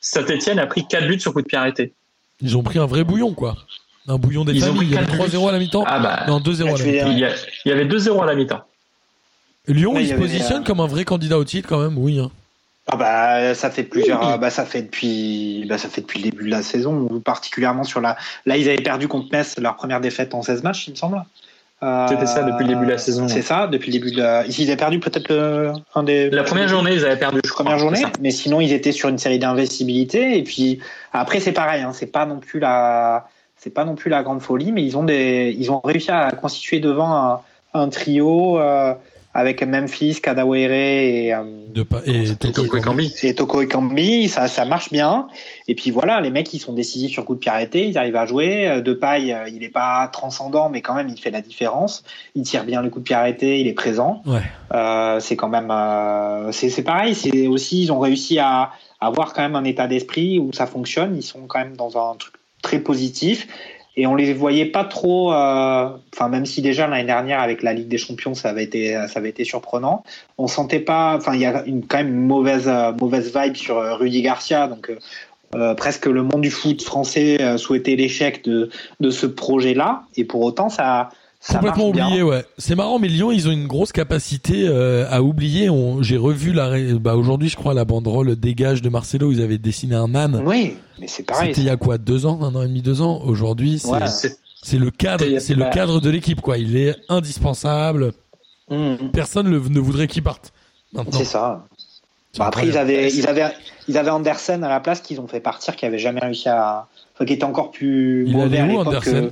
Saint-Etienne 0.00 0.58
a 0.58 0.66
pris 0.66 0.86
4 0.86 1.06
buts 1.06 1.20
sur 1.20 1.32
coup 1.32 1.40
de 1.40 1.46
pied 1.46 1.56
arrêté. 1.56 1.94
Ils 2.42 2.56
ont 2.56 2.62
pris 2.62 2.78
un 2.78 2.86
vrai 2.86 3.04
bouillon, 3.04 3.32
quoi. 3.32 3.56
Un 4.08 4.16
bouillon 4.18 4.44
des 4.44 4.52
Ils 4.54 4.64
ont 4.64 4.74
familles. 4.74 4.78
pris 4.78 4.86
Il 4.88 4.94
y 4.94 4.98
avait 4.98 5.06
quatre 5.06 5.28
3-0 5.28 5.48
à 5.48 5.52
la 5.52 5.58
mi-temps. 5.58 5.84
Ah 5.86 6.00
bah, 6.00 6.24
Non, 6.26 6.40
2-0 6.40 6.62
à 6.62 6.64
la 6.64 6.72
mi-temps. 6.84 7.10
il 7.64 7.70
y, 7.70 7.72
avait 7.72 7.84
2-0 7.86 8.22
à 8.22 8.26
la 8.26 8.34
mi-temps. 8.34 8.60
Lyon, 9.68 9.94
il 9.98 10.08
se 10.08 10.14
positionne 10.14 10.64
comme 10.64 10.80
un 10.80 10.86
vrai 10.86 11.04
candidat 11.04 11.38
au 11.38 11.44
titre, 11.44 11.68
quand 11.68 11.80
même, 11.80 11.96
oui. 11.96 12.18
Hein. 12.18 12.30
Ah 12.92 12.96
bah 12.96 13.54
ça 13.54 13.70
fait 13.70 13.82
plusieurs, 13.84 14.38
bah 14.38 14.50
ça 14.50 14.64
fait 14.64 14.82
depuis, 14.82 15.64
bah 15.68 15.78
ça 15.78 15.88
fait 15.88 16.00
depuis 16.00 16.18
le 16.22 16.30
début 16.30 16.44
de 16.44 16.50
la 16.50 16.62
saison, 16.62 17.06
particulièrement 17.24 17.84
sur 17.84 18.00
la. 18.00 18.16
Là 18.46 18.56
ils 18.56 18.68
avaient 18.68 18.82
perdu 18.82 19.06
contre 19.08 19.28
Metz 19.32 19.56
leur 19.58 19.76
première 19.76 20.00
défaite 20.00 20.34
en 20.34 20.42
16 20.42 20.62
matchs, 20.62 20.88
il 20.88 20.92
me 20.92 20.96
semble. 20.96 21.22
Euh, 21.82 22.06
C'était 22.08 22.26
ça 22.26 22.42
depuis 22.42 22.64
le 22.66 22.74
début 22.74 22.84
de 22.84 22.90
la 22.90 22.98
saison. 22.98 23.26
C'est 23.28 23.40
ça 23.42 23.66
depuis 23.66 23.90
le 23.90 23.98
début 23.98 24.10
de. 24.10 24.20
La... 24.20 24.44
Ils 24.46 24.64
avaient 24.68 24.76
perdu 24.76 25.00
peut-être 25.00 25.28
le- 25.30 25.72
un 25.94 26.02
des. 26.02 26.28
La 26.30 26.42
première 26.42 26.68
journée, 26.68 26.92
ils 26.94 27.04
avaient 27.06 27.16
perdu, 27.18 27.40
je 27.44 27.50
crois. 27.50 27.64
première 27.64 27.78
journée, 27.78 28.02
mais 28.20 28.30
sinon 28.30 28.60
ils 28.60 28.72
étaient 28.72 28.92
sur 28.92 29.08
une 29.08 29.18
série 29.18 29.38
d'investibilité 29.38 30.36
et 30.38 30.42
puis 30.42 30.80
après 31.12 31.40
c'est 31.40 31.52
pareil, 31.52 31.82
hein, 31.82 31.92
c'est 31.94 32.06
pas 32.12 32.26
non 32.26 32.38
plus 32.38 32.60
la 32.60 33.28
c'est 33.56 33.70
pas 33.70 33.84
non 33.84 33.94
plus 33.94 34.10
la 34.10 34.22
grande 34.22 34.40
folie, 34.42 34.72
mais 34.72 34.82
ils 34.84 34.96
ont 34.98 35.04
des 35.04 35.54
ils 35.58 35.70
ont 35.70 35.80
réussi 35.82 36.10
à 36.10 36.30
constituer 36.32 36.80
devant 36.80 37.14
un, 37.14 37.40
un 37.72 37.88
trio 37.88 38.58
euh, 38.58 38.92
avec 39.32 39.62
Memphis, 39.62 40.20
Kadawere 40.20 40.72
et, 40.72 41.32
euh, 41.32 41.44
De 41.68 41.86
et 42.04 42.34
Toko 42.34 42.76
Ekambi. 42.76 43.06
Ekambi. 43.06 43.14
et 43.22 43.34
Toko 43.34 43.62
Ekambi, 43.62 44.28
ça, 44.28 44.48
ça 44.48 44.64
marche 44.64 44.90
bien. 44.90 45.28
Et 45.68 45.76
puis 45.76 45.92
voilà, 45.92 46.20
les 46.20 46.30
mecs, 46.30 46.52
ils 46.52 46.58
sont 46.58 46.72
décisifs 46.72 47.12
sur 47.12 47.24
coup 47.24 47.34
de 47.34 47.38
pied 47.38 47.50
arrêté, 47.50 47.86
ils 47.86 47.96
arrivent 47.96 48.16
à 48.16 48.26
jouer. 48.26 48.66
Euh, 48.66 48.80
De 48.80 48.92
paille, 48.92 49.36
il 49.52 49.62
est 49.62 49.68
pas 49.68 50.08
transcendant, 50.08 50.68
mais 50.68 50.80
quand 50.80 50.94
même, 50.94 51.08
il 51.08 51.20
fait 51.20 51.30
la 51.30 51.42
différence. 51.42 52.02
Il 52.34 52.42
tire 52.42 52.64
bien 52.64 52.82
le 52.82 52.90
coup 52.90 52.98
de 52.98 53.04
pied 53.04 53.14
arrêté, 53.14 53.60
il 53.60 53.68
est 53.68 53.72
présent. 53.72 54.22
Ouais. 54.26 54.42
Euh, 54.72 55.20
c'est 55.20 55.36
quand 55.36 55.48
même, 55.48 55.70
euh, 55.70 56.50
c'est 56.52 56.82
pareil. 56.82 57.14
C'est 57.14 57.46
aussi, 57.46 57.82
ils 57.82 57.92
ont 57.92 58.00
réussi 58.00 58.38
à 58.40 58.72
avoir 59.00 59.32
quand 59.32 59.42
même 59.42 59.56
un 59.56 59.64
état 59.64 59.86
d'esprit 59.86 60.38
où 60.38 60.52
ça 60.52 60.66
fonctionne. 60.66 61.16
Ils 61.16 61.22
sont 61.22 61.46
quand 61.46 61.60
même 61.60 61.76
dans 61.76 61.96
un 61.96 62.16
truc 62.16 62.34
très 62.62 62.80
positif. 62.80 63.46
Et 64.00 64.06
on 64.06 64.14
les 64.14 64.32
voyait 64.32 64.64
pas 64.64 64.84
trop, 64.84 65.30
euh, 65.30 65.90
enfin 66.14 66.30
même 66.30 66.46
si 66.46 66.62
déjà 66.62 66.86
l'année 66.86 67.04
dernière 67.04 67.40
avec 67.40 67.62
la 67.62 67.74
Ligue 67.74 67.88
des 67.88 67.98
Champions 67.98 68.32
ça 68.32 68.48
avait 68.48 68.64
été 68.64 68.94
ça 69.08 69.18
avait 69.18 69.28
été 69.28 69.44
surprenant, 69.44 70.04
on 70.38 70.46
sentait 70.46 70.80
pas, 70.80 71.16
enfin 71.18 71.34
il 71.34 71.42
y 71.42 71.44
a 71.44 71.62
une, 71.66 71.84
quand 71.84 71.98
même 71.98 72.08
une 72.08 72.26
mauvaise 72.26 72.66
euh, 72.66 72.92
mauvaise 72.92 73.30
vibe 73.36 73.56
sur 73.56 73.76
euh, 73.76 73.96
Rudy 73.96 74.22
Garcia, 74.22 74.68
donc 74.68 74.90
presque 75.76 76.06
le 76.06 76.22
monde 76.22 76.40
du 76.40 76.50
foot 76.50 76.80
français 76.80 77.58
souhaitait 77.58 77.96
l'échec 77.96 78.42
de 78.42 78.70
de 79.00 79.10
ce 79.10 79.26
projet 79.26 79.74
là, 79.74 80.04
et 80.16 80.24
pour 80.24 80.40
autant 80.40 80.70
ça 80.70 81.10
ça 81.42 81.54
Complètement 81.58 81.90
bien. 81.90 82.06
oublié, 82.06 82.22
ouais. 82.22 82.44
C'est 82.58 82.74
marrant, 82.74 82.98
mais 82.98 83.08
Lyon, 83.08 83.32
ils 83.32 83.48
ont 83.48 83.50
une 83.50 83.66
grosse 83.66 83.92
capacité 83.92 84.66
euh, 84.68 85.06
à 85.10 85.22
oublier. 85.22 85.70
On- 85.70 86.02
J'ai 86.02 86.18
revu 86.18 86.52
la, 86.52 86.70
bah, 87.00 87.16
aujourd'hui, 87.16 87.48
je 87.48 87.56
crois, 87.56 87.72
la 87.72 87.86
banderole 87.86 88.36
dégage 88.36 88.82
de 88.82 88.90
Marcelo. 88.90 89.28
Où 89.28 89.32
ils 89.32 89.40
avaient 89.42 89.56
dessiné 89.58 89.94
un 89.94 90.14
âne. 90.14 90.42
Oui, 90.44 90.76
mais 91.00 91.06
c'est 91.08 91.22
pareil. 91.22 91.48
C'était 91.48 91.62
il 91.62 91.66
y 91.66 91.70
a 91.70 91.76
quoi, 91.78 91.96
deux 91.98 92.26
ans, 92.26 92.40
un 92.42 92.54
an 92.54 92.62
et 92.62 92.68
demi, 92.68 92.82
deux 92.82 93.00
ans? 93.00 93.20
Aujourd'hui, 93.24 93.78
c'est. 93.78 94.06
C'est- 94.08 94.38
c'est 94.62 94.76
le 94.78 94.90
cadre, 94.90 95.24
c'est 95.38 95.54
le 95.54 95.64
cadre 95.70 96.00
de 96.02 96.10
l'équipe, 96.10 96.42
quoi. 96.42 96.58
Il 96.58 96.76
est 96.76 96.94
indispensable. 97.08 98.12
Mmh. 98.68 99.08
Personne 99.12 99.48
le- 99.48 99.58
ne 99.58 99.80
voudrait 99.80 100.06
qu'il 100.06 100.22
parte. 100.22 100.52
Maintenant. 100.92 101.18
C'est 101.18 101.24
ça. 101.24 101.64
Bah, 102.38 102.46
après, 102.46 102.66
ils 102.68 102.76
avaient, 102.76 103.10
ils 103.10 103.26
avaient, 103.26 103.46
ils 103.88 103.96
avaient 103.96 104.10
Andersen 104.10 104.62
à 104.62 104.68
la 104.68 104.80
place 104.80 105.00
qu'ils 105.00 105.20
ont 105.20 105.26
fait 105.26 105.40
partir, 105.40 105.74
qui 105.76 105.86
avait 105.86 105.98
jamais 105.98 106.20
réussi 106.20 106.48
à, 106.50 106.86
enfin, 107.14 107.24
qui 107.24 107.32
était 107.32 107.44
encore 107.44 107.70
plus 107.70 108.24
Il 108.26 108.36
mauvais 108.36 108.58
à 108.58 108.64
où, 108.64 108.68
l'époque. 108.68 108.86
Andersen? 108.88 109.14
euh, 109.24 109.30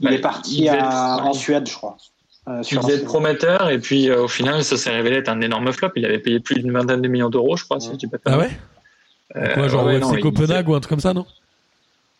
Il 0.00 0.08
Bah, 0.08 0.12
est 0.14 0.20
parti 0.20 0.58
il 0.58 0.64
devait 0.66 0.78
à- 0.78 1.16
être- 1.18 1.26
en 1.26 1.32
Suède, 1.32 1.68
je 1.68 1.74
crois. 1.74 1.96
Euh, 2.48 2.62
Il 2.70 2.78
devait 2.78 2.94
être 2.94 3.04
prometteur 3.06 3.70
et 3.70 3.78
puis 3.80 4.08
euh, 4.08 4.22
au 4.24 4.28
final 4.28 4.62
ça 4.62 4.76
s'est 4.76 4.90
révélé 4.90 5.16
être 5.16 5.28
un 5.28 5.40
énorme 5.40 5.72
flop. 5.72 5.88
Il 5.96 6.04
avait 6.04 6.18
payé 6.20 6.38
plus 6.38 6.56
d'une 6.60 6.70
vingtaine 6.72 7.02
de 7.02 7.08
millions 7.08 7.28
d'euros, 7.30 7.56
je 7.56 7.64
crois, 7.64 7.80
si 7.80 7.88
je 7.90 7.96
dis 7.96 8.06
pas 8.06 8.18
de 8.18 8.22
Ah 8.26 8.38
ouais? 8.38 8.50
Euh, 9.34 9.54
Quoi, 9.54 9.68
genre 9.68 9.84
ouais, 9.86 9.98
il- 9.98 10.20
Copenhague 10.20 10.68
ou 10.68 10.74
un 10.74 10.80
truc 10.80 10.90
comme 10.90 11.00
ça, 11.00 11.12
non? 11.12 11.26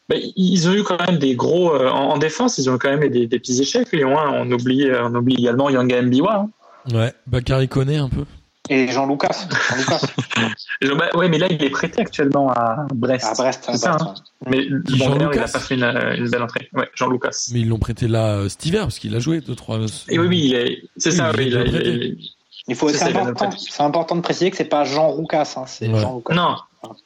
Bah, 0.08 0.16
ils 0.36 0.68
ont 0.68 0.72
eu 0.72 0.82
quand 0.84 0.98
même 1.06 1.18
des 1.18 1.34
gros 1.36 1.72
euh, 1.74 1.88
en, 1.90 2.10
en 2.10 2.18
défense. 2.18 2.58
Ils 2.58 2.68
ont 2.70 2.78
quand 2.78 2.88
même 2.96 3.08
des, 3.08 3.26
des 3.26 3.38
petits 3.38 3.60
échecs. 3.60 3.92
Lyon, 3.92 4.18
hein. 4.18 4.32
on 4.34 4.50
oublie, 4.52 4.88
on 5.00 5.14
oublie 5.14 5.34
également 5.38 5.68
Yanga 5.70 6.00
Mbiwa. 6.02 6.34
Hein. 6.36 6.48
Ouais. 6.94 7.12
Bakary 7.26 7.68
connaît 7.68 7.96
un 7.96 8.08
peu. 8.08 8.24
Et 8.68 8.88
Jean 8.88 9.06
Lucas. 9.06 9.46
Jean 10.82 10.96
bah, 10.96 11.08
ouais, 11.14 11.28
mais 11.28 11.38
là 11.38 11.46
il 11.50 11.62
est 11.62 11.70
prêté 11.70 12.00
actuellement 12.00 12.50
à 12.52 12.86
Brest. 12.94 13.24
à 13.26 13.34
Brest. 13.34 13.64
C'est 13.70 13.76
ça, 13.78 13.92
Brest, 13.96 14.22
Mais 14.46 14.66
Jean 14.96 15.14
il 15.16 15.24
Lucas 15.26 15.44
a 15.44 15.48
pas 15.48 15.58
fait 15.60 15.74
une, 15.74 15.84
une 15.84 16.28
belle 16.28 16.42
entrée. 16.42 16.68
Ouais, 16.72 16.88
Jean 16.94 17.08
Lucas. 17.08 17.48
Mais 17.52 17.60
ils 17.60 17.68
l'ont 17.68 17.78
prêté 17.78 18.08
là 18.08 18.34
euh, 18.36 18.48
cet 18.48 18.66
hiver 18.66 18.82
parce 18.82 18.98
qu'il 18.98 19.14
a 19.14 19.18
joué 19.20 19.40
deux, 19.40 19.54
trois. 19.54 19.78
Et 20.08 20.18
oui, 20.18 20.26
oui, 20.28 20.88
c'est 20.96 21.12
ça. 21.12 21.30
il 21.34 21.38
oui, 21.40 21.46
il 21.48 21.56
a- 21.56 21.60
a- 21.60 22.74
faut, 22.74 22.88
C'est 22.88 23.04
a 23.04 23.84
important. 23.84 24.16
de 24.16 24.20
préciser 24.22 24.50
que 24.50 24.56
c'est 24.56 24.64
pas 24.64 24.84
Jean 24.84 25.16
Lucas, 25.16 25.54
hein, 25.56 25.64
c'est 25.66 25.88
Ouais. 25.88 26.00
Jean 26.00 26.16
Lucas. 26.16 26.34
Non, 26.34 26.56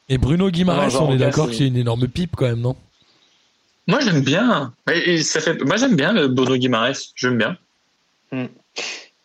Et 0.08 0.16
Bruno 0.16 0.50
Guimaraes, 0.50 0.96
on 1.00 1.12
est 1.12 1.18
d'accord 1.18 1.46
que 1.46 1.52
c'est- 1.52 1.58
c'est 1.58 1.66
une 1.68 1.76
énorme 1.76 2.08
pipe 2.08 2.34
quand 2.36 2.46
même, 2.46 2.60
non? 2.60 2.76
moi 3.86 3.98
j'aime 4.00 4.20
bien. 4.22 4.72
Et- 4.92 5.14
et 5.14 5.22
ça 5.22 5.40
fait, 5.40 5.62
moi 5.64 5.76
j'aime 5.76 5.96
bien 5.96 6.12
le 6.12 6.28
Bono 6.28 6.56
Guimaraes. 6.56 7.12
J'aime 7.16 7.36
bien. 7.38 7.56
Euh, 8.32 8.46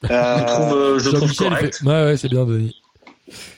Je 0.10 0.46
trouve, 0.46 0.74
euh, 0.78 1.00
je 1.00 1.10
trouve 1.10 1.36
correct. 1.36 1.78
fait- 1.78 1.86
Ouais, 1.86 2.04
ouais, 2.06 2.18
c'est 2.18 2.30
bien, 2.30 2.46
Denis. 2.46 2.76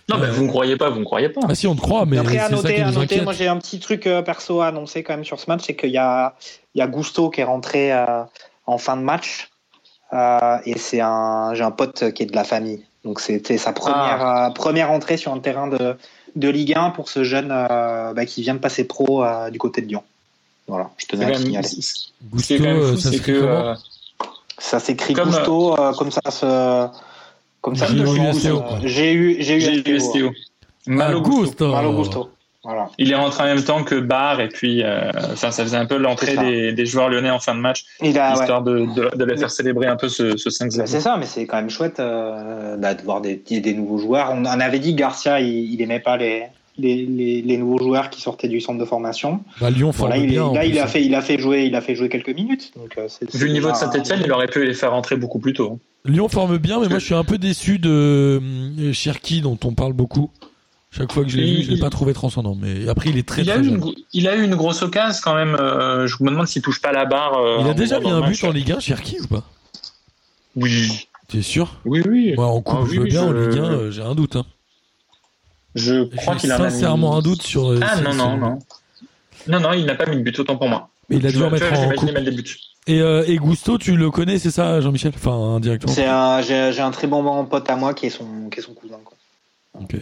Non, 0.10 0.18
mais 0.20 0.30
vous 0.30 0.44
ne 0.44 0.48
croyez 0.50 0.78
pas, 0.78 0.90
vous 0.90 1.00
ne 1.00 1.04
croyez 1.06 1.28
pas. 1.30 1.42
Ah 1.50 1.54
si, 1.56 1.68
on 1.68 1.76
te 1.76 1.82
croit, 1.82 2.06
mais 2.06 2.18
Après, 2.18 2.38
à 2.38 2.48
noter, 2.50 2.82
à 2.82 2.92
noter, 2.92 3.20
moi 3.22 3.34
j'ai 3.34 3.48
un 3.50 3.58
petit 3.58 3.80
truc 3.80 4.08
euh, 4.08 4.22
perso 4.22 4.62
à 4.62 4.68
annoncer 4.68 5.04
quand 5.04 5.14
même 5.14 5.26
sur 5.26 5.40
ce 5.40 5.50
match, 5.50 5.64
c'est 5.68 5.76
qu'il 5.76 5.90
y 5.92 5.98
a, 5.98 6.36
il 6.74 6.80
y 6.80 6.82
a 6.82 6.88
Gusto 6.88 7.30
qui 7.30 7.42
est 7.42 7.44
rentré 7.44 7.92
euh, 7.92 8.06
en 8.66 8.78
fin 8.78 8.96
de 8.96 9.02
match 9.02 9.50
euh, 10.14 10.58
et 10.66 10.78
c'est 10.78 11.02
un, 11.02 11.54
j'ai 11.54 11.64
un 11.64 11.72
pote 11.72 12.14
qui 12.14 12.24
est 12.24 12.28
de 12.28 12.36
la 12.36 12.46
famille, 12.46 12.86
donc 13.04 13.20
c'était 13.20 13.58
sa 13.58 13.74
première 13.74 13.98
Ah. 14.22 14.48
euh, 14.48 14.52
première 14.52 14.92
entrée 14.92 15.18
sur 15.18 15.34
un 15.34 15.40
terrain 15.40 15.68
de, 15.68 15.98
de 16.38 16.48
Ligue 16.48 16.74
1 16.78 16.92
pour 16.92 17.10
ce 17.10 17.26
jeune 17.26 17.50
euh, 17.52 18.14
bah, 18.14 18.26
qui 18.26 18.42
vient 18.44 18.54
de 18.54 18.60
passer 18.60 18.86
pro 18.86 19.26
euh, 19.26 19.50
du 19.50 19.60
côté 19.60 19.82
de 19.82 19.88
Lyon. 19.88 20.04
Voilà, 20.70 20.92
je 20.98 21.06
tenais 21.08 21.26
à 21.26 21.34
signaler. 21.38 21.68
Gusto, 22.32 22.54
euh, 22.64 22.96
c'est 22.96 23.20
que 23.22 23.40
comment 23.42 23.68
euh, 23.72 23.76
Ça 24.60 24.80
s'écrit 24.80 25.14
Comme, 25.14 25.30
Gusto 25.30 25.80
euh, 25.80 25.94
comme 25.94 26.12
ça 26.12 26.22
se 26.32 26.88
comme 27.62 27.76
ça 27.76 27.88
euh, 27.90 28.80
J'ai 28.84 29.14
eu. 29.14 29.38
Malo 30.88 31.20
Ah, 31.20 31.30
Gusto. 31.30 31.42
Gusto. 31.42 31.72
Malo 31.72 31.94
Gusto. 31.94 32.30
Voilà. 32.64 32.90
Il 32.98 33.12
est 33.12 33.16
rentré 33.16 33.44
en 33.44 33.46
même 33.48 33.64
temps 33.64 33.84
que 33.84 33.96
Barre 33.96 34.42
et 34.42 34.50
puis, 34.50 34.84
euh, 34.84 35.10
enfin, 35.32 35.52
ça 35.52 35.64
faisait 35.64 35.78
un 35.78 35.86
peu 35.86 35.96
l'entrée 35.98 36.36
des, 36.36 36.74
des 36.74 36.86
joueurs 36.86 37.08
lyonnais 37.10 37.30
en 37.30 37.40
fin 37.40 37.56
de 37.56 37.62
match, 37.62 37.86
Il 38.02 38.18
a, 38.20 38.34
ouais. 38.34 38.40
histoire 38.42 38.62
de, 38.62 38.86
de, 38.94 39.16
de 39.16 39.24
les 39.26 39.38
faire 39.38 39.52
célébrer 39.52 39.88
un 39.88 39.96
peu 39.96 40.10
ce, 40.10 40.36
ce 40.36 40.50
Bah, 40.50 40.66
5-0. 40.66 40.86
c'est 40.86 41.00
ça, 41.00 41.16
mais 41.18 41.26
c'est 41.26 41.46
quand 41.46 41.58
même 41.58 41.70
chouette 41.70 42.00
euh, 42.02 42.76
bah, 42.76 42.94
de 42.94 43.02
voir 43.04 43.22
des, 43.22 43.36
des, 43.38 43.74
nouveaux 43.74 44.00
joueurs. 44.00 44.32
On 44.34 44.42
en 44.42 44.60
avait 44.60 44.80
dit 44.80 44.94
que 44.96 45.00
Garcia, 45.00 45.40
il, 45.40 45.74
il 45.74 45.82
aimait 45.82 46.02
pas 46.02 46.18
les, 46.18 46.44
les, 46.78 47.06
les, 47.06 47.42
les 47.42 47.58
nouveaux 47.58 47.80
joueurs 47.80 48.10
qui 48.10 48.22
sortaient 48.22 48.48
du 48.48 48.62
centre 48.62 48.80
de 48.80 48.86
formation. 48.86 49.42
Bah, 49.60 49.70
Lyon 49.70 49.92
forme 49.92 50.10
Voilà, 50.10 50.24
il, 50.24 50.30
bien. 50.30 50.44
en 50.44 50.54
là, 50.54 50.66
il 50.66 50.78
a 50.80 50.88
fait, 50.88 51.04
il 51.04 51.14
a 51.16 51.22
fait 51.22 51.40
jouer, 51.40 51.66
il 51.66 51.76
a 51.76 51.82
fait 51.82 51.96
jouer 51.96 52.10
quelques 52.10 52.30
minutes. 52.36 52.72
Donc, 52.78 52.96
euh, 52.98 53.08
c'est- 53.08 53.30
c'est 53.30 53.38
Vu 53.38 53.48
le 53.48 53.54
niveau 53.54 53.72
de 53.72 53.76
Saint-Etienne, 53.76 54.22
il 54.24 54.32
aurait 54.32 54.48
pu 54.48 54.66
les 54.66 54.74
faire 54.74 54.92
rentrer 54.92 55.16
beaucoup 55.16 55.40
plus 55.40 55.54
tôt. 55.54 55.80
Lyon 56.06 56.30
forme 56.30 56.58
bien, 56.58 56.80
mais 56.80 56.88
moi 56.88 57.00
je 57.00 57.06
suis 57.06 57.14
un 57.16 57.24
peu 57.26 57.38
déçu 57.38 57.80
de 57.80 58.40
euh, 58.80 58.94
Cherki 58.94 59.42
dont 59.42 59.58
on 59.66 59.74
parle 59.74 59.94
beaucoup. 59.94 60.30
Chaque 60.90 61.12
fois 61.12 61.24
que 61.26 61.30
je 61.30 61.38
l'ai 61.38 61.44
vu, 61.58 61.64
je 61.64 61.70
l'ai 61.70 61.76
il- 61.76 61.80
pas 61.82 61.90
trouvé 61.90 62.14
transcendant. 62.14 62.56
Mais 62.60 62.88
après, 62.88 63.10
il 63.10 63.18
est 63.18 63.28
très 63.28 63.42
il, 63.42 63.50
a 63.52 63.56
très 63.56 63.62
eu 63.62 63.66
jeune. 63.66 63.74
une, 63.74 63.80
gro- 63.82 63.94
il 64.14 64.28
a 64.28 64.36
eu 64.38 64.44
une 64.44 64.56
grosse 64.56 64.82
occasion 64.84 65.20
quand 65.22 65.36
même. 65.36 65.56
euh, 65.60 66.08
je 66.08 66.16
me 66.22 66.30
demande 66.30 66.48
s'il 66.48 66.62
touche 66.62 66.82
pas 66.82 66.94
la 66.94 67.06
barre. 67.06 67.34
euh, 67.38 67.58
Il 67.60 67.68
a 67.68 67.74
déjà 67.74 68.00
mis 68.00 68.10
un 68.10 68.22
but 68.22 68.28
match. 68.30 68.44
en 68.46 68.52
Ligue 68.52 68.72
1, 68.72 68.80
Cherki 68.80 69.18
ou 69.20 69.28
pas? 69.28 69.44
Oui. 70.56 71.08
T'es 71.28 71.42
sûr? 71.42 71.76
Oui, 71.86 72.02
oui. 72.08 72.34
Moi, 72.38 72.46
en 72.48 72.62
coupe, 72.62 72.80
Ah, 72.84 72.86
je 72.90 72.96
veux 72.96 73.04
oui, 73.04 73.10
bien. 73.10 73.24
En 73.24 73.32
Ligue 73.34 73.58
1, 73.60 73.64
euh, 73.64 73.92
j'ai 73.92 74.02
un 74.02 74.16
doute. 74.16 74.38
Hein. 74.38 74.46
Je 75.78 76.04
crois 76.16 76.36
qu'il 76.36 76.52
a 76.52 76.58
mis- 76.58 76.64
sincèrement 76.66 77.18
un 77.18 77.22
doute 77.22 77.42
sur. 77.42 77.72
euh, 77.72 77.80
Ah 77.82 77.96
sur- 77.96 78.04
non, 78.04 78.12
sur- 78.14 78.28
non, 78.30 78.38
non. 78.38 78.60
Non, 79.48 79.60
non, 79.62 79.74
il 79.74 79.86
n'a 79.86 79.96
pas 79.96 80.06
mis 80.08 80.18
de 80.18 80.22
but, 80.22 80.38
autant 80.40 80.58
pour 80.58 80.68
moi. 80.68 80.90
Mais 81.10 81.18
il 81.18 81.26
a 81.28 81.32
dû 81.32 81.42
en 81.42 81.50
mettre 81.50 81.72
en 81.72 81.88
mettre 81.88 82.22
des 82.22 82.32
buts. 82.32 82.56
Et, 82.88 83.02
euh, 83.02 83.24
et 83.28 83.38
Gusto, 83.38 83.78
tu 83.78 83.96
le 83.96 84.12
connais, 84.12 84.40
c'est 84.40 84.52
ça, 84.52 84.82
Jean-Michel? 84.82 85.12
Enfin, 85.16 85.32
indirectement. 85.56 85.94
C'est 85.94 86.06
un, 86.06 86.42
j'ai, 86.42 86.72
j'ai 86.74 86.82
un 86.82 86.92
très 86.92 87.08
bon 87.08 87.46
pote 87.46 87.70
à 87.70 87.76
moi 87.76 87.94
qui 87.94 88.08
est 88.08 88.10
son, 88.10 88.50
qui 88.50 88.60
est 88.60 88.64
son 88.64 88.74
cousin. 88.74 88.98
Quoi. 89.04 89.16
Ok. 89.82 89.96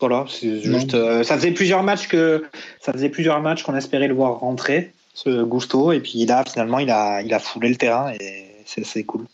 Voilà, 0.00 0.24
c'est 0.28 0.60
juste. 0.60 0.94
euh, 0.94 1.22
ça 1.24 1.36
faisait 1.36 1.52
plusieurs 1.52 1.82
matchs 1.82 2.08
que, 2.08 2.44
ça 2.80 2.92
faisait 2.92 3.08
plusieurs 3.08 3.40
matchs 3.40 3.62
qu'on 3.62 3.74
espérait 3.76 4.08
le 4.08 4.14
voir 4.14 4.38
rentrer, 4.40 4.92
ce 5.14 5.42
Gusto, 5.44 5.92
et 5.92 6.00
puis 6.00 6.26
là, 6.26 6.44
finalement, 6.50 6.78
il 6.78 6.90
a, 6.90 7.22
il 7.22 7.32
a 7.32 7.38
foulé 7.38 7.68
le 7.70 7.76
terrain 7.76 8.12
et 8.12 8.46
c'est, 8.66 8.84
c'est 8.84 9.04
cool. 9.04 9.24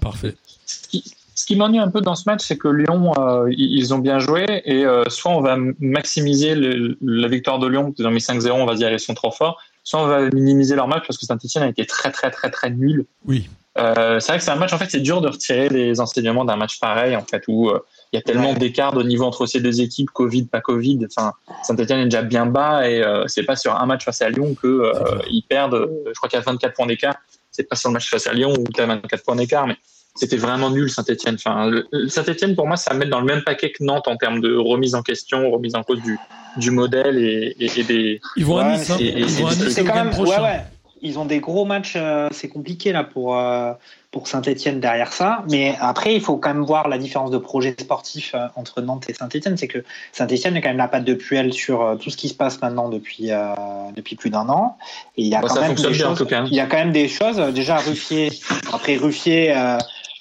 Parfait. 0.00 0.34
Ce 0.66 0.88
qui, 0.88 1.04
ce 1.40 1.46
qui 1.46 1.56
m'ennuie 1.56 1.78
un 1.78 1.88
peu 1.90 2.00
dans 2.02 2.14
ce 2.14 2.24
match, 2.26 2.42
c'est 2.46 2.58
que 2.58 2.68
Lyon, 2.68 3.12
euh, 3.18 3.48
ils 3.56 3.94
ont 3.94 3.98
bien 3.98 4.18
joué 4.18 4.44
et 4.66 4.84
euh, 4.84 5.04
soit 5.08 5.32
on 5.32 5.40
va 5.40 5.56
maximiser 5.80 6.54
le- 6.54 6.98
la 7.00 7.28
victoire 7.28 7.58
de 7.58 7.66
Lyon, 7.66 7.94
ils 7.98 8.06
ont 8.06 8.10
mis 8.10 8.20
5-0, 8.20 8.50
on 8.52 8.66
va 8.66 8.74
dire 8.74 8.90
ils 8.92 9.00
sont 9.00 9.14
trop 9.14 9.30
forts, 9.30 9.58
soit 9.82 10.00
on 10.02 10.06
va 10.06 10.20
minimiser 10.30 10.74
leur 10.76 10.86
match 10.86 11.04
parce 11.06 11.16
que 11.18 11.24
Saint-Etienne 11.24 11.64
a 11.64 11.68
été 11.68 11.86
très 11.86 12.10
très 12.12 12.30
très 12.30 12.50
très 12.50 12.68
nul. 12.70 13.06
Oui. 13.26 13.48
Euh, 13.78 14.20
c'est 14.20 14.32
vrai 14.32 14.38
que 14.38 14.44
c'est 14.44 14.50
un 14.50 14.56
match, 14.56 14.72
en 14.72 14.78
fait, 14.78 14.90
c'est 14.90 15.00
dur 15.00 15.20
de 15.22 15.28
retirer 15.28 15.68
les 15.68 16.00
enseignements 16.00 16.44
d'un 16.44 16.56
match 16.56 16.78
pareil, 16.80 17.14
en 17.16 17.22
fait, 17.24 17.44
où 17.48 17.70
il 18.12 18.16
y 18.16 18.18
a 18.18 18.22
tellement 18.22 18.52
d'écart 18.52 18.92
de 18.92 19.02
niveau 19.02 19.24
entre 19.24 19.46
ces 19.46 19.60
deux 19.60 19.80
équipes, 19.80 20.10
Covid, 20.10 20.44
pas 20.46 20.60
Covid. 20.60 20.98
Enfin, 21.06 21.32
Saint-Etienne 21.62 22.00
est 22.00 22.04
déjà 22.06 22.22
bien 22.22 22.44
bas 22.46 22.86
et 22.90 23.02
c'est 23.28 23.44
pas 23.44 23.56
sur 23.56 23.74
un 23.74 23.86
match 23.86 24.04
face 24.04 24.20
à 24.22 24.28
Lyon 24.28 24.54
que 24.60 24.66
euh, 24.66 24.92
C'est 24.94 25.04
clair. 25.04 25.24
ils 25.30 25.42
perdent. 25.48 25.88
Je 26.06 26.12
crois 26.18 26.28
qu'il 26.28 26.38
y 26.38 26.42
a 26.42 26.44
24 26.44 26.74
points 26.74 26.86
d'écart. 26.86 27.14
C'est 27.52 27.62
pas 27.68 27.76
sur 27.76 27.88
le 27.90 27.94
match 27.94 28.10
face 28.10 28.26
à 28.26 28.32
Lyon 28.32 28.52
où 28.58 28.64
tu 28.72 28.80
as 28.80 28.86
24 28.86 29.24
points 29.24 29.36
d'écart, 29.36 29.66
mais 29.68 29.76
c'était 30.14 30.36
vraiment 30.36 30.70
nul 30.70 30.90
Saint-Etienne. 30.90 31.36
Enfin, 31.44 31.70
Saint-Etienne 32.08 32.54
pour 32.56 32.66
moi, 32.66 32.76
ça 32.76 32.92
met 32.94 33.06
dans 33.06 33.20
le 33.20 33.26
même 33.26 33.42
paquet 33.42 33.70
que 33.72 33.82
Nantes 33.84 34.08
en 34.08 34.16
termes 34.16 34.40
de 34.40 34.54
remise 34.56 34.94
en 34.94 35.02
question, 35.02 35.50
remise 35.50 35.74
en 35.74 35.82
cause 35.82 36.00
du, 36.02 36.18
du 36.56 36.70
modèle 36.70 37.18
et, 37.18 37.56
et, 37.58 37.70
et 37.80 37.84
des. 37.84 38.20
Ils 38.36 38.44
vont 38.44 38.58
à 38.58 38.64
Ouais, 38.72 38.78
Nice, 38.78 38.90
hein. 38.90 38.96
Ils 39.00 39.24
vont 39.26 39.46
à 39.46 39.52
c'est- 39.52 39.64
Nice 39.64 39.80
quand 39.86 39.94
même, 39.94 40.10
prochain. 40.10 40.42
ouais, 40.42 40.48
ouais. 40.48 40.60
Ils 41.02 41.18
ont 41.18 41.24
des 41.24 41.40
gros 41.40 41.64
matchs, 41.64 41.94
euh, 41.96 42.28
c'est 42.30 42.48
compliqué 42.48 42.92
là 42.92 43.04
pour 43.04 43.34
euh, 43.38 43.72
pour 44.10 44.28
Saint-Etienne 44.28 44.80
derrière 44.80 45.14
ça. 45.14 45.44
Mais 45.50 45.74
après, 45.80 46.14
il 46.14 46.20
faut 46.20 46.36
quand 46.36 46.52
même 46.52 46.62
voir 46.62 46.88
la 46.90 46.98
différence 46.98 47.30
de 47.30 47.38
projet 47.38 47.74
sportif 47.80 48.32
euh, 48.34 48.48
entre 48.54 48.82
Nantes 48.82 49.08
et 49.08 49.14
Saint-Etienne. 49.14 49.56
C'est 49.56 49.66
que 49.66 49.82
Saint-Etienne 50.12 50.58
a 50.58 50.60
quand 50.60 50.68
même 50.68 50.76
la 50.76 50.88
patte 50.88 51.04
de 51.06 51.14
Puel 51.14 51.54
sur 51.54 51.80
euh, 51.80 51.96
tout 51.96 52.10
ce 52.10 52.18
qui 52.18 52.28
se 52.28 52.34
passe 52.34 52.60
maintenant 52.60 52.90
depuis 52.90 53.32
euh, 53.32 53.54
depuis 53.96 54.14
plus 54.14 54.28
d'un 54.28 54.46
an. 54.50 54.76
Et 55.16 55.22
il 55.22 55.28
y 55.28 55.34
a 55.34 55.40
Bon, 55.40 55.46
quand 55.46 55.60
même 55.62 55.74
des 55.74 55.94
choses. 55.94 56.26
cas. 56.28 56.44
Il 56.44 56.54
y 56.54 56.60
a 56.60 56.66
quand 56.66 56.76
même 56.76 56.92
des 56.92 57.08
choses. 57.08 57.38
Déjà 57.54 57.78
Ruffier. 57.78 58.30
Après 58.70 58.96
Ruffier. 58.96 59.54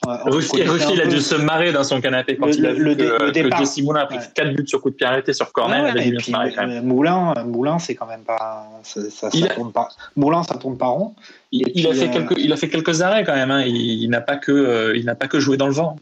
Ruffier, 0.07 0.65
il 0.93 1.01
a 1.01 1.05
dû 1.07 1.19
se 1.19 1.35
marrer 1.35 1.71
dans 1.73 1.84
son 1.84 1.99
canapé 1.99 2.38
quand 2.38 2.45
Le- 2.47 2.53
il 2.55 2.65
a 2.65 2.73
vu 2.73 2.84
le- 2.84 2.95
que, 2.95 3.01
le 3.03 3.17
que 3.17 3.31
départ. 3.31 3.59
Jesse 3.59 3.81
Moulin 3.81 4.01
a 4.01 4.05
pris 4.05 4.17
Ouais. 4.17 4.23
4 4.34 4.53
buts 4.53 4.65
sur 4.67 4.81
coup 4.81 4.89
de 4.89 4.95
pied 4.95 5.05
arrêté 5.05 5.34
sur 5.34 5.51
corner. 5.51 5.84
Ouais, 5.84 5.91
il 5.93 5.97
a 5.99 6.01
et 6.05 6.09
dû 6.11 6.15
puis, 6.15 6.26
se 6.27 6.31
marrer 6.31 6.53
quand 6.53 6.65
même. 6.65 6.77
euh, 6.77 6.81
Moulin, 6.81 7.34
Moulin, 7.45 7.80
c'est 7.80 7.95
quand 7.95 8.05
même 8.07 8.21
pas. 8.23 8.65
Ça, 8.84 9.01
ça, 9.09 9.30
ça 9.30 9.30
Il 9.34 9.45
a- 9.45 9.49
tourne 9.53 9.71
pas. 9.73 9.89
Moulin, 10.15 10.43
ça 10.43 10.55
tourne 10.55 10.77
pas 10.77 10.88
rond. 10.88 11.13
Il, 11.51 11.67
Et 11.67 11.71
il 11.76 11.85
a 11.88 11.89
puis, 11.89 11.99
fait 11.99 12.07
euh, 12.07 12.13
quelques, 12.13 12.34
il 12.38 12.53
a 12.53 12.55
fait 12.55 12.69
quelques 12.69 13.01
arrêts 13.01 13.23
quand 13.26 13.35
même. 13.35 13.51
Hein. 13.51 13.63
Il, 13.65 13.76
il 13.76 14.09
n'a 14.09 14.21
pas 14.21 14.38
que, 14.38 14.51
euh, 14.53 14.95
il 14.95 15.03
n'a 15.05 15.15
pas 15.15 15.27
que 15.27 15.39
joué 15.39 15.57
dans 15.57 15.67
le 15.67 15.73
vent. 15.73 15.97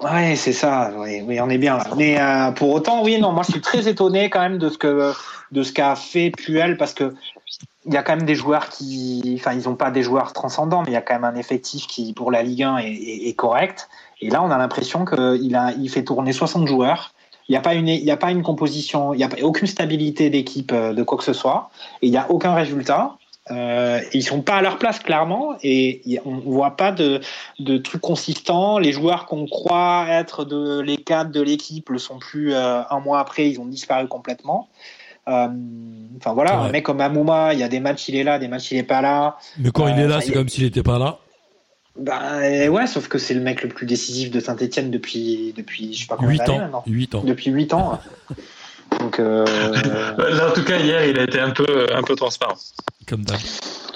Ouais, 0.00 0.36
c'est 0.36 0.52
ça. 0.52 0.92
Oui, 0.96 1.20
oui, 1.26 1.40
on 1.40 1.48
est 1.50 1.58
bien 1.58 1.76
là. 1.76 1.86
Mais 1.96 2.20
euh, 2.20 2.52
pour 2.52 2.70
autant, 2.70 3.02
oui, 3.02 3.18
non, 3.18 3.32
moi 3.32 3.42
je 3.46 3.52
suis 3.52 3.60
très 3.60 3.88
étonné 3.88 4.30
quand 4.30 4.40
même 4.40 4.58
de 4.58 4.68
ce 4.68 4.78
que 4.78 5.12
de 5.52 5.62
ce 5.62 5.72
qu'a 5.72 5.94
fait 5.96 6.30
Puel 6.30 6.76
parce 6.76 6.94
que 6.94 7.12
il 7.86 7.92
y 7.92 7.96
a 7.96 8.02
quand 8.02 8.16
même 8.16 8.26
des 8.26 8.34
joueurs 8.34 8.68
qui, 8.68 9.36
enfin, 9.38 9.52
ils 9.52 9.68
ont 9.68 9.74
pas 9.74 9.90
des 9.90 10.02
joueurs 10.02 10.32
transcendants, 10.32 10.82
mais 10.82 10.90
il 10.90 10.94
y 10.94 10.96
a 10.96 11.02
quand 11.02 11.14
même 11.14 11.24
un 11.24 11.36
effectif 11.36 11.86
qui, 11.86 12.12
pour 12.12 12.30
la 12.30 12.42
Ligue 12.42 12.62
1, 12.62 12.78
est, 12.78 13.36
correct. 13.36 13.88
Et 14.20 14.30
là, 14.30 14.42
on 14.42 14.50
a 14.50 14.58
l'impression 14.58 15.04
qu'il 15.04 15.54
a, 15.56 15.72
il 15.72 15.90
fait 15.90 16.04
tourner 16.04 16.32
60 16.32 16.66
joueurs. 16.66 17.12
Il 17.48 17.52
n'y 17.52 17.58
a 17.58 17.60
pas 17.60 17.74
une, 17.74 17.88
il 17.88 18.04
y 18.04 18.10
a 18.10 18.16
pas 18.16 18.30
une 18.30 18.42
composition, 18.42 19.12
il 19.12 19.18
n'y 19.18 19.24
a 19.24 19.28
aucune 19.42 19.66
stabilité 19.66 20.30
d'équipe 20.30 20.72
euh, 20.72 20.94
de 20.94 21.02
quoi 21.02 21.18
que 21.18 21.24
ce 21.24 21.34
soit. 21.34 21.70
Et 22.00 22.06
il 22.06 22.10
n'y 22.10 22.16
a 22.16 22.30
aucun 22.30 22.54
résultat. 22.54 23.16
Euh, 23.50 24.00
ils 24.14 24.22
sont 24.22 24.40
pas 24.40 24.54
à 24.54 24.62
leur 24.62 24.78
place 24.78 24.98
clairement 25.00 25.54
et 25.62 26.18
on 26.24 26.38
voit 26.38 26.76
pas 26.76 26.92
de, 26.92 27.20
de 27.58 27.76
trucs 27.76 28.00
consistants. 28.00 28.78
Les 28.78 28.92
joueurs 28.92 29.26
qu'on 29.26 29.46
croit 29.46 30.06
être 30.08 30.46
de 30.46 30.80
les 30.80 30.96
cadres 30.96 31.30
de 31.30 31.42
l'équipe 31.42 31.90
le 31.90 31.98
sont 31.98 32.18
plus. 32.18 32.54
euh, 32.54 32.80
un 32.88 33.00
mois 33.00 33.18
après, 33.20 33.50
ils 33.50 33.60
ont 33.60 33.66
disparu 33.66 34.08
complètement. 34.08 34.68
Euh, 35.28 35.48
Enfin 36.18 36.32
voilà, 36.32 36.60
Ouais. 36.60 36.68
un 36.68 36.70
mec 36.70 36.84
comme 36.84 37.00
Amouma, 37.00 37.54
il 37.54 37.58
y 37.60 37.62
a 37.64 37.68
des 37.68 37.80
matchs 37.80 38.08
il 38.08 38.14
est 38.16 38.22
là, 38.24 38.38
des 38.38 38.46
matchs 38.48 38.70
il 38.70 38.78
est 38.78 38.82
pas 38.84 39.00
là. 39.02 39.36
Mais 39.58 39.70
quand 39.72 39.88
il 39.88 39.98
Euh, 39.98 40.04
est 40.04 40.08
là, 40.08 40.20
ça 40.20 40.26
c'est 40.26 40.32
comme 40.32 40.48
s'il 40.48 40.62
était 40.64 40.82
pas 40.84 40.98
là. 40.98 41.18
Ben 41.98 42.18
euh, 42.42 42.68
ouais, 42.68 42.86
sauf 42.86 43.08
que 43.08 43.18
c'est 43.18 43.34
le 43.34 43.40
mec 43.40 43.62
le 43.62 43.68
plus 43.68 43.84
décisif 43.86 44.30
de 44.30 44.38
Saint-Etienne 44.40 44.90
depuis 44.90 45.52
depuis 45.56 45.92
je 45.92 46.00
sais 46.02 46.06
pas 46.06 46.16
combien 46.16 46.30
8 46.32 46.38
d'années 46.38 46.52
ans. 46.52 46.58
maintenant. 46.60 46.82
8 46.86 47.14
ans. 47.16 47.22
Depuis 47.24 47.50
8 47.50 47.74
ans. 47.74 48.00
Donc 49.00 49.18
euh, 49.18 49.44
Là, 50.18 50.50
en 50.50 50.52
tout 50.52 50.62
cas, 50.64 50.78
hier, 50.78 51.04
il 51.04 51.18
a 51.18 51.24
été 51.24 51.40
un 51.40 51.50
peu, 51.50 51.86
un 51.92 52.02
peu 52.02 52.14
transparent. 52.14 52.54
Comme 53.08 53.24
d'hab. 53.24 53.36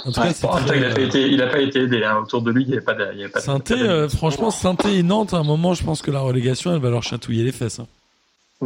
En 0.05 0.13
tout 0.13 0.21
Ouais, 0.21 0.33
cas, 0.33 0.49
en 0.49 0.59
il 0.75 0.81
n'a 0.81 0.91
pas 0.91 1.01
euh, 1.01 1.07
été, 1.07 1.23
il 1.29 1.43
a 1.43 1.47
pas 1.47 1.61
été 1.61 1.81
aidé. 1.83 2.03
hein. 2.05 2.19
Autour 2.23 2.43
de 2.43 2.51
lui, 2.51 2.63
il 2.65 2.69
n'y 2.69 2.73
avait 2.75 2.85
pas 2.85 2.95
de, 2.95 3.05
avait 3.05 3.29
pas 3.29 3.41
euh, 3.73 4.09
franchement, 4.09 4.51
Sainté 4.51 4.97
et 4.97 5.03
Nantes, 5.03 5.35
à 5.35 5.39
un 5.39 5.45
moment, 5.45 5.75
je 5.75 5.85
pense 5.85 6.03
que 6.03 6.11
la 6.11 6.21
relégation, 6.21 6.75
elle 6.75 6.81
va 6.81 6.91
leur 6.91 7.03
chatouiller 7.05 7.45
les 7.45 7.53
fesses. 7.53 7.79
hein. 7.79 7.87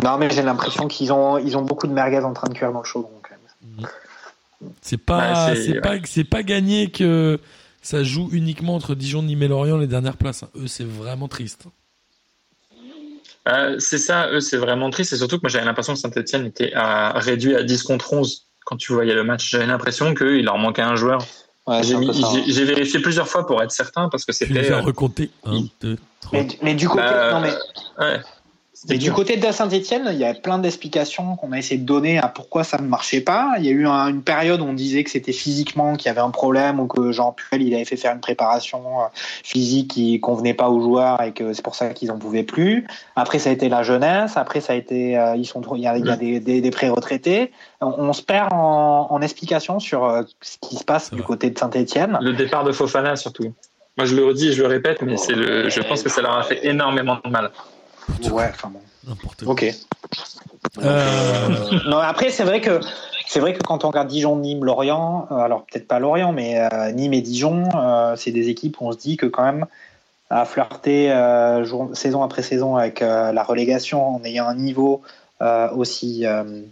Non 0.02 0.16
mais 0.18 0.30
j'ai 0.30 0.42
l'impression 0.42 0.88
qu'ils 0.88 1.12
ont 1.12 1.38
ils 1.38 1.56
ont 1.56 1.62
beaucoup 1.62 1.86
de 1.86 1.92
merguez 1.92 2.18
en 2.20 2.32
train 2.32 2.48
de 2.48 2.54
cuire 2.54 2.72
dans 2.72 2.80
le 2.80 2.84
chaudron 2.86 3.10
quand 3.22 3.30
même. 3.80 3.88
C'est 4.80 4.96
pas, 4.96 5.48
Ouais, 5.48 5.54
c'est- 5.56 5.62
c'est 5.72 5.80
pas, 5.80 5.94
c'est 6.04 6.24
pas 6.24 6.42
gagné 6.44 6.90
que 6.90 7.40
ça 7.82 8.04
joue 8.04 8.28
uniquement 8.32 8.76
entre 8.76 8.94
Dijon, 8.94 9.22
Nîmes 9.22 9.42
et 9.42 9.48
Lorient 9.48 9.76
les 9.76 9.88
dernières 9.88 10.16
places. 10.16 10.44
hein. 10.44 10.48
Eux, 10.56 10.68
c'est 10.68 10.84
vraiment 10.86 11.26
triste. 11.26 11.64
Euh, 13.48 13.76
c'est 13.80 13.98
ça, 13.98 14.28
eux, 14.30 14.40
c'est 14.40 14.56
vraiment 14.56 14.88
triste. 14.90 15.12
Et 15.12 15.16
surtout 15.16 15.36
que 15.38 15.42
moi, 15.42 15.50
j'avais 15.50 15.64
l'impression 15.64 15.94
que 15.94 15.98
Saint-Etienne 15.98 16.46
était 16.46 16.72
à, 16.74 17.12
réduit 17.18 17.56
à 17.56 17.64
10 17.64 17.82
contre 17.82 18.12
11 18.12 18.46
quand 18.64 18.76
tu 18.76 18.92
voyais 18.92 19.14
le 19.14 19.24
match. 19.24 19.50
J'avais 19.50 19.66
l'impression 19.66 20.14
qu'il 20.14 20.44
leur 20.44 20.58
manquait 20.58 20.82
un 20.82 20.94
joueur. 20.94 21.26
Ouais, 21.66 21.82
J'ai 21.82 21.94
un 21.96 22.02
hein. 22.08 22.12
j'ai- 22.12 22.52
j'ai 22.52 22.64
vérifié 22.64 23.00
plusieurs 23.00 23.26
fois 23.28 23.46
pour 23.46 23.60
être 23.62 23.72
certain 23.72 24.08
parce 24.08 24.24
que 24.24 24.32
Tu 24.32 24.44
les 24.44 24.62
c'était. 24.62 24.72
as 24.74 24.78
euh, 24.78 24.82
recomptés. 24.82 25.30
1, 25.44 25.54
il- 25.54 25.70
2, 25.80 25.98
3. 26.20 26.38
Mais, 26.38 26.48
mais 26.62 26.74
du 26.74 26.88
côté 26.88 27.02
bah, 27.02 27.32
non 27.32 27.40
mais 27.40 27.52
ouais. 27.98 28.20
Et 28.90 28.98
du 28.98 29.12
côté 29.12 29.36
de 29.36 29.50
Saint-Etienne, 29.52 30.08
il 30.12 30.18
y 30.18 30.24
a 30.24 30.34
plein 30.34 30.58
d'explications 30.58 31.36
qu'on 31.36 31.52
a 31.52 31.58
essayé 31.58 31.78
de 31.80 31.86
donner 31.86 32.18
à 32.18 32.28
pourquoi 32.28 32.64
ça 32.64 32.78
ne 32.78 32.86
marchait 32.88 33.20
pas. 33.20 33.54
Il 33.58 33.64
y 33.64 33.68
a 33.68 33.72
eu 33.72 33.86
un- 33.86 34.08
une 34.08 34.22
période 34.22 34.60
où 34.60 34.64
on 34.64 34.72
disait 34.72 35.04
que 35.04 35.10
c'était 35.10 35.32
physiquement 35.32 35.94
qu'il 35.96 36.06
y 36.06 36.08
avait 36.10 36.20
un 36.20 36.30
problème 36.30 36.80
ou 36.80 36.86
que 36.88 37.12
Jean 37.12 37.32
Puel 37.32 37.62
il 37.62 37.74
avait 37.74 37.84
fait 37.84 37.96
faire 37.96 38.12
une 38.12 38.20
préparation 38.20 38.80
euh, 39.00 39.04
physique 39.14 39.92
qui 39.92 40.18
convenait 40.20 40.54
pas 40.54 40.68
aux 40.68 40.80
joueurs 40.80 41.22
et 41.22 41.32
que 41.32 41.52
c'est 41.52 41.62
pour 41.62 41.74
ça 41.74 41.90
qu'ils 41.90 42.10
en 42.10 42.18
pouvaient 42.18 42.42
plus. 42.42 42.86
Après 43.14 43.38
ça 43.38 43.50
a 43.50 43.52
été 43.52 43.68
la 43.68 43.82
jeunesse. 43.82 44.36
Après 44.36 44.60
ça 44.60 44.72
a 44.72 44.76
été 44.76 45.16
euh, 45.16 45.36
ils 45.36 45.46
sont 45.46 45.62
il 45.76 45.82
y 45.82 45.86
a, 45.86 45.96
il 45.96 46.06
y 46.06 46.10
a 46.10 46.16
des, 46.16 46.40
des, 46.40 46.60
des 46.60 46.70
pré-retraités. 46.70 47.52
On, 47.80 47.94
on 47.98 48.12
se 48.12 48.22
perd 48.22 48.52
en, 48.52 49.06
en 49.10 49.22
explications 49.22 49.78
sur 49.78 50.04
euh, 50.04 50.22
ce 50.40 50.56
qui 50.60 50.76
se 50.76 50.84
passe 50.84 51.12
du 51.12 51.22
côté 51.22 51.50
de 51.50 51.58
Saint-Etienne. 51.58 52.18
Le 52.20 52.32
départ 52.32 52.64
de 52.64 52.72
Fofana 52.72 53.16
surtout. 53.16 53.52
Moi, 53.98 54.06
je 54.06 54.16
le 54.16 54.24
redis, 54.24 54.48
et 54.48 54.52
je 54.52 54.62
le 54.62 54.68
répète, 54.68 55.02
mais 55.02 55.18
c'est 55.18 55.34
le. 55.34 55.68
Je 55.68 55.80
pense 55.82 56.02
que 56.02 56.08
ça 56.08 56.22
leur 56.22 56.34
a 56.38 56.42
fait 56.44 56.66
énormément 56.66 57.18
de 57.22 57.28
mal. 57.28 57.50
Ouais, 58.30 58.50
enfin 58.50 58.68
bon. 58.68 58.80
N'importe 59.06 59.44
quoi. 59.44 59.52
Ok. 59.52 59.64
Euh, 60.82 61.48
non, 61.86 61.98
après, 61.98 62.30
c'est 62.30 62.44
vrai 62.44 62.60
que 62.60 62.80
c'est 63.26 63.40
vrai 63.40 63.52
que 63.52 63.62
quand 63.62 63.84
on 63.84 63.88
regarde 63.88 64.08
Dijon, 64.08 64.36
Nîmes, 64.36 64.64
Lorient, 64.64 65.26
euh, 65.30 65.36
alors 65.36 65.64
peut-être 65.64 65.88
pas 65.88 65.98
Lorient, 65.98 66.32
mais 66.32 66.60
euh, 66.60 66.92
Nîmes 66.92 67.14
et 67.14 67.20
Dijon, 67.20 67.64
euh, 67.74 68.14
c'est 68.16 68.30
des 68.30 68.48
équipes 68.48 68.80
où 68.80 68.86
on 68.86 68.92
se 68.92 68.98
dit 68.98 69.16
que 69.16 69.26
quand 69.26 69.44
même 69.44 69.66
à 70.30 70.44
flirter 70.44 71.12
euh, 71.12 71.64
jour- 71.64 71.90
saison 71.94 72.22
après 72.22 72.42
saison 72.42 72.76
avec 72.76 73.02
euh, 73.02 73.32
la 73.32 73.42
relégation 73.42 74.16
en 74.16 74.24
ayant 74.24 74.46
un 74.46 74.54
niveau 74.54 75.02
euh, 75.42 75.68
aussi, 75.72 76.26
euh, 76.26 76.62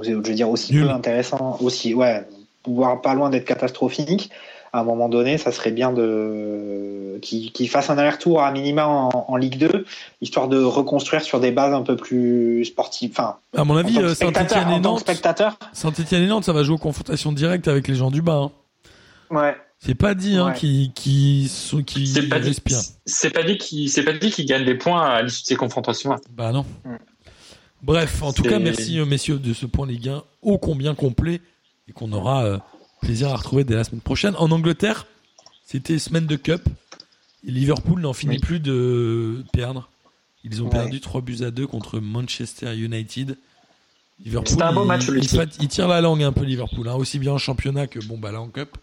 je 0.00 0.12
veux 0.12 0.22
dire 0.22 0.48
aussi 0.48 0.72
Nul. 0.72 0.86
peu 0.86 0.90
intéressant, 0.90 1.58
aussi 1.60 1.92
ouais, 1.92 2.26
voire 2.66 3.00
pas 3.02 3.14
loin 3.14 3.28
d'être 3.30 3.44
catastrophique. 3.44 4.30
À 4.72 4.80
un 4.80 4.84
moment 4.84 5.08
donné, 5.08 5.36
ça 5.36 5.50
serait 5.50 5.72
bien 5.72 5.92
de 5.92 7.18
qu'ils 7.22 7.50
qu'ils 7.52 7.68
fassent 7.68 7.90
un 7.90 7.98
aller-retour 7.98 8.40
à 8.42 8.52
minima 8.52 8.86
en, 8.86 9.08
en 9.28 9.36
Ligue 9.36 9.58
2, 9.58 9.84
histoire 10.20 10.46
de 10.48 10.62
reconstruire 10.62 11.22
sur 11.22 11.40
des 11.40 11.50
bases 11.50 11.74
un 11.74 11.82
peu 11.82 11.96
plus 11.96 12.64
sportives. 12.64 13.10
Enfin, 13.12 13.36
à 13.56 13.64
mon 13.64 13.76
avis, 13.76 13.98
euh, 13.98 14.14
Saint-Etienne 14.14 14.70
et 14.70 14.78
Nantes, 14.80 15.00
spectateur, 15.00 15.58
Saint-Etienne 15.72 16.22
et 16.22 16.26
Nantes, 16.28 16.44
ça 16.44 16.52
va 16.52 16.62
jouer 16.62 16.76
aux 16.76 16.78
confrontations 16.78 17.32
directes 17.32 17.66
avec 17.68 17.88
les 17.88 17.94
gens 17.96 18.10
du 18.12 18.22
bas. 18.22 18.48
hein. 18.48 18.50
ouais. 19.30 19.56
C'est 19.82 19.94
pas 19.94 20.14
dit 20.14 20.36
hein, 20.36 20.48
Ouais. 20.48 20.54
qui 20.54 20.92
qui 20.94 21.48
sont 21.48 21.82
qui 21.82 22.06
C'est 22.06 22.28
pas 22.28 22.38
dit. 22.38 22.48
respirent. 22.48 22.78
C'est 23.06 23.30
pas 23.30 23.42
dit 23.42 23.56
qu'ils, 23.56 23.88
c'est 23.88 24.04
pas 24.04 24.12
dit 24.12 24.30
qu'ils 24.30 24.44
gagnent 24.46 24.66
des 24.66 24.74
points 24.74 25.02
à 25.08 25.22
l'issue 25.22 25.42
de 25.42 25.46
ces 25.46 25.56
confrontations. 25.56 26.14
Bah 26.30 26.52
non. 26.52 26.66
Mm. 26.84 26.96
Bref, 27.82 28.22
en 28.22 28.32
tout 28.32 28.42
cas, 28.42 28.58
merci 28.58 28.98
euh, 28.98 29.06
messieurs 29.06 29.38
de 29.38 29.54
ce 29.54 29.64
point 29.66 29.86
Ligue 29.86 30.10
1 30.10 30.22
ô 30.42 30.58
combien 30.58 30.94
complet 30.94 31.40
et 31.88 31.92
qu'on 31.92 32.12
aura 32.12 32.44
euh, 32.44 32.58
plaisir 33.00 33.28
à 33.30 33.36
retrouver 33.36 33.64
dès 33.64 33.74
la 33.74 33.84
semaine 33.84 34.00
prochaine. 34.00 34.34
En 34.36 34.50
Angleterre, 34.50 35.06
c'était 35.64 35.98
semaine 35.98 36.26
de 36.26 36.36
Cup. 36.36 36.62
Et 37.46 37.50
Liverpool 37.50 38.00
n'en 38.00 38.12
finit 38.12 38.34
Oui. 38.36 38.40
plus 38.40 38.60
de 38.60 39.42
perdre. 39.52 39.88
Ils 40.44 40.62
ont 40.62 40.66
Ouais. 40.66 40.70
perdu 40.72 41.00
3 41.00 41.20
buts 41.22 41.38
à 41.42 41.50
2 41.50 41.66
contre 41.66 42.00
Manchester 42.00 42.74
United. 42.76 43.36
Liverpool, 44.24 44.62
un 44.62 44.72
beau 44.72 44.82
il- 44.84 44.88
match, 44.88 45.06
il, 45.08 45.28
fat- 45.28 45.44
il 45.60 45.68
tire 45.68 45.88
la 45.88 46.00
langue 46.02 46.22
un 46.22 46.32
peu 46.32 46.44
Liverpool, 46.44 46.86
hein, 46.88 46.94
aussi 46.94 47.18
bien 47.18 47.32
en 47.32 47.38
championnat 47.38 47.86
que 47.86 47.98
bon 48.06 48.18
bah 48.18 48.30
là 48.32 48.40
en 48.42 48.48
Cup. 48.48 48.76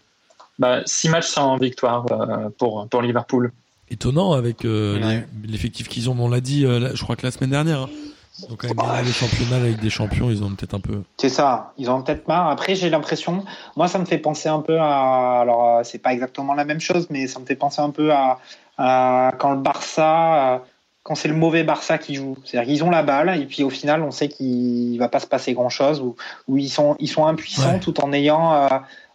Bah, 0.58 0.82
six 0.86 1.08
matchs 1.08 1.28
sans 1.28 1.56
victoire 1.58 2.06
euh, 2.10 2.48
pour, 2.58 2.88
pour 2.88 3.02
Liverpool. 3.02 3.52
Étonnant 3.90 4.32
avec 4.32 4.64
euh, 4.64 5.00
Ouais. 5.00 5.26
l'effectif 5.44 5.88
qu'ils 5.88 6.10
ont. 6.10 6.16
On 6.18 6.28
l'a 6.28 6.40
dit, 6.40 6.64
euh, 6.66 6.80
là, 6.80 6.94
je 6.94 7.02
crois 7.04 7.14
que 7.14 7.24
la 7.24 7.30
semaine 7.30 7.50
dernière. 7.50 7.82
hein. 7.82 7.90
Ils 8.38 8.52
ont 8.52 8.56
quand 8.56 8.68
même 8.68 8.76
gagné 8.76 9.06
le 9.06 9.12
championnat 9.12 9.56
avec 9.56 9.80
des 9.80 9.90
champions. 9.90 10.30
Ils 10.30 10.42
ont 10.44 10.50
peut-être 10.50 10.74
un 10.74 10.80
peu. 10.80 11.02
C'est 11.16 11.28
ça, 11.28 11.72
ils 11.78 11.90
ont 11.90 12.02
peut-être 12.02 12.28
marre. 12.28 12.48
Après, 12.48 12.74
j'ai 12.74 12.88
l'impression, 12.90 13.44
moi, 13.76 13.88
ça 13.88 13.98
me 13.98 14.04
fait 14.04 14.18
penser 14.18 14.48
un 14.48 14.60
peu 14.60 14.78
à. 14.80 15.40
Alors, 15.40 15.78
euh, 15.78 15.80
c'est 15.84 15.98
pas 15.98 16.12
exactement 16.12 16.54
la 16.54 16.64
même 16.64 16.80
chose, 16.80 17.08
mais 17.10 17.26
ça 17.26 17.40
me 17.40 17.46
fait 17.46 17.56
penser 17.56 17.80
un 17.80 17.90
peu 17.90 18.12
à, 18.12 18.38
à 18.78 19.32
quand 19.38 19.50
le 19.52 19.58
Barça, 19.58 20.54
euh, 20.54 20.58
quand 21.02 21.14
c'est 21.14 21.28
le 21.28 21.34
mauvais 21.34 21.64
Barça 21.64 21.98
qui 21.98 22.14
joue. 22.14 22.36
C'est-à-dire 22.44 22.68
qu'ils 22.72 22.84
ont 22.84 22.90
la 22.90 23.02
balle, 23.02 23.40
et 23.40 23.46
puis 23.46 23.64
au 23.64 23.70
final, 23.70 24.02
on 24.02 24.10
sait 24.10 24.28
qu'il 24.28 24.98
va 24.98 25.08
pas 25.08 25.20
se 25.20 25.26
passer 25.26 25.52
grand-chose, 25.54 26.00
ou, 26.00 26.14
ou 26.46 26.58
ils, 26.58 26.68
sont, 26.68 26.96
ils 27.00 27.08
sont 27.08 27.26
impuissants 27.26 27.72
Ouais. 27.74 27.80
tout 27.80 28.00
en 28.00 28.12
ayant, 28.12 28.54
euh, 28.54 28.68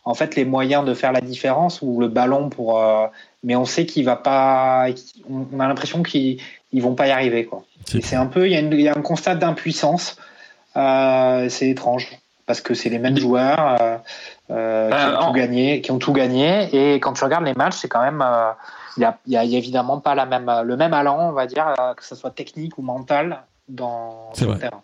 en 0.05 0.13
fait, 0.15 0.35
les 0.35 0.43
moyens 0.43 0.83
de 0.85 0.93
faire 0.93 1.11
la 1.13 1.21
différence, 1.21 1.81
ou 1.81 1.99
le 2.01 2.07
ballon 2.09 2.49
pour. 2.49 2.79
euh, 2.81 3.07
mais 3.45 3.55
on 3.57 3.65
sait 3.65 3.85
qu'il 3.85 4.05
va 4.05 4.15
pas. 4.15 4.87
On 5.29 5.45
on 5.53 5.59
a 5.59 5.67
l'impression 5.67 6.01
qu'ils 6.01 6.39
ils 6.71 6.81
vont 6.81 6.95
pas 6.95 7.07
y 7.07 7.11
arriver, 7.11 7.45
quoi. 7.45 7.63
C'est 7.87 8.15
un 8.15 8.25
peu, 8.25 8.47
il 8.47 8.53
y, 8.53 8.55
a 8.55 8.61
y 8.61 8.89
un 8.89 9.01
constat 9.01 9.35
d'impuissance. 9.35 10.17
Euh, 10.75 11.47
c'est 11.49 11.69
étrange 11.69 12.07
parce 12.45 12.59
que 12.61 12.73
c'est 12.73 12.89
les 12.89 12.99
mêmes 12.99 13.17
joueurs 13.17 13.77
euh, 13.81 13.97
euh, 14.51 14.89
qui, 14.89 14.95
ont 15.05 15.19
en- 15.19 15.27
tout 15.27 15.33
gagné, 15.33 15.81
qui 15.81 15.91
ont 15.91 15.99
tout 15.99 16.13
gagné. 16.13 16.69
Et 16.73 16.99
quand 16.99 17.13
tu 17.13 17.23
regardes 17.23 17.45
les 17.45 17.53
matchs, 17.53 17.75
c'est 17.77 17.87
quand 17.87 18.01
même, 18.01 18.21
euh, 18.21 18.51
il 18.97 19.07
y 19.27 19.37
a, 19.37 19.43
évidemment 19.43 19.99
pas 19.99 20.15
la 20.15 20.25
même, 20.25 20.51
le 20.65 20.75
même 20.75 20.93
allant, 20.93 21.29
on 21.29 21.31
va 21.31 21.45
dire, 21.45 21.67
euh, 21.79 21.93
que 21.93 22.03
ce 22.03 22.15
soit 22.15 22.31
technique 22.31 22.77
ou 22.77 22.81
mental 22.81 23.43
dans 23.69 24.31
le 24.39 24.45
vrai. 24.45 24.59
terrain. 24.59 24.81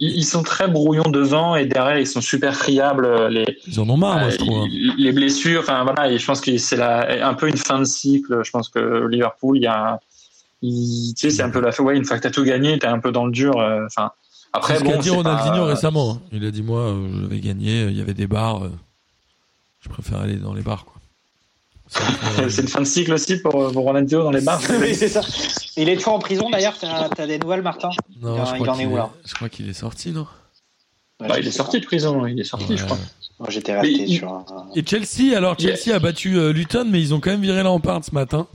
Ils, 0.00 0.24
sont 0.24 0.44
très 0.44 0.68
brouillons 0.68 1.10
devant 1.10 1.56
et 1.56 1.66
derrière 1.66 1.98
ils 1.98 2.06
sont 2.06 2.20
super 2.20 2.54
friables. 2.54 3.26
Les, 3.30 3.44
Ils 3.66 3.80
en 3.80 3.88
ont 3.88 3.96
marre, 3.96 4.20
moi, 4.20 4.30
je 4.30 4.36
trouve. 4.36 4.58
hein. 4.62 4.66
les 4.96 5.10
blessures, 5.10 5.62
enfin 5.62 5.82
voilà, 5.82 6.08
et 6.08 6.18
je 6.18 6.24
pense 6.24 6.40
que 6.40 6.56
c'est 6.56 6.80
un 6.80 7.34
peu 7.34 7.48
une 7.48 7.56
fin 7.56 7.80
de 7.80 7.84
cycle. 7.84 8.44
Je 8.44 8.50
pense 8.52 8.68
que 8.68 9.08
Liverpool, 9.08 9.56
il 9.56 9.64
y 9.64 9.66
a, 9.66 9.98
il- 10.62 11.14
tu 11.14 11.30
sais, 11.30 11.36
c'est 11.36 11.42
un 11.42 11.50
peu 11.50 11.60
la 11.60 11.72
fin. 11.72 11.82
Ouais, 11.84 11.96
une 11.96 12.04
fois 12.04 12.16
que 12.18 12.22
t'as 12.22 12.30
tout 12.30 12.44
gagné, 12.44 12.78
t'es 12.78 12.86
un 12.86 12.98
peu 12.98 13.12
dans 13.12 13.26
le 13.26 13.32
dur. 13.32 13.58
euh, 13.58 13.84
Enfin, 13.86 14.10
après 14.52 14.74
C'est 14.74 14.80
ce 14.80 14.84
qu'a 14.84 14.94
bon, 14.94 15.00
dit 15.00 15.08
c'est 15.08 15.14
Ronaldinho 15.14 15.56
pas- 15.56 15.64
récemment. 15.66 16.10
hein. 16.12 16.20
Il 16.32 16.44
a 16.44 16.50
dit 16.50 16.62
Moi, 16.62 16.80
euh, 16.80 17.08
j'avais 17.22 17.40
gagné, 17.40 17.84
il 17.84 17.96
y 17.96 18.00
avait 18.00 18.14
des 18.14 18.26
bars. 18.26 18.64
euh, 18.64 18.70
je 19.80 19.88
préfère 19.88 20.18
aller 20.20 20.36
dans 20.36 20.54
les 20.54 20.62
bars. 20.62 20.84
Quoi. 20.84 20.94
C'est 22.50 22.62
une 22.62 22.68
fin 22.68 22.80
de 22.80 22.84
cycle 22.86 23.12
aussi 23.14 23.38
pour, 23.38 23.52
pour 23.72 23.84
Ronaldinho 23.84 24.22
dans 24.22 24.30
les 24.30 24.40
bars. 24.42 24.60
oui, 24.80 24.94
c'est 24.94 25.08
ça. 25.08 25.22
Il 25.76 25.88
est 25.88 25.96
toujours 25.96 26.14
en 26.14 26.18
prison 26.18 26.50
d'ailleurs. 26.50 26.76
T'as 26.78 27.08
as 27.16 27.26
des 27.26 27.38
nouvelles, 27.38 27.62
Martin? 27.62 27.88
Non, 28.20 28.34
il 28.36 28.40
en- 28.40 28.44
je 28.44 28.54
il 28.56 28.62
crois 28.62 28.74
en 28.74 28.78
est 28.78 28.86
où, 28.86 28.96
là? 28.96 29.10
je 29.24 29.34
crois 29.34 29.48
qu'il 29.48 29.68
est 29.68 29.72
sorti, 29.74 30.10
non? 30.10 30.26
Bah, 31.20 31.38
il 31.40 31.46
est 31.48 31.50
sorti 31.52 31.80
de 31.80 31.86
prison, 31.86 32.26
il 32.26 32.38
est 32.38 32.44
sorti, 32.44 32.76
je 32.76 32.84
crois. 32.84 32.98
Moi, 33.40 33.48
j'étais 33.50 33.78
resté 33.80 33.98
Mais 34.00 34.06
sur. 34.08 34.32
un- 34.32 34.44
Et 34.76 34.84
Chelsea, 34.86 35.34
alors 35.36 35.58
Chelsea 35.58 35.94
a 35.94 35.98
battu 35.98 36.36
euh, 36.36 36.52
Luton, 36.52 36.84
mais 36.88 37.00
ils 37.00 37.14
ont 37.14 37.20
quand 37.20 37.30
même 37.30 37.40
viré 37.40 37.62
Lampard 37.62 38.04
ce 38.04 38.12
matin. 38.12 38.46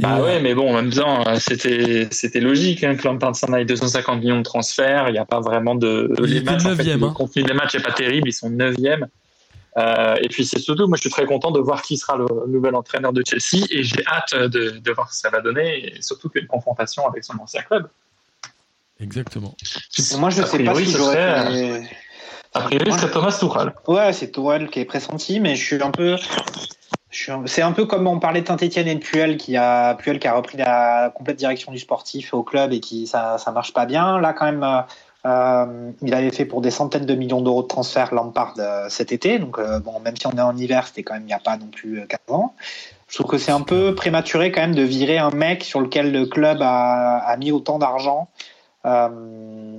Bah 0.00 0.20
ouais, 0.22 0.40
mais 0.40 0.54
bon, 0.54 0.70
en 0.70 0.74
même 0.74 0.90
temps, 0.92 1.26
euh, 1.26 1.36
c'était 1.38 2.08
c'était 2.10 2.40
logique 2.40 2.82
hein, 2.84 2.96
que 2.96 3.06
Lampard 3.06 3.36
s'en 3.36 3.52
aille 3.52 3.66
250 3.66 4.20
millions 4.20 4.38
de 4.38 4.42
transferts. 4.42 5.08
Il 5.08 5.12
n'y 5.12 5.18
a 5.18 5.24
pas 5.24 5.40
vraiment 5.40 5.74
de 5.74 6.12
Il 6.18 6.24
les 6.24 6.40
matchs. 6.40 6.54
En 6.56 6.58
fait, 6.60 6.68
neuvième, 6.76 7.00
le 7.00 7.06
hein. 7.06 7.14
contenu 7.16 7.42
des 7.42 7.52
matchs 7.54 7.74
n'est 7.74 7.82
pas 7.82 7.92
terrible. 7.92 8.28
Ils 8.28 8.32
sont 8.32 8.50
neuvième. 8.50 9.06
Euh, 9.76 10.16
et 10.20 10.28
puis 10.28 10.44
c'est 10.44 10.58
surtout, 10.58 10.88
moi, 10.88 10.96
je 10.96 11.02
suis 11.02 11.10
très 11.10 11.26
content 11.26 11.50
de 11.52 11.60
voir 11.60 11.82
qui 11.82 11.96
sera 11.96 12.16
le 12.16 12.26
nouvel 12.48 12.74
entraîneur 12.74 13.12
de 13.12 13.22
Chelsea 13.24 13.64
et 13.70 13.84
j'ai 13.84 14.04
hâte 14.06 14.34
de, 14.34 14.70
de 14.78 14.92
voir 14.92 15.12
ce 15.12 15.22
que 15.22 15.28
ça 15.28 15.30
va 15.30 15.40
donner 15.40 15.94
et 15.96 16.02
surtout 16.02 16.28
qu'il 16.28 16.40
y 16.40 16.42
a 16.42 16.44
une 16.44 16.48
confrontation 16.48 17.06
avec 17.06 17.22
son 17.22 17.38
ancien 17.38 17.62
club. 17.62 17.88
Exactement. 19.00 19.54
Moi, 20.18 20.30
je 20.30 20.42
A 20.42 20.46
sais 20.46 20.58
pas 20.58 20.72
priori, 20.72 20.86
si 20.86 20.92
ce 20.92 20.98
j'aurais. 20.98 21.14
serait, 21.14 21.82
fait- 21.82 21.96
A 22.54 22.60
priori, 22.62 22.92
c'est 22.98 23.10
Thomas 23.10 23.32
Tuchel. 23.38 23.72
Ouais, 23.86 24.12
c'est 24.12 24.30
Tourelle 24.32 24.68
qui 24.70 24.80
est 24.80 24.84
pressenti, 24.84 25.40
mais 25.40 25.54
je 25.56 25.64
suis 25.64 25.82
un 25.82 25.90
peu. 25.92 26.16
C'est 27.46 27.62
un 27.62 27.72
peu 27.72 27.84
comme 27.84 28.06
on 28.06 28.18
parlait 28.18 28.40
de 28.40 28.46
Saint-Etienne 28.46 28.88
et 28.88 28.94
de 28.94 29.00
Puel 29.00 29.36
qui 29.36 29.56
a 29.56 29.94
Puel 29.94 30.18
qui 30.18 30.28
a 30.28 30.34
repris 30.34 30.56
la 30.56 31.12
complète 31.14 31.36
direction 31.36 31.72
du 31.72 31.78
sportif 31.78 32.32
au 32.32 32.42
club 32.42 32.72
et 32.72 32.80
qui 32.80 33.06
ça 33.06 33.36
ça 33.38 33.50
marche 33.50 33.74
pas 33.74 33.84
bien. 33.84 34.18
Là 34.20 34.32
quand 34.32 34.46
même, 34.46 34.62
euh, 34.62 34.80
euh, 35.26 35.90
il 36.02 36.14
avait 36.14 36.30
fait 36.30 36.46
pour 36.46 36.60
des 36.62 36.70
centaines 36.70 37.04
de 37.04 37.14
millions 37.14 37.42
d'euros 37.42 37.62
de 37.62 37.68
transferts 37.68 38.14
Lampard 38.14 38.54
euh, 38.58 38.88
cet 38.88 39.12
été. 39.12 39.38
Donc 39.38 39.60
bon, 39.84 40.00
même 40.00 40.16
si 40.16 40.26
on 40.26 40.32
est 40.32 40.40
en 40.40 40.56
hiver, 40.56 40.86
c'était 40.86 41.02
quand 41.02 41.14
même 41.14 41.24
il 41.24 41.26
n'y 41.26 41.34
a 41.34 41.38
pas 41.38 41.56
non 41.56 41.66
plus 41.66 42.00
euh, 42.00 42.06
15 42.06 42.18
ans. 42.28 42.54
Je 43.08 43.16
trouve 43.18 43.30
que 43.30 43.38
c'est 43.38 43.52
un 43.52 43.62
peu 43.62 43.94
prématuré 43.94 44.50
quand 44.52 44.62
même 44.62 44.74
de 44.74 44.82
virer 44.82 45.18
un 45.18 45.30
mec 45.30 45.64
sur 45.64 45.80
lequel 45.80 46.12
le 46.12 46.26
club 46.26 46.62
a, 46.62 47.18
a 47.18 47.36
mis 47.36 47.52
autant 47.52 47.78
d'argent 47.78 48.28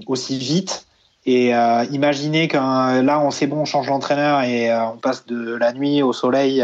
aussi 0.06 0.38
vite. 0.38 0.86
Et 1.26 1.56
euh, 1.56 1.86
imaginez 1.92 2.48
que 2.48 2.58
là, 2.58 3.20
on 3.20 3.32
sait 3.32 3.48
bon, 3.48 3.60
on 3.62 3.66
change 3.66 3.88
l'entraîneur 3.88 4.42
et 4.42 4.72
on 4.76 4.98
passe 4.98 5.26
de 5.26 5.56
la 5.56 5.72
nuit 5.72 6.04
au 6.04 6.14
soleil 6.14 6.64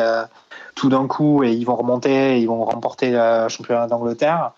tout 0.77 0.89
d'un 0.89 1.07
coup 1.07 1.43
et 1.43 1.51
ils 1.51 1.65
vont 1.65 1.75
remonter, 1.75 2.39
ils 2.39 2.45
vont 2.45 2.63
remporter 2.63 3.09
le 3.11 3.49
championnat 3.49 3.87
d'Angleterre. 3.87 4.51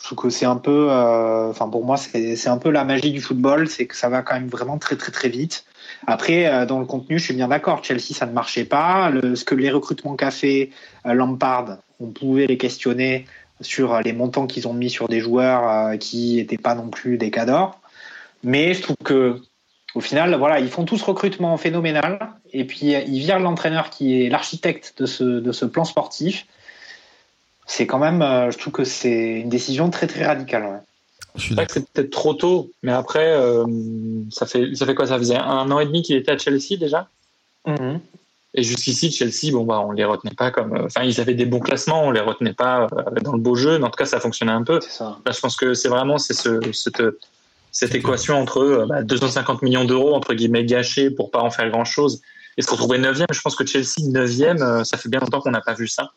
Je 0.00 0.06
trouve 0.06 0.18
que 0.18 0.30
c'est 0.30 0.46
un 0.46 0.56
peu, 0.56 0.88
euh, 0.90 1.50
enfin 1.50 1.68
pour 1.68 1.84
moi, 1.84 1.96
c'est 1.96 2.48
un 2.48 2.58
peu 2.58 2.70
la 2.70 2.84
magie 2.84 3.12
du 3.12 3.20
football, 3.20 3.68
c'est 3.68 3.86
que 3.86 3.96
ça 3.96 4.08
va 4.08 4.22
quand 4.22 4.34
même 4.34 4.48
vraiment 4.48 4.78
très 4.78 4.96
très 4.96 5.12
très 5.12 5.28
vite. 5.28 5.64
Après, 6.06 6.46
euh, 6.46 6.64
dans 6.66 6.78
le 6.78 6.86
contenu, 6.86 7.18
je 7.18 7.24
suis 7.24 7.34
bien 7.34 7.48
d'accord. 7.48 7.84
Chelsea, 7.84 8.14
ça 8.14 8.24
ne 8.26 8.32
marchait 8.32 8.64
pas. 8.64 9.10
Ce 9.34 9.44
que 9.44 9.54
les 9.54 9.70
recrutements 9.70 10.16
qu'a 10.16 10.30
fait 10.30 10.70
euh, 11.06 11.12
Lampard, 11.12 11.78
on 12.00 12.06
pouvait 12.06 12.46
les 12.46 12.56
questionner 12.56 13.26
sur 13.60 14.00
les 14.00 14.12
montants 14.12 14.46
qu'ils 14.46 14.68
ont 14.68 14.72
mis 14.72 14.88
sur 14.88 15.08
des 15.08 15.20
joueurs 15.20 15.98
qui 15.98 16.36
n'étaient 16.36 16.58
pas 16.58 16.76
non 16.76 16.88
plus 16.88 17.18
des 17.18 17.30
cadors. 17.32 17.80
Mais 18.44 18.72
je 18.72 18.82
trouve 18.82 18.96
que 19.04 19.42
au 19.94 20.00
final, 20.00 20.34
voilà, 20.36 20.60
ils 20.60 20.68
font 20.68 20.84
tout 20.84 20.96
ce 20.96 21.04
recrutement 21.04 21.56
phénoménal 21.56 22.18
et 22.52 22.64
puis 22.64 22.92
ils 22.92 23.18
virent 23.20 23.38
l'entraîneur 23.38 23.90
qui 23.90 24.22
est 24.22 24.28
l'architecte 24.28 24.94
de 24.98 25.06
ce, 25.06 25.24
de 25.24 25.52
ce 25.52 25.64
plan 25.64 25.84
sportif. 25.84 26.46
C'est 27.66 27.86
quand 27.86 27.98
même, 27.98 28.22
euh, 28.22 28.50
je 28.50 28.58
trouve 28.58 28.72
que 28.72 28.84
c'est 28.84 29.40
une 29.40 29.48
décision 29.50 29.90
très 29.90 30.06
très 30.06 30.24
radicale. 30.24 30.64
ouais. 30.64 30.78
Je 31.34 31.40
suis 31.42 31.48
C'est 31.50 31.54
vrai 31.56 31.66
que 31.66 31.72
c'est 31.72 31.88
peut-être 31.90 32.10
trop 32.10 32.34
tôt, 32.34 32.70
mais 32.82 32.92
après, 32.92 33.32
euh, 33.32 33.64
ça 34.30 34.46
fait 34.46 34.74
ça 34.74 34.86
fait 34.86 34.94
quoi? 34.94 35.06
Ça 35.06 35.18
faisait 35.18 35.36
un 35.36 35.70
an 35.70 35.78
et 35.78 35.86
demi 35.86 36.02
qu'il 36.02 36.16
était 36.16 36.32
à 36.32 36.38
Chelsea 36.38 36.76
déjà? 36.78 37.08
Et 38.54 38.62
jusqu'ici, 38.62 39.10
Chelsea, 39.12 39.52
bon, 39.52 39.64
bah, 39.64 39.84
on 39.86 39.92
les 39.92 40.04
retenait 40.04 40.34
pas 40.34 40.50
comme. 40.50 40.74
euh, 40.74 40.86
Enfin, 40.86 41.02
ils 41.04 41.20
avaient 41.20 41.34
des 41.34 41.44
bons 41.44 41.60
classements, 41.60 42.04
on 42.04 42.10
les 42.10 42.20
retenait 42.20 42.54
pas 42.54 42.88
euh, 42.92 43.20
dans 43.22 43.32
le 43.32 43.38
beau 43.38 43.54
jeu, 43.54 43.78
mais 43.78 43.84
en 43.84 43.90
tout 43.90 43.98
cas, 43.98 44.06
ça 44.06 44.20
fonctionnait 44.20 44.52
un 44.52 44.64
peu. 44.64 44.80
C'est 44.80 44.90
ça. 44.90 45.18
Là, 45.26 45.32
je 45.32 45.40
pense 45.40 45.54
que 45.54 45.74
c'est 45.74 45.90
vraiment 45.90 46.16
c'est 46.16 46.32
ce, 46.32 46.58
cette, 46.72 47.02
cette 47.70 47.94
équation 47.94 48.40
entre 48.40 48.58
euh, 48.60 48.86
bah, 48.86 49.02
250 49.02 49.60
millions 49.62 49.84
d'euros 49.84 50.14
entre 50.14 50.32
guillemets 50.32 50.64
gâchés 50.64 51.10
pour 51.10 51.30
pas 51.30 51.40
en 51.40 51.50
faire 51.50 51.68
grand 51.70 51.84
chose 51.84 52.22
et 52.58 52.62
se 52.62 52.70
retrouver 52.70 52.98
neuvième. 52.98 53.28
Je 53.32 53.40
pense 53.40 53.54
que 53.56 53.64
Chelsea 53.64 54.02
neuvième, 54.08 54.60
euh, 54.60 54.84
ça 54.84 54.98
fait 54.98 55.08
bien 55.08 55.20
longtemps 55.20 55.40
qu'on 55.40 55.52
n'a 55.52 55.60
pas 55.62 55.74
vu 55.74 55.86
ça. 55.88 56.10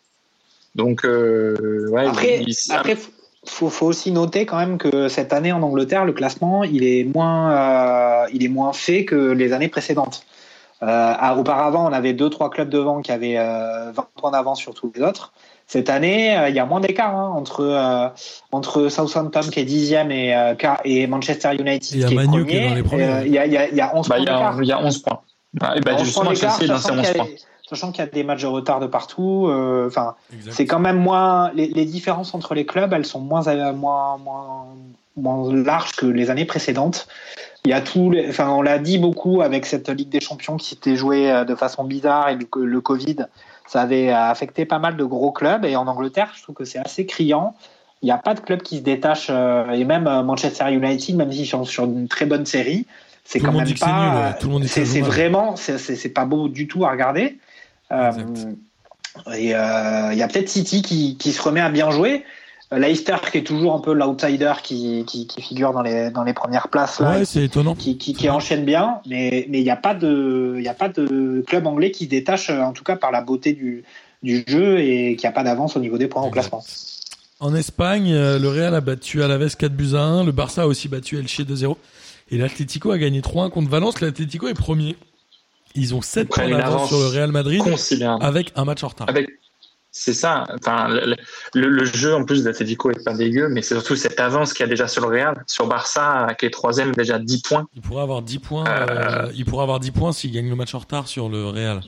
Donc, 0.76 1.06
euh, 1.06 1.88
ouais, 1.90 2.08
Après, 2.08 2.40
il- 2.42 2.50
il- 2.50 2.72
après, 2.74 2.98
faut, 3.46 3.70
faut 3.70 3.86
aussi 3.86 4.12
noter 4.12 4.46
quand 4.46 4.58
même 4.58 4.78
que 4.78 5.08
cette 5.08 5.34
année 5.34 5.52
en 5.52 5.62
Angleterre, 5.62 6.04
le 6.06 6.14
classement, 6.14 6.64
il 6.64 6.84
est 6.84 7.04
moins, 7.04 7.52
euh, 7.52 8.26
il 8.34 8.44
est 8.44 8.48
moins 8.50 8.74
fait 8.74 9.06
que 9.06 9.16
les 9.32 9.54
années 9.54 9.68
précédentes. 9.70 10.26
Euh, 10.84 11.14
auparavant, 11.38 11.88
on 11.88 11.94
avait 11.94 12.14
deux, 12.14 12.30
trois 12.32 12.50
clubs 12.50 12.70
devant 12.70 13.02
qui 13.02 13.12
avaient 13.12 13.38
euh, 13.38 13.92
20 13.92 14.08
points 14.20 14.32
d'avance 14.32 14.60
sur 14.60 14.74
tous 14.74 14.92
les 14.96 15.04
autres. 15.04 15.32
Cette 15.68 15.90
année, 15.92 16.36
euh, 16.36 16.50
il 16.50 16.56
y 16.56 16.60
a 16.60 16.66
moins 16.66 16.80
d'écart 16.80 17.16
hein, 17.16 17.32
entre 17.36 17.62
euh, 17.62 18.08
entre 18.52 18.90
Southampton 18.90 19.42
qui 19.52 19.60
est 19.60 19.64
dixième 19.64 20.12
et, 20.12 20.36
euh, 20.36 20.56
et 20.84 21.06
Manchester 21.06 21.52
United 21.54 21.94
Et 21.94 21.98
il 21.98 22.02
y 22.02 22.04
a 22.04 22.08
qui 22.08 22.14
est 22.14 22.18
Manu 22.18 22.30
premier. 22.30 22.46
qui 22.48 22.58
est 22.58 22.70
dans 22.70 22.76
les 22.76 22.84
premiers. 22.84 23.04
Euh, 23.04 23.26
Il 23.28 23.32
y, 23.32 23.38
a, 23.38 23.46
y, 23.46 23.58
a, 23.58 23.70
y 23.70 23.80
a 23.80 23.96
11 23.96 24.08
bah, 24.10 24.16
points 24.16 24.26
y, 24.26 24.64
il 24.64 24.68
y 24.68 24.72
a 24.72 24.80
11 24.84 24.98
points. 25.04 25.22
Et 25.76 25.80
bah, 25.82 25.92
11 25.96 26.04
justement, 26.06 26.34
Chelsea 26.36 26.64
est 26.64 26.68
dans 26.68 26.78
sachant 26.78 26.98
11 26.98 27.08
qu'il 27.08 27.18
y 27.18 27.20
a- 27.20 27.24
points. 27.24 27.34
Sachant 27.70 27.92
qu'il 27.94 28.04
y 28.04 28.08
a 28.08 28.12
des 28.12 28.24
matchs 28.24 28.42
de 28.42 28.48
retard 28.48 28.82
de 28.82 28.88
partout, 28.88 29.48
euh, 29.48 29.88
enfin, 29.88 30.16
c'est 30.50 30.66
quand 30.66 30.80
même 30.80 30.98
moins 30.98 31.52
les, 31.54 31.68
les 31.68 31.86
différences 31.86 32.34
entre 32.34 32.54
les 32.54 32.66
clubs 32.66 32.92
elles 32.92 33.06
sont 33.06 33.22
moins 33.22 33.48
euh, 33.48 33.72
moins 33.72 34.18
moins 34.18 34.66
moins 35.16 35.54
larges 35.54 35.94
que 35.94 36.06
les 36.06 36.30
années 36.30 36.44
précédentes. 36.44 37.08
Il 37.64 37.72
y 37.72 37.74
a 37.74 37.80
tout 37.80 38.14
enfin 38.28 38.50
on 38.50 38.62
l'a 38.62 38.78
dit 38.78 38.98
beaucoup 38.98 39.42
avec 39.42 39.66
cette 39.66 39.88
Ligue 39.88 40.10
des 40.10 40.20
Champions 40.20 40.58
qui 40.58 40.68
s'était 40.70 40.98
jouée 40.98 41.32
euh, 41.32 41.46
de 41.46 41.56
façon 41.56 41.86
bizarre 41.86 42.28
et 42.28 42.36
le, 42.36 42.66
le 42.66 42.82
Covid 42.82 43.28
ça 43.68 43.82
avait 43.82 44.10
affecté 44.10 44.66
pas 44.66 44.80
mal 44.80 44.98
de 44.98 45.04
gros 45.06 45.32
clubs. 45.32 45.64
Et 45.64 45.78
en 45.78 45.88
Angleterre 45.88 46.34
je 46.36 46.44
trouve 46.44 46.56
que 46.56 46.66
c'est 46.66 46.80
assez 46.80 47.06
criant. 47.06 47.56
Il 48.02 48.08
n'y 48.08 48.12
a 48.12 48.18
pas 48.18 48.34
de 48.34 48.42
club 48.42 48.64
qui 48.64 48.80
se 48.80 48.84
détache 48.84 49.28
euh, 49.30 49.70
et 49.72 49.86
même 49.86 50.04
Manchester 50.26 50.70
United 50.74 51.16
même 51.16 51.32
s'ils 51.32 51.48
sont 51.48 51.64
sur 51.64 51.86
une 51.86 52.10
très 52.10 52.26
bonne 52.26 52.46
série 52.46 52.86
c'est 53.24 53.40
quand 53.40 53.52
même 53.54 53.64
dit 53.64 53.74
que 53.74 53.80
c'est 53.80 53.86
pas 53.86 54.38
ouais. 54.44 54.68
C'est 54.68 55.02
mal. 55.02 55.10
vraiment 55.10 55.56
c'est 55.56 56.14
pas 56.14 56.26
beau 56.26 56.48
du 56.50 56.68
tout 56.68 56.86
à 56.86 56.92
regarder 56.92 57.38
Euh, 57.92 58.12
et 59.36 59.54
euh, 59.54 60.14
il 60.14 60.18
y 60.18 60.24
a 60.24 60.28
peut-être 60.28 60.48
City 60.50 60.82
qui, 60.82 61.18
qui 61.18 61.32
se 61.34 61.42
remet 61.42 61.60
à 61.60 61.70
bien 61.70 61.92
jouer. 61.92 62.24
Euh, 62.72 62.80
Leicester 62.80 63.18
qui 63.30 63.40
est 63.40 63.44
toujours 63.44 63.76
un 63.76 63.80
peu 63.80 63.92
l'outsider 63.92 64.54
qui, 64.64 65.04
qui, 65.06 65.28
qui 65.28 65.42
figure 65.42 65.74
dans 65.74 65.82
les, 65.82 66.10
dans 66.10 66.24
les 66.24 66.34
premières 66.34 66.70
places 66.70 67.02
là, 67.02 67.12
Ouais, 67.18 67.26
c'est 67.26 67.44
étonnant. 67.44 67.76
qui, 67.76 67.98
qui, 67.98 68.30
enchaîne 68.30 68.64
bien, 68.64 69.02
mais 69.06 69.46
mais 69.50 69.60
il 69.60 69.64
n'y 69.66 69.70
a 69.70 69.76
pas 69.76 69.94
de 69.94 70.56
il 70.58 70.64
y 70.64 70.70
a 70.70 70.74
pas 70.74 70.88
de 70.88 71.44
club 71.46 71.68
anglais 71.68 71.92
qui 71.92 72.06
se 72.06 72.10
détache 72.10 72.50
en 72.50 72.72
tout 72.72 72.86
cas 72.86 72.96
par 72.96 73.12
la 73.12 73.20
beauté 73.22 73.52
du, 73.52 73.84
du 74.24 74.46
jeu 74.48 74.80
et 74.80 75.18
qui 75.18 75.28
a 75.28 75.32
pas 75.32 75.44
d'avance 75.44 75.76
au 75.76 75.82
niveau 75.82 75.98
des 75.98 76.08
points 76.08 76.24
au 76.24 76.30
classement. 76.30 76.64
En 77.42 77.54
Espagne, 77.56 78.14
le 78.14 78.48
Real 78.48 78.74
a 78.74 78.82
battu 78.82 79.22
Alaves 79.22 79.58
4 79.58 79.74
buts 79.74 79.96
à 79.96 80.04
1, 80.04 80.24
le 80.24 80.32
Barça 80.32 80.62
a 80.62 80.68
aussi 80.68 80.88
battu 80.88 81.18
Elche 81.18 81.42
2-0 81.42 81.76
et 82.32 82.38
l'Atlético 82.38 82.92
a 82.92 82.98
gagné 82.98 83.22
3-1 83.22 83.50
contre 83.52 83.70
Valence. 83.70 84.00
L'Atlético 84.02 84.48
est 84.48 84.54
premier. 84.54 84.96
Ils 85.76 85.94
ont 85.96 86.02
7 86.02 86.24
Ils 86.24 86.28
prennent 86.28 86.50
points 86.50 86.58
d'avance 86.58 86.74
avance 86.76 86.88
sur 86.90 87.00
le 87.00 87.06
Real 87.08 87.32
Madrid 87.32 87.62
avec 88.22 88.52
un 88.56 88.66
match 88.66 88.84
en 88.84 88.88
retard. 88.90 89.08
Avec 89.10 89.30
c'est 89.94 90.14
ça. 90.14 90.48
Enfin, 90.58 90.88
le, 90.88 91.16
le- 91.54 91.68
le 91.68 91.84
jeu 91.86 92.16
en 92.16 92.24
plus 92.24 92.44
d'Atletico 92.46 92.92
est 92.92 93.04
pas 93.04 93.14
dégueu, 93.14 93.50
mais 93.50 93.62
c'est 93.62 93.76
surtout 93.76 93.98
cette 93.98 94.20
avance 94.22 94.54
qu'il 94.54 94.64
y 94.64 94.68
a 94.68 94.70
déjà 94.70 94.88
sur 94.88 95.02
le 95.02 95.10
Real, 95.10 95.44
sur 95.48 95.68
Barça 95.68 96.28
qui 96.40 96.46
est 96.46 96.50
troisième 96.50 96.94
déjà 96.94 97.20
10 97.20 97.42
points. 97.42 97.68
Il 97.76 97.82
pourrait 97.82 98.04
avoir 98.04 98.22
10 98.22 98.40
points, 98.40 98.64
euh, 98.68 99.30
il 99.36 99.44
pourrait 99.44 99.64
avoir 99.64 99.82
10 99.82 99.92
points 99.92 100.14
s'il 100.14 100.32
gagne 100.32 100.50
le 100.50 100.56
match 100.56 100.74
en 100.76 100.80
retard 100.80 101.08
sur 101.10 101.28
le 101.28 101.46
Real. 101.48 101.82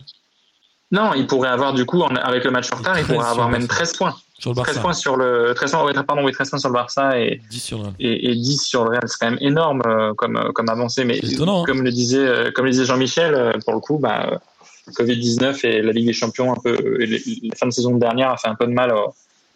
Non, 0.91 1.13
il 1.13 1.25
pourrait 1.27 1.49
avoir 1.49 1.73
du 1.73 1.85
coup 1.85 2.01
en- 2.01 2.13
avec 2.15 2.43
le 2.43 2.51
match 2.51 2.71
en 2.73 2.75
retard, 2.75 2.99
il 2.99 3.03
13 3.05 3.15
pourrait 3.15 3.29
avoir 3.29 3.47
même 3.49 3.61
Barça. 3.67 3.75
13 3.85 3.93
points. 3.97 4.15
Sur 4.43 4.51
le 4.51 4.55
13 4.55 4.65
Barça. 4.65 4.81
points 4.81 4.93
sur 4.93 5.15
le 5.15 5.53
13 5.55 5.71
points, 5.71 5.85
oui, 5.85 5.93
pardon, 6.05 6.25
oui, 6.25 6.33
13 6.33 6.49
points 6.49 6.59
sur 6.59 6.67
le 6.67 6.73
Barça 6.73 7.17
et, 7.17 7.39
10 7.49 7.59
sur 7.61 7.77
le 7.77 7.83
Real. 7.85 7.95
et, 7.97 8.31
et 8.31 8.35
10 8.35 8.61
sur 8.61 8.83
le 8.83 8.89
Real, 8.89 9.03
c'est 9.05 9.17
quand 9.17 9.29
même 9.29 9.39
énorme 9.39 9.81
euh, 9.87 10.13
comme 10.15 10.35
euh, 10.35 10.51
comme 10.51 10.67
avancée. 10.67 11.05
Mais 11.05 11.21
hein. 11.23 11.63
comme 11.65 11.81
le 11.81 11.91
disait 11.91 12.17
euh, 12.17 12.51
comme 12.51 12.65
le 12.65 12.71
disait 12.71 12.83
Jean-Michel, 12.83 13.57
pour 13.63 13.73
le 13.73 13.79
coup, 13.79 13.99
bah, 13.99 14.27
euh, 14.33 14.91
Covid 14.95 15.15
19 15.15 15.63
et 15.63 15.81
la 15.81 15.93
Ligue 15.93 16.07
des 16.07 16.13
Champions 16.13 16.51
un 16.51 16.57
peu, 16.61 16.75
la 16.75 17.55
fin 17.55 17.67
de 17.67 17.71
saison 17.71 17.95
dernière 17.95 18.31
a 18.31 18.37
fait 18.37 18.49
un 18.49 18.55
peu 18.55 18.67
de 18.67 18.73
mal. 18.73 18.93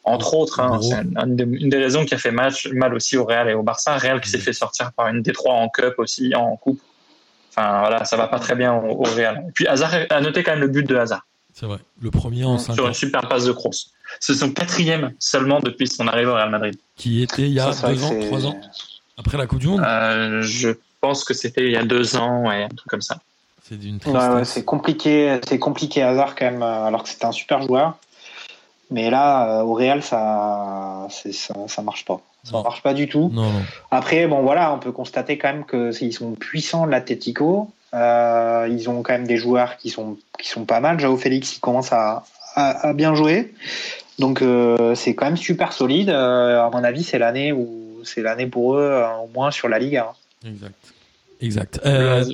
entre 0.05 0.33
autres, 0.35 0.61
hein, 0.61 0.79
c'est 0.81 0.95
une, 0.95 1.35
des, 1.69 1.77
raisons 1.77 2.05
qui 2.05 2.13
a 2.13 2.17
fait 2.17 2.31
match, 2.31 2.69
mal 2.71 2.93
aussi 2.93 3.17
au 3.17 3.25
Real 3.25 3.49
et 3.49 3.55
au 3.55 3.63
Barça. 3.63 3.97
Real 3.97 4.21
qui 4.21 4.29
s'est 4.29 4.39
fait 4.39 4.53
sortir 4.53 4.93
par 4.93 5.09
une 5.09 5.21
des 5.21 5.33
trois 5.33 5.55
en 5.55 5.67
Cup 5.67 5.95
aussi, 5.97 6.33
en 6.33 6.55
Coupe. 6.55 6.79
Enfin 7.49 7.81
voilà, 7.81 8.05
ça 8.05 8.15
va 8.15 8.27
pas 8.27 8.39
très 8.39 8.55
bien 8.55 8.73
au, 8.73 9.01
au 9.01 9.03
Real. 9.03 9.43
Et 9.49 9.51
puis 9.51 9.67
Hazard 9.67 9.93
a 10.09 10.21
noté 10.21 10.43
quand 10.43 10.51
même 10.51 10.61
le 10.61 10.69
but 10.69 10.87
de 10.87 10.95
Hazard 10.95 11.26
C'est 11.59 11.65
vrai. 11.65 11.79
Le 12.01 12.11
premier 12.11 12.45
en 12.45 12.59
5 12.59 12.75
sur 12.75 12.85
ans, 12.85 12.87
une 12.89 12.93
super 12.93 13.27
passe 13.27 13.45
de 13.45 13.51
Kroos. 13.51 13.71
C'est 14.19 14.35
son 14.35 14.51
quatrième 14.51 15.13
seulement 15.17 15.59
depuis 15.59 15.87
son 15.87 16.07
arrivée 16.07 16.29
au 16.29 16.35
Real 16.35 16.51
Madrid. 16.51 16.75
qui 16.95 17.23
était 17.23 17.43
il 17.43 17.53
y 17.53 17.59
a 17.59 17.71
Ça, 17.71 17.73
c'est 17.73 17.81
vrai 17.87 17.95
2 17.95 17.99
que 17.99 18.05
ans, 18.05 18.09
c'est- 18.09 18.27
3 18.27 18.45
ans, 18.45 18.61
après 19.17 19.37
la 19.39 19.47
Coupe 19.47 19.57
du 19.59 19.67
Monde. 19.67 19.81
Euh, 19.83 20.43
je 20.43 20.69
pense 21.01 21.23
que 21.23 21.33
c'était 21.33 21.65
il 21.65 21.71
y 21.71 21.75
a 21.75 21.83
deux 21.83 22.15
ans, 22.15 22.47
ouais, 22.47 22.63
un 22.65 22.67
truc 22.69 22.87
comme 22.87 23.01
ça. 23.01 23.17
C'est 23.63 23.75
d'une 23.79 23.95
Ouais, 23.95 23.99
tristesse. 24.01 24.33
ouais, 24.35 24.45
c'est 24.45 24.63
compliqué, 24.65 25.39
c'est 25.47 25.57
compliqué 25.57 26.03
hasard 26.03 26.35
quand 26.35 26.45
même, 26.45 26.61
euh, 26.61 26.85
alors 26.85 27.01
que 27.01 27.09
c'était 27.09 27.25
un 27.25 27.31
super 27.31 27.63
joueur. 27.63 27.97
Mais 28.91 29.09
là, 29.09 29.59
euh, 29.59 29.63
au 29.63 29.73
Real, 29.73 30.03
ça, 30.03 31.07
ça, 31.09 31.55
ça 31.67 31.81
marche 31.81 32.05
pas. 32.05 32.21
Ça 32.43 32.51
Non. 32.53 32.63
marche 32.63 32.83
pas 32.83 32.93
du 32.93 33.09
tout. 33.09 33.31
Non, 33.33 33.51
non. 33.51 33.61
Après, 33.89 34.27
bon, 34.27 34.43
voilà, 34.43 34.71
on 34.73 34.77
peut 34.79 34.91
constater 34.91 35.39
quand 35.39 35.51
même 35.51 35.65
que 35.65 35.91
ils 36.01 36.13
sont 36.13 36.33
puissants 36.33 36.85
l'Atletico. 36.85 37.71
Euh, 37.93 38.67
ils 38.69 38.89
ont 38.89 39.01
quand 39.01 39.13
même 39.13 39.27
des 39.27 39.37
joueurs 39.37 39.77
qui 39.77 39.89
sont 39.89 40.17
qui 40.37 40.49
sont 40.49 40.65
pas 40.65 40.79
mal. 40.79 40.99
Jao 40.99 41.15
Félix, 41.17 41.55
il 41.55 41.59
commence 41.59 41.93
à, 41.93 42.23
à, 42.55 42.89
à 42.89 42.93
bien 42.93 43.15
jouer. 43.15 43.53
Donc 44.19 44.41
euh, 44.41 44.95
c'est 44.95 45.15
quand 45.15 45.25
même 45.25 45.37
super 45.37 45.73
solide. 45.73 46.09
Euh, 46.09 46.61
à 46.61 46.69
mon 46.71 46.83
avis, 46.83 47.03
c'est 47.03 47.19
l'année 47.19 47.51
où 47.51 47.99
c'est 48.03 48.21
l'année 48.21 48.47
pour 48.47 48.75
eux 48.75 48.81
euh, 48.81 49.07
au 49.23 49.27
moins 49.27 49.51
sur 49.51 49.69
la 49.69 49.79
Liga. 49.79 50.13
Exact. 50.45 50.75
Exact. 51.39 51.79
Euh, 51.85 52.25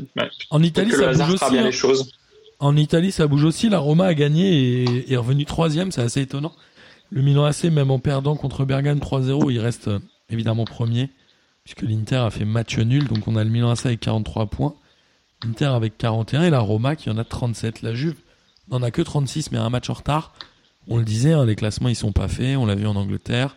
en 0.50 0.64
Italie, 0.64 0.92
ça 0.92 1.12
bouge 1.12 1.34
aussi. 1.34 1.52
bien 1.52 1.62
hein. 1.62 1.66
les 1.66 1.72
choses. 1.72 2.12
En 2.60 2.78
Italie, 2.78 3.12
ça 3.12 3.28
bouge 3.28 3.44
aussi. 3.44 3.68
La 3.68 3.80
Roma 3.80 4.06
a 4.06 4.14
gagné 4.14 4.84
et 4.84 5.14
est 5.14 5.18
revenu 5.18 5.44
troisième. 5.46 5.92
C'est 5.92 6.02
assez 6.02 6.22
étonnant. 6.22 6.54
Le 7.10 7.22
Milan 7.22 7.44
AC, 7.44 7.66
même 7.66 7.92
en 7.92 8.00
perdant 8.00 8.36
contre 8.36 8.64
Bergame 8.64 9.00
3-0, 9.00 9.52
il 9.52 9.60
reste 9.60 9.90
évidemment 10.30 10.64
premier, 10.64 11.10
puisque 11.66 11.82
l'Inter 11.82 12.16
a 12.16 12.30
fait 12.30 12.46
match 12.46 12.78
nul. 12.78 13.08
Donc 13.08 13.28
on 13.28 13.36
a 13.36 13.44
le 13.44 13.50
Milan 13.50 13.72
AC 13.72 13.86
avec 13.88 14.00
43 14.00 14.46
points, 14.46 14.74
l'Inter 15.44 15.65
avec 15.65 15.98
41 15.98 16.44
et 16.44 16.49
la 16.49 16.60
Roma 16.60 16.95
qui 16.95 17.10
en 17.10 17.18
a 17.18 17.24
37. 17.24 17.82
La 17.82 17.94
Juve 17.94 18.15
n'en 18.70 18.82
a 18.82 18.91
que 18.91 19.02
36, 19.02 19.52
mais 19.52 19.57
a 19.57 19.64
un 19.64 19.70
match 19.70 19.90
en 19.90 19.94
retard. 19.94 20.34
On 20.88 20.98
le 20.98 21.03
disait, 21.03 21.34
hein, 21.34 21.45
les 21.45 21.56
classements 21.56 21.90
ils 21.90 21.95
sont 21.95 22.11
pas 22.11 22.28
faits. 22.28 22.57
On 22.57 22.65
l'a 22.65 22.76
vu 22.76 22.88
en 22.88 22.95
Angleterre, 22.95 23.56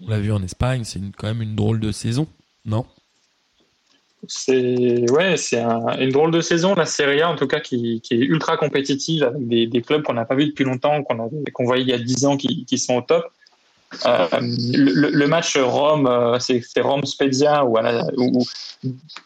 on 0.00 0.08
l'a 0.08 0.18
vu 0.18 0.32
en 0.32 0.42
Espagne. 0.42 0.84
C'est 0.84 1.00
quand 1.16 1.26
même 1.26 1.42
une 1.42 1.54
drôle 1.54 1.80
de 1.80 1.92
saison, 1.92 2.26
non? 2.64 2.86
C'est 4.28 5.10
ouais, 5.10 5.36
c'est 5.36 5.58
un- 5.58 5.98
une 5.98 6.10
drôle 6.10 6.30
de 6.30 6.40
saison 6.40 6.76
la 6.76 6.86
Serie 6.86 7.22
A 7.22 7.28
en 7.28 7.34
tout 7.34 7.48
cas 7.48 7.58
qui, 7.58 8.00
est 8.08 8.14
ultra 8.14 8.56
compétitive 8.56 9.24
avec 9.24 9.48
des, 9.48 9.82
clubs 9.82 10.04
qu'on 10.04 10.12
n'a 10.12 10.24
pas 10.24 10.36
vu 10.36 10.46
depuis 10.46 10.62
longtemps, 10.62 11.02
qu'on 11.02 11.28
qu'on 11.52 11.64
voyait 11.64 11.82
il 11.82 11.88
y 11.88 11.92
a 11.92 11.98
10 11.98 12.24
ans 12.26 12.36
qui 12.36 12.78
sont 12.78 12.94
au 12.94 13.02
top. 13.02 13.32
Euh, 14.06 14.26
le, 14.40 15.10
le 15.10 15.26
match 15.26 15.56
Rome, 15.56 16.06
euh, 16.06 16.38
c'est 16.38 16.62
c'est 16.62 16.80
Rome 16.80 17.04
Spezia 17.04 17.64
où, 17.64 17.76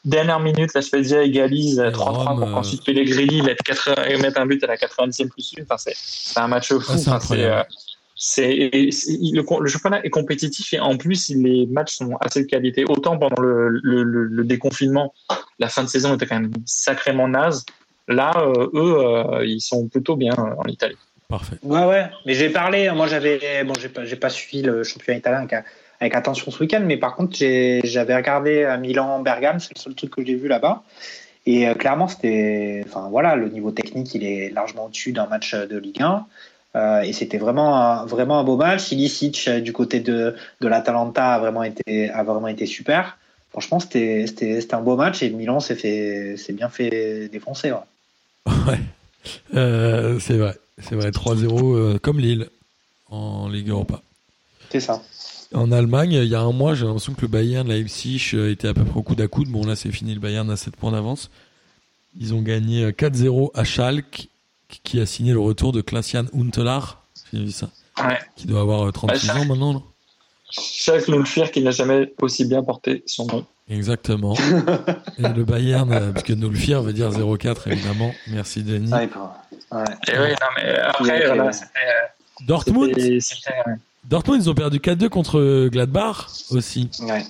dernière 0.04 0.40
minute 0.40 0.74
la 0.74 0.82
Spezia 0.82 1.22
égalise 1.22 1.78
Et 1.78 1.90
3-3 1.90 1.94
Rome, 1.96 2.40
pour 2.40 2.48
euh, 2.48 2.52
qu'ensuite 2.52 2.84
Pellegrini 2.84 3.42
mette, 3.42 3.62
80 3.62 4.18
mette 4.20 4.36
un 4.36 4.46
but 4.46 4.62
à 4.64 4.66
la 4.66 4.76
90e 4.76 5.28
plus 5.28 5.52
une. 5.56 5.64
Enfin, 5.68 5.76
c'est 5.78 6.38
un 6.38 6.48
match 6.48 6.72
fou. 6.72 6.80
Ah, 6.88 7.16
Enfin, 7.16 7.36
euh, 7.36 7.62
c'est 8.16 8.70
le, 8.72 9.60
le 9.60 9.68
championnat 9.68 10.04
est 10.04 10.10
compétitif 10.10 10.72
et 10.72 10.80
en 10.80 10.96
plus 10.96 11.28
les 11.28 11.66
matchs 11.66 11.96
sont 11.96 12.16
assez 12.20 12.42
de 12.42 12.46
qualité. 12.46 12.84
Autant 12.88 13.18
pendant 13.18 13.40
le, 13.40 13.68
le, 13.68 14.02
le, 14.02 14.24
le 14.24 14.44
déconfinement, 14.44 15.14
la 15.58 15.68
fin 15.68 15.84
de 15.84 15.88
saison 15.88 16.14
était 16.14 16.26
quand 16.26 16.40
même 16.40 16.52
sacrément 16.64 17.28
naze. 17.28 17.64
Là, 18.08 18.32
euh, 18.36 18.68
eux, 18.74 18.98
euh, 19.00 19.44
ils 19.44 19.60
sont 19.60 19.88
plutôt 19.88 20.16
bien 20.16 20.34
euh, 20.38 20.54
en 20.58 20.64
Italie. 20.68 20.96
Parfait. 21.28 21.56
Ouais, 21.62 21.84
ouais. 21.84 22.06
Mais 22.24 22.34
j'ai 22.34 22.50
parlé, 22.50 22.90
moi 22.92 23.06
j'avais, 23.06 23.64
bon, 23.64 23.74
j'ai 23.78 23.88
pas, 23.88 24.02
pas 24.20 24.30
suivi 24.30 24.62
le 24.62 24.84
championnat 24.84 25.18
italien 25.18 25.38
avec, 25.38 25.54
avec 26.00 26.14
attention 26.14 26.50
ce 26.50 26.60
week-end, 26.60 26.82
mais 26.84 26.96
par 26.96 27.16
contre, 27.16 27.36
j'avais 27.36 28.14
regardé 28.14 28.64
à 28.64 28.76
Milan-Bergame, 28.76 29.60
c'est 29.60 29.74
le 29.76 29.80
seul 29.80 29.94
truc 29.94 30.14
que 30.14 30.24
j'ai 30.24 30.34
vu 30.34 30.48
là-bas. 30.48 30.82
Et 31.46 31.68
euh, 31.68 31.74
clairement, 31.74 32.08
c'était, 32.08 32.82
enfin 32.86 33.08
voilà, 33.08 33.36
le 33.36 33.48
niveau 33.48 33.70
technique, 33.70 34.14
il 34.14 34.24
est 34.24 34.50
largement 34.50 34.86
au-dessus 34.86 35.12
d'un 35.12 35.26
match 35.26 35.54
de 35.54 35.78
Ligue 35.78 36.02
1. 36.02 36.26
Euh, 36.74 37.00
et 37.02 37.12
c'était 37.12 37.38
vraiment 37.38 37.76
un, 37.76 38.04
vraiment 38.04 38.38
un 38.38 38.44
beau 38.44 38.56
match. 38.56 38.90
Ilicic 38.92 39.46
euh, 39.48 39.60
du 39.60 39.72
côté 39.72 40.00
de, 40.00 40.34
de 40.60 40.68
l'Atalanta 40.68 41.34
a 41.34 41.38
vraiment 41.38 41.62
été, 41.62 42.10
a 42.10 42.22
vraiment 42.24 42.48
été 42.48 42.66
super. 42.66 43.16
Franchement, 43.50 43.80
c'était, 43.80 44.26
un 44.72 44.80
beau 44.80 44.96
match 44.96 45.22
et 45.22 45.30
Milan 45.30 45.60
s'est 45.60 45.76
fait, 45.76 46.36
bien 46.52 46.68
fait 46.68 47.28
défoncer. 47.28 47.72
Ouais. 47.72 47.78
Ouais, 48.66 48.78
Euh, 49.54 50.18
c'est 50.20 50.36
vrai. 50.36 50.56
C'est 50.78 50.94
vrai, 50.94 51.10
3-0 51.10 51.74
euh, 51.74 51.98
comme 51.98 52.20
Lille 52.20 52.48
en 53.08 53.48
Ligue 53.48 53.70
Europa. 53.70 54.02
C'est 54.70 54.80
ça. 54.80 55.02
En 55.54 55.70
Allemagne, 55.72 56.12
il 56.12 56.28
y 56.28 56.34
a 56.34 56.40
un 56.40 56.52
mois, 56.52 56.74
j'ai 56.74 56.84
l'impression 56.84 57.14
que 57.14 57.22
le 57.22 57.28
Bayern, 57.28 57.68
Leipzig 57.68 58.30
euh, 58.34 58.50
était 58.50 58.68
à 58.68 58.74
peu 58.74 58.84
près 58.84 58.98
au 58.98 59.02
coude 59.02 59.20
à 59.20 59.28
coude. 59.28 59.48
Bon, 59.48 59.64
là, 59.64 59.76
c'est 59.76 59.92
fini, 59.92 60.12
le 60.12 60.20
Bayern 60.20 60.50
a 60.50 60.56
7 60.56 60.76
points 60.76 60.92
d'avance. 60.92 61.30
Ils 62.18 62.34
ont 62.34 62.42
gagné 62.42 62.84
euh, 62.84 62.90
4-0 62.90 63.50
à 63.54 63.64
Schalke, 63.64 64.28
qui 64.82 65.00
a 65.00 65.06
signé 65.06 65.32
le 65.32 65.40
retour 65.40 65.72
de 65.72 65.80
Klaasian 65.80 66.26
Huntelaar. 66.34 67.02
J'ai 67.32 67.44
vu 67.44 67.52
ça. 67.52 67.70
Ouais. 67.98 68.18
Qui 68.36 68.46
doit 68.46 68.60
avoir 68.60 68.86
euh, 68.86 68.92
36 68.92 69.26
Ouais, 69.28 69.32
ans 69.38 69.44
maintenant, 69.44 69.72
non? 69.74 69.82
Chaque 70.50 71.08
Nulfir 71.08 71.50
qui 71.50 71.62
n'a 71.62 71.70
jamais 71.70 72.12
aussi 72.20 72.44
bien 72.44 72.62
porté 72.62 73.02
son 73.06 73.26
nom. 73.26 73.46
Exactement. 73.68 74.34
Et 75.18 75.22
le 75.22 75.44
Bayern, 75.44 75.92
euh, 75.92 76.12
parce 76.12 76.22
que 76.24 76.32
Nulfir 76.32 76.82
veut 76.82 76.92
dire 76.92 77.10
0-4, 77.10 77.68
évidemment. 77.70 78.12
Merci, 78.28 78.62
Denis. 78.62 78.92
Ouais, 78.92 79.08
pour- 79.08 79.32
ouais. 79.72 79.84
Et 80.08 80.18
oui, 80.18 80.28
non, 80.30 80.46
mais 80.56 80.78
après, 80.78 81.04
Ouais, 81.04 81.26
voilà, 81.26 81.44
ouais. 81.46 81.52
c'était, 81.52 81.66
euh, 81.78 82.44
Dortmund, 82.46 82.92
c'était- 82.96 83.20
c'était, 83.20 83.54
euh, 83.66 83.72
Dortmund, 84.04 84.40
ils 84.42 84.48
ont 84.50 84.54
perdu 84.54 84.78
4-2 84.78 85.08
contre 85.08 85.68
Gladbach 85.68 86.26
aussi. 86.50 86.88
Ouais. 87.00 87.24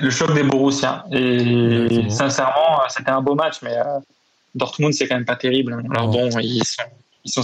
le 0.00 0.10
choc 0.10 0.34
des 0.34 0.42
Borussiens. 0.42 1.04
Et 1.12 1.36
Exactement. 1.84 2.10
sincèrement, 2.10 2.78
c'était 2.88 3.10
un 3.10 3.20
beau 3.22 3.34
match, 3.36 3.56
mais 3.62 3.76
euh, 3.78 4.00
Dortmund, 4.54 4.92
c'est 4.92 5.06
quand 5.06 5.14
même 5.14 5.24
pas 5.24 5.36
terrible. 5.36 5.80
Alors 5.94 6.06
Non. 6.08 6.28
bon, 6.30 6.38
ils 6.40 6.64
sont, 6.64 6.82
ils 7.24 7.30
sont 7.30 7.42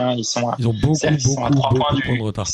hein, 0.00 0.14
ils 0.16 0.24
sont, 0.24 0.48
à- 0.48 0.56
Ils 0.58 0.66
ont 0.66 0.74
beaucoup, 0.74 0.94
certes, 0.96 1.14
ils 1.18 1.20
sont 1.20 1.44
à 1.44 1.48
beaucoup, 1.50 1.60
trois 1.60 1.70
beaucoup 1.70 1.82
points 1.84 1.92
de 1.94 2.00
du, 2.00 2.06
points 2.08 2.16
de 2.16 2.22
retard. 2.22 2.46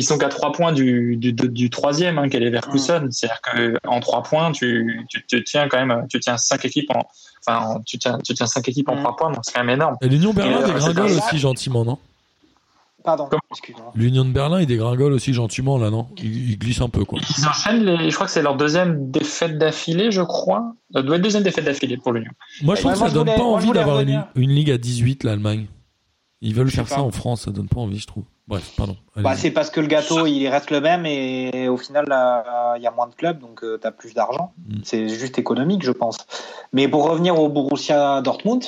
Ils 0.00 0.04
sont 0.04 0.16
qu'à 0.16 0.28
trois 0.28 0.52
points 0.52 0.72
du, 0.72 1.16
du, 1.16 1.32
du, 1.32 1.48
du 1.48 1.70
troisième, 1.70 2.18
hein, 2.18 2.28
qui 2.28 2.36
est 2.36 2.40
Leverkusen. 2.40 3.10
C'est-à-dire 3.10 3.40
qu'en 3.82 3.98
trois 4.00 4.22
points, 4.22 4.52
tu, 4.52 5.04
tu, 5.10 5.24
tu 5.26 5.42
tiens 5.42 5.66
quand 5.68 5.84
même, 5.84 6.06
tu 6.08 6.20
tiens 6.20 6.36
cinq 6.36 6.64
équipes 6.64 6.90
en, 6.94 7.02
enfin, 7.44 7.80
tu 7.84 7.98
tiens, 7.98 8.16
tu 8.24 8.32
tiens 8.32 8.46
cinq 8.46 8.68
équipes 8.68 8.88
en 8.90 8.94
Mm. 8.94 8.98
trois 9.00 9.16
points, 9.16 9.32
donc 9.32 9.40
c'est 9.42 9.52
quand 9.52 9.64
même 9.64 9.74
énorme. 9.74 9.96
Et 10.00 10.08
l'Union 10.08 10.32
Berlin 10.32 10.62
euh, 10.62 10.66
dégringole 10.72 11.10
aussi 11.10 11.38
gentiment, 11.38 11.84
non? 11.84 11.98
Pardon. 13.04 13.28
L'Union 13.94 14.24
de 14.24 14.30
Berlin, 14.32 14.60
il 14.60 14.66
dégringole 14.66 15.12
aussi 15.14 15.32
gentiment, 15.32 15.78
là, 15.78 15.88
non? 15.90 16.08
Il, 16.18 16.50
il 16.50 16.58
glisse 16.58 16.80
un 16.80 16.88
peu, 16.88 17.04
quoi. 17.04 17.18
Ils 17.38 17.46
enchaînent 17.46 17.84
les, 17.84 18.10
je 18.10 18.14
crois 18.14 18.26
que 18.26 18.32
c'est 18.32 18.42
leur 18.42 18.56
deuxième 18.56 19.10
défaite 19.10 19.56
d'affilée, 19.58 20.10
je 20.10 20.20
crois. 20.22 20.74
Ça 20.92 21.02
doit 21.02 21.16
être 21.16 21.22
deuxième 21.22 21.42
défaite 21.42 21.64
d'affilée 21.64 21.96
pour 21.96 22.12
l'Union. 22.12 22.30
Moi, 22.62 22.74
je 22.74 22.80
trouve 22.82 22.92
que 22.92 22.98
ça 22.98 23.08
donne 23.10 23.24
voulais- 23.26 23.36
pas 23.36 23.42
envie 23.44 23.70
d'avoir 23.72 24.00
une, 24.00 24.24
une 24.36 24.50
ligue 24.50 24.70
à 24.70 24.78
18, 24.78 25.24
l'Allemagne. 25.24 25.66
Ils 26.40 26.54
veulent 26.54 26.68
Je 26.68 26.76
faire 26.76 26.88
ça 26.88 26.96
pas. 26.96 27.02
en 27.02 27.10
France, 27.10 27.42
ça 27.42 27.50
donne 27.50 27.68
pas 27.68 27.80
envie, 27.80 27.98
je 27.98 28.06
trouve. 28.06 28.24
Bref, 28.46 28.72
pardon. 28.76 28.96
Bah, 29.16 29.34
c'est 29.36 29.50
parce 29.50 29.70
que 29.70 29.80
le 29.80 29.88
gâteau 29.88 30.26
il 30.26 30.48
reste 30.48 30.70
le 30.70 30.80
même 30.80 31.04
et 31.04 31.68
au 31.68 31.76
final 31.76 32.06
euh, 32.10 32.74
il 32.76 32.82
y 32.82 32.86
a 32.86 32.90
moins 32.90 33.06
de 33.06 33.14
clubs 33.14 33.38
donc 33.40 33.60
tu 33.60 33.86
as 33.86 33.90
plus 33.90 34.14
d'argent. 34.14 34.52
Mm. 34.66 34.78
C'est 34.84 35.08
juste 35.08 35.38
économique 35.38 35.84
je 35.84 35.92
pense. 35.92 36.16
Mais 36.72 36.88
pour 36.88 37.08
revenir 37.10 37.38
au 37.38 37.48
Borussia 37.50 38.22
Dortmund, 38.22 38.64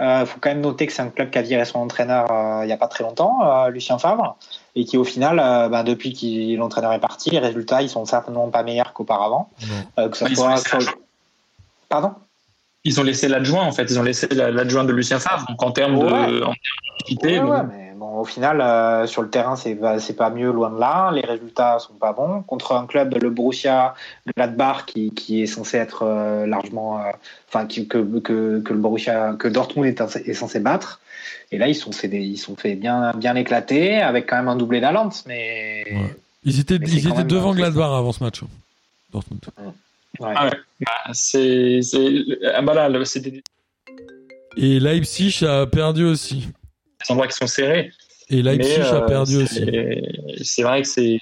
il 0.00 0.24
faut 0.26 0.38
quand 0.40 0.48
même 0.48 0.60
noter 0.60 0.86
que 0.86 0.92
c'est 0.92 1.02
un 1.02 1.10
club 1.10 1.30
qui 1.30 1.38
a 1.38 1.42
viré 1.42 1.64
son 1.64 1.80
entraîneur 1.80 2.30
euh, 2.30 2.64
il 2.64 2.68
y 2.68 2.72
a 2.72 2.76
pas 2.76 2.88
très 2.88 3.04
longtemps, 3.04 3.40
euh, 3.42 3.68
Lucien 3.70 3.98
Favre, 3.98 4.36
et 4.74 4.84
qui 4.84 4.96
au 4.96 5.04
final, 5.04 5.40
euh, 5.40 5.68
bah, 5.68 5.82
depuis 5.82 6.12
que 6.12 6.56
l'entraîneur 6.56 6.92
est 6.92 7.00
parti, 7.00 7.30
les 7.30 7.38
résultats 7.38 7.82
ils 7.82 7.88
sont 7.88 8.04
certainement 8.04 8.48
pas 8.48 8.62
meilleurs 8.62 8.92
qu'auparavant. 8.92 9.50
Euh, 9.98 10.08
que 10.08 10.16
ça 10.16 10.26
Bah, 10.26 10.30
ils 10.32 10.40
ont 10.40 10.56
soit. 10.56 10.78
Pardon? 11.88 12.12
Ils 12.88 13.00
ont 13.00 13.04
laissé 13.04 13.28
l'adjoint, 13.28 13.64
en 13.64 13.72
fait. 13.72 13.84
Ils 13.84 13.98
ont 13.98 14.02
laissé 14.02 14.26
la- 14.32 14.50
l'adjoint 14.50 14.84
de 14.84 14.92
Lucien 14.92 15.18
Favre. 15.18 15.44
Donc, 15.48 15.62
en 15.62 15.70
termes 15.70 15.96
Ouais. 15.98 16.04
de, 16.10 16.42
en 16.42 16.46
termes 16.46 16.54
d'équité, 17.00 17.38
Ouais, 17.38 17.40
bon, 17.44 17.50
ouais, 17.52 17.62
mais 17.68 17.92
bon, 17.96 18.18
au 18.20 18.24
final, 18.24 18.60
euh, 18.60 19.06
sur 19.06 19.22
le 19.22 19.30
terrain, 19.30 19.56
c'est 19.56 19.74
pas, 19.74 19.96
pas 20.16 20.30
mieux, 20.30 20.50
loin 20.50 20.70
de 20.70 20.78
là. 20.80 21.10
Les 21.12 21.20
résultats 21.20 21.78
sont 21.78 21.92
pas 21.94 22.12
bons. 22.12 22.42
Contre 22.42 22.72
un 22.72 22.86
club, 22.86 23.14
le 23.20 23.30
Borussia 23.30 23.94
Gladbach, 24.36 24.84
qui, 24.86 25.10
qui 25.10 25.42
est 25.42 25.46
censé 25.46 25.76
être 25.76 26.02
euh, 26.04 26.46
largement. 26.46 26.98
euh, 26.98 27.02
Enfin, 27.48 27.66
que, 27.66 27.80
que, 27.82 28.60
que 28.60 28.72
le 28.72 28.78
Borussia, 28.78 29.34
que 29.38 29.48
Dortmund 29.48 29.86
est, 29.86 30.00
est 30.28 30.34
censé 30.34 30.60
battre. 30.60 31.00
Et 31.50 31.56
là, 31.58 31.66
ils 31.68 31.74
sont 31.74 31.90
des, 31.90 32.18
ils 32.18 32.36
sont 32.36 32.56
fait 32.56 32.74
bien, 32.74 33.12
bien 33.16 33.34
éclater, 33.34 34.02
avec 34.02 34.28
quand 34.28 34.36
même 34.36 34.48
un 34.48 34.56
doublé 34.56 34.80
d'Alant. 34.80 35.08
Mais. 35.26 35.84
Ouais. 35.90 36.16
Ils 36.44 36.60
étaient, 36.60 36.76
ils 36.76 36.98
étaient 37.06 37.16
même 37.16 37.26
devant. 37.26 37.54
Gladbach 37.54 37.90
avant 37.92 38.12
ce 38.12 38.22
match. 38.22 38.42
hein. 38.42 38.48
Dortmund. 39.12 39.40
Ouais. 40.20 40.32
Ah 40.36 40.46
ouais. 40.46 40.52
C'est, 41.12 41.80
des, 43.20 43.20
des 43.20 43.42
Et 44.56 44.80
Leipzig 44.80 45.44
a 45.44 45.66
perdu 45.66 46.04
aussi. 46.04 46.48
endroits 47.12 47.28
qui 47.28 47.36
sont 47.36 47.46
serrés. 47.46 47.92
Et 48.28 48.42
Leipzig 48.42 48.78
Mais, 48.80 48.86
a 48.86 48.94
euh, 48.94 49.06
perdu 49.06 49.36
aussi. 49.42 49.64
C'est 50.42 50.62
vrai 50.62 50.82
que 50.82 50.88
c'est. 50.88 51.18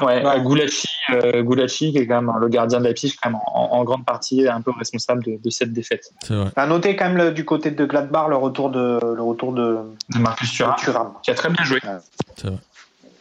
Ouais, 0.00 0.24
Ouais. 0.24 0.40
Gulacsi, 0.44 0.86
euh, 1.10 1.42
qui 1.90 1.98
est 1.98 2.06
quand 2.06 2.22
même 2.22 2.32
le 2.40 2.48
gardien 2.48 2.78
de 2.78 2.84
Leipzig, 2.84 3.16
quand 3.20 3.30
même 3.30 3.40
en, 3.52 3.72
en 3.72 3.82
grande 3.84 4.04
partie 4.04 4.46
un 4.46 4.60
peu 4.60 4.70
responsable 4.70 5.24
de, 5.24 5.38
de 5.42 5.50
cette 5.50 5.72
défaite 5.72 6.12
vrai. 6.28 6.52
À 6.54 6.66
noter 6.68 6.94
quand 6.94 7.06
même 7.08 7.16
le- 7.16 7.32
du 7.32 7.44
côté 7.44 7.72
de 7.72 7.84
Gladbach 7.84 8.28
le 8.28 8.36
retour 8.36 8.70
de, 8.70 9.00
le 9.02 9.22
retour 9.22 9.52
de, 9.52 9.78
de 10.14 10.18
Marcus 10.20 10.52
Thuram, 10.52 11.14
qui 11.24 11.32
a 11.32 11.34
très 11.34 11.50
bien 11.50 11.64
joué 11.64 11.80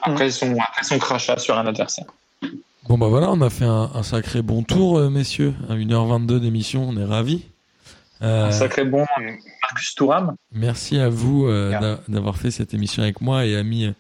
après 0.04 0.30
son, 0.30 0.56
après 0.60 0.84
son 0.84 1.00
crachat 1.00 1.40
sur 1.40 1.58
un 1.58 1.66
adversaire. 1.66 2.06
Bon, 2.88 2.98
bah 2.98 3.08
voilà, 3.08 3.30
on 3.32 3.42
a 3.42 3.50
fait 3.50 3.66
un, 3.66 3.92
un 3.94 4.04
sacré 4.04 4.42
bon 4.42 4.64
tour, 4.64 4.98
euh, 4.98 5.10
messieurs. 5.10 5.54
À 5.70 5.76
1h22 5.76 6.40
d'émission, 6.40 6.88
on 6.88 6.96
est 6.96 7.04
ravis. 7.04 7.44
Euh, 8.22 8.48
Un 8.48 8.52
sacré 8.52 8.86
bon 8.86 9.06
Marcus 9.62 9.94
Thuram. 9.96 10.36
Merci 10.54 10.98
à 10.98 11.10
vous 11.10 11.46
euh, 11.48 11.98
d'avoir 12.08 12.38
fait 12.38 12.50
cette 12.50 12.74
émission 12.74 13.04
avec 13.04 13.22
moi 13.22 13.46
et 13.46 13.56
amis 13.56 13.94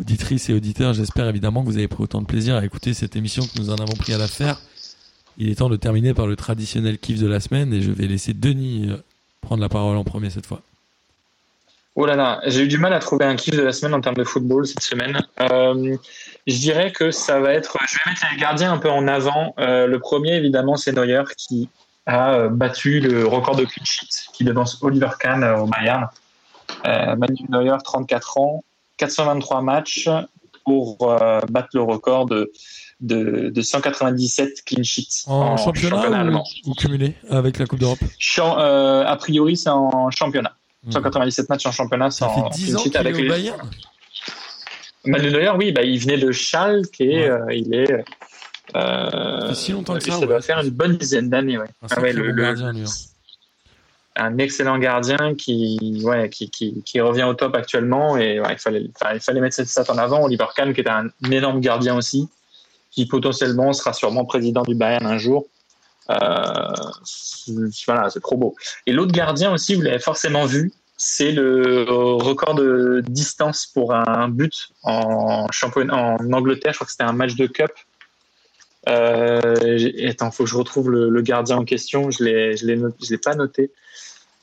auditrices 0.00 0.48
et 0.48 0.54
auditeurs. 0.54 0.94
J'espère 0.94 1.28
évidemment 1.28 1.60
que 1.62 1.66
vous 1.66 1.76
avez 1.76 1.88
pris 1.88 2.02
autant 2.02 2.22
de 2.22 2.26
plaisir 2.26 2.56
à 2.56 2.64
écouter 2.64 2.94
cette 2.94 3.14
émission 3.16 3.42
que 3.44 3.60
nous 3.60 3.70
en 3.70 3.76
avons 3.76 3.94
pris 3.94 4.14
à 4.14 4.18
la 4.18 4.26
faire. 4.28 4.60
Il 5.38 5.48
est 5.50 5.56
temps 5.56 5.68
de 5.68 5.76
terminer 5.76 6.14
par 6.14 6.26
le 6.26 6.34
traditionnel 6.34 6.98
kiff 6.98 7.20
de 7.20 7.26
la 7.26 7.38
semaine 7.40 7.72
et 7.72 7.82
je 7.82 7.90
vais 7.92 8.06
laisser 8.06 8.32
Denis 8.34 8.90
prendre 9.42 9.60
la 9.62 9.68
parole 9.68 9.96
en 9.96 10.04
premier 10.04 10.30
cette 10.30 10.46
fois. 10.46 10.62
Oh 11.94 12.06
là 12.06 12.16
là, 12.16 12.40
j'ai 12.46 12.62
eu 12.62 12.68
du 12.68 12.78
mal 12.78 12.92
à 12.94 12.98
trouver 13.00 13.26
un 13.26 13.36
kiff 13.36 13.54
de 13.54 13.62
la 13.62 13.72
semaine 13.72 13.92
en 13.94 14.00
termes 14.00 14.16
de 14.16 14.24
football 14.24 14.66
cette 14.66 14.82
semaine. 14.82 15.18
Euh, 15.40 15.94
je 16.46 16.56
dirais 16.58 16.90
que 16.90 17.10
ça 17.10 17.38
va 17.38 17.52
être. 17.52 17.76
Je 17.86 17.94
vais 17.96 18.10
mettre 18.10 18.22
les 18.32 18.40
gardiens 18.40 18.72
un 18.72 18.78
peu 18.78 18.90
en 18.90 19.06
avant. 19.08 19.54
Euh, 19.58 19.86
le 19.86 19.98
premier, 19.98 20.34
évidemment, 20.36 20.76
c'est 20.76 20.92
Neuer 20.92 21.22
qui 21.36 21.68
a 22.06 22.32
euh, 22.34 22.48
battu 22.48 23.00
le 23.00 23.26
record 23.26 23.56
de 23.56 23.64
clean 23.64 23.84
sheet 23.84 24.08
qui 24.32 24.42
devance 24.44 24.78
Oliver 24.82 25.10
Kahn 25.20 25.42
euh, 25.44 25.58
au 25.58 25.66
Bayern. 25.66 26.06
Euh, 26.86 27.14
Manuel 27.16 27.46
Neuer, 27.50 27.76
34 27.84 28.38
ans, 28.38 28.64
423 28.96 29.60
matchs 29.60 30.08
pour 30.64 30.96
euh, 31.02 31.40
battre 31.50 31.68
le 31.74 31.82
record 31.82 32.24
de, 32.26 32.50
de, 33.00 33.50
de 33.50 33.62
197 33.62 34.64
clean 34.64 34.82
sheets 34.82 35.24
En, 35.26 35.56
championnat, 35.58 36.08
ou, 36.08 36.14
allemand. 36.14 36.44
ou 36.64 36.72
cumulé 36.74 37.14
avec 37.28 37.58
la 37.58 37.66
Coupe 37.66 37.80
d'Europe? 37.80 37.98
Euh, 38.38 39.04
a 39.04 39.16
priori, 39.16 39.56
c'est 39.58 39.68
en 39.70 40.10
championnat. 40.10 40.56
Mmh. 40.84 40.92
197 40.92 41.48
matchs 41.48 41.66
en 41.66 41.72
championnat, 41.72 42.10
Ça 42.10 42.28
fait 42.28 42.40
en 42.40 42.48
10 42.48 42.64
clean 42.66 42.74
ans 42.74 42.78
sheet 42.82 42.90
qu'il 42.90 42.96
est 42.96 43.00
avec 43.00 43.14
au 43.14 43.18
les- 43.18 43.28
Bayern 43.28 43.70
Manuel 45.04 45.32
Neuer, 45.32 45.50
oui, 45.56 45.72
bah, 45.72 45.82
il 45.82 45.98
venait 45.98 46.18
de 46.18 46.30
Schalke 46.32 47.00
et 47.00 47.08
Ouais. 47.24 47.28
euh, 47.30 47.46
il 47.54 47.74
est. 47.74 48.04
Euh, 48.76 49.52
si 49.54 49.72
longtemps 49.72 49.94
que 49.94 49.98
et 49.98 50.10
ça, 50.10 50.18
ça 50.20 50.26
doit 50.26 50.40
faire 50.40 50.60
une 50.60 50.70
bonne 50.70 50.96
dizaine 50.96 51.28
d'années. 51.28 51.58
Ouais. 51.58 51.64
Un 51.82 51.86
Ah 51.90 52.00
ouais, 52.00 52.08
sacré 52.08 52.12
le- 52.12 52.22
bon 52.30 52.34
le- 52.36 52.42
gardien, 52.42 52.72
lui, 52.72 52.82
hein. 52.82 53.72
un 54.16 54.38
excellent 54.38 54.78
gardien 54.78 55.34
qui, 55.36 56.00
ouais, 56.04 56.28
qui, 56.30 56.50
qui, 56.50 56.82
qui 56.84 57.00
revient 57.00 57.24
au 57.24 57.34
top 57.34 57.54
actuellement 57.56 58.16
et 58.16 58.40
il, 58.48 58.58
fallait, 58.58 58.82
il 59.14 59.20
fallait 59.20 59.40
mettre 59.40 59.56
cette 59.56 59.68
stat 59.68 59.84
en 59.88 59.98
avant. 59.98 60.22
Oliver 60.24 60.46
Kahn, 60.54 60.72
qui 60.72 60.80
était 60.80 60.90
un 60.90 61.08
énorme 61.30 61.60
gardien 61.60 61.96
aussi, 61.96 62.28
qui 62.90 63.06
potentiellement 63.06 63.72
sera 63.72 63.92
sûrement 63.92 64.24
président 64.24 64.62
du 64.62 64.74
Bayern 64.74 65.06
un 65.06 65.18
jour. 65.18 65.46
Euh, 66.12 66.72
voilà, 67.86 68.10
c'est 68.10 68.20
trop 68.20 68.36
beau. 68.36 68.54
Et 68.86 68.92
l'autre 68.92 69.12
gardien 69.12 69.52
aussi, 69.52 69.74
vous 69.74 69.82
l'avez 69.82 69.98
forcément 69.98 70.44
vu, 70.44 70.72
c'est 70.96 71.32
le 71.32 71.84
record 71.88 72.54
de 72.54 73.02
distance 73.06 73.66
pour 73.66 73.94
un 73.94 74.28
but 74.28 74.68
en 74.84 75.46
championnat 75.50 75.96
en 75.96 76.32
Angleterre. 76.32 76.72
Je 76.72 76.78
crois 76.78 76.86
que 76.86 76.92
c'était 76.92 77.04
un 77.04 77.12
match 77.12 77.34
de 77.34 77.46
cup. 77.46 77.72
Euh, 78.88 80.08
attends, 80.08 80.30
faut 80.30 80.44
que 80.44 80.50
je 80.50 80.56
retrouve 80.56 80.90
le, 80.90 81.08
le 81.08 81.22
gardien 81.22 81.56
en 81.58 81.64
question. 81.64 82.10
Je 82.10 82.22
l'ai, 82.24 82.56
je 82.56 82.66
l'ai, 82.66 82.76
not- 82.76 82.94
je 83.02 83.10
l'ai 83.10 83.18
pas 83.18 83.34
noté. 83.34 83.70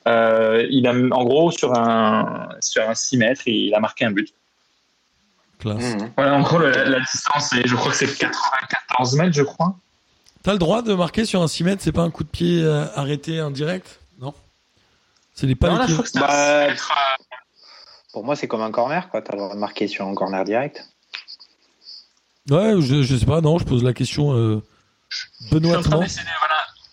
Euh, 0.07 0.65
il 0.69 0.87
a, 0.87 0.91
en 0.91 1.23
gros, 1.25 1.51
sur 1.51 1.77
un, 1.77 2.49
sur 2.61 2.87
un 2.89 2.95
6 2.95 3.17
mètres, 3.17 3.41
il 3.47 3.73
a 3.75 3.79
marqué 3.79 4.05
un 4.05 4.11
but. 4.11 4.33
Classe. 5.59 5.75
Mhm. 5.95 6.11
Voilà, 6.15 6.33
en 6.35 6.41
gros, 6.41 6.57
la, 6.59 6.85
la 6.85 6.99
distance, 7.01 7.53
est- 7.53 7.67
je 7.67 7.75
crois 7.75 7.91
que 7.91 7.97
c'est 7.97 8.17
94 8.17 9.15
mètres, 9.15 9.33
je 9.35 9.43
crois. 9.43 9.75
T'as 10.43 10.53
le 10.53 10.57
droit 10.59 10.81
de 10.81 10.93
marquer 10.93 11.25
sur 11.25 11.41
un 11.41 11.47
6 11.47 11.63
mètres, 11.63 11.81
c'est 11.83 11.91
pas 11.91 12.01
un 12.01 12.11
coup 12.11 12.23
de 12.23 12.29
pied 12.29 12.61
euh, 12.63 12.85
arrêté 12.95 13.39
indirect 13.39 13.99
Non 14.19 14.33
C'est 15.35 15.47
les 15.47 15.55
pas 15.55 15.69
Non, 15.69 15.75
là, 15.77 15.83
je 15.83 15.87
les 15.87 15.93
crois 15.93 16.03
que 16.03 16.09
c'était 16.09 16.19
Bah, 16.19 16.61
un 16.63 16.65
6 16.65 16.69
mètres. 16.71 16.93
Pour 18.13 18.23
moi, 18.23 18.35
c'est 18.35 18.47
comme 18.47 18.61
un 18.61 18.71
corner, 18.71 19.09
quoi. 19.09 19.21
T'as 19.21 19.33
le 19.33 19.39
droit 19.39 19.53
de 19.53 19.59
marquer 19.59 19.87
sur 19.87 20.07
un 20.07 20.15
corner 20.15 20.43
direct. 20.45 20.83
Ouais, 22.49 22.73
je, 22.81 23.03
je 23.03 23.15
sais 23.15 23.25
pas, 23.25 23.41
non, 23.41 23.59
je 23.59 23.65
pose 23.65 23.83
la 23.83 23.93
question 23.93 24.33
euh, 24.35 24.63
benoîtement. 25.51 26.03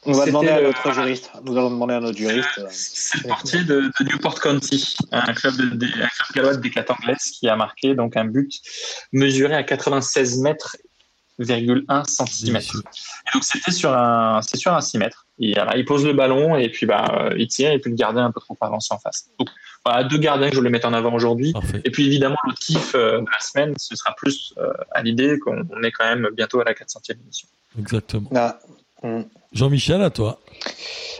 On 0.08 0.12
va 0.12 0.26
demander 0.26 0.50
à 0.50 0.60
notre 0.60 0.92
juriste. 0.92 1.30
Nous 1.44 1.56
allons 1.56 1.70
demander 1.70 1.94
à 1.94 2.00
notre 2.00 2.16
juriste. 2.18 2.58
euh, 2.58 2.66
C'est 2.70 3.22
le 3.22 3.28
portier 3.28 3.64
de, 3.64 3.90
de 3.98 4.04
Newport 4.04 4.38
County, 4.40 4.96
un 5.10 5.32
club, 5.34 5.56
de, 5.56 5.64
de- 5.70 5.86
un 5.86 6.06
club 6.08 6.28
gallois 6.34 6.54
de 6.56 6.60
déclate 6.60 6.90
anglaise 6.90 7.22
qui 7.32 7.48
a 7.48 7.56
marqué 7.56 7.94
donc 7.96 8.16
un 8.16 8.24
but 8.26 8.52
mesuré 9.12 9.54
à 9.54 9.64
96 9.64 10.38
mètres, 10.40 10.76
1 11.38 12.04
centimètre. 12.04 12.72
Délicieux. 12.72 12.80
Et 12.80 13.30
donc 13.34 13.44
c'était 13.44 13.70
sur 13.70 13.92
un, 13.92 14.40
c'est 14.42 14.56
sur 14.56 14.72
un 14.72 14.80
6 14.80 14.98
mètres. 14.98 15.26
Il, 15.38 15.54
voilà, 15.54 15.76
il 15.76 15.84
pose 15.84 16.04
le 16.06 16.12
ballon 16.14 16.56
et 16.56 16.68
puis 16.70 16.86
bah, 16.86 17.04
euh, 17.12 17.34
il 17.36 17.46
tire 17.48 17.72
et 17.72 17.78
puis 17.78 17.90
le 17.90 17.96
gardien 17.96 18.24
un 18.24 18.32
peu 18.32 18.40
trop 18.40 18.56
avancé 18.60 18.92
en 18.94 18.98
face. 18.98 19.28
Donc 19.38 19.48
voilà, 19.84 20.04
deux 20.04 20.18
gardiens 20.18 20.48
que 20.48 20.54
je 20.54 20.58
voulais 20.60 20.70
mettre 20.70 20.88
en 20.88 20.94
avant 20.94 21.12
aujourd'hui. 21.12 21.52
Et 21.84 21.90
puis 21.90 22.06
évidemment, 22.06 22.38
le 22.46 22.54
kiff 22.54 22.94
euh, 22.94 23.20
de 23.20 23.26
la 23.30 23.40
semaine, 23.40 23.74
ce 23.78 23.94
sera 23.96 24.14
plus 24.16 24.54
euh, 24.58 24.72
à 24.92 25.02
l'idée 25.02 25.38
qu'on 25.38 25.62
on 25.70 25.82
est 25.82 25.92
quand 25.92 26.04
même 26.04 26.28
bientôt 26.34 26.60
à 26.60 26.64
la 26.64 26.72
400e 26.72 27.12
émission. 27.22 27.48
Exactement. 27.78 28.30
ah, 28.34 28.58
mm. 29.02 29.22
Jean-Michel, 29.52 30.02
à 30.02 30.10
toi. 30.10 30.40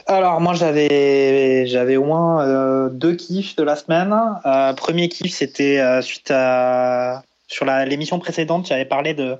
Alors 0.09 0.40
moi 0.40 0.55
j'avais 0.55 1.66
j'avais 1.66 1.97
au 1.97 2.05
moins 2.05 2.47
euh, 2.47 2.88
deux 2.90 3.14
kiffs 3.14 3.56
de 3.56 3.64
la 3.64 3.74
semaine. 3.76 4.14
Euh, 4.44 4.72
premier 4.72 5.09
kiff 5.09 5.32
c'était 5.32 5.80
euh, 5.80 6.01
suite 6.01 6.30
à 6.30 7.22
sur 7.48 7.64
la- 7.64 7.84
l'émission 7.84 8.18
précédente 8.20 8.66
j'avais 8.68 8.84
parlé 8.84 9.14
de 9.14 9.36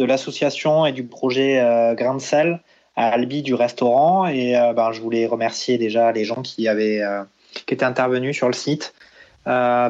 de 0.00 0.04
l'association 0.06 0.86
et 0.86 0.92
du 0.92 1.04
projet 1.04 1.60
euh, 1.60 1.94
Grain 1.94 2.14
de 2.14 2.20
sel 2.20 2.60
à 2.96 3.08
Albi 3.08 3.42
du 3.42 3.54
restaurant 3.54 4.26
et 4.26 4.56
euh, 4.56 4.72
ben 4.72 4.92
je 4.92 5.00
voulais 5.00 5.26
remercier 5.26 5.78
déjà 5.78 6.10
les 6.10 6.24
gens 6.24 6.42
qui 6.42 6.66
avaient 6.68 7.02
euh, 7.02 7.22
qui 7.66 7.74
étaient 7.74 7.84
intervenus 7.84 8.34
sur 8.34 8.48
le 8.48 8.54
site 8.54 8.94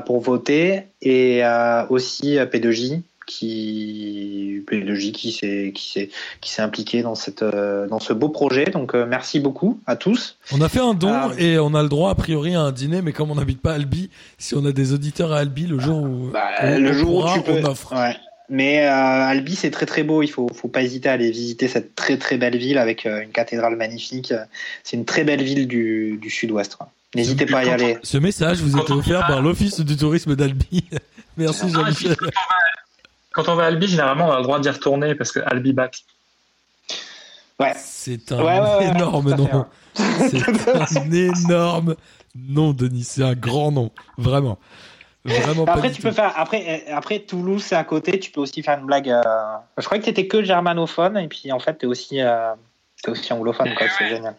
pour 0.06 0.20
voter 0.20 0.82
et 1.02 1.42
aussi 1.90 2.38
euh, 2.38 2.46
P2J 2.46 3.02
qui 3.26 4.64
P2J 4.68 5.12
qui 5.12 5.32
s'est 5.32 5.72
qui 5.74 5.90
s'est 5.92 6.10
qui 6.40 6.50
s'est 6.50 6.62
impliqué 6.62 7.02
dans 7.02 7.14
cette 7.14 7.44
dans 7.44 8.00
ce 8.00 8.12
beau 8.12 8.28
projet 8.28 8.64
donc 8.64 8.94
merci 8.94 9.38
beaucoup 9.40 9.78
à 9.86 9.94
tous 9.96 10.36
On 10.52 10.60
a 10.60 10.68
fait 10.68 10.80
un 10.80 10.94
don 10.94 11.30
et 11.38 11.58
on 11.58 11.74
a 11.74 11.82
le 11.82 11.88
droit 11.88 12.10
a 12.10 12.14
priori 12.16 12.54
à 12.54 12.60
un 12.60 12.72
dîner, 12.72 13.02
mais 13.02 13.12
comme 13.12 13.30
on 13.30 13.36
n'habite 13.36 13.60
pas 13.62 13.74
Albi, 13.74 14.10
si 14.38 14.54
on 14.56 14.64
a 14.64 14.72
des 14.72 14.92
auditeurs 14.92 15.32
à 15.32 15.38
Albi, 15.38 15.66
le 15.66 15.78
jour 15.78 15.98
où 16.02 16.30
Bah, 16.32 16.42
on- 16.62 16.78
le 16.78 16.92
jour 16.92 17.24
où 17.24 17.32
tu 17.34 17.40
peux. 17.42 17.60
on 17.62 17.64
offre. 17.70 17.92
Ouais. 17.94 18.16
Mais 18.50 18.84
euh, 18.84 18.90
Albi, 18.90 19.54
c'est 19.54 19.70
très 19.70 19.86
très 19.86 20.02
beau. 20.02 20.22
Il 20.22 20.28
faut, 20.28 20.48
faut 20.52 20.68
pas 20.68 20.82
hésiter 20.82 21.08
à 21.08 21.12
aller 21.12 21.30
visiter 21.30 21.68
cette 21.68 21.94
très 21.94 22.18
très 22.18 22.36
belle 22.36 22.56
ville 22.56 22.78
avec 22.78 23.06
euh, 23.06 23.22
une 23.22 23.30
cathédrale 23.30 23.76
magnifique. 23.76 24.34
C'est 24.82 24.96
une 24.96 25.04
très 25.04 25.22
belle 25.22 25.42
ville 25.42 25.68
du, 25.68 26.18
du 26.20 26.30
sud-ouest. 26.30 26.76
N'hésitez 27.14 27.46
pas 27.46 27.60
à 27.60 27.64
y 27.64 27.70
aller. 27.70 27.98
Ce 28.02 28.18
message 28.18 28.60
vous 28.60 28.76
est 28.76 28.90
offert 28.90 29.26
par 29.26 29.40
l'Office 29.40 29.80
du 29.80 29.96
tourisme 29.96 30.34
d'Albi. 30.34 30.84
Merci 31.36 31.70
Jean-Michel. 31.70 32.16
Quand 33.32 33.48
on 33.48 33.54
va 33.54 33.64
à 33.64 33.66
Albi, 33.66 33.86
généralement, 33.86 34.28
on 34.28 34.32
a 34.32 34.38
le 34.38 34.42
droit 34.42 34.58
d'y 34.58 34.68
retourner 34.68 35.14
parce 35.14 35.30
que 35.30 35.38
Albi 35.40 35.72
back. 35.72 36.04
Ouais. 37.60 37.74
C'est 37.76 38.32
un 38.32 38.38
Ouais, 38.38 38.58
ouais, 38.58 38.76
ouais, 38.78 38.90
énorme 38.96 39.34
nom. 39.34 39.66
C'est 39.94 40.98
un 40.98 41.12
énorme 41.12 41.94
nom, 42.34 42.72
Denis. 42.72 43.04
C'est 43.04 43.22
un 43.22 43.34
grand 43.34 43.70
nom. 43.70 43.92
Vraiment. 44.18 44.58
Vraiment 45.24 45.64
Après, 45.66 45.90
tu 45.90 46.00
peux 46.00 46.12
faire. 46.12 46.32
Après, 46.36 46.84
euh, 46.88 46.94
après 46.96 47.18
Toulouse, 47.20 47.62
c'est 47.62 47.76
à 47.76 47.84
côté. 47.84 48.18
Tu 48.18 48.30
peux 48.30 48.40
aussi 48.40 48.62
faire 48.62 48.78
une 48.78 48.86
blague. 48.86 49.10
euh, 49.10 49.22
Je 49.76 49.84
croyais 49.84 50.00
que 50.00 50.06
t'étais 50.06 50.26
que 50.26 50.42
germanophone 50.42 51.16
et 51.18 51.28
puis 51.28 51.52
en 51.52 51.58
fait, 51.58 51.74
t'es 51.74 51.86
aussi, 51.86 52.20
euh, 52.22 52.54
t'es 53.02 53.10
aussi 53.10 53.30
anglophone. 53.32 53.74
quoi. 53.74 53.86
C'est 53.98 54.08
génial. 54.08 54.34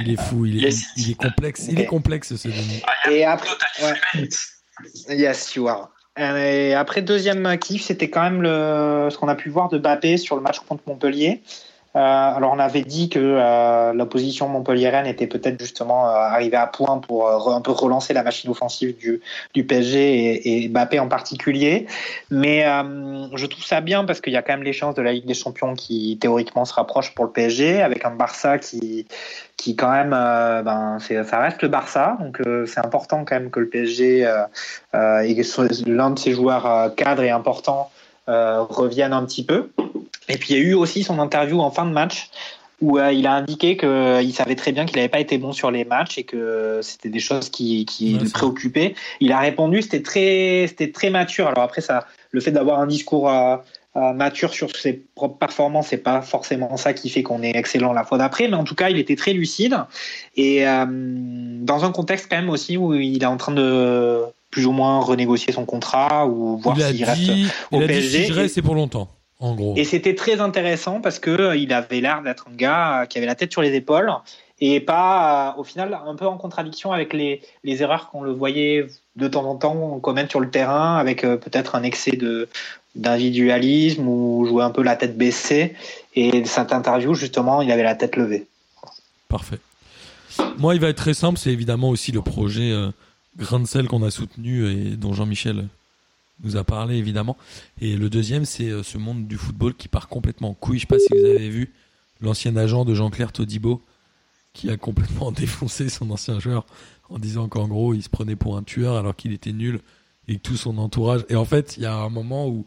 Il 0.00 0.10
est 0.10 0.20
fou, 0.20 0.44
il 0.46 0.58
est, 0.58 0.68
Yes. 0.68 0.84
il 0.96 1.10
est 1.12 1.14
complexe. 1.14 1.66
Il 1.68 1.80
est 1.80 1.86
complexe 1.86 2.34
ce 2.34 2.48
Denis. 2.48 2.82
Et 3.10 3.24
après, 3.24 3.50
ouais. 3.82 4.28
Yes, 5.08 5.54
you 5.54 5.68
are. 5.68 5.90
Et 6.18 6.74
après, 6.74 7.02
deuxième 7.02 7.58
kiff, 7.58 7.82
c'était 7.84 8.08
quand 8.10 8.22
même 8.22 8.42
le, 8.42 9.08
ce 9.10 9.18
qu'on 9.18 9.28
a 9.28 9.34
pu 9.34 9.50
voir 9.50 9.68
de 9.68 9.78
Bappé 9.78 10.16
sur 10.16 10.34
le 10.34 10.42
match 10.42 10.58
contre 10.60 10.82
Montpellier. 10.86 11.42
Euh, 11.96 12.00
alors, 12.00 12.52
on 12.52 12.58
avait 12.58 12.82
dit 12.82 13.08
que 13.08 13.18
euh, 13.18 13.92
l'opposition 13.92 14.48
montpelliéraine 14.48 15.06
était 15.06 15.26
peut-être 15.26 15.58
justement 15.58 16.06
euh, 16.06 16.12
arrivée 16.12 16.56
à 16.56 16.66
point 16.66 16.98
pour 16.98 17.28
un 17.54 17.60
peu 17.60 17.70
relancer 17.70 18.12
la 18.12 18.22
machine 18.22 18.50
offensive 18.50 18.96
du, 18.96 19.20
du 19.54 19.64
PSG 19.64 19.98
et, 19.98 20.64
et 20.64 20.68
Bappé 20.68 21.00
en 21.00 21.08
particulier. 21.08 21.86
Mais 22.30 22.66
je 23.34 23.46
trouve 23.46 23.64
ça 23.64 23.80
bien 23.80 24.04
parce 24.04 24.20
qu'il 24.20 24.32
y 24.32 24.36
a 24.36 24.42
quand 24.42 24.52
même 24.52 24.62
l'échéance 24.62 24.94
de 24.94 25.02
la 25.02 25.12
Ligue 25.12 25.26
des 25.26 25.34
Champions 25.34 25.74
qui 25.74 26.18
théoriquement 26.20 26.64
se 26.64 26.74
rapproche 26.74 27.14
pour 27.14 27.24
le 27.24 27.30
PSG 27.30 27.80
avec 27.82 28.04
un 28.04 28.10
Barça 28.10 28.58
qui, 28.58 29.06
qui 29.56 29.76
quand 29.76 29.90
même, 29.90 30.12
euh, 30.14 30.62
ben, 30.62 30.98
ça 30.98 31.40
reste 31.40 31.62
le 31.62 31.68
Barça. 31.68 32.16
Donc, 32.20 32.40
euh, 32.40 32.66
c'est 32.66 32.84
important 32.84 33.24
quand 33.24 33.36
même 33.36 33.50
que 33.50 33.60
le 33.60 33.68
PSG 33.68 34.26
euh, 34.26 35.20
et 35.20 35.42
l'un 35.86 36.10
de 36.10 36.18
ses 36.18 36.32
joueurs 36.32 36.94
cadres 36.94 37.22
et 37.22 37.30
importants 37.30 37.90
euh, 38.28 38.62
revienne 38.62 39.12
un 39.12 39.24
petit 39.24 39.44
peu. 39.44 39.70
Et 40.28 40.38
puis 40.38 40.54
il 40.54 40.56
y 40.58 40.60
a 40.60 40.62
eu 40.62 40.74
aussi 40.74 41.02
son 41.02 41.18
interview 41.18 41.60
en 41.60 41.70
fin 41.70 41.84
de 41.86 41.92
match 41.92 42.30
où 42.82 42.98
euh, 42.98 43.10
il 43.12 43.26
a 43.26 43.34
indiqué 43.34 43.76
qu'il 43.76 44.32
savait 44.34 44.54
très 44.54 44.72
bien 44.72 44.84
qu'il 44.84 44.96
n'avait 44.96 45.08
pas 45.08 45.20
été 45.20 45.38
bon 45.38 45.52
sur 45.52 45.70
les 45.70 45.84
matchs 45.84 46.18
et 46.18 46.24
que 46.24 46.80
c'était 46.82 47.08
des 47.08 47.20
choses 47.20 47.48
qui, 47.48 47.86
qui 47.86 48.14
Ouais, 48.14 48.24
le 48.24 48.28
préoccupaient. 48.28 48.94
Il 49.20 49.32
a 49.32 49.38
répondu, 49.38 49.80
c'était 49.80 50.02
très, 50.02 50.66
c'était 50.68 50.92
très 50.92 51.08
mature. 51.08 51.46
Alors 51.46 51.64
après, 51.64 51.80
ça, 51.80 52.06
le 52.32 52.40
fait 52.40 52.50
d'avoir 52.50 52.80
un 52.80 52.86
discours 52.86 53.30
euh, 53.30 53.56
euh, 53.96 54.12
mature 54.12 54.52
sur 54.52 54.76
ses 54.76 54.92
propres 55.14 55.38
performances, 55.38 55.88
c'est 55.88 55.96
pas 55.96 56.20
forcément 56.20 56.76
ça 56.76 56.92
qui 56.92 57.08
fait 57.08 57.22
qu'on 57.22 57.42
est 57.42 57.56
excellent 57.56 57.94
la 57.94 58.04
fois 58.04 58.18
d'après, 58.18 58.46
mais 58.46 58.56
en 58.56 58.64
tout 58.64 58.74
cas, 58.74 58.90
il 58.90 58.98
était 58.98 59.16
très 59.16 59.32
lucide 59.32 59.78
et 60.36 60.68
euh, 60.68 60.84
dans 60.86 61.82
un 61.86 61.92
contexte 61.92 62.26
quand 62.28 62.36
même 62.36 62.50
aussi 62.50 62.76
où 62.76 62.92
il 62.92 63.22
est 63.22 63.26
en 63.26 63.38
train 63.38 63.52
de 63.52 64.20
plus 64.50 64.66
ou 64.66 64.72
moins 64.72 65.00
renégocier 65.00 65.54
son 65.54 65.64
contrat 65.64 66.26
ou 66.26 66.58
voir 66.58 66.78
s'il 66.78 67.04
reste 67.04 67.30
au 67.72 67.78
il 67.78 67.84
a 67.84 67.86
dit 67.86 67.92
PSG, 67.94 68.24
si 68.24 68.26
je 68.26 68.32
reste, 68.34 68.54
c'est 68.54 68.62
pour 68.62 68.74
longtemps. 68.74 69.08
En 69.38 69.54
gros. 69.54 69.74
et 69.76 69.84
c'était 69.84 70.14
très 70.14 70.40
intéressant 70.40 71.02
parce 71.02 71.18
que 71.18 71.30
euh, 71.30 71.56
il 71.56 71.72
avait 71.74 72.00
l'air 72.00 72.22
d'être 72.22 72.46
un 72.50 72.56
gars 72.56 73.02
euh, 73.02 73.06
qui 73.06 73.18
avait 73.18 73.26
la 73.26 73.34
tête 73.34 73.52
sur 73.52 73.60
les 73.60 73.74
épaules 73.74 74.10
et 74.60 74.80
pas, 74.80 75.54
euh, 75.54 75.60
au 75.60 75.64
final, 75.64 75.98
un 76.06 76.14
peu 76.14 76.26
en 76.26 76.38
contradiction 76.38 76.92
avec 76.92 77.12
les, 77.12 77.42
les 77.62 77.82
erreurs 77.82 78.08
qu'on 78.08 78.22
le 78.22 78.32
voyait 78.32 78.86
de 79.16 79.28
temps 79.28 79.44
en 79.44 79.56
temps 79.56 79.98
commettre 80.00 80.30
sur 80.30 80.40
le 80.40 80.48
terrain 80.48 80.96
avec 80.96 81.20
peut-être 81.22 81.74
un 81.74 81.82
excès 81.82 82.12
de 82.12 82.48
d'individualisme 82.96 84.08
ou 84.08 84.46
jouer 84.46 84.64
un 84.64 84.70
peu 84.70 84.82
la 84.82 84.96
tête 84.96 85.16
baissée. 85.16 85.74
Et 86.14 86.44
cette 86.46 86.72
interview, 86.72 87.14
justement, 87.14 87.62
il 87.62 87.70
avait 87.70 87.82
la 87.82 87.94
tête 87.94 88.16
levée. 88.16 88.46
Parfait. 89.28 89.58
Moi, 90.58 90.74
il 90.74 90.80
va 90.80 90.88
être 90.88 90.96
très 90.96 91.14
simple. 91.14 91.38
C'est 91.38 91.50
évidemment 91.50 91.90
aussi 91.90 92.12
le 92.12 92.22
projet 92.22 92.70
euh, 92.72 92.90
Grain 93.36 93.60
de 93.60 93.66
sel 93.66 93.86
qu'on 93.86 94.02
a 94.02 94.10
soutenu 94.10 94.66
et 94.70 94.96
dont 94.96 95.12
Jean-Michel 95.12 95.66
nous 96.42 96.56
a 96.56 96.64
parlé, 96.64 96.96
évidemment. 96.96 97.36
Et 97.80 97.96
le 97.96 98.10
deuxième, 98.10 98.44
c'est 98.44 98.68
euh, 98.68 98.82
ce 98.82 98.98
monde 98.98 99.26
du 99.26 99.36
football 99.36 99.74
qui 99.74 99.88
part 99.88 100.08
complètement 100.08 100.50
en 100.50 100.54
couille. 100.54 100.78
Je 100.78 100.82
sais 100.82 100.86
pas 100.86 100.98
si 100.98 101.08
vous 101.12 101.24
avez 101.24 101.48
vu 101.48 101.72
l'ancien 102.20 102.56
agent 102.56 102.84
de 102.84 102.94
Jean-Claire 102.94 103.32
Todibo 103.32 103.82
qui 104.52 104.70
a 104.70 104.76
complètement 104.76 105.32
défoncé 105.32 105.88
son 105.88 106.10
ancien 106.10 106.38
joueur 106.38 106.66
en 107.08 107.18
disant 107.18 107.48
qu'en 107.48 107.68
gros, 107.68 107.94
il 107.94 108.02
se 108.02 108.08
prenait 108.08 108.36
pour 108.36 108.56
un 108.56 108.62
tueur 108.62 108.96
alors 108.96 109.14
qu'il 109.14 109.32
était 109.32 109.52
nul 109.52 109.80
et 110.28 110.36
que 110.36 110.40
tout 110.40 110.56
son 110.56 110.78
entourage. 110.78 111.24
Et 111.28 111.36
en 111.36 111.44
fait, 111.44 111.76
il 111.76 111.84
y 111.84 111.86
a 111.86 111.94
un 111.94 112.08
moment 112.08 112.48
où, 112.48 112.66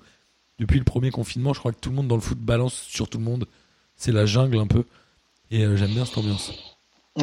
depuis 0.60 0.80
le 0.80 0.86
premier 0.86 1.12
confinement, 1.12 1.54
je 1.54 1.60
crois 1.60 1.72
que 1.72 1.80
tout 1.80 1.90
le 1.90 1.96
monde 1.96 2.08
dans 2.08 2.16
le 2.16 2.22
foot 2.22 2.40
balance 2.40 2.74
sur 2.74 3.10
tout 3.10 3.18
le 3.18 3.24
monde. 3.24 3.48
C'est 3.96 4.12
la 4.14 4.26
jungle 4.26 4.58
un 4.58 4.68
peu. 4.68 4.86
Et 5.52 5.66
euh, 5.66 5.76
j'aime 5.76 5.92
bien 5.92 6.06
cette 6.06 6.18
ambiance. 6.18 6.54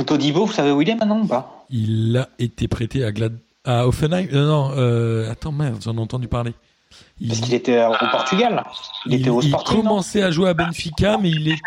Todibo, 0.07 0.45
vous 0.45 0.53
savez 0.53 0.73
où 0.73 0.83
il 0.83 0.91
est 0.91 0.95
maintenant 0.95 1.23
ou 1.23 1.27
pas? 1.27 1.65
Il 1.71 2.17
a 2.19 2.29
été 2.39 2.69
prêté 2.69 3.03
à 3.03 3.13
Glad 3.13 3.39
à 3.67 3.87
Offenheim. 3.87 4.27
Euh, 4.33 4.47
non, 4.47 4.73
euh, 4.77 5.31
attends 5.31 5.53
merde, 5.53 5.83
j'en 5.83 5.97
ai 5.97 6.01
entendu 6.01 6.29
parler. 6.29 6.55
Il, 7.21 7.29
Parce 7.29 7.41
qu'il 7.41 7.55
était 7.55 7.85
au 7.85 7.93
Portugal. 8.11 8.63
Il, 9.07 9.15
était 9.15 9.31
au 9.31 9.43
il 9.43 9.49
Sporting. 9.49 9.77
non 9.77 9.83
commençait 9.83 10.23
à 10.23 10.31
jouer 10.31 10.51
à 10.51 10.55
Benfica, 10.55 11.19
mais 11.19 11.31
il, 11.31 11.49
est, 11.49 11.59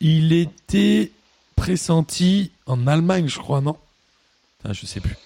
il 0.00 0.32
était 0.32 1.10
pressenti 1.56 2.50
en 2.66 2.86
Allemagne, 2.86 3.28
je 3.28 3.38
crois, 3.38 3.60
non? 3.60 3.76
Enfin, 4.64 4.72
Je 4.72 4.86
sais 4.86 5.00
plus. 5.00 5.16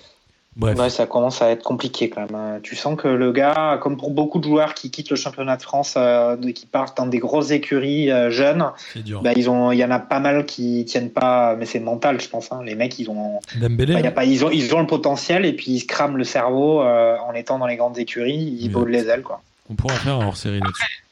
Bref. 0.56 0.78
Ouais, 0.78 0.88
ça 0.90 1.06
commence 1.06 1.42
à 1.42 1.50
être 1.50 1.64
compliqué 1.64 2.08
quand 2.10 2.20
même. 2.20 2.34
hein. 2.34 2.58
Tu 2.62 2.76
sens 2.76 2.96
que 2.96 3.08
le 3.08 3.32
gars, 3.32 3.78
comme 3.82 3.96
pour 3.96 4.12
beaucoup 4.12 4.38
de 4.38 4.44
joueurs 4.44 4.74
qui 4.74 4.90
quittent 4.90 5.10
le 5.10 5.16
championnat 5.16 5.56
de 5.56 5.62
France, 5.62 5.94
euh, 5.96 6.36
qui 6.52 6.66
partent 6.66 6.96
dans 6.96 7.06
des 7.06 7.18
grosses 7.18 7.50
écuries 7.50 8.10
euh, 8.12 8.30
jeunes, 8.30 8.64
bah, 9.22 9.32
ils 9.34 9.50
ont, 9.50 9.72
il 9.72 9.78
y 9.78 9.84
en 9.84 9.90
a 9.90 9.98
pas 9.98 10.20
mal 10.20 10.46
qui 10.46 10.84
tiennent 10.84 11.10
pas, 11.10 11.56
mais 11.56 11.66
c'est 11.66 11.80
mental, 11.80 12.20
je 12.20 12.28
pense. 12.28 12.52
hein. 12.52 12.60
Les 12.64 12.76
mecs, 12.76 12.96
ils 13.00 13.10
ont, 13.10 13.40
Dembélé, 13.56 13.94
bah, 13.94 14.00
y 14.00 14.04
a 14.04 14.08
hein 14.08 14.12
pas, 14.12 14.24
ils 14.24 14.44
ont, 14.44 14.50
ils 14.50 14.72
ont 14.74 14.80
le 14.80 14.86
potentiel 14.86 15.44
et 15.44 15.52
puis 15.54 15.72
ils 15.72 15.80
se 15.80 15.86
crament 15.86 16.16
le 16.16 16.24
cerveau 16.24 16.82
euh, 16.82 17.16
en 17.18 17.32
étant 17.34 17.58
dans 17.58 17.66
les 17.66 17.76
grandes 17.76 17.98
écuries, 17.98 18.56
ils 18.60 18.70
volent 18.70 18.90
les 18.92 19.08
ailes, 19.08 19.22
quoi. 19.22 19.42
on 19.68 19.74
pourra 19.74 19.94
faire 19.94 20.14
un 20.20 20.26
hors-série 20.26 20.60
là-dessus. 20.60 21.04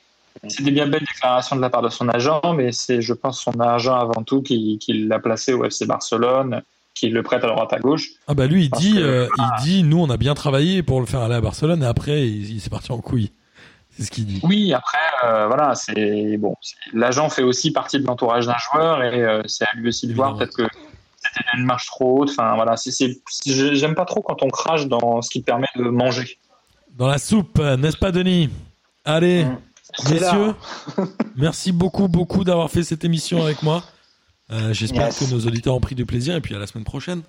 C'est 0.48 0.62
des 0.64 0.70
bien 0.72 0.86
belles 0.86 1.00
déclarations 1.06 1.56
de 1.56 1.60
la 1.60 1.70
part 1.70 1.82
de 1.82 1.88
son 1.88 2.08
agent, 2.08 2.40
mais 2.56 2.72
c'est, 2.72 3.00
je 3.00 3.12
pense, 3.12 3.40
son 3.40 3.58
agent 3.60 3.94
avant 3.94 4.22
tout 4.22 4.42
qui, 4.42 4.78
qui 4.78 4.92
l'a 4.92 5.18
placé 5.18 5.52
au 5.52 5.64
FC 5.64 5.86
Barcelone, 5.86 6.62
qui 6.94 7.08
le 7.08 7.22
prête 7.22 7.42
à 7.44 7.48
droite 7.48 7.72
à 7.72 7.78
gauche. 7.78 8.08
Ah 8.28 8.34
bah 8.34 8.46
lui, 8.46 8.64
il 8.64 8.70
dit, 8.70 8.94
que- 8.94 8.98
euh, 9.00 9.28
il 9.38 9.62
dit, 9.64 9.82
nous, 9.82 9.98
on 9.98 10.10
a 10.10 10.16
bien 10.16 10.34
travaillé 10.34 10.82
pour 10.82 11.00
le 11.00 11.06
faire 11.06 11.20
aller 11.20 11.34
à 11.34 11.40
Barcelone, 11.40 11.82
et 11.82 11.86
après, 11.86 12.28
il, 12.28 12.50
il 12.54 12.60
s'est 12.60 12.70
parti 12.70 12.92
en 12.92 12.98
couille. 12.98 13.30
C'est 13.90 14.04
ce 14.04 14.10
qu'il 14.10 14.24
dit. 14.26 14.40
Oui, 14.42 14.72
après, 14.72 14.98
euh, 15.24 15.46
voilà, 15.48 15.74
c'est 15.74 16.36
bon. 16.38 16.54
L'agent 16.94 17.28
fait 17.28 17.42
aussi 17.42 17.72
partie 17.72 17.98
de 18.00 18.06
l'entourage 18.06 18.46
d'un 18.46 18.56
joueur 18.72 19.02
et 19.02 19.22
euh, 19.22 19.42
c'est 19.46 19.64
à 19.64 19.68
lui 19.76 19.88
aussi 19.88 20.06
de 20.06 20.14
voir 20.14 20.36
peut-être 20.36 20.56
que 20.56 20.62
c'était 20.62 21.44
une 21.58 21.64
marche 21.66 21.86
trop 21.86 22.20
haute. 22.22 22.30
Enfin, 22.30 22.54
voilà, 22.54 22.76
c'est, 22.78 23.20
j'aime 23.44 23.94
pas 23.94 24.06
trop 24.06 24.22
quand 24.22 24.42
on 24.42 24.48
crache 24.48 24.86
dans 24.86 25.20
ce 25.20 25.28
qui 25.28 25.42
permet 25.42 25.66
de 25.76 25.82
manger. 25.82 26.38
Dans 26.96 27.06
la 27.06 27.18
soupe, 27.18 27.58
n'est-ce 27.58 27.98
pas, 27.98 28.12
Denis? 28.12 28.48
Allez, 29.04 29.44
Mm. 29.44 29.58
Messieurs, 30.10 30.54
merci 31.36 31.70
beaucoup, 31.70 32.08
beaucoup 32.08 32.44
d'avoir 32.44 32.70
fait 32.70 32.82
cette 32.82 33.04
émission 33.04 33.44
avec 33.44 33.62
moi. 33.62 33.82
Euh, 34.52 34.72
J'espère 34.72 35.06
Yes. 35.06 35.18
que 35.18 35.24
nos 35.34 35.40
auditeurs 35.46 35.74
ont 35.74 35.80
pris 35.80 35.94
du 35.94 36.04
plaisir, 36.06 36.34
et 36.36 36.40
puis 36.40 36.54
à 36.54 36.58
la 36.58 36.66
semaine 36.66 36.84
prochaine. 36.84 37.22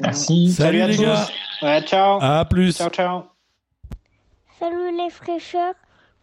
Merci. 0.00 0.52
Salut, 0.52 0.80
à 0.82 0.86
les 0.86 0.96
tous. 0.96 1.02
gars, 1.02 1.28
Ouais, 1.62 1.82
ciao. 1.86 2.18
à 2.22 2.44
plus. 2.44 2.76
Ciao, 2.76 2.90
ciao. 2.90 3.22
Salut 4.60 4.96
les 4.96 5.10
fraîcheurs, 5.10 5.74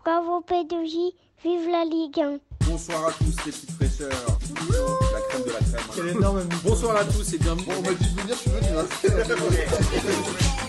bravo 0.03 0.41
P2J, 0.47 1.13
vive 1.43 1.69
la 1.71 1.83
Ligue 1.85 2.19
1. 2.19 2.37
Bonsoir 2.69 3.07
à 3.07 3.11
tous 3.13 3.25
les 3.45 3.51
petites 3.51 3.71
fraîcheurs. 3.71 4.09
La 4.11 5.21
crème 5.29 5.43
de 5.43 5.51
la 5.51 5.59
crème. 5.59 5.81
Quel 5.95 6.07
énorme 6.09 6.43
Bonsoir 6.63 6.97
à 6.97 7.05
tous 7.05 7.33
et 7.33 7.37
bienvenue. 7.37 7.65
Bon, 7.65 7.73
on 7.77 7.81
m'a 7.81 7.93
dit 7.93 8.13
de 8.13 8.21
venir, 8.21 8.35
tu 8.41 8.49
veux, 8.49 9.23
tu 9.23 9.29
vas. 9.33 10.64